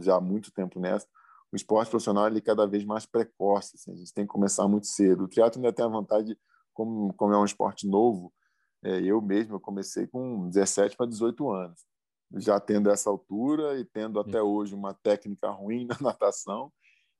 já 0.00 0.16
há 0.16 0.20
muito 0.20 0.52
tempo 0.52 0.80
nessa, 0.80 1.06
o 1.52 1.56
esporte 1.56 1.90
profissional 1.90 2.26
ele 2.26 2.38
é 2.38 2.42
cada 2.42 2.66
vez 2.66 2.84
mais 2.84 3.06
precoce, 3.06 3.74
assim, 3.74 3.92
a 3.92 3.96
gente 3.96 4.12
tem 4.12 4.24
que 4.24 4.32
começar 4.32 4.68
muito 4.68 4.86
cedo. 4.86 5.24
O 5.24 5.28
teatro 5.28 5.58
ainda 5.58 5.72
tem 5.72 5.84
a 5.84 5.88
vantagem, 5.88 6.36
como, 6.72 7.12
como 7.14 7.34
é 7.34 7.38
um 7.38 7.44
esporte 7.44 7.88
novo, 7.88 8.32
é, 8.82 9.00
eu 9.00 9.20
mesmo 9.20 9.56
eu 9.56 9.60
comecei 9.60 10.06
com 10.06 10.48
17 10.48 10.96
para 10.96 11.06
18 11.06 11.50
anos, 11.50 11.84
já 12.36 12.58
tendo 12.58 12.90
essa 12.90 13.10
altura 13.10 13.78
e 13.78 13.84
tendo 13.84 14.18
até 14.20 14.40
hoje 14.40 14.74
uma 14.74 14.94
técnica 14.94 15.50
ruim 15.50 15.86
na 15.90 15.96
natação. 16.00 16.72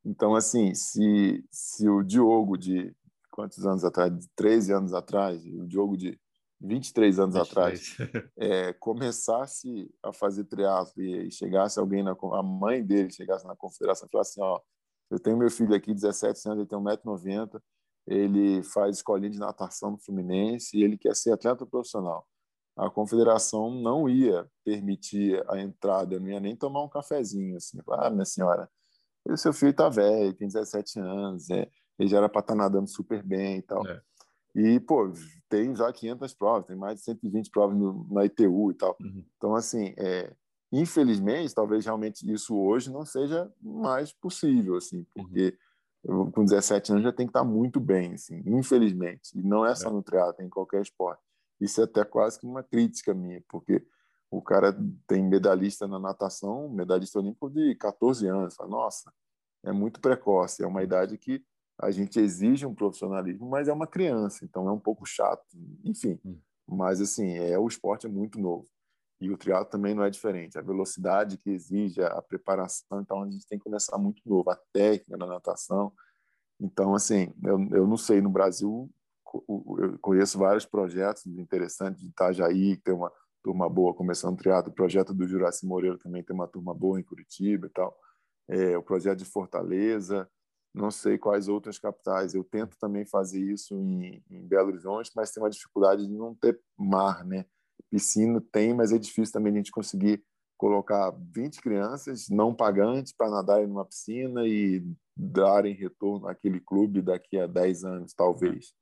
Então, 0.05 0.35
assim, 0.35 0.75
se, 0.75 1.45
se 1.51 1.89
o 1.89 2.03
Diogo 2.03 2.57
de 2.57 2.95
quantos 3.31 3.67
anos 3.67 3.85
atrás? 3.85 4.17
De 4.17 4.29
13 4.35 4.73
anos 4.73 4.95
atrás, 4.95 5.45
o 5.45 5.67
Diogo 5.67 5.97
de 5.97 6.19
23 6.61 7.19
anos 7.19 7.35
23. 7.35 7.51
atrás, 7.51 8.31
é, 8.37 8.73
começasse 8.79 9.91
a 10.03 10.13
fazer 10.13 10.45
triatlo 10.45 11.03
e 11.03 11.31
chegasse 11.31 11.79
alguém, 11.79 12.03
na, 12.03 12.13
a 12.13 12.43
mãe 12.43 12.85
dele 12.85 13.11
chegasse 13.11 13.47
na 13.47 13.57
confederação 13.57 14.07
e 14.07 14.11
falasse 14.11 14.33
assim, 14.33 14.43
ó, 14.43 14.61
eu 15.11 15.19
tenho 15.19 15.37
meu 15.37 15.51
filho 15.51 15.75
aqui, 15.75 15.95
17 15.95 16.49
anos, 16.49 16.59
ele 16.61 16.69
tem 16.69 16.79
1,90m, 16.79 17.61
ele 18.07 18.63
faz 18.63 18.97
escolinha 18.97 19.31
de 19.31 19.39
natação 19.39 19.93
no 19.93 19.99
Fluminense 19.99 20.77
e 20.77 20.83
ele 20.83 20.97
quer 20.97 21.15
ser 21.17 21.33
atleta 21.33 21.67
profissional. 21.67 22.27
A 22.77 22.89
confederação 22.89 23.71
não 23.71 24.09
ia 24.09 24.49
permitir 24.65 25.43
a 25.51 25.61
entrada, 25.61 26.19
não 26.19 26.29
ia 26.29 26.41
nem 26.41 26.57
tomar 26.57 26.83
um 26.83 26.89
cafezinho. 26.89 27.57
Assim, 27.57 27.79
ah, 27.91 28.11
minha 28.11 28.25
senhora, 28.25 28.71
seu 29.37 29.53
filho 29.53 29.71
está 29.71 29.89
velho, 29.89 30.33
tem 30.35 30.49
17 30.49 30.99
anos, 31.01 31.51
é, 31.51 31.69
ele 31.99 32.09
já 32.09 32.19
era 32.19 32.29
para 32.29 32.41
estar 32.41 32.55
tá 32.55 32.59
nadando 32.59 32.89
super 32.89 33.23
bem 33.23 33.59
e 33.59 33.63
tal. 33.63 33.87
É. 33.87 34.01
E, 34.55 34.81
pô, 34.81 35.13
tem 35.49 35.75
já 35.75 35.93
500 35.93 36.35
provas, 36.35 36.67
tem 36.67 36.77
mais 36.77 36.99
de 36.99 37.05
120 37.05 37.51
provas 37.51 37.77
no, 37.77 38.07
na 38.11 38.25
ITU 38.25 38.71
e 38.71 38.75
tal. 38.75 38.97
Uhum. 39.01 39.25
Então, 39.37 39.55
assim, 39.55 39.95
é, 39.97 40.33
infelizmente, 40.73 41.55
talvez 41.55 41.85
realmente 41.85 42.31
isso 42.31 42.57
hoje 42.57 42.91
não 42.91 43.05
seja 43.05 43.51
mais 43.61 44.13
possível, 44.13 44.77
assim, 44.77 45.07
porque... 45.15 45.47
Uhum 45.47 45.71
eu, 46.05 46.31
com 46.33 46.45
17 46.45 46.93
anos 46.93 47.05
já 47.05 47.13
tem 47.13 47.27
que 47.27 47.31
estar 47.31 47.45
muito 47.45 47.79
bem, 47.79 48.15
assim, 48.15 48.43
infelizmente. 48.47 49.39
E 49.39 49.43
não 49.43 49.67
é 49.67 49.75
só 49.75 49.89
é. 49.89 49.93
no 49.93 50.03
triatlo, 50.03 50.43
é 50.43 50.45
em 50.45 50.49
qualquer 50.49 50.83
esporte. 50.83 51.23
Isso 51.61 51.81
é 51.81 51.85
até 51.85 52.05
quase 52.05 52.39
que 52.39 52.47
uma 52.47 52.63
crítica 52.63 53.13
minha, 53.13 53.43
porque 53.49 53.85
o 54.31 54.41
cara 54.41 54.75
tem 55.07 55.23
medalhista 55.23 55.87
na 55.87 55.99
natação, 55.99 56.69
medalhista 56.71 57.19
olímpico 57.19 57.51
de 57.51 57.75
14 57.75 58.27
anos. 58.27 58.55
Fala, 58.55 58.71
Nossa, 58.71 59.13
é 59.63 59.73
muito 59.73 60.01
precoce, 60.01 60.63
é 60.63 60.67
uma 60.67 60.83
idade 60.83 61.19
que 61.19 61.45
a 61.83 61.91
gente 61.91 62.21
exige 62.21 62.67
um 62.67 62.75
profissionalismo, 62.75 63.49
mas 63.49 63.69
é 63.69 63.73
uma 63.73 63.87
criança, 63.87 64.45
então 64.45 64.69
é 64.69 64.73
um 64.73 64.79
pouco 64.79 65.07
chato, 65.07 65.45
enfim. 65.85 66.19
Hum. 66.25 66.39
Mas 66.69 67.01
assim, 67.01 67.39
é 67.39 67.59
o 67.59 67.67
esporte 67.67 68.07
é 68.07 68.09
muito 68.09 68.39
novo. 68.39 68.67
E 69.21 69.31
o 69.31 69.37
triatlo 69.37 69.71
também 69.71 69.95
não 69.95 70.03
é 70.03 70.11
diferente. 70.11 70.59
A 70.59 70.63
velocidade 70.63 71.37
que 71.37 71.51
exige, 71.51 72.03
a 72.03 72.23
preparação, 72.23 73.01
então 73.01 73.23
a 73.23 73.31
gente 73.31 73.47
tem 73.47 73.59
que 73.59 73.65
começar 73.65 73.99
muito 73.99 74.23
novo. 74.25 74.51
A 74.51 74.59
técnica 74.73 75.19
da 75.19 75.27
natação, 75.27 75.93
Então, 76.61 76.95
assim, 76.95 77.33
eu, 77.45 77.59
eu 77.73 77.87
não 77.87 77.97
sei, 77.97 78.21
no 78.21 78.31
Brasil, 78.31 78.91
eu 79.49 79.99
conheço 80.01 80.39
vários 80.39 80.67
projetos 80.67 81.27
interessantes 81.27 82.03
de 82.03 82.09
Itajaí, 82.09 82.77
que 82.77 82.83
tem 82.83 82.95
uma 82.95 83.13
turma 83.43 83.69
boa 83.69 83.95
começando 83.95 84.37
triatlo, 84.37 84.71
o 84.71 84.75
projeto 84.75 85.15
do 85.15 85.27
Juraci 85.27 85.67
Moreira 85.67 85.99
também 85.99 86.23
tem 86.23 86.35
uma 86.35 86.49
turma 86.49 86.75
boa 86.75 87.01
em 87.01 87.03
Curitiba 87.03 87.67
e 87.67 87.71
tal, 87.71 87.97
é, 88.49 88.77
o 88.77 88.83
projeto 88.83 89.19
de 89.19 89.25
Fortaleza, 89.25 90.29
não 90.75 90.91
sei 90.91 91.19
quais 91.19 91.49
outras 91.49 91.79
capitais. 91.79 92.35
Eu 92.35 92.45
tento 92.45 92.77
também 92.79 93.05
fazer 93.05 93.41
isso 93.41 93.75
em, 93.75 94.23
em 94.31 94.47
Belo 94.47 94.69
Horizonte, 94.69 95.11
mas 95.15 95.31
tem 95.31 95.43
uma 95.43 95.51
dificuldade 95.51 96.07
de 96.07 96.13
não 96.13 96.35
ter 96.35 96.61
mar, 96.79 97.25
né? 97.25 97.45
Piscina 97.91 98.41
tem, 98.53 98.73
mas 98.73 98.93
é 98.93 98.99
difícil 98.99 99.33
também 99.33 99.53
a 99.53 99.57
gente 99.57 99.73
conseguir 99.73 100.25
colocar 100.57 101.11
20 101.35 101.61
crianças 101.61 102.29
não 102.29 102.55
pagantes 102.55 103.13
para 103.13 103.31
nadarem 103.31 103.67
numa 103.67 103.85
piscina 103.85 104.47
e 104.47 104.85
darem 105.17 105.75
retorno 105.75 106.29
àquele 106.29 106.61
clube 106.61 107.03
daqui 107.03 107.39
a 107.39 107.47
10 107.47 107.85
anos, 107.85 108.13
talvez. 108.13 108.75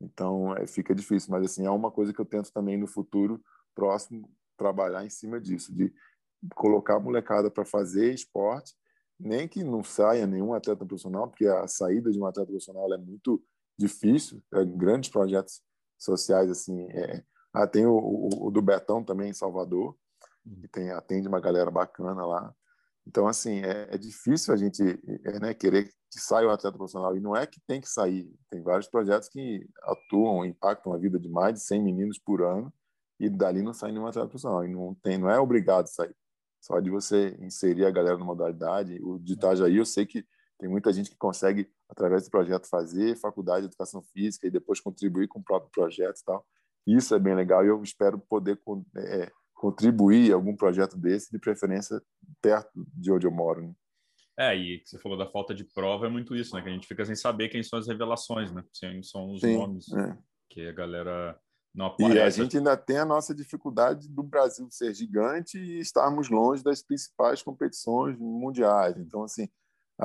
Então, 0.00 0.54
é, 0.56 0.66
fica 0.66 0.94
difícil, 0.94 1.30
mas 1.30 1.44
assim, 1.44 1.64
é 1.64 1.70
uma 1.70 1.90
coisa 1.90 2.12
que 2.12 2.20
eu 2.20 2.24
tento 2.24 2.52
também 2.52 2.76
no 2.76 2.88
futuro 2.88 3.40
próximo 3.74 4.28
trabalhar 4.56 5.04
em 5.04 5.10
cima 5.10 5.40
disso, 5.40 5.72
de 5.72 5.92
colocar 6.54 6.96
a 6.96 7.00
molecada 7.00 7.50
para 7.50 7.64
fazer 7.64 8.12
esporte 8.12 8.74
nem 9.22 9.46
que 9.48 9.62
não 9.62 9.82
saia 9.84 10.26
nenhum 10.26 10.52
atleta 10.52 10.84
profissional, 10.84 11.28
porque 11.28 11.46
a 11.46 11.66
saída 11.68 12.10
de 12.10 12.18
um 12.18 12.26
atleta 12.26 12.48
profissional 12.48 12.92
é 12.92 12.98
muito 12.98 13.42
difícil, 13.78 14.42
é, 14.52 14.64
grandes 14.64 15.10
projetos 15.10 15.62
sociais 15.98 16.50
assim. 16.50 16.82
É, 16.90 17.24
ah, 17.54 17.66
tem 17.66 17.86
o, 17.86 17.92
o, 17.94 18.46
o, 18.46 18.50
do 18.50 18.60
Betão 18.62 19.04
também 19.04 19.30
em 19.30 19.34
Salvador, 19.34 19.96
que 20.60 20.68
tem 20.68 20.90
atende 20.90 21.28
uma 21.28 21.40
galera 21.40 21.70
bacana 21.70 22.26
lá. 22.26 22.54
Então 23.06 23.26
assim 23.26 23.60
é, 23.60 23.94
é 23.94 23.98
difícil 23.98 24.52
a 24.52 24.56
gente 24.56 24.82
é, 25.24 25.38
né, 25.40 25.54
querer 25.54 25.84
que 25.84 26.20
saia 26.20 26.46
o 26.46 26.50
atleta 26.50 26.76
profissional 26.76 27.16
e 27.16 27.20
não 27.20 27.36
é 27.36 27.46
que 27.46 27.60
tem 27.66 27.80
que 27.80 27.88
sair. 27.88 28.30
Tem 28.50 28.62
vários 28.62 28.88
projetos 28.88 29.28
que 29.28 29.66
atuam, 29.82 30.44
impactam 30.44 30.92
a 30.92 30.98
vida 30.98 31.18
de 31.18 31.28
mais 31.28 31.54
de 31.54 31.60
100 31.60 31.82
meninos 31.82 32.18
por 32.18 32.42
ano 32.42 32.72
e 33.18 33.30
dali 33.30 33.62
não 33.62 33.72
sai 33.72 33.92
nenhum 33.92 34.06
atleta 34.06 34.28
profissional 34.28 34.64
e 34.64 34.68
não 34.68 34.94
tem, 35.02 35.18
não 35.18 35.30
é 35.30 35.38
obrigado 35.38 35.84
a 35.84 35.86
sair. 35.86 36.14
Só 36.62 36.78
de 36.78 36.88
você 36.88 37.36
inserir 37.40 37.84
a 37.84 37.90
galera 37.90 38.16
na 38.16 38.24
modalidade. 38.24 39.00
O 39.02 39.18
de 39.18 39.32
Itajaí, 39.32 39.76
eu 39.76 39.84
sei 39.84 40.06
que 40.06 40.24
tem 40.58 40.70
muita 40.70 40.92
gente 40.92 41.10
que 41.10 41.16
consegue, 41.16 41.68
através 41.88 42.24
do 42.24 42.30
projeto, 42.30 42.68
fazer 42.68 43.16
faculdade 43.16 43.62
de 43.62 43.66
educação 43.66 44.00
física 44.00 44.46
e 44.46 44.50
depois 44.50 44.80
contribuir 44.80 45.26
com 45.26 45.40
o 45.40 45.44
próprio 45.44 45.72
projeto 45.72 46.20
e 46.20 46.24
tal. 46.24 46.46
Isso 46.86 47.14
é 47.16 47.18
bem 47.18 47.34
legal 47.34 47.64
e 47.64 47.68
eu 47.68 47.82
espero 47.82 48.16
poder 48.16 48.60
é, 48.96 49.28
contribuir 49.52 50.30
a 50.32 50.36
algum 50.36 50.54
projeto 50.54 50.96
desse, 50.96 51.32
de 51.32 51.38
preferência 51.38 52.00
perto 52.40 52.70
de 52.94 53.10
onde 53.10 53.26
eu 53.26 53.32
moro. 53.32 53.62
Né? 53.62 53.74
É, 54.38 54.56
e 54.56 54.82
você 54.84 54.98
falou 54.98 55.18
da 55.18 55.26
falta 55.26 55.52
de 55.52 55.64
prova, 55.64 56.06
é 56.06 56.08
muito 56.08 56.36
isso, 56.36 56.54
né? 56.54 56.62
Que 56.62 56.68
a 56.68 56.72
gente 56.72 56.86
fica 56.86 57.04
sem 57.04 57.16
saber 57.16 57.48
quem 57.48 57.62
são 57.62 57.78
as 57.78 57.88
revelações, 57.88 58.52
né? 58.52 58.64
Quem 58.72 59.02
são 59.02 59.32
os 59.32 59.40
Sim, 59.40 59.58
nomes 59.58 59.92
é. 59.92 60.16
que 60.48 60.68
a 60.68 60.72
galera 60.72 61.38
e 61.98 62.20
a 62.20 62.28
gente 62.28 62.58
ainda 62.58 62.76
tem 62.76 62.98
a 62.98 63.04
nossa 63.04 63.34
dificuldade 63.34 64.06
do 64.08 64.22
Brasil 64.22 64.68
ser 64.70 64.94
gigante 64.94 65.56
e 65.58 65.80
estarmos 65.80 66.28
longe 66.28 66.62
das 66.62 66.82
principais 66.82 67.42
competições 67.42 68.18
mundiais. 68.18 68.98
Então, 68.98 69.22
assim, 69.22 69.48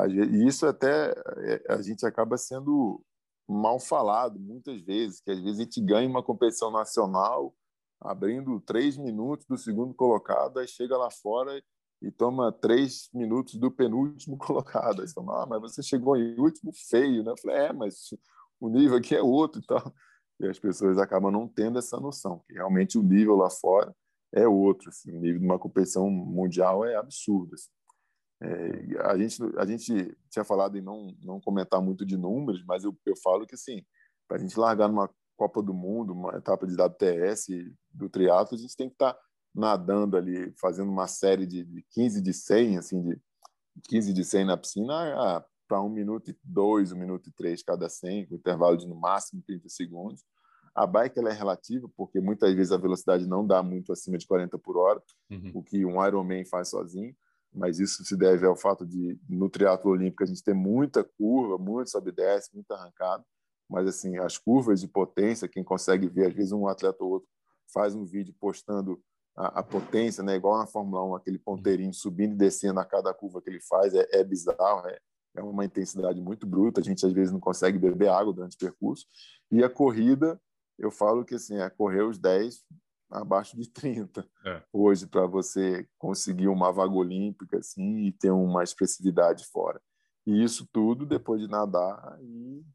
e 0.07 0.47
isso 0.47 0.65
até 0.65 1.11
é, 1.11 1.63
a 1.69 1.81
gente 1.81 2.05
acaba 2.05 2.37
sendo 2.37 3.03
mal 3.47 3.79
falado 3.79 4.39
muitas 4.39 4.81
vezes, 4.81 5.19
que 5.19 5.31
às 5.31 5.41
vezes 5.41 5.59
a 5.59 5.63
gente 5.63 5.81
ganha 5.81 6.09
uma 6.09 6.23
competição 6.23 6.71
nacional 6.71 7.53
abrindo 7.99 8.61
três 8.61 8.97
minutos 8.97 9.45
do 9.45 9.57
segundo 9.57 9.93
colocado, 9.93 10.59
aí 10.59 10.67
chega 10.67 10.95
lá 10.97 11.09
fora 11.09 11.61
e 12.01 12.11
toma 12.11 12.51
três 12.51 13.09
minutos 13.13 13.55
do 13.55 13.71
penúltimo 13.71 14.37
colocado. 14.39 15.01
Aí 15.01 15.07
você 15.07 15.13
fala, 15.13 15.43
ah, 15.43 15.45
mas 15.45 15.61
você 15.61 15.83
chegou 15.83 16.15
em 16.15 16.39
último 16.39 16.71
feio, 16.89 17.23
né? 17.23 17.31
Eu 17.31 17.37
falei, 17.37 17.57
é, 17.57 17.73
mas 17.73 17.95
o 18.59 18.69
nível 18.69 18.97
aqui 18.97 19.15
é 19.15 19.21
outro 19.21 19.61
e 19.61 19.65
tal 19.65 19.93
e 20.39 20.47
as 20.47 20.59
pessoas 20.59 20.97
acabam 20.97 21.31
não 21.31 21.47
tendo 21.47 21.79
essa 21.79 21.99
noção, 21.99 22.39
que 22.47 22.53
realmente 22.53 22.97
o 22.97 23.03
nível 23.03 23.35
lá 23.35 23.49
fora 23.49 23.95
é 24.33 24.47
outro, 24.47 24.89
assim, 24.89 25.11
o 25.11 25.19
nível 25.19 25.39
de 25.39 25.45
uma 25.45 25.59
competição 25.59 26.09
mundial 26.09 26.85
é 26.85 26.95
absurdo. 26.95 27.55
Assim. 27.55 27.69
É, 28.41 29.01
a, 29.01 29.17
gente, 29.17 29.41
a 29.57 29.65
gente 29.65 30.17
tinha 30.29 30.43
falado 30.43 30.77
em 30.77 30.81
não, 30.81 31.15
não 31.21 31.39
comentar 31.39 31.81
muito 31.81 32.05
de 32.05 32.17
números, 32.17 32.63
mas 32.65 32.83
eu, 32.83 32.95
eu 33.05 33.15
falo 33.17 33.47
que, 33.47 33.55
assim, 33.55 33.83
para 34.27 34.37
a 34.37 34.39
gente 34.39 34.59
largar 34.59 34.87
numa 34.87 35.09
Copa 35.35 35.61
do 35.61 35.73
Mundo, 35.73 36.13
uma 36.13 36.35
etapa 36.35 36.67
de 36.67 36.73
WTS 36.73 37.73
do 37.91 38.09
triatlo, 38.09 38.57
a 38.57 38.59
gente 38.59 38.75
tem 38.75 38.89
que 38.89 38.95
estar 38.95 39.13
tá 39.13 39.19
nadando 39.55 40.17
ali, 40.17 40.53
fazendo 40.59 40.91
uma 40.91 41.07
série 41.07 41.45
de, 41.45 41.63
de 41.63 41.85
15 41.91 42.21
de 42.21 42.33
100, 42.33 42.77
assim, 42.77 43.01
de 43.03 43.19
15 43.87 44.13
de 44.13 44.23
100 44.23 44.45
na 44.45 44.57
piscina, 44.57 45.45
para 45.67 45.81
um 45.81 45.89
minuto 45.89 46.31
e 46.31 46.37
dois, 46.43 46.91
um 46.91 46.97
minuto 46.97 47.27
e 47.27 47.31
três 47.31 47.61
cada 47.61 47.89
100, 47.89 48.27
com 48.27 48.35
intervalo 48.35 48.77
de 48.77 48.87
no 48.87 48.95
máximo 48.95 49.41
30 49.45 49.69
segundos. 49.69 50.23
A 50.73 50.85
bike 50.85 51.17
ela 51.17 51.29
é 51.29 51.33
relativa, 51.33 51.89
porque 51.97 52.19
muitas 52.19 52.53
vezes 52.53 52.71
a 52.71 52.77
velocidade 52.77 53.27
não 53.27 53.45
dá 53.45 53.63
muito 53.63 53.91
acima 53.91 54.17
de 54.17 54.27
40 54.27 54.57
por 54.59 54.77
hora, 54.77 55.01
uhum. 55.29 55.51
o 55.55 55.63
que 55.63 55.83
um 55.83 56.05
Ironman 56.05 56.45
faz 56.45 56.69
sozinho, 56.69 57.15
mas 57.51 57.79
isso 57.79 58.03
se 58.05 58.15
deve 58.15 58.45
ao 58.45 58.55
fato 58.55 58.85
de, 58.85 59.19
no 59.27 59.49
triatlo 59.49 59.91
olímpico, 59.91 60.23
a 60.23 60.27
gente 60.27 60.43
ter 60.43 60.53
muita 60.53 61.03
curva, 61.03 61.57
muito 61.57 61.89
sobe 61.89 62.11
desce, 62.11 62.53
muita 62.53 62.75
arrancada, 62.75 63.25
mas 63.69 63.87
assim, 63.87 64.17
as 64.17 64.37
curvas 64.37 64.79
de 64.79 64.87
potência, 64.87 65.47
quem 65.47 65.63
consegue 65.63 66.07
ver, 66.07 66.27
às 66.27 66.33
vezes 66.33 66.51
um 66.51 66.67
atleta 66.67 67.03
ou 67.03 67.11
outro 67.11 67.29
faz 67.73 67.95
um 67.95 68.05
vídeo 68.05 68.33
postando 68.39 69.01
a, 69.35 69.59
a 69.59 69.63
potência, 69.63 70.23
né, 70.23 70.35
igual 70.35 70.57
na 70.57 70.67
Fórmula 70.67 71.03
1, 71.03 71.15
aquele 71.15 71.37
ponteirinho 71.37 71.93
subindo 71.93 72.33
e 72.33 72.37
descendo 72.37 72.79
a 72.79 72.85
cada 72.85 73.13
curva 73.13 73.41
que 73.41 73.49
ele 73.49 73.61
faz, 73.61 73.93
é, 73.93 74.07
é 74.11 74.23
bizarro, 74.23 74.87
é, 74.87 74.99
é 75.37 75.43
uma 75.43 75.63
intensidade 75.63 76.19
muito 76.19 76.47
bruta, 76.47 76.81
a 76.81 76.83
gente 76.83 77.05
às 77.05 77.13
vezes 77.13 77.31
não 77.31 77.39
consegue 77.39 77.77
beber 77.77 78.09
água 78.09 78.33
durante 78.33 78.55
o 78.55 78.59
percurso. 78.59 79.05
E 79.51 79.63
a 79.63 79.69
corrida, 79.69 80.41
eu 80.77 80.89
falo 80.89 81.23
que 81.23 81.35
assim, 81.35 81.57
é 81.57 81.69
correr 81.69 82.01
os 82.01 82.17
10 82.17 82.65
abaixo 83.09 83.55
de 83.55 83.69
30 83.69 84.27
é. 84.45 84.63
hoje 84.73 85.07
para 85.07 85.25
você 85.25 85.87
conseguir 85.97 86.47
uma 86.49 86.73
vaga 86.73 86.93
olímpica 86.93 87.59
assim 87.59 88.07
e 88.07 88.11
ter 88.11 88.31
uma 88.31 88.63
expressividade 88.63 89.45
fora. 89.45 89.81
E 90.25 90.43
isso 90.43 90.67
tudo 90.73 91.05
depois 91.05 91.39
de 91.39 91.47
nadar 91.47 92.17
e 92.21 92.65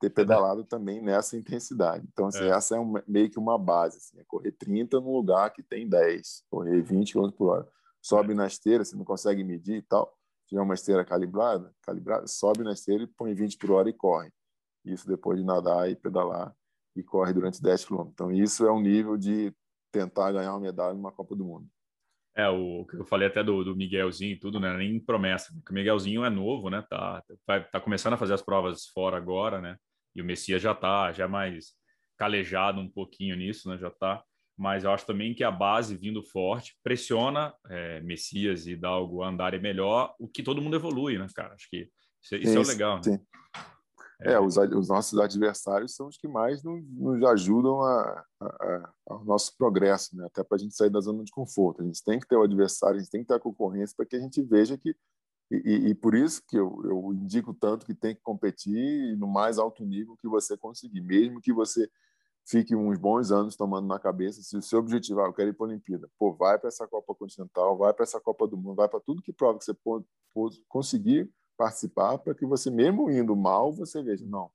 ter 0.00 0.10
pedalado 0.10 0.64
também 0.64 1.00
nessa 1.00 1.36
intensidade. 1.36 2.06
Então, 2.12 2.26
assim, 2.26 2.44
é. 2.44 2.48
essa 2.48 2.76
é 2.76 2.78
uma, 2.80 3.02
meio 3.06 3.30
que 3.30 3.38
uma 3.38 3.56
base, 3.56 3.98
assim, 3.98 4.18
é 4.18 4.24
correr 4.24 4.52
30 4.52 5.00
num 5.00 5.12
lugar 5.12 5.52
que 5.52 5.62
tem 5.62 5.88
10, 5.88 6.44
correr 6.50 6.82
20 6.82 7.12
km 7.12 7.30
por 7.30 7.48
hora. 7.50 7.68
Sobe 8.02 8.32
é. 8.32 8.34
na 8.34 8.46
esteira, 8.46 8.84
você 8.84 8.96
não 8.96 9.04
consegue 9.04 9.44
medir 9.44 9.76
e 9.76 9.82
tal 9.82 10.12
tiver 10.46 10.60
uma 10.60 10.74
esteira 10.74 11.04
calibrada, 11.04 11.72
calibrada, 11.82 12.26
sobe 12.26 12.62
na 12.62 12.72
esteira 12.72 13.04
e 13.04 13.06
põe 13.06 13.34
20 13.34 13.58
por 13.58 13.70
hora 13.72 13.88
e 13.88 13.92
corre. 13.92 14.30
Isso 14.84 15.06
depois 15.06 15.38
de 15.38 15.44
nadar 15.44 15.90
e 15.90 15.96
pedalar 15.96 16.54
e 16.94 17.02
corre 17.02 17.32
durante 17.32 17.60
10 17.60 17.84
km. 17.84 18.08
Então, 18.12 18.30
isso 18.30 18.66
é 18.66 18.72
um 18.72 18.80
nível 18.80 19.16
de 19.16 19.52
tentar 19.90 20.32
ganhar 20.32 20.52
uma 20.52 20.60
medalha 20.60 20.94
numa 20.94 21.12
Copa 21.12 21.34
do 21.34 21.44
Mundo. 21.44 21.68
É, 22.36 22.48
o 22.48 22.84
que 22.84 22.96
eu 22.96 23.04
falei 23.04 23.28
até 23.28 23.44
do, 23.44 23.62
do 23.62 23.76
Miguelzinho 23.76 24.32
e 24.32 24.38
tudo, 24.38 24.58
né? 24.58 24.76
Nem 24.76 24.98
promessa, 24.98 25.52
porque 25.54 25.72
o 25.72 25.74
Miguelzinho 25.74 26.24
é 26.24 26.30
novo, 26.30 26.68
né? 26.68 26.84
Tá, 26.90 27.22
vai, 27.46 27.64
tá 27.68 27.80
começando 27.80 28.14
a 28.14 28.16
fazer 28.16 28.34
as 28.34 28.42
provas 28.42 28.86
fora 28.86 29.16
agora, 29.16 29.60
né? 29.60 29.76
E 30.14 30.20
o 30.20 30.24
Messias 30.24 30.60
já 30.60 30.74
tá, 30.74 31.12
já 31.12 31.24
é 31.24 31.28
mais 31.28 31.74
calejado 32.16 32.80
um 32.80 32.90
pouquinho 32.90 33.36
nisso, 33.36 33.68
né? 33.68 33.78
Já 33.78 33.90
tá 33.90 34.22
mas 34.56 34.84
eu 34.84 34.90
acho 34.90 35.06
também 35.06 35.34
que 35.34 35.42
a 35.42 35.50
base 35.50 35.96
vindo 35.96 36.22
forte 36.22 36.76
pressiona 36.82 37.52
é, 37.68 38.00
Messias 38.00 38.66
e 38.66 38.76
Dalgo 38.76 39.22
a 39.22 39.28
andarem 39.28 39.60
melhor, 39.60 40.14
o 40.18 40.28
que 40.28 40.42
todo 40.42 40.62
mundo 40.62 40.76
evolui, 40.76 41.18
né, 41.18 41.26
cara? 41.34 41.54
Acho 41.54 41.68
que 41.68 41.88
isso, 42.22 42.36
isso 42.36 42.56
é 42.56 42.60
o 42.60 42.66
legal, 42.66 43.00
né? 43.04 43.20
É, 44.20 44.32
é 44.32 44.40
os, 44.40 44.56
os, 44.56 44.88
nossos 44.88 45.18
adversários 45.18 45.94
são 45.94 46.06
os 46.06 46.16
que 46.16 46.28
mais 46.28 46.62
nos, 46.62 46.82
nos 46.88 47.22
ajudam 47.24 47.82
a, 47.82 48.24
a, 48.40 48.46
a, 48.46 48.92
ao 49.08 49.24
nosso 49.24 49.56
progresso, 49.56 50.16
né? 50.16 50.26
até 50.26 50.42
para 50.42 50.56
a 50.56 50.58
gente 50.58 50.74
sair 50.74 50.90
da 50.90 51.00
zona 51.00 51.24
de 51.24 51.32
conforto. 51.32 51.82
A 51.82 51.84
gente 51.84 52.02
tem 52.02 52.18
que 52.18 52.26
ter 52.26 52.36
o 52.36 52.42
adversário, 52.42 52.96
a 52.96 53.00
gente 53.00 53.10
tem 53.10 53.22
que 53.22 53.28
ter 53.28 53.34
a 53.34 53.40
concorrência 53.40 53.94
para 53.96 54.06
que 54.06 54.16
a 54.16 54.20
gente 54.20 54.42
veja 54.42 54.78
que. 54.78 54.96
E, 55.50 55.56
e, 55.56 55.88
e 55.90 55.94
por 55.94 56.14
isso 56.14 56.42
que 56.48 56.56
eu, 56.56 56.80
eu, 56.84 57.12
indico 57.12 57.52
tanto 57.52 57.84
que 57.84 57.94
tem 57.94 58.14
que 58.14 58.22
competir 58.22 59.14
no 59.18 59.26
mais 59.26 59.58
alto 59.58 59.84
nível 59.84 60.16
que 60.16 60.26
você 60.26 60.56
conseguir, 60.56 61.02
mesmo 61.02 61.40
que 61.40 61.52
você 61.52 61.88
fique 62.46 62.74
uns 62.74 62.98
bons 62.98 63.30
anos 63.30 63.56
tomando 63.56 63.86
na 63.86 63.98
cabeça 63.98 64.42
se 64.42 64.56
o 64.56 64.62
seu 64.62 64.78
objetivo 64.78 65.20
é, 65.20 65.24
ah, 65.24 65.26
eu 65.26 65.32
quero 65.32 65.50
ir 65.50 65.54
para 65.54 65.66
a 65.66 65.68
Olimpíada, 65.68 66.08
pô, 66.18 66.32
vai 66.34 66.58
para 66.58 66.68
essa 66.68 66.86
Copa 66.86 67.14
Continental, 67.14 67.76
vai 67.76 67.92
para 67.92 68.02
essa 68.02 68.20
Copa 68.20 68.46
do 68.46 68.56
Mundo, 68.56 68.76
vai 68.76 68.88
para 68.88 69.00
tudo 69.00 69.22
que 69.22 69.32
prova 69.32 69.58
que 69.58 69.64
você 69.64 69.74
pode, 69.74 70.04
pode 70.32 70.62
conseguir 70.68 71.30
participar 71.56 72.18
para 72.18 72.34
que 72.34 72.44
você, 72.44 72.70
mesmo 72.70 73.10
indo 73.10 73.34
mal, 73.34 73.72
você 73.72 74.02
veja, 74.02 74.26
não, 74.26 74.50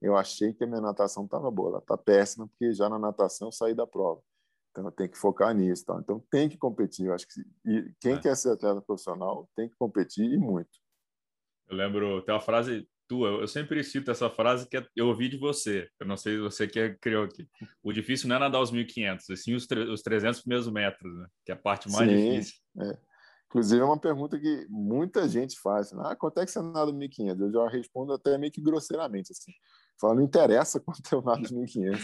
eu 0.00 0.16
achei 0.16 0.52
que 0.52 0.64
a 0.64 0.66
minha 0.66 0.80
natação 0.80 1.24
estava 1.24 1.50
boa, 1.50 1.70
ela 1.70 1.78
está 1.78 1.96
péssima, 1.96 2.48
porque 2.48 2.72
já 2.72 2.88
na 2.88 2.98
natação 2.98 3.48
eu 3.48 3.52
saí 3.52 3.74
da 3.74 3.86
prova. 3.86 4.20
Então, 4.72 4.90
tenho 4.90 5.10
que 5.10 5.18
focar 5.18 5.54
nisso. 5.54 5.84
Tá? 5.84 5.98
Então, 6.00 6.18
tem 6.30 6.48
que 6.48 6.56
competir. 6.56 7.06
Eu 7.06 7.14
acho 7.14 7.26
que 7.28 7.40
e 7.64 7.94
quem 8.00 8.14
é. 8.14 8.18
quer 8.18 8.34
ser 8.36 8.52
atleta 8.52 8.80
profissional 8.80 9.48
tem 9.54 9.68
que 9.68 9.76
competir 9.76 10.24
e 10.24 10.38
muito. 10.38 10.70
Eu 11.68 11.76
lembro, 11.76 12.22
tem 12.22 12.34
uma 12.34 12.40
frase 12.40 12.88
tua. 13.12 13.28
Eu 13.28 13.46
sempre 13.46 13.84
cito 13.84 14.10
essa 14.10 14.30
frase 14.30 14.66
que 14.66 14.78
é, 14.78 14.86
eu 14.96 15.08
ouvi 15.08 15.28
de 15.28 15.36
você. 15.36 15.86
Eu 16.00 16.06
não 16.06 16.16
sei 16.16 16.38
você 16.38 16.66
que 16.66 16.94
criou 16.94 17.24
aqui. 17.24 17.46
O 17.82 17.92
difícil 17.92 18.26
não 18.26 18.36
é 18.36 18.38
nadar 18.38 18.62
os 18.62 18.72
1.500, 18.72 19.36
sim 19.36 19.54
os, 19.54 19.68
os 19.90 20.00
300 20.00 20.40
primeiros 20.40 20.70
metros, 20.72 21.14
né? 21.14 21.26
Que 21.44 21.52
é 21.52 21.54
a 21.54 21.58
parte 21.58 21.92
mais 21.92 22.08
sim, 22.08 22.16
difícil. 22.16 22.54
É. 22.80 22.98
Inclusive, 23.48 23.82
é 23.82 23.84
uma 23.84 24.00
pergunta 24.00 24.40
que 24.40 24.66
muita 24.70 25.28
gente 25.28 25.60
faz. 25.60 25.92
Ah, 25.92 26.16
quanto 26.16 26.40
é 26.40 26.46
que 26.46 26.50
você 26.50 26.62
nada 26.62 26.90
1.500? 26.90 27.38
Eu 27.38 27.52
já 27.52 27.68
respondo 27.68 28.14
até 28.14 28.38
meio 28.38 28.50
que 28.50 28.62
grosseiramente. 28.62 29.30
Assim. 29.30 29.52
Falo, 30.00 30.14
não 30.14 30.22
interessa 30.22 30.80
quanto 30.80 31.12
eu 31.12 31.20
nado 31.20 31.42
1.500. 31.42 31.98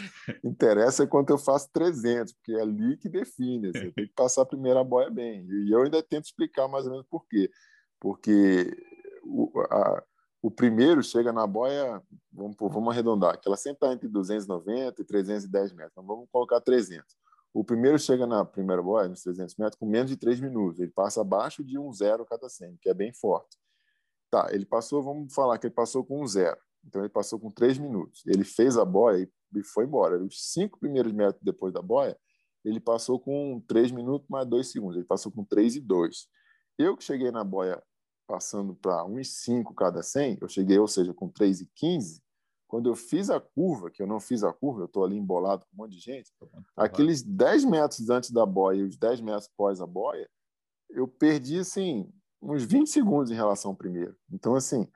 interessa 0.45 1.07
quanto 1.07 1.31
eu 1.31 1.39
faço 1.39 1.71
300, 1.73 2.35
porque 2.35 2.53
é 2.53 2.61
ali 2.61 2.99
que 2.99 3.09
define. 3.09 3.69
Assim. 3.69 3.91
Tem 3.93 4.07
que 4.07 4.13
passar 4.15 4.43
a 4.43 4.47
primeira 4.47 4.85
boia 4.85 5.09
bem. 5.09 5.47
E 5.49 5.73
eu 5.73 5.83
ainda 5.85 6.03
tento 6.03 6.27
explicar 6.27 6.69
mais 6.69 6.85
ou 6.85 6.91
menos 6.91 7.07
por 7.09 7.27
quê. 7.27 7.51
Porque 7.99 8.71
o, 9.25 9.51
a, 9.71 10.03
o 10.41 10.51
primeiro 10.51 11.03
chega 11.03 11.33
na 11.33 11.47
boia, 11.47 12.03
vamos, 12.33 12.57
vamos 12.59 12.89
arredondar, 12.89 13.41
que 13.41 13.49
ela 13.49 13.57
sempre 13.57 13.77
está 13.77 13.93
entre 13.93 14.09
290 14.09 15.03
e 15.03 15.05
310 15.05 15.73
metros. 15.73 15.93
Então, 15.93 16.07
vamos 16.07 16.29
colocar 16.31 16.61
300 16.61 17.05
o 17.53 17.65
primeiro 17.65 17.99
chega 17.99 18.27
na 18.27 18.45
primeira 18.45 18.83
boia, 18.83 19.09
nos 19.09 19.23
300 19.23 19.57
metros, 19.57 19.77
com 19.77 19.87
menos 19.87 20.11
de 20.11 20.17
3 20.17 20.41
minutos. 20.41 20.81
Ele 20.81 20.91
passa 20.91 21.23
abaixo 21.23 21.65
de 21.65 21.79
um 21.79 21.93
zero 21.93 22.25
cada 22.25 22.49
100, 22.49 22.77
que 22.81 22.89
é 22.89 22.95
bem 22.95 23.13
forte. 23.13 23.59
Tá, 24.31 24.49
ele 24.53 24.67
passou, 24.67 25.03
vamos 25.03 25.35
falar 25.35 25.59
que 25.59 25.67
ele 25.67 25.75
passou 25.75 26.05
com 26.05 26.23
um 26.23 26.27
zero. 26.27 26.59
Então, 26.85 27.03
ele 27.03 27.09
passou 27.09 27.39
com 27.41 27.51
3 27.51 27.79
minutos. 27.79 28.23
Ele 28.27 28.45
fez 28.45 28.77
a 28.77 28.85
boia 28.85 29.29
e 29.55 29.65
foi 29.65 29.87
embora. 29.87 30.23
Os 30.23 30.53
cinco 30.53 30.79
primeiros 30.79 31.13
metros 31.13 31.43
depois 31.43 31.73
da 31.73 31.83
boia, 31.83 32.17
ele 32.65 32.79
passou 32.79 33.19
com 33.19 33.61
3 33.67 33.91
minutos 33.91 34.29
mais 34.29 34.47
2 34.47 34.71
segundos. 34.71 34.97
Ele 34.97 35.07
passou 35.07 35.33
com 35.33 35.45
3 35.45 35.77
e 35.77 35.81
2. 35.81 36.29
Eu 36.79 36.97
que 36.97 37.03
cheguei 37.03 37.31
na 37.33 37.43
boia 37.43 37.83
passando 38.29 38.75
para 38.75 39.03
1,5 39.05 39.75
cada 39.75 40.03
100, 40.03 40.39
eu 40.43 40.49
cheguei, 40.49 40.79
ou 40.79 40.87
seja, 40.87 41.15
com 41.15 41.29
3 41.29 41.63
e 41.63 41.67
15, 41.75 42.23
quando 42.69 42.91
eu 42.91 42.95
fiz 42.95 43.31
a 43.31 43.41
curva, 43.41 43.91
que 43.91 44.03
eu 44.03 44.07
não 44.07 44.21
fiz 44.21 44.45
a 44.45 44.53
curva, 44.53 44.83
eu 44.83 44.85
estou 44.85 45.03
ali 45.03 45.17
embolado 45.17 45.65
com 45.65 45.75
um 45.75 45.85
monte 45.85 45.93
de 45.93 46.01
gente, 46.01 46.31
aqueles 46.77 47.23
10 47.23 47.65
metros 47.65 48.11
antes 48.11 48.31
da 48.31 48.45
boia 48.45 48.81
e 48.81 48.83
os 48.83 48.99
10 48.99 49.23
metros 49.23 49.49
pós 49.57 49.81
a 49.81 49.87
boia, 49.87 50.29
eu 50.91 51.09
perdi, 51.09 51.59
assim, 51.59 52.13
uns 52.43 52.63
20 52.65 52.89
segundos 52.89 53.31
em 53.31 53.35
relação 53.35 53.71
ao 53.71 53.77
primeiro. 53.77 54.15
Então, 54.31 54.55
assim, 54.55 54.87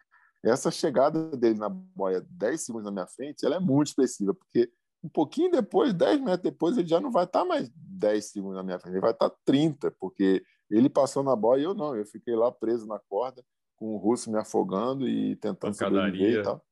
essa 0.45 0.71
chegada 0.71 1.35
dele 1.35 1.59
na 1.59 1.71
boia 1.71 2.25
10 2.29 2.61
segundos 2.61 2.85
na 2.85 2.93
minha 2.93 3.07
frente, 3.07 3.47
ela 3.47 3.57
é 3.57 3.61
muito 3.61 3.89
expressiva, 3.89 4.35
porque 4.35 4.71
um 5.03 5.09
pouquinho 5.09 5.51
depois, 5.51 5.95
10 5.95 6.21
metros 6.21 6.43
depois, 6.43 6.77
ele 6.77 6.87
já 6.87 7.01
não 7.01 7.11
vai 7.11 7.25
estar 7.25 7.41
tá 7.41 7.45
mais 7.47 7.71
10 7.75 8.25
segundos 8.27 8.57
na 8.57 8.63
minha 8.63 8.79
frente, 8.79 8.93
ele 8.93 9.01
vai 9.01 9.13
estar 9.13 9.31
tá 9.31 9.37
30, 9.47 9.91
porque 9.93 10.45
ele 10.77 10.89
passou 10.89 11.23
na 11.23 11.37
boia 11.37 11.61
e 11.61 11.65
eu 11.65 11.75
não, 11.75 11.95
eu 11.95 12.05
fiquei 12.05 12.35
lá 12.35 12.51
preso 12.51 12.87
na 12.87 12.99
corda, 12.99 13.45
com 13.77 13.95
o 13.95 13.99
russo 13.99 14.31
me 14.31 14.39
afogando 14.39 15.09
e 15.09 15.37
tentando 15.37 15.75
sobreviver 15.75 16.41
e 16.41 16.43
tal 16.43 16.65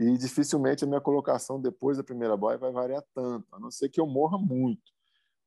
e 0.00 0.16
dificilmente 0.16 0.82
a 0.82 0.86
minha 0.86 1.00
colocação 1.00 1.60
depois 1.60 1.98
da 1.98 2.02
primeira 2.02 2.34
boia 2.34 2.56
vai 2.56 2.72
variar 2.72 3.04
tanto, 3.14 3.46
a 3.52 3.60
não 3.60 3.70
ser 3.70 3.90
que 3.90 4.00
eu 4.00 4.06
morra 4.06 4.38
muito. 4.38 4.90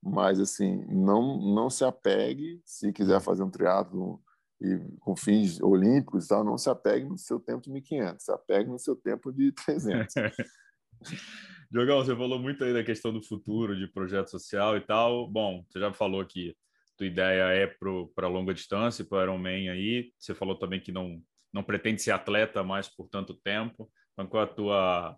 Mas, 0.01 0.39
assim, 0.39 0.85
não, 0.85 1.38
não 1.38 1.69
se 1.69 1.84
apegue, 1.84 2.61
se 2.64 2.91
quiser 2.93 3.19
fazer 3.19 3.41
um 3.41 3.49
triatlo 3.49 4.22
e 4.61 4.77
com 4.99 5.15
fins 5.15 5.60
olímpicos, 5.60 6.27
tal, 6.27 6.43
não 6.43 6.57
se 6.57 6.69
apegue 6.69 7.05
no 7.05 7.18
seu 7.18 7.39
tempo 7.39 7.61
de 7.61 7.72
1.500, 7.72 8.19
se 8.19 8.31
apegue 8.31 8.69
no 8.69 8.77
seu 8.77 8.95
tempo 8.95 9.31
de 9.31 9.51
300. 9.53 10.14
Diogão, 11.72 12.03
você 12.03 12.15
falou 12.15 12.38
muito 12.38 12.64
aí 12.64 12.73
da 12.73 12.84
questão 12.84 13.11
do 13.11 13.23
futuro, 13.23 13.76
de 13.76 13.88
projeto 13.88 14.30
social 14.30 14.77
e 14.77 14.81
tal. 14.81 15.27
Bom, 15.27 15.65
você 15.68 15.80
já 15.80 15.91
falou 15.91 16.23
que 16.23 16.55
tua 16.98 17.07
ideia 17.07 17.44
é 17.53 17.68
para 18.15 18.28
longa 18.28 18.53
distância, 18.53 19.06
para 19.06 19.18
o 19.18 19.24
Ironman 19.24 19.70
aí. 19.70 20.11
Você 20.18 20.34
falou 20.34 20.57
também 20.57 20.80
que 20.80 20.91
não, 20.91 21.22
não 21.52 21.64
pretende 21.64 22.02
ser 22.02 22.11
atleta 22.11 22.64
mais 22.64 22.88
por 22.88 23.07
tanto 23.10 23.34
tempo. 23.36 23.90
Então, 24.14 24.28
qual 24.28 24.44
é 24.44 24.45
a 24.45 24.53
tua 24.53 25.18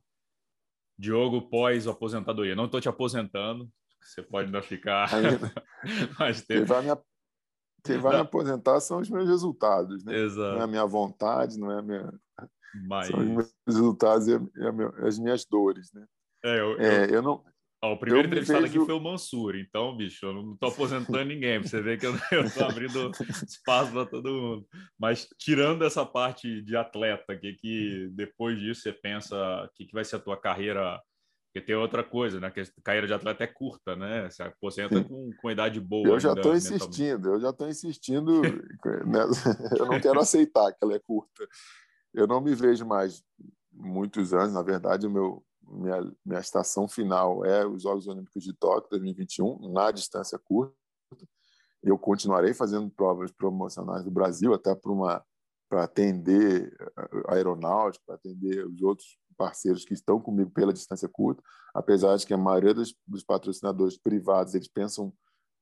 Diogo 0.98 1.50
pós-aposentadoria? 1.50 2.56
Não 2.56 2.66
estou 2.66 2.80
te 2.80 2.90
aposentando, 2.90 3.70
você 4.02 4.22
pode 4.22 4.48
ainda 4.48 4.62
ficar 4.62 5.10
mais 6.20 6.42
tempo. 6.42 6.66
Quem 6.66 6.66
vai, 6.66 6.82
me, 6.82 7.02
quem 7.84 7.98
vai 7.98 8.16
me 8.16 8.22
aposentar 8.22 8.80
são 8.80 9.00
os 9.00 9.10
meus 9.10 9.28
resultados, 9.28 10.04
né? 10.04 10.16
Exato. 10.16 10.54
Não 10.54 10.62
é 10.62 10.64
a 10.64 10.68
minha 10.68 10.86
vontade, 10.86 11.60
não 11.60 11.72
é 11.72 11.80
a 11.80 11.82
minha... 11.82 12.14
Mas... 12.88 13.08
São 13.08 13.20
os 13.20 13.28
meus 13.28 13.56
resultados 13.68 14.28
e, 14.28 14.34
as 15.06 15.18
minhas 15.18 15.46
dores, 15.46 15.92
né? 15.94 16.06
É, 16.44 16.60
eu, 16.60 16.80
é, 16.80 17.06
eu... 17.06 17.10
eu 17.16 17.22
não 17.22 17.44
Ó, 17.84 17.94
o 17.94 18.00
primeiro 18.00 18.28
entrevistado 18.28 18.62
vejo... 18.62 18.78
aqui 18.78 18.86
foi 18.86 18.96
o 18.96 19.00
Mansur, 19.00 19.56
então, 19.56 19.96
bicho, 19.96 20.26
eu 20.26 20.34
não 20.34 20.54
estou 20.54 20.70
aposentando 20.70 21.26
ninguém, 21.26 21.60
pra 21.60 21.70
você 21.70 21.82
ver 21.82 22.00
que 22.00 22.06
eu 22.06 22.16
estou 22.46 22.66
abrindo 22.66 23.12
espaço 23.48 23.92
para 23.92 24.06
todo 24.06 24.34
mundo. 24.34 24.68
Mas 24.98 25.28
tirando 25.38 25.86
essa 25.86 26.06
parte 26.06 26.62
de 26.62 26.76
atleta, 26.76 27.36
que, 27.36 27.54
que 27.54 28.10
depois 28.12 28.60
disso 28.60 28.82
você 28.82 28.94
pensa 28.94 29.36
o 29.36 29.70
que, 29.76 29.86
que 29.86 29.94
vai 29.94 30.04
ser 30.04 30.16
a 30.16 30.20
tua 30.20 30.40
carreira 30.40 31.00
porque 31.56 31.68
tem 31.68 31.76
outra 31.76 32.04
coisa, 32.04 32.38
né? 32.38 32.52
Que 32.52 32.60
a 32.60 32.66
carreira 32.84 33.08
de 33.08 33.14
atleta 33.14 33.46
é 33.46 33.48
curta, 33.48 33.96
né? 33.96 34.30
Você 34.30 34.44
aposenta 34.44 35.02
com, 35.02 35.30
com 35.42 35.50
idade 35.50 35.80
boa. 35.80 36.06
Eu 36.06 36.20
já 36.20 36.34
estou 36.34 36.54
insistindo, 36.54 37.30
eu 37.30 37.40
já 37.40 37.52
estou 37.52 37.70
insistindo. 37.70 38.42
né? 39.08 39.22
Eu 39.80 39.86
não 39.86 40.02
quero 40.02 40.20
aceitar 40.20 40.74
que 40.74 40.80
ela 40.84 40.96
é 40.96 41.00
curta. 41.00 41.48
Eu 42.14 42.28
não 42.28 42.42
me 42.42 42.54
vejo 42.54 42.86
mais 42.86 43.24
muitos 43.72 44.34
anos, 44.34 44.54
na 44.54 44.62
verdade, 44.62 45.08
o 45.08 45.10
meu, 45.10 45.46
minha, 45.68 46.12
minha 46.26 46.40
estação 46.40 46.88
final 46.88 47.44
é 47.46 47.66
os 47.66 47.84
Jogos 47.84 48.08
Olímpicos 48.08 48.44
de 48.44 48.54
Tóquio 48.54 48.90
2021, 48.92 49.72
na 49.72 49.92
distância 49.92 50.38
curta. 50.40 50.76
Eu 51.84 51.98
continuarei 51.98 52.54
fazendo 52.54 52.90
provas 52.90 53.32
promocionais 53.32 54.04
do 54.04 54.12
Brasil, 54.12 54.54
até 54.54 54.74
para 54.74 54.92
uma 54.92 55.24
para 55.68 55.84
atender 55.84 56.76
a 57.28 57.34
aeronáutica, 57.34 58.04
para 58.06 58.16
atender 58.16 58.66
os 58.68 58.82
outros 58.84 59.18
parceiros 59.36 59.84
que 59.84 59.96
estão 59.96 60.22
comigo 60.22 60.52
pela 60.52 60.72
distância 60.72 61.10
curta, 61.10 61.42
apesar 61.74 62.16
de 62.18 62.26
que 62.26 62.34
a 62.34 62.38
maioria 62.38 62.74
dos, 62.74 62.96
dos 63.06 63.24
patrocinadores 63.24 63.98
privados 63.98 64.54
eles 64.54 64.68
pensam 64.68 65.12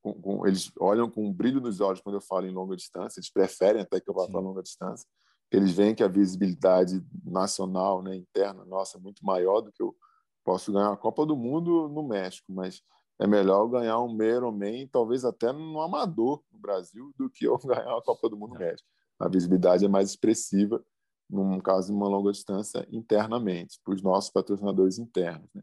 com, 0.02 0.14
com, 0.14 0.46
eles 0.46 0.72
olham 0.78 1.10
com 1.10 1.26
um 1.26 1.34
brilho 1.34 1.62
nos 1.62 1.80
olhos 1.80 2.02
quando 2.02 2.16
eu 2.16 2.22
falo 2.22 2.46
em 2.46 2.52
longa 2.52 2.76
distância, 2.76 3.20
eles 3.20 3.32
preferem 3.32 3.82
até 3.82 4.00
que 4.00 4.10
eu 4.10 4.14
vá 4.14 4.28
para 4.28 4.42
longa 4.42 4.62
distância 4.62 5.08
eles 5.54 5.72
veem 5.72 5.94
que 5.94 6.04
a 6.04 6.08
visibilidade 6.08 7.06
nacional, 7.24 8.02
né, 8.02 8.16
interna 8.16 8.66
nossa, 8.66 8.98
é 8.98 9.02
muito 9.02 9.24
maior 9.24 9.62
do 9.62 9.72
que 9.72 9.84
eu 9.84 9.96
posso 10.44 10.74
ganhar 10.74 10.92
a 10.92 10.98
Copa 10.98 11.26
do 11.26 11.38
Mundo 11.38 11.88
no 11.90 12.02
México, 12.02 12.52
mas 12.52 12.82
é 13.20 13.28
melhor 13.28 13.68
ganhar 13.68 14.00
um 14.02 14.22
Ironman, 14.22 14.88
talvez 14.88 15.24
até 15.24 15.54
no 15.54 15.80
amador 15.80 16.44
no 16.52 16.58
Brasil, 16.58 17.14
do 17.18 17.30
que 17.30 17.46
eu 17.46 17.58
ganhar 17.64 17.96
a 17.96 18.02
Copa 18.02 18.28
do 18.28 18.36
Mundo 18.36 18.54
no 18.54 18.60
México. 18.60 18.90
A 19.20 19.30
visibilidade 19.30 19.86
é 19.86 19.88
mais 19.88 20.10
expressiva, 20.10 20.84
num 21.30 21.60
caso 21.60 21.88
de 21.88 21.94
uma 21.94 22.08
longa 22.08 22.32
distância, 22.32 22.86
internamente, 22.92 23.80
para 23.84 23.94
os 23.94 24.02
nossos 24.02 24.32
patrocinadores 24.32 24.98
internos. 24.98 25.48
Né? 25.54 25.62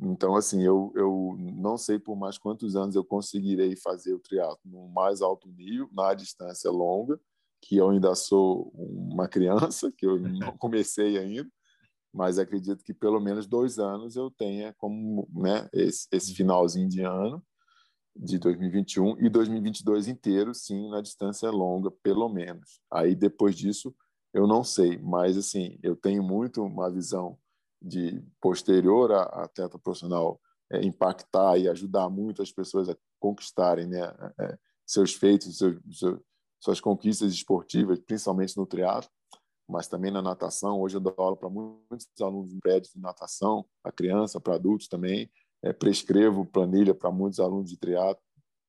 Então, 0.00 0.36
assim, 0.36 0.62
eu, 0.62 0.92
eu 0.94 1.34
não 1.38 1.76
sei 1.78 1.98
por 1.98 2.14
mais 2.14 2.36
quantos 2.36 2.76
anos 2.76 2.94
eu 2.94 3.04
conseguirei 3.04 3.74
fazer 3.74 4.12
o 4.12 4.20
triatlo 4.20 4.60
no 4.64 4.86
mais 4.88 5.22
alto 5.22 5.48
nível, 5.48 5.88
na 5.92 6.12
distância 6.14 6.70
longa, 6.70 7.18
que 7.60 7.76
eu 7.76 7.90
ainda 7.90 8.14
sou 8.14 8.70
uma 8.74 9.28
criança, 9.28 9.92
que 9.92 10.06
eu 10.06 10.18
não 10.18 10.56
comecei 10.58 11.18
ainda, 11.18 11.50
mas 12.12 12.38
acredito 12.38 12.82
que 12.82 12.94
pelo 12.94 13.20
menos 13.20 13.46
dois 13.46 13.78
anos 13.78 14.16
eu 14.16 14.30
tenha 14.30 14.74
como 14.78 15.28
né, 15.32 15.68
esse, 15.72 16.08
esse 16.10 16.34
finalzinho 16.34 16.88
de 16.88 17.02
ano 17.02 17.42
de 18.16 18.38
2021 18.38 19.16
e 19.20 19.28
2022 19.28 20.08
inteiro, 20.08 20.54
sim, 20.54 20.90
na 20.90 21.00
distância 21.00 21.50
longa, 21.50 21.90
pelo 22.02 22.28
menos. 22.28 22.80
Aí 22.90 23.14
depois 23.14 23.56
disso 23.56 23.94
eu 24.34 24.46
não 24.46 24.64
sei, 24.64 24.98
mas 24.98 25.36
assim 25.36 25.78
eu 25.82 25.94
tenho 25.94 26.22
muito 26.22 26.62
uma 26.62 26.90
visão 26.90 27.38
de 27.80 28.22
posterior 28.40 29.12
a, 29.12 29.22
atleta 29.44 29.78
profissional 29.78 30.40
é, 30.70 30.84
impactar 30.84 31.56
e 31.58 31.68
ajudar 31.68 32.08
muito 32.10 32.42
as 32.42 32.52
pessoas 32.52 32.88
a 32.88 32.96
conquistarem 33.18 33.86
né, 33.86 34.12
é, 34.40 34.58
seus 34.86 35.14
feitos, 35.14 35.56
seus, 35.56 35.76
suas 36.60 36.80
conquistas 36.80 37.32
esportivas, 37.32 37.98
principalmente 38.00 38.56
no 38.56 38.66
triatlo, 38.66 39.10
mas 39.68 39.86
também 39.86 40.10
na 40.10 40.22
natação. 40.22 40.80
Hoje 40.80 40.96
eu 40.96 41.00
dou 41.00 41.14
aula 41.16 41.36
para 41.36 41.48
muitos 41.48 42.08
alunos 42.20 42.52
em 42.52 42.58
prédios 42.58 42.92
de 42.92 43.00
natação, 43.00 43.64
para 43.82 43.92
criança, 43.92 44.40
para 44.40 44.54
adultos 44.54 44.88
também. 44.88 45.30
É, 45.62 45.72
prescrevo 45.72 46.46
planilha 46.46 46.94
para 46.94 47.10
muitos 47.10 47.40
alunos 47.40 47.68
de 47.68 47.76
triatlo 47.76 48.22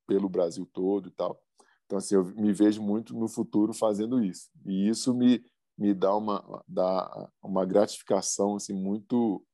pelo 0.06 0.28
Brasil 0.28 0.68
todo 0.72 1.08
e 1.08 1.12
tal. 1.12 1.40
Então, 1.86 1.98
assim, 1.98 2.14
eu 2.14 2.24
me 2.24 2.52
vejo 2.52 2.82
muito 2.82 3.14
no 3.14 3.28
futuro 3.28 3.72
fazendo 3.72 4.22
isso. 4.22 4.50
E 4.66 4.88
isso 4.88 5.14
me, 5.14 5.42
me 5.78 5.94
dá 5.94 6.14
uma, 6.14 6.62
dá 6.68 7.30
uma 7.42 7.64
gratificação 7.64 8.56
assim, 8.56 8.74
muito 8.74 9.44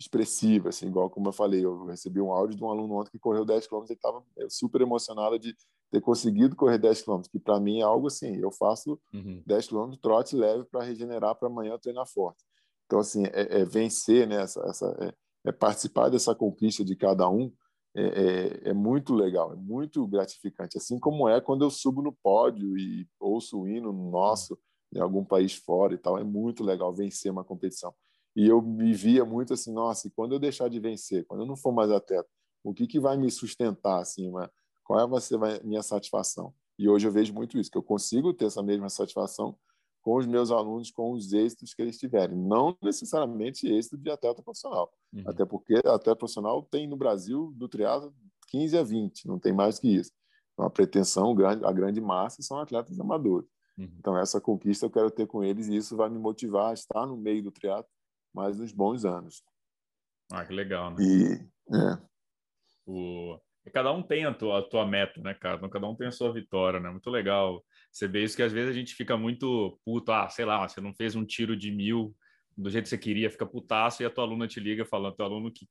expressiva, 0.00 0.70
assim, 0.70 0.86
igual 0.86 1.08
como 1.08 1.28
eu 1.28 1.32
falei, 1.32 1.64
eu 1.64 1.86
recebi 1.86 2.20
um 2.20 2.32
áudio 2.32 2.56
de 2.56 2.64
um 2.64 2.70
aluno 2.70 2.94
ontem 2.94 3.10
que 3.10 3.18
correu 3.18 3.44
10 3.44 3.66
km 3.68 3.84
e 3.88 3.92
estava 3.92 4.24
super 4.48 4.80
emocionado 4.80 5.38
de 5.38 5.54
ter 5.92 6.00
conseguido 6.00 6.56
correr 6.56 6.78
10 6.78 7.02
km, 7.02 7.20
que 7.30 7.38
para 7.38 7.60
mim 7.60 7.80
é 7.80 7.82
algo 7.82 8.06
assim, 8.06 8.34
eu 8.36 8.50
faço 8.50 8.98
uhum. 9.12 9.42
10 9.46 9.68
km 9.68 9.90
trote 10.00 10.34
leve 10.34 10.64
para 10.64 10.82
regenerar 10.82 11.34
para 11.34 11.48
amanhã 11.48 11.78
treinar 11.78 12.06
forte. 12.06 12.42
Então, 12.86 12.98
assim, 12.98 13.24
é, 13.26 13.60
é 13.60 13.64
vencer, 13.66 14.26
né, 14.26 14.42
essa, 14.42 14.60
essa 14.62 14.96
é, 15.00 15.50
é, 15.50 15.52
participar 15.52 16.08
dessa 16.08 16.34
conquista 16.34 16.82
de 16.82 16.96
cada 16.96 17.28
um, 17.28 17.52
é, 17.94 18.02
é, 18.02 18.70
é, 18.70 18.72
muito 18.72 19.14
legal, 19.14 19.52
é 19.52 19.56
muito 19.56 20.06
gratificante. 20.06 20.78
Assim 20.78 20.98
como 20.98 21.28
é 21.28 21.42
quando 21.42 21.62
eu 21.62 21.70
subo 21.70 22.00
no 22.00 22.12
pódio 22.22 22.74
e 22.78 23.06
ouço 23.20 23.60
o 23.60 23.68
hino 23.68 23.92
nosso 23.92 24.58
em 24.94 24.98
algum 24.98 25.22
país 25.22 25.54
fora 25.54 25.92
e 25.92 25.98
tal, 25.98 26.18
é 26.18 26.24
muito 26.24 26.64
legal 26.64 26.94
vencer 26.94 27.30
uma 27.30 27.44
competição. 27.44 27.94
E 28.34 28.46
eu 28.46 28.62
me 28.62 28.94
via 28.94 29.26
muito 29.26 29.52
assim, 29.52 29.72
nossa, 29.74 30.08
e 30.08 30.10
quando 30.10 30.34
eu 30.34 30.38
deixar 30.38 30.68
de 30.68 30.80
vencer, 30.80 31.26
quando 31.26 31.40
eu 31.40 31.46
não 31.46 31.56
for 31.56 31.72
mais 31.72 31.90
atleta, 31.90 32.28
o 32.64 32.72
que, 32.72 32.86
que 32.86 32.98
vai 32.98 33.16
me 33.18 33.30
sustentar, 33.30 34.00
assim, 34.00 34.28
uma, 34.28 34.50
qual 34.92 35.08
vai 35.08 35.20
ser 35.22 35.42
a 35.42 35.64
minha 35.64 35.82
satisfação? 35.82 36.52
E 36.78 36.86
hoje 36.86 37.08
eu 37.08 37.12
vejo 37.12 37.32
muito 37.32 37.58
isso, 37.58 37.70
que 37.70 37.78
eu 37.78 37.82
consigo 37.82 38.34
ter 38.34 38.44
essa 38.44 38.62
mesma 38.62 38.90
satisfação 38.90 39.56
com 40.02 40.18
os 40.18 40.26
meus 40.26 40.50
alunos, 40.50 40.90
com 40.90 41.12
os 41.12 41.32
êxitos 41.32 41.72
que 41.72 41.80
eles 41.80 41.96
tiverem. 41.96 42.36
Não 42.36 42.76
necessariamente 42.82 43.66
êxito 43.66 43.96
de 43.96 44.10
atleta 44.10 44.42
profissional. 44.42 44.92
Uhum. 45.10 45.22
Até 45.26 45.46
porque 45.46 45.76
atleta 45.76 46.16
profissional 46.16 46.62
tem 46.64 46.86
no 46.86 46.96
Brasil, 46.96 47.54
do 47.56 47.68
triatlo, 47.68 48.14
15 48.48 48.76
a 48.76 48.82
20, 48.82 49.26
não 49.28 49.38
tem 49.38 49.50
mais 49.50 49.78
que 49.78 49.88
isso. 49.88 50.12
Então, 50.52 50.66
a 50.66 50.70
pretensão, 50.70 51.34
a 51.64 51.72
grande 51.72 52.00
massa, 52.00 52.42
são 52.42 52.58
atletas 52.58 53.00
amadores. 53.00 53.48
Uhum. 53.78 53.94
Então, 53.98 54.18
essa 54.18 54.42
conquista 54.42 54.84
eu 54.84 54.90
quero 54.90 55.10
ter 55.10 55.26
com 55.26 55.42
eles 55.42 55.68
e 55.68 55.76
isso 55.76 55.96
vai 55.96 56.10
me 56.10 56.18
motivar 56.18 56.70
a 56.70 56.74
estar 56.74 57.06
no 57.06 57.16
meio 57.16 57.42
do 57.42 57.50
triatlo 57.50 57.88
mais 58.34 58.60
uns 58.60 58.72
bons 58.72 59.06
anos. 59.06 59.42
Ah, 60.30 60.44
que 60.44 60.52
legal, 60.52 60.90
né? 60.90 60.96
E, 61.00 61.34
é. 61.74 61.98
o... 62.86 63.38
Cada 63.70 63.92
um 63.92 64.02
tem 64.02 64.24
a 64.24 64.34
tua, 64.34 64.58
a 64.58 64.62
tua 64.62 64.86
meta, 64.86 65.20
né, 65.20 65.34
cara? 65.34 65.56
Então, 65.56 65.70
cada 65.70 65.88
um 65.88 65.94
tem 65.94 66.08
a 66.08 66.12
sua 66.12 66.32
vitória, 66.32 66.80
né? 66.80 66.90
Muito 66.90 67.10
legal 67.10 67.62
você 67.92 68.08
vê 68.08 68.24
isso 68.24 68.34
que 68.34 68.42
às 68.42 68.52
vezes 68.52 68.70
a 68.70 68.72
gente 68.72 68.94
fica 68.94 69.18
muito 69.18 69.78
puto, 69.84 70.10
ah, 70.12 70.28
sei 70.30 70.46
lá, 70.46 70.66
você 70.66 70.80
não 70.80 70.94
fez 70.94 71.14
um 71.14 71.26
tiro 71.26 71.54
de 71.54 71.70
mil 71.70 72.16
do 72.56 72.70
jeito 72.70 72.84
que 72.84 72.88
você 72.88 72.98
queria, 72.98 73.30
fica 73.30 73.44
putaço 73.44 74.02
e 74.02 74.06
a 74.06 74.10
tua 74.10 74.24
aluna 74.24 74.48
te 74.48 74.58
liga 74.58 74.84
falando, 74.84 75.14
teu 75.14 75.26
aluno 75.26 75.52
que 75.52 75.68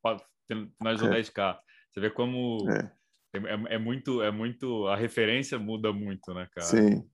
finalizou 0.48 1.12
é. 1.12 1.20
10K. 1.20 1.60
Você 1.92 2.00
vê 2.00 2.10
como 2.12 2.70
é. 2.70 2.92
É, 3.34 3.38
é. 3.38 3.76
é. 3.76 3.78
muito, 3.80 4.22
é 4.22 4.30
muito, 4.30 4.86
a 4.88 4.96
referência 4.96 5.58
muda 5.58 5.92
muito, 5.92 6.32
né, 6.34 6.48
cara? 6.54 6.68
Sim. 6.68 7.10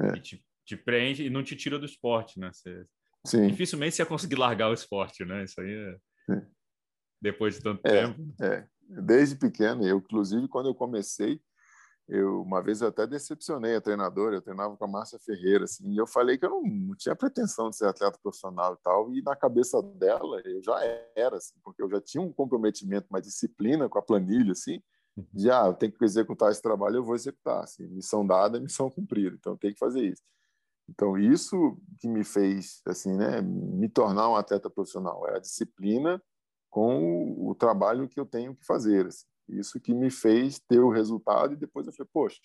É. 0.00 0.16
E 0.16 0.20
te, 0.20 0.44
te, 0.64 0.76
preenche 0.76 1.24
e 1.24 1.30
não 1.30 1.42
te 1.42 1.56
tira 1.56 1.78
do 1.78 1.86
esporte, 1.86 2.38
né? 2.38 2.50
Você, 2.52 2.84
Sim. 3.26 3.46
Dificilmente 3.48 3.96
você 3.96 4.02
ia 4.02 4.06
conseguir 4.06 4.36
largar 4.36 4.70
o 4.70 4.74
esporte, 4.74 5.24
né? 5.24 5.44
Isso 5.44 5.60
aí 5.60 5.72
é... 6.28 6.42
Depois 7.20 7.56
de 7.56 7.62
tanto 7.62 7.86
é, 7.86 8.06
tempo. 8.06 8.34
É. 8.42 8.66
Desde 8.90 9.36
pequeno, 9.36 9.86
eu, 9.86 9.98
inclusive, 9.98 10.48
quando 10.48 10.68
eu 10.68 10.74
comecei, 10.74 11.40
eu 12.08 12.42
uma 12.42 12.60
vez 12.60 12.80
eu 12.80 12.88
até 12.88 13.06
decepcionei 13.06 13.76
a 13.76 13.80
treinadora, 13.80 14.34
eu 14.34 14.42
treinava 14.42 14.76
com 14.76 14.84
a 14.84 14.88
Márcia 14.88 15.18
Ferreira, 15.18 15.64
assim, 15.64 15.92
e 15.92 15.96
eu 15.96 16.06
falei 16.06 16.36
que 16.36 16.44
eu 16.44 16.50
não, 16.50 16.62
não, 16.62 16.96
tinha 16.96 17.14
pretensão 17.14 17.70
de 17.70 17.76
ser 17.76 17.86
atleta 17.86 18.18
profissional 18.20 18.74
e 18.74 18.82
tal, 18.82 19.14
e 19.14 19.22
na 19.22 19.36
cabeça 19.36 19.80
dela 19.80 20.40
eu 20.44 20.60
já 20.60 20.80
era, 21.14 21.36
assim, 21.36 21.54
porque 21.62 21.80
eu 21.80 21.88
já 21.88 22.00
tinha 22.00 22.20
um 22.20 22.32
comprometimento, 22.32 23.06
uma 23.10 23.20
disciplina 23.20 23.88
com 23.88 23.98
a 23.98 24.02
planilha, 24.02 24.52
assim, 24.52 24.82
já 25.34 25.64
uhum. 25.64 25.70
ah, 25.70 25.74
tenho 25.74 25.92
que 25.92 26.04
executar 26.04 26.50
esse 26.50 26.60
trabalho, 26.60 26.96
eu 26.96 27.04
vou 27.04 27.14
executar, 27.14 27.62
assim, 27.62 27.86
missão 27.86 28.26
dada, 28.26 28.58
missão 28.58 28.90
cumprida, 28.90 29.36
então 29.38 29.56
tem 29.56 29.72
que 29.72 29.78
fazer 29.78 30.02
isso. 30.02 30.22
Então 30.88 31.16
isso 31.16 31.78
que 32.00 32.08
me 32.08 32.24
fez, 32.24 32.82
assim, 32.86 33.16
né, 33.16 33.40
me 33.40 33.88
tornar 33.88 34.28
um 34.28 34.34
atleta 34.34 34.68
profissional, 34.68 35.28
é 35.28 35.36
a 35.36 35.40
disciplina 35.40 36.20
com 36.70 37.34
o, 37.36 37.54
trabalho 37.54 38.08
que 38.08 38.18
eu 38.18 38.24
tenho 38.24 38.54
que 38.54 38.64
fazer, 38.64 39.06
assim. 39.06 39.26
Isso 39.48 39.80
que 39.80 39.92
me 39.92 40.10
fez 40.10 40.60
ter 40.60 40.78
o 40.78 40.90
resultado 40.90 41.52
e 41.52 41.56
depois 41.56 41.86
eu 41.86 41.92
falei, 41.92 42.08
poxa, 42.12 42.38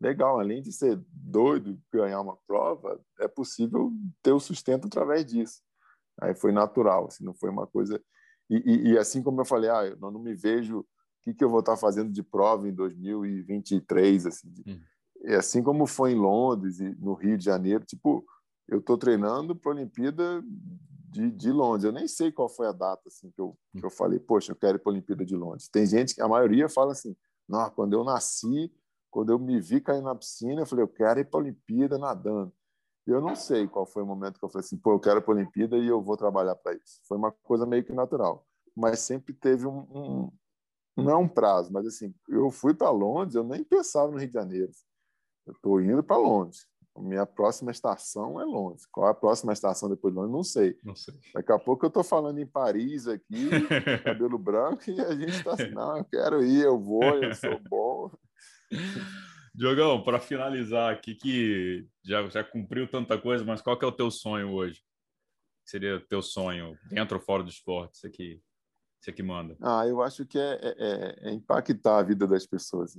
legal, 0.00 0.40
além 0.40 0.62
de 0.62 0.72
ser 0.72 0.98
doido 1.10 1.78
ganhar 1.92 2.20
uma 2.20 2.38
prova, 2.46 2.98
é 3.20 3.28
possível 3.28 3.92
ter 4.22 4.32
o 4.32 4.40
sustento 4.40 4.86
através 4.86 5.24
disso. 5.26 5.60
Aí 6.20 6.34
foi 6.34 6.52
natural, 6.52 7.06
assim, 7.06 7.24
não 7.24 7.34
foi 7.34 7.50
uma 7.50 7.66
coisa... 7.66 8.02
E, 8.48 8.56
e, 8.56 8.92
e 8.92 8.98
assim 8.98 9.22
como 9.22 9.40
eu 9.40 9.44
falei, 9.44 9.68
ah, 9.68 9.84
eu 9.84 9.96
não 9.98 10.18
me 10.18 10.34
vejo 10.34 10.78
o 10.80 10.86
que, 11.24 11.34
que 11.34 11.44
eu 11.44 11.50
vou 11.50 11.60
estar 11.60 11.76
fazendo 11.76 12.10
de 12.10 12.22
prova 12.22 12.66
em 12.68 12.72
2023, 12.72 14.26
assim. 14.26 14.54
Hum. 14.66 14.80
E 15.24 15.34
assim 15.34 15.62
como 15.62 15.86
foi 15.86 16.12
em 16.12 16.18
Londres 16.18 16.80
e 16.80 16.94
no 16.94 17.14
Rio 17.14 17.36
de 17.36 17.44
Janeiro, 17.44 17.84
tipo, 17.84 18.24
eu 18.68 18.78
estou 18.78 18.96
treinando 18.96 19.54
para 19.54 19.72
a 19.72 19.74
Olimpíada 19.74 20.42
de, 21.16 21.30
de 21.30 21.50
Londres. 21.50 21.84
Eu 21.84 21.92
nem 21.92 22.06
sei 22.06 22.30
qual 22.30 22.48
foi 22.48 22.66
a 22.66 22.72
data 22.72 23.02
assim 23.06 23.30
que 23.30 23.40
eu, 23.40 23.56
que 23.76 23.84
eu 23.84 23.90
falei, 23.90 24.18
poxa, 24.18 24.52
eu 24.52 24.56
quero 24.56 24.76
ir 24.76 24.80
para 24.80 24.90
a 24.90 24.94
Olimpíada 24.94 25.24
de 25.24 25.34
Londres. 25.34 25.68
Tem 25.68 25.86
gente 25.86 26.14
que 26.14 26.22
a 26.22 26.28
maioria 26.28 26.68
fala 26.68 26.92
assim, 26.92 27.16
não, 27.48 27.68
quando 27.70 27.94
eu 27.94 28.04
nasci, 28.04 28.72
quando 29.10 29.30
eu 29.30 29.38
me 29.38 29.60
vi 29.60 29.80
cair 29.80 30.02
na 30.02 30.14
piscina, 30.14 30.60
eu 30.60 30.66
falei, 30.66 30.84
eu 30.84 30.88
quero 30.88 31.20
ir 31.20 31.24
para 31.24 31.40
a 31.40 31.42
Olimpíada 31.42 31.98
nadando. 31.98 32.52
Eu 33.06 33.20
não 33.20 33.34
sei 33.36 33.66
qual 33.68 33.86
foi 33.86 34.02
o 34.02 34.06
momento 34.06 34.38
que 34.38 34.44
eu 34.44 34.48
falei 34.48 34.64
assim, 34.64 34.76
pô, 34.76 34.92
eu 34.92 35.00
quero 35.00 35.20
ir 35.20 35.22
para 35.22 35.32
a 35.32 35.36
Olimpíada 35.36 35.78
e 35.78 35.86
eu 35.86 36.02
vou 36.02 36.16
trabalhar 36.16 36.56
para 36.56 36.74
isso. 36.74 37.00
Foi 37.06 37.16
uma 37.16 37.30
coisa 37.30 37.64
meio 37.64 37.84
que 37.84 37.92
natural, 37.92 38.46
mas 38.74 39.00
sempre 39.00 39.32
teve 39.32 39.66
um, 39.66 39.86
um 39.90 40.32
não 40.96 41.10
é 41.10 41.16
um 41.16 41.28
prazo, 41.28 41.70
mas 41.70 41.86
assim, 41.86 42.14
eu 42.26 42.50
fui 42.50 42.72
para 42.72 42.90
Londres, 42.90 43.34
eu 43.34 43.44
nem 43.44 43.62
pensava 43.62 44.10
no 44.10 44.18
Rio 44.18 44.28
de 44.28 44.32
Janeiro. 44.32 44.72
Eu 45.46 45.52
estou 45.52 45.80
indo 45.80 46.02
para 46.02 46.16
Londres. 46.16 46.66
Minha 47.00 47.26
próxima 47.26 47.70
estação 47.70 48.40
é 48.40 48.44
Londres. 48.44 48.86
Qual 48.86 49.06
é 49.06 49.10
a 49.10 49.14
próxima 49.14 49.52
estação 49.52 49.88
depois 49.88 50.12
de 50.12 50.18
Londres? 50.20 50.34
Não 50.34 50.44
sei. 50.44 50.78
Não 50.84 50.94
sei. 50.94 51.14
Daqui 51.34 51.52
a 51.52 51.58
pouco 51.58 51.84
eu 51.84 51.88
estou 51.88 52.04
falando 52.04 52.38
em 52.38 52.46
Paris 52.46 53.06
aqui, 53.06 53.48
cabelo 54.04 54.38
branco, 54.38 54.90
e 54.90 55.00
a 55.00 55.14
gente 55.14 55.32
está 55.32 55.54
assim, 55.54 55.70
não, 55.70 55.98
eu 55.98 56.04
quero 56.04 56.44
ir, 56.44 56.62
eu 56.62 56.78
vou, 56.78 57.04
eu 57.22 57.34
sou 57.34 57.58
bom. 57.68 58.10
Diogão, 59.54 60.02
para 60.02 60.20
finalizar 60.20 60.92
aqui, 60.92 61.14
que 61.14 61.88
já, 62.04 62.26
já 62.28 62.44
cumpriu 62.44 62.86
tanta 62.86 63.18
coisa, 63.18 63.42
mas 63.42 63.62
qual 63.62 63.78
que 63.78 63.84
é 63.84 63.88
o 63.88 63.92
teu 63.92 64.10
sonho 64.10 64.50
hoje? 64.50 64.82
Seria 65.64 65.96
o 65.96 66.00
teu 66.00 66.22
sonho, 66.22 66.76
dentro 66.90 67.16
ou 67.16 67.22
fora 67.22 67.42
do 67.42 67.48
esporte? 67.48 67.98
Você 67.98 68.10
que, 68.10 68.40
você 69.00 69.12
que 69.12 69.22
manda. 69.22 69.56
Ah, 69.60 69.86
eu 69.86 70.02
acho 70.02 70.26
que 70.26 70.38
é, 70.38 70.60
é, 70.62 71.28
é 71.28 71.32
impactar 71.32 71.98
a 71.98 72.02
vida 72.02 72.26
das 72.26 72.46
pessoas. 72.46 72.96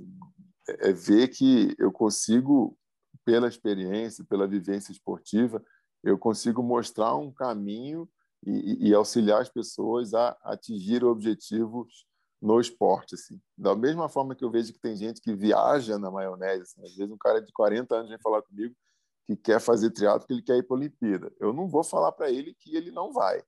É, 0.68 0.90
é 0.90 0.92
ver 0.92 1.28
que 1.28 1.74
eu 1.78 1.90
consigo 1.92 2.77
pela 3.24 3.48
experiência, 3.48 4.24
pela 4.24 4.46
vivência 4.46 4.92
esportiva, 4.92 5.62
eu 6.02 6.18
consigo 6.18 6.62
mostrar 6.62 7.14
um 7.16 7.32
caminho 7.32 8.08
e, 8.46 8.88
e 8.88 8.94
auxiliar 8.94 9.42
as 9.42 9.48
pessoas 9.48 10.14
a 10.14 10.36
atingir 10.42 11.04
objetivos 11.04 12.06
no 12.40 12.60
esporte, 12.60 13.14
assim. 13.14 13.40
Da 13.56 13.74
mesma 13.74 14.08
forma 14.08 14.34
que 14.34 14.44
eu 14.44 14.50
vejo 14.50 14.72
que 14.72 14.80
tem 14.80 14.96
gente 14.96 15.20
que 15.20 15.34
viaja 15.34 15.98
na 15.98 16.10
maionese, 16.10 16.62
assim. 16.62 16.82
às 16.84 16.94
vezes 16.94 17.12
um 17.12 17.18
cara 17.18 17.42
de 17.42 17.52
40 17.52 17.94
anos 17.96 18.08
vem 18.08 18.18
falar 18.20 18.42
comigo 18.42 18.74
que 19.26 19.36
quer 19.36 19.60
fazer 19.60 19.90
triatlo, 19.90 20.26
que 20.26 20.32
ele 20.32 20.42
quer 20.42 20.56
ir 20.56 20.62
para 20.62 20.76
a 20.76 20.78
Olimpíada. 20.78 21.32
Eu 21.38 21.52
não 21.52 21.68
vou 21.68 21.84
falar 21.84 22.12
para 22.12 22.30
ele 22.30 22.54
que 22.54 22.74
ele 22.74 22.90
não 22.90 23.12
vai, 23.12 23.42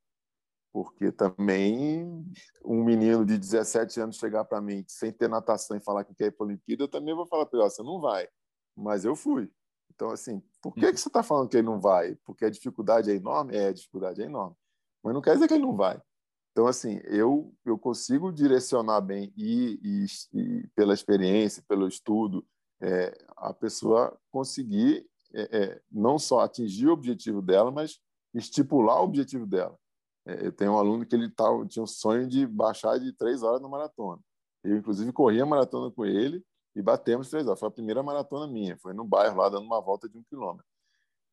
porque 0.73 1.11
também 1.11 2.27
um 2.65 2.85
menino 2.85 3.25
de 3.25 3.39
17 3.39 4.01
anos 4.01 4.17
chegar 4.17 4.45
para 4.45 4.61
mim 4.61 4.85
sem 4.87 5.11
ter 5.13 5.29
natação 5.29 5.77
e 5.77 5.81
falar 5.81 6.05
que 6.05 6.15
quer 6.15 6.27
ir 6.27 6.33
para 6.33 6.45
a 6.45 6.49
Olimpíada, 6.49 6.83
eu 6.83 6.89
também 6.89 7.15
vou 7.15 7.27
falar 7.27 7.47
para 7.47 7.61
ele, 7.61 7.71
você 7.71 7.83
não 7.83 8.01
vai. 8.01 8.29
Mas 8.81 9.05
eu 9.05 9.15
fui. 9.15 9.51
Então, 9.95 10.11
assim, 10.11 10.43
por 10.63 10.75
que, 10.75 10.87
uhum. 10.87 10.93
que 10.93 10.99
você 11.01 11.09
está 11.09 11.23
falando 11.23 11.49
que 11.49 11.57
ele 11.57 11.67
não 11.67 11.79
vai? 11.79 12.17
Porque 12.25 12.45
a 12.45 12.51
dificuldade 12.51 13.11
é 13.11 13.15
enorme? 13.15 13.55
É, 13.55 13.69
a 13.69 13.73
dificuldade 13.73 14.23
é 14.23 14.25
enorme. 14.25 14.57
Mas 15.03 15.15
não 15.15 15.21
quer 15.21 15.35
dizer 15.35 15.47
que 15.47 15.55
ele 15.55 15.63
não 15.63 15.77
vai. 15.77 16.01
Então, 16.53 16.67
assim, 16.67 17.01
eu, 17.05 17.55
eu 17.65 17.79
consigo 17.79 18.33
direcionar 18.33 19.01
bem 19.01 19.33
e, 19.37 19.79
e, 19.83 20.07
e 20.33 20.67
pela 20.75 20.95
experiência, 20.95 21.63
pelo 21.69 21.87
estudo, 21.87 22.45
é, 22.81 23.17
a 23.37 23.53
pessoa 23.53 24.19
conseguir 24.31 25.07
é, 25.33 25.59
é, 25.59 25.83
não 25.93 26.19
só 26.19 26.41
atingir 26.41 26.89
o 26.89 26.93
objetivo 26.93 27.41
dela, 27.41 27.71
mas 27.71 28.01
estipular 28.35 29.01
o 29.01 29.05
objetivo 29.05 29.47
dela. 29.47 29.79
É, 30.27 30.47
eu 30.47 30.53
tenho 30.53 30.73
um 30.73 30.79
aluno 30.79 31.07
que 31.07 31.15
ele 31.15 31.31
tá, 31.31 31.45
tinha 31.69 31.83
um 31.83 31.87
sonho 31.87 32.27
de 32.27 32.47
baixar 32.47 32.99
de 32.99 33.13
três 33.13 33.43
horas 33.43 33.61
na 33.61 33.69
maratona. 33.69 34.21
Eu, 34.65 34.77
inclusive, 34.77 35.13
corri 35.13 35.41
a 35.41 35.47
maratona 35.47 35.91
com 35.91 36.05
ele 36.05 36.45
e 36.75 36.83
batemos 36.83 37.31
três 37.31 37.47
horas. 37.47 37.59
Foi 37.59 37.69
a 37.69 37.73
primeira 37.73 38.03
maratona 38.03 38.47
minha, 38.47 38.77
foi 38.79 38.93
no 38.93 39.05
bairro 39.05 39.37
lá, 39.39 39.49
dando 39.49 39.65
uma 39.65 39.81
volta 39.81 40.09
de 40.09 40.17
um 40.17 40.23
quilômetro. 40.23 40.67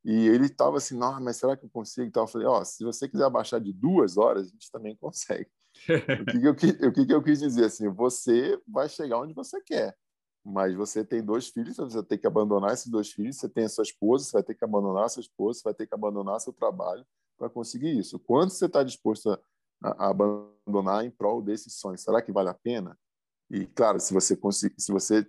E 0.04 0.28
ele 0.28 0.46
estava 0.46 0.78
assim, 0.78 0.98
não, 0.98 1.20
mas 1.20 1.38
será 1.38 1.58
que 1.58 1.66
eu 1.66 1.70
consigo? 1.70 2.08
Então, 2.08 2.24
eu 2.24 2.28
falei, 2.28 2.48
ó, 2.48 2.62
oh, 2.62 2.66
se 2.66 2.84
você 2.84 3.10
quiser 3.10 3.30
baixar 3.30 3.60
de 3.60 3.74
duas 3.74 4.18
horas, 4.18 4.48
a 4.48 4.50
gente 4.50 4.72
também 4.72 4.96
consegue. 4.96 5.50
o, 6.22 6.26
que, 6.26 6.40
que, 6.40 6.48
eu, 6.48 6.90
o 6.90 6.94
que, 6.94 7.06
que 7.06 7.14
eu 7.14 7.24
quis 7.24 7.40
dizer? 7.40 7.66
Assim, 7.66 7.90
você 7.90 8.60
vai 8.68 8.88
chegar 8.88 9.20
onde 9.20 9.34
você 9.34 9.62
quer, 9.62 9.96
mas 10.44 10.74
você 10.76 11.04
tem 11.04 11.22
dois 11.22 11.50
filhos, 11.50 11.76
você 11.76 12.02
tem 12.04 12.18
que 12.18 12.26
abandonar 12.26 12.72
esses 12.74 12.88
dois 12.88 13.12
filhos, 13.12 13.36
você 13.36 13.50
tem 13.50 13.66
a 13.66 13.70
sua 13.70 13.84
esposa, 13.84 14.26
você 14.26 14.32
vai 14.32 14.44
ter 14.44 14.56
que 14.56 14.64
abandonar 14.64 15.06
a 15.06 15.10
sua 15.10 15.22
esposa, 15.22 15.60
você 15.60 15.64
vai 15.66 15.74
ter 15.74 15.86
que 15.86 15.94
abandonar 15.94 16.40
seu 16.40 16.54
trabalho 16.54 17.06
para 17.38 17.50
conseguir 17.50 17.98
isso. 17.98 18.18
Quanto 18.18 18.54
você 18.54 18.66
está 18.66 18.84
disposto 18.84 19.30
a, 19.30 19.40
a 19.84 20.10
abandonar 20.10 21.06
em 21.06 21.12
prol 21.12 21.42
desse 21.42 21.70
sonho? 21.70 21.98
Será 21.98 22.22
que 22.22 22.32
vale 22.32 22.50
a 22.50 22.54
pena? 22.54 22.98
E 23.50 23.66
claro, 23.66 24.00
se 24.00 24.14
você 24.14 24.36
conseguir, 24.36 24.76
se 24.80 24.92
você 24.92 25.26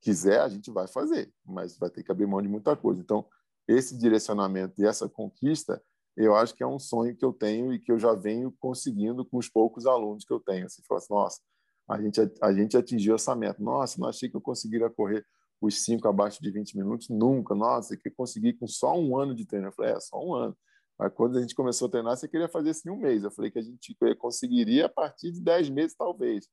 quiser, 0.00 0.40
a 0.40 0.48
gente 0.48 0.70
vai 0.70 0.86
fazer, 0.86 1.32
mas 1.44 1.76
vai 1.76 1.90
ter 1.90 2.02
que 2.02 2.10
abrir 2.10 2.26
mão 2.26 2.40
de 2.40 2.48
muita 2.48 2.76
coisa. 2.76 3.00
Então, 3.00 3.26
esse 3.68 3.96
direcionamento 3.96 4.80
e 4.80 4.86
essa 4.86 5.08
conquista, 5.08 5.82
eu 6.16 6.34
acho 6.34 6.54
que 6.54 6.62
é 6.62 6.66
um 6.66 6.78
sonho 6.78 7.16
que 7.16 7.24
eu 7.24 7.32
tenho 7.32 7.72
e 7.72 7.78
que 7.78 7.92
eu 7.92 7.98
já 7.98 8.14
venho 8.14 8.52
conseguindo 8.58 9.24
com 9.24 9.38
os 9.38 9.48
poucos 9.48 9.86
alunos 9.86 10.24
que 10.24 10.32
eu 10.32 10.40
tenho. 10.40 10.66
Assim, 10.66 10.82
fala 10.88 10.98
assim, 10.98 11.12
nossa, 11.12 11.40
a 11.88 12.00
gente, 12.00 12.20
a 12.42 12.52
gente 12.52 12.76
atingiu 12.76 13.14
essa 13.14 13.34
meta. 13.34 13.62
Nossa, 13.62 14.00
não 14.00 14.08
achei 14.08 14.28
que 14.28 14.36
eu 14.36 14.40
conseguiria 14.40 14.90
correr 14.90 15.24
os 15.60 15.82
cinco 15.82 16.08
abaixo 16.08 16.42
de 16.42 16.50
20 16.50 16.76
minutos, 16.76 17.08
nunca. 17.08 17.54
Nossa, 17.54 17.96
que 17.96 18.10
consegui 18.10 18.54
com 18.54 18.66
só 18.66 18.98
um 18.98 19.16
ano 19.18 19.34
de 19.34 19.44
treino. 19.44 19.68
Eu 19.68 19.72
falei, 19.72 19.92
é, 19.92 20.00
só 20.00 20.18
um 20.24 20.34
ano. 20.34 20.56
Mas 20.98 21.12
quando 21.14 21.38
a 21.38 21.40
gente 21.40 21.54
começou 21.54 21.88
a 21.88 21.90
treinar, 21.90 22.16
você 22.16 22.28
queria 22.28 22.48
fazer 22.48 22.70
isso 22.70 22.88
em 22.88 22.92
um 22.92 22.96
mês. 22.96 23.24
Eu 23.24 23.30
falei 23.30 23.50
que 23.50 23.58
a 23.58 23.62
gente 23.62 23.96
conseguiria 24.18 24.86
a 24.86 24.88
partir 24.88 25.30
de 25.32 25.40
10 25.40 25.70
meses, 25.70 25.96
talvez 25.96 26.48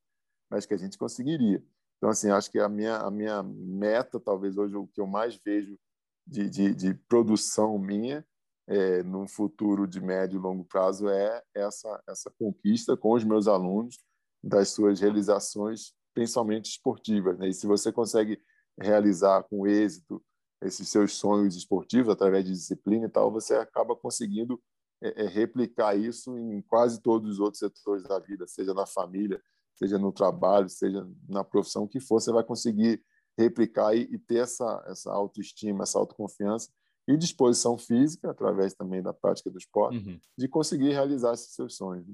mas 0.50 0.66
que 0.66 0.74
a 0.74 0.78
gente 0.78 0.98
conseguiria. 0.98 1.64
Então, 1.98 2.10
assim, 2.10 2.30
acho 2.30 2.52
que 2.52 2.60
a 2.60 2.70
minha, 2.70 2.98
a 2.98 3.10
minha 3.10 3.42
meta, 3.44 4.20
talvez 4.20 4.58
hoje, 4.58 4.76
o 4.76 4.88
que 4.88 5.02
eu 5.02 5.08
mais 5.08 5.36
vejo 5.44 5.78
de, 6.26 6.50
de, 6.50 6.76
de 6.76 6.94
produção 6.94 7.78
minha, 7.78 8.26
é, 8.68 9.02
num 9.04 9.28
futuro 9.28 9.88
de 9.88 10.02
médio 10.02 10.38
e 10.38 10.42
longo 10.42 10.66
prazo, 10.66 11.10
é 11.10 11.42
essa, 11.56 12.04
essa 12.08 12.32
conquista 12.38 12.98
com 12.98 13.14
os 13.14 13.24
meus 13.24 13.48
alunos 13.48 13.98
das 14.44 14.70
suas 14.70 15.00
realizações 15.00 15.94
principalmente 16.14 16.72
esportivas. 16.72 17.38
Né? 17.38 17.50
E 17.50 17.54
se 17.54 17.68
você 17.68 17.92
consegue 17.92 18.42
realizar 18.80 19.44
com 19.44 19.68
êxito 19.68 20.24
esses 20.64 20.90
seus 20.90 21.14
sonhos 21.14 21.56
esportivos 21.56 22.12
através 22.12 22.44
de 22.44 22.52
disciplina 22.52 23.06
e 23.06 23.10
tal, 23.10 23.32
você 23.32 23.54
acaba 23.56 23.96
conseguindo 23.96 24.60
é, 25.02 25.26
é, 25.26 25.28
replicar 25.28 25.96
isso 25.96 26.36
em 26.38 26.62
quase 26.64 27.02
todos 27.02 27.34
os 27.34 27.40
outros 27.40 27.60
setores 27.60 28.04
da 28.04 28.18
vida, 28.18 28.48
seja 28.48 28.74
na 28.74 28.88
família, 28.88 29.40
seja 29.78 29.98
no 29.98 30.12
trabalho, 30.12 30.70
seja 30.70 31.08
na 31.28 31.44
profissão 31.44 31.88
que 31.88 32.00
for, 32.00 32.20
você 32.20 32.32
vai 32.32 32.44
conseguir 32.44 33.02
replicar 33.38 33.96
e, 33.96 34.02
e 34.12 34.18
ter 34.18 34.40
essa, 34.40 34.84
essa 34.88 35.12
autoestima, 35.12 35.84
essa 35.84 36.00
autoconfiança 36.00 36.72
e 37.08 37.16
disposição 37.16 37.78
física, 37.78 38.32
através 38.32 38.74
também 38.74 39.02
da 39.02 39.14
prática 39.14 39.50
do 39.50 39.58
esporte, 39.58 39.98
uhum. 39.98 40.20
de 40.38 40.48
conseguir 40.48 40.92
realizar 40.92 41.34
esses 41.34 41.54
seus 41.54 41.78
sonhos. 41.78 42.06
Né? 42.06 42.14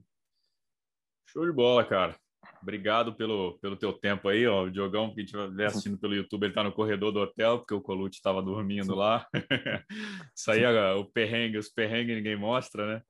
Show 1.28 1.46
de 1.46 1.52
bola, 1.52 1.84
cara. 1.84 2.16
Obrigado 2.62 3.16
pelo, 3.16 3.58
pelo 3.60 3.76
teu 3.76 3.94
tempo 3.94 4.28
aí, 4.28 4.46
ó. 4.46 4.64
O 4.64 4.72
Diogão, 4.72 5.14
que 5.14 5.22
a 5.22 5.24
gente 5.24 5.36
estiver 5.36 5.66
assistindo 5.66 5.98
pelo 5.98 6.14
YouTube, 6.14 6.44
ele 6.44 6.52
está 6.52 6.64
no 6.64 6.72
corredor 6.72 7.12
do 7.12 7.20
hotel, 7.20 7.60
porque 7.60 7.74
o 7.74 7.82
Colucci 7.82 8.18
estava 8.18 8.42
dormindo 8.42 8.94
lá. 8.94 9.26
Isso 10.36 10.52
aí, 10.52 10.64
o 10.96 11.06
perrengue, 11.06 11.58
os 11.58 11.70
perrengues 11.70 12.16
ninguém 12.16 12.38
mostra, 12.38 12.86
né? 12.86 13.02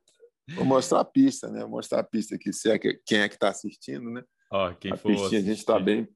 Vou 0.55 0.65
mostrar 0.65 1.01
a 1.01 1.05
pista, 1.05 1.49
né? 1.49 1.61
Vou 1.61 1.69
mostrar 1.69 1.99
a 1.99 2.03
pista 2.03 2.35
aqui, 2.35 2.51
se 2.53 2.69
é 2.69 2.79
que, 2.79 2.99
quem 3.05 3.19
é 3.19 3.29
que 3.29 3.35
está 3.35 3.49
assistindo, 3.49 4.09
né? 4.09 4.23
Ó, 4.53 4.71
quem 4.75 4.93
a 4.93 4.97
for 4.97 5.07
pistinha, 5.07 5.41
a 5.41 5.43
gente 5.43 5.57
está 5.57 5.79
bem... 5.79 6.07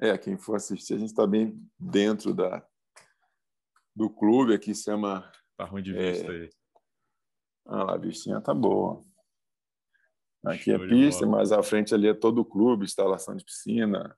É, 0.00 0.16
quem 0.16 0.38
for 0.38 0.56
assistir, 0.56 0.94
a 0.94 0.98
gente 0.98 1.10
está 1.10 1.26
bem 1.26 1.54
dentro 1.78 2.32
da, 2.32 2.66
do 3.94 4.08
clube 4.08 4.54
aqui, 4.54 4.74
se 4.74 4.84
chama... 4.84 5.30
Tá 5.54 5.66
ruim 5.66 5.82
de 5.82 5.92
vista 5.92 6.26
é... 6.26 6.30
aí. 6.30 6.50
Ah 7.66 7.84
lá, 7.84 7.94
a 7.94 7.98
vistinha 7.98 8.40
tá 8.40 8.54
boa. 8.54 9.04
Aqui 10.44 10.72
é 10.72 10.78
pista, 10.78 11.26
mas 11.26 11.52
à 11.52 11.62
frente 11.62 11.94
ali 11.94 12.08
é 12.08 12.14
todo 12.14 12.40
o 12.40 12.44
clube, 12.44 12.84
instalação 12.84 13.36
de 13.36 13.44
piscina, 13.44 14.16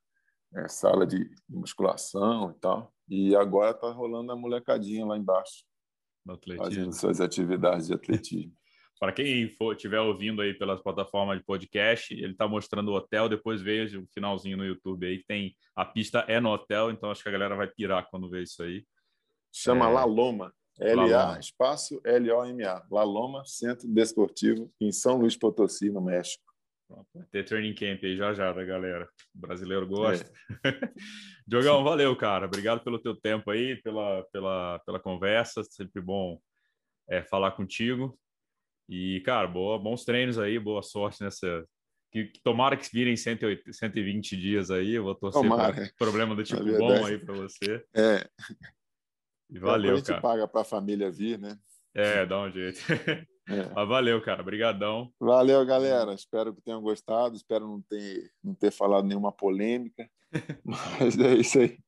é, 0.54 0.68
sala 0.68 1.04
de 1.04 1.28
musculação 1.48 2.52
e 2.52 2.54
tal. 2.60 2.94
E 3.08 3.36
agora 3.36 3.72
está 3.72 3.90
rolando 3.90 4.32
a 4.32 4.36
molecadinha 4.36 5.04
lá 5.04 5.18
embaixo, 5.18 5.64
fazendo 6.56 6.92
suas 6.92 7.20
atividades 7.20 7.88
de 7.88 7.94
atletismo. 7.94 8.56
Para 8.98 9.12
quem 9.12 9.48
for 9.48 9.74
estiver 9.74 10.00
ouvindo 10.00 10.40
aí 10.40 10.54
pelas 10.54 10.82
plataformas 10.82 11.38
de 11.38 11.44
podcast, 11.44 12.14
ele 12.14 12.32
está 12.32 12.46
mostrando 12.46 12.90
o 12.90 12.94
hotel, 12.94 13.28
depois 13.28 13.60
veja 13.60 13.98
o 13.98 14.06
finalzinho 14.12 14.56
no 14.56 14.64
YouTube 14.64 15.06
aí, 15.06 15.22
tem 15.24 15.54
a 15.74 15.84
pista 15.84 16.24
é 16.28 16.40
no 16.40 16.50
hotel, 16.50 16.90
então 16.90 17.10
acho 17.10 17.22
que 17.22 17.28
a 17.28 17.32
galera 17.32 17.56
vai 17.56 17.66
pirar 17.66 18.08
quando 18.10 18.30
ver 18.30 18.42
isso 18.42 18.62
aí. 18.62 18.84
Chama 19.52 19.88
é... 19.88 19.92
La 19.92 20.04
Loma. 20.04 20.52
LA, 20.76 21.38
espaço 21.38 22.00
L-O-M-A, 22.04 22.84
La 22.90 23.04
Loma, 23.04 23.44
Centro 23.46 23.86
Desportivo, 23.86 24.72
em 24.80 24.90
São 24.90 25.16
Luís 25.16 25.36
Potosí, 25.36 25.88
no 25.88 26.00
México. 26.00 26.42
Vai 27.14 27.24
ter 27.30 27.44
training 27.44 27.74
camp 27.74 28.02
aí 28.02 28.16
já 28.16 28.34
já 28.34 28.52
da 28.52 28.64
galera. 28.64 29.08
O 29.34 29.38
brasileiro 29.38 29.86
gosta. 29.86 30.30
É. 30.64 30.70
Diogão, 31.46 31.82
valeu, 31.82 32.14
cara. 32.16 32.46
Obrigado 32.46 32.82
pelo 32.82 32.98
teu 32.98 33.16
tempo 33.16 33.50
aí, 33.50 33.76
pela, 33.82 34.24
pela, 34.32 34.78
pela 34.80 35.00
conversa. 35.00 35.62
Sempre 35.64 36.02
bom 36.02 36.40
é, 37.08 37.22
falar 37.22 37.52
contigo. 37.52 38.18
E, 38.88 39.20
cara, 39.24 39.46
boa, 39.46 39.78
bons 39.78 40.04
treinos 40.04 40.38
aí, 40.38 40.58
boa 40.58 40.82
sorte 40.82 41.22
nessa. 41.22 41.64
Que, 42.12 42.26
que 42.26 42.40
tomara 42.42 42.76
que 42.76 42.88
virem 42.92 43.16
108, 43.16 43.72
120 43.72 44.36
dias 44.36 44.70
aí. 44.70 44.92
Eu 44.92 45.04
vou 45.04 45.14
torcer 45.14 45.48
para 45.48 45.90
problema 45.98 46.34
do 46.34 46.44
tipo 46.44 46.62
bom 46.78 47.04
aí 47.04 47.18
para 47.18 47.34
você. 47.34 47.84
É. 47.94 48.24
E 49.50 49.58
valeu, 49.58 49.94
a 49.94 49.96
gente 49.96 50.06
cara. 50.06 50.20
paga 50.20 50.48
para 50.48 50.60
a 50.60 50.64
família 50.64 51.10
vir, 51.10 51.38
né? 51.38 51.56
É, 51.94 52.24
dá 52.26 52.40
um 52.40 52.50
jeito. 52.50 52.80
É. 53.46 53.68
Mas 53.74 53.88
valeu, 53.88 54.22
cara. 54.22 54.40
Obrigadão. 54.40 55.12
Valeu, 55.20 55.64
galera. 55.66 56.14
Espero 56.14 56.54
que 56.54 56.62
tenham 56.62 56.80
gostado. 56.80 57.36
Espero 57.36 57.66
não 57.66 57.82
ter, 57.82 58.30
não 58.42 58.54
ter 58.54 58.70
falado 58.70 59.06
nenhuma 59.06 59.30
polêmica. 59.30 60.08
Mas 60.64 61.18
é 61.18 61.34
isso 61.34 61.58
aí. 61.60 61.78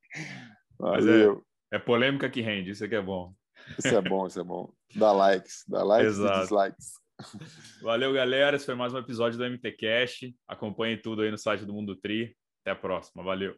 Valeu. 0.77 1.43
É, 1.71 1.77
é, 1.77 1.79
polêmica 1.79 2.29
que 2.29 2.41
rende. 2.41 2.69
Isso 2.69 2.85
aqui 2.85 2.93
é 2.93 3.01
bom. 3.01 3.33
Isso 3.77 3.87
é 3.87 4.01
bom, 4.01 4.27
isso 4.27 4.39
é 4.39 4.43
bom. 4.43 4.71
Dá 4.95 5.11
likes. 5.11 5.63
Dá 5.67 5.83
likes 5.83 6.13
Exato. 6.13 6.37
e 6.37 6.41
dislikes. 6.41 6.91
Valeu, 7.81 8.13
galera. 8.13 8.55
Esse 8.55 8.65
foi 8.65 8.75
mais 8.75 8.93
um 8.93 8.97
episódio 8.99 9.37
do 9.37 9.45
MT 9.45 9.71
Cash. 9.73 10.31
Acompanhe 10.47 10.97
tudo 10.97 11.21
aí 11.21 11.31
no 11.31 11.37
site 11.37 11.65
do 11.65 11.73
Mundo 11.73 11.95
Tri. 11.95 12.35
Até 12.61 12.71
a 12.71 12.75
próxima. 12.75 13.23
Valeu. 13.23 13.55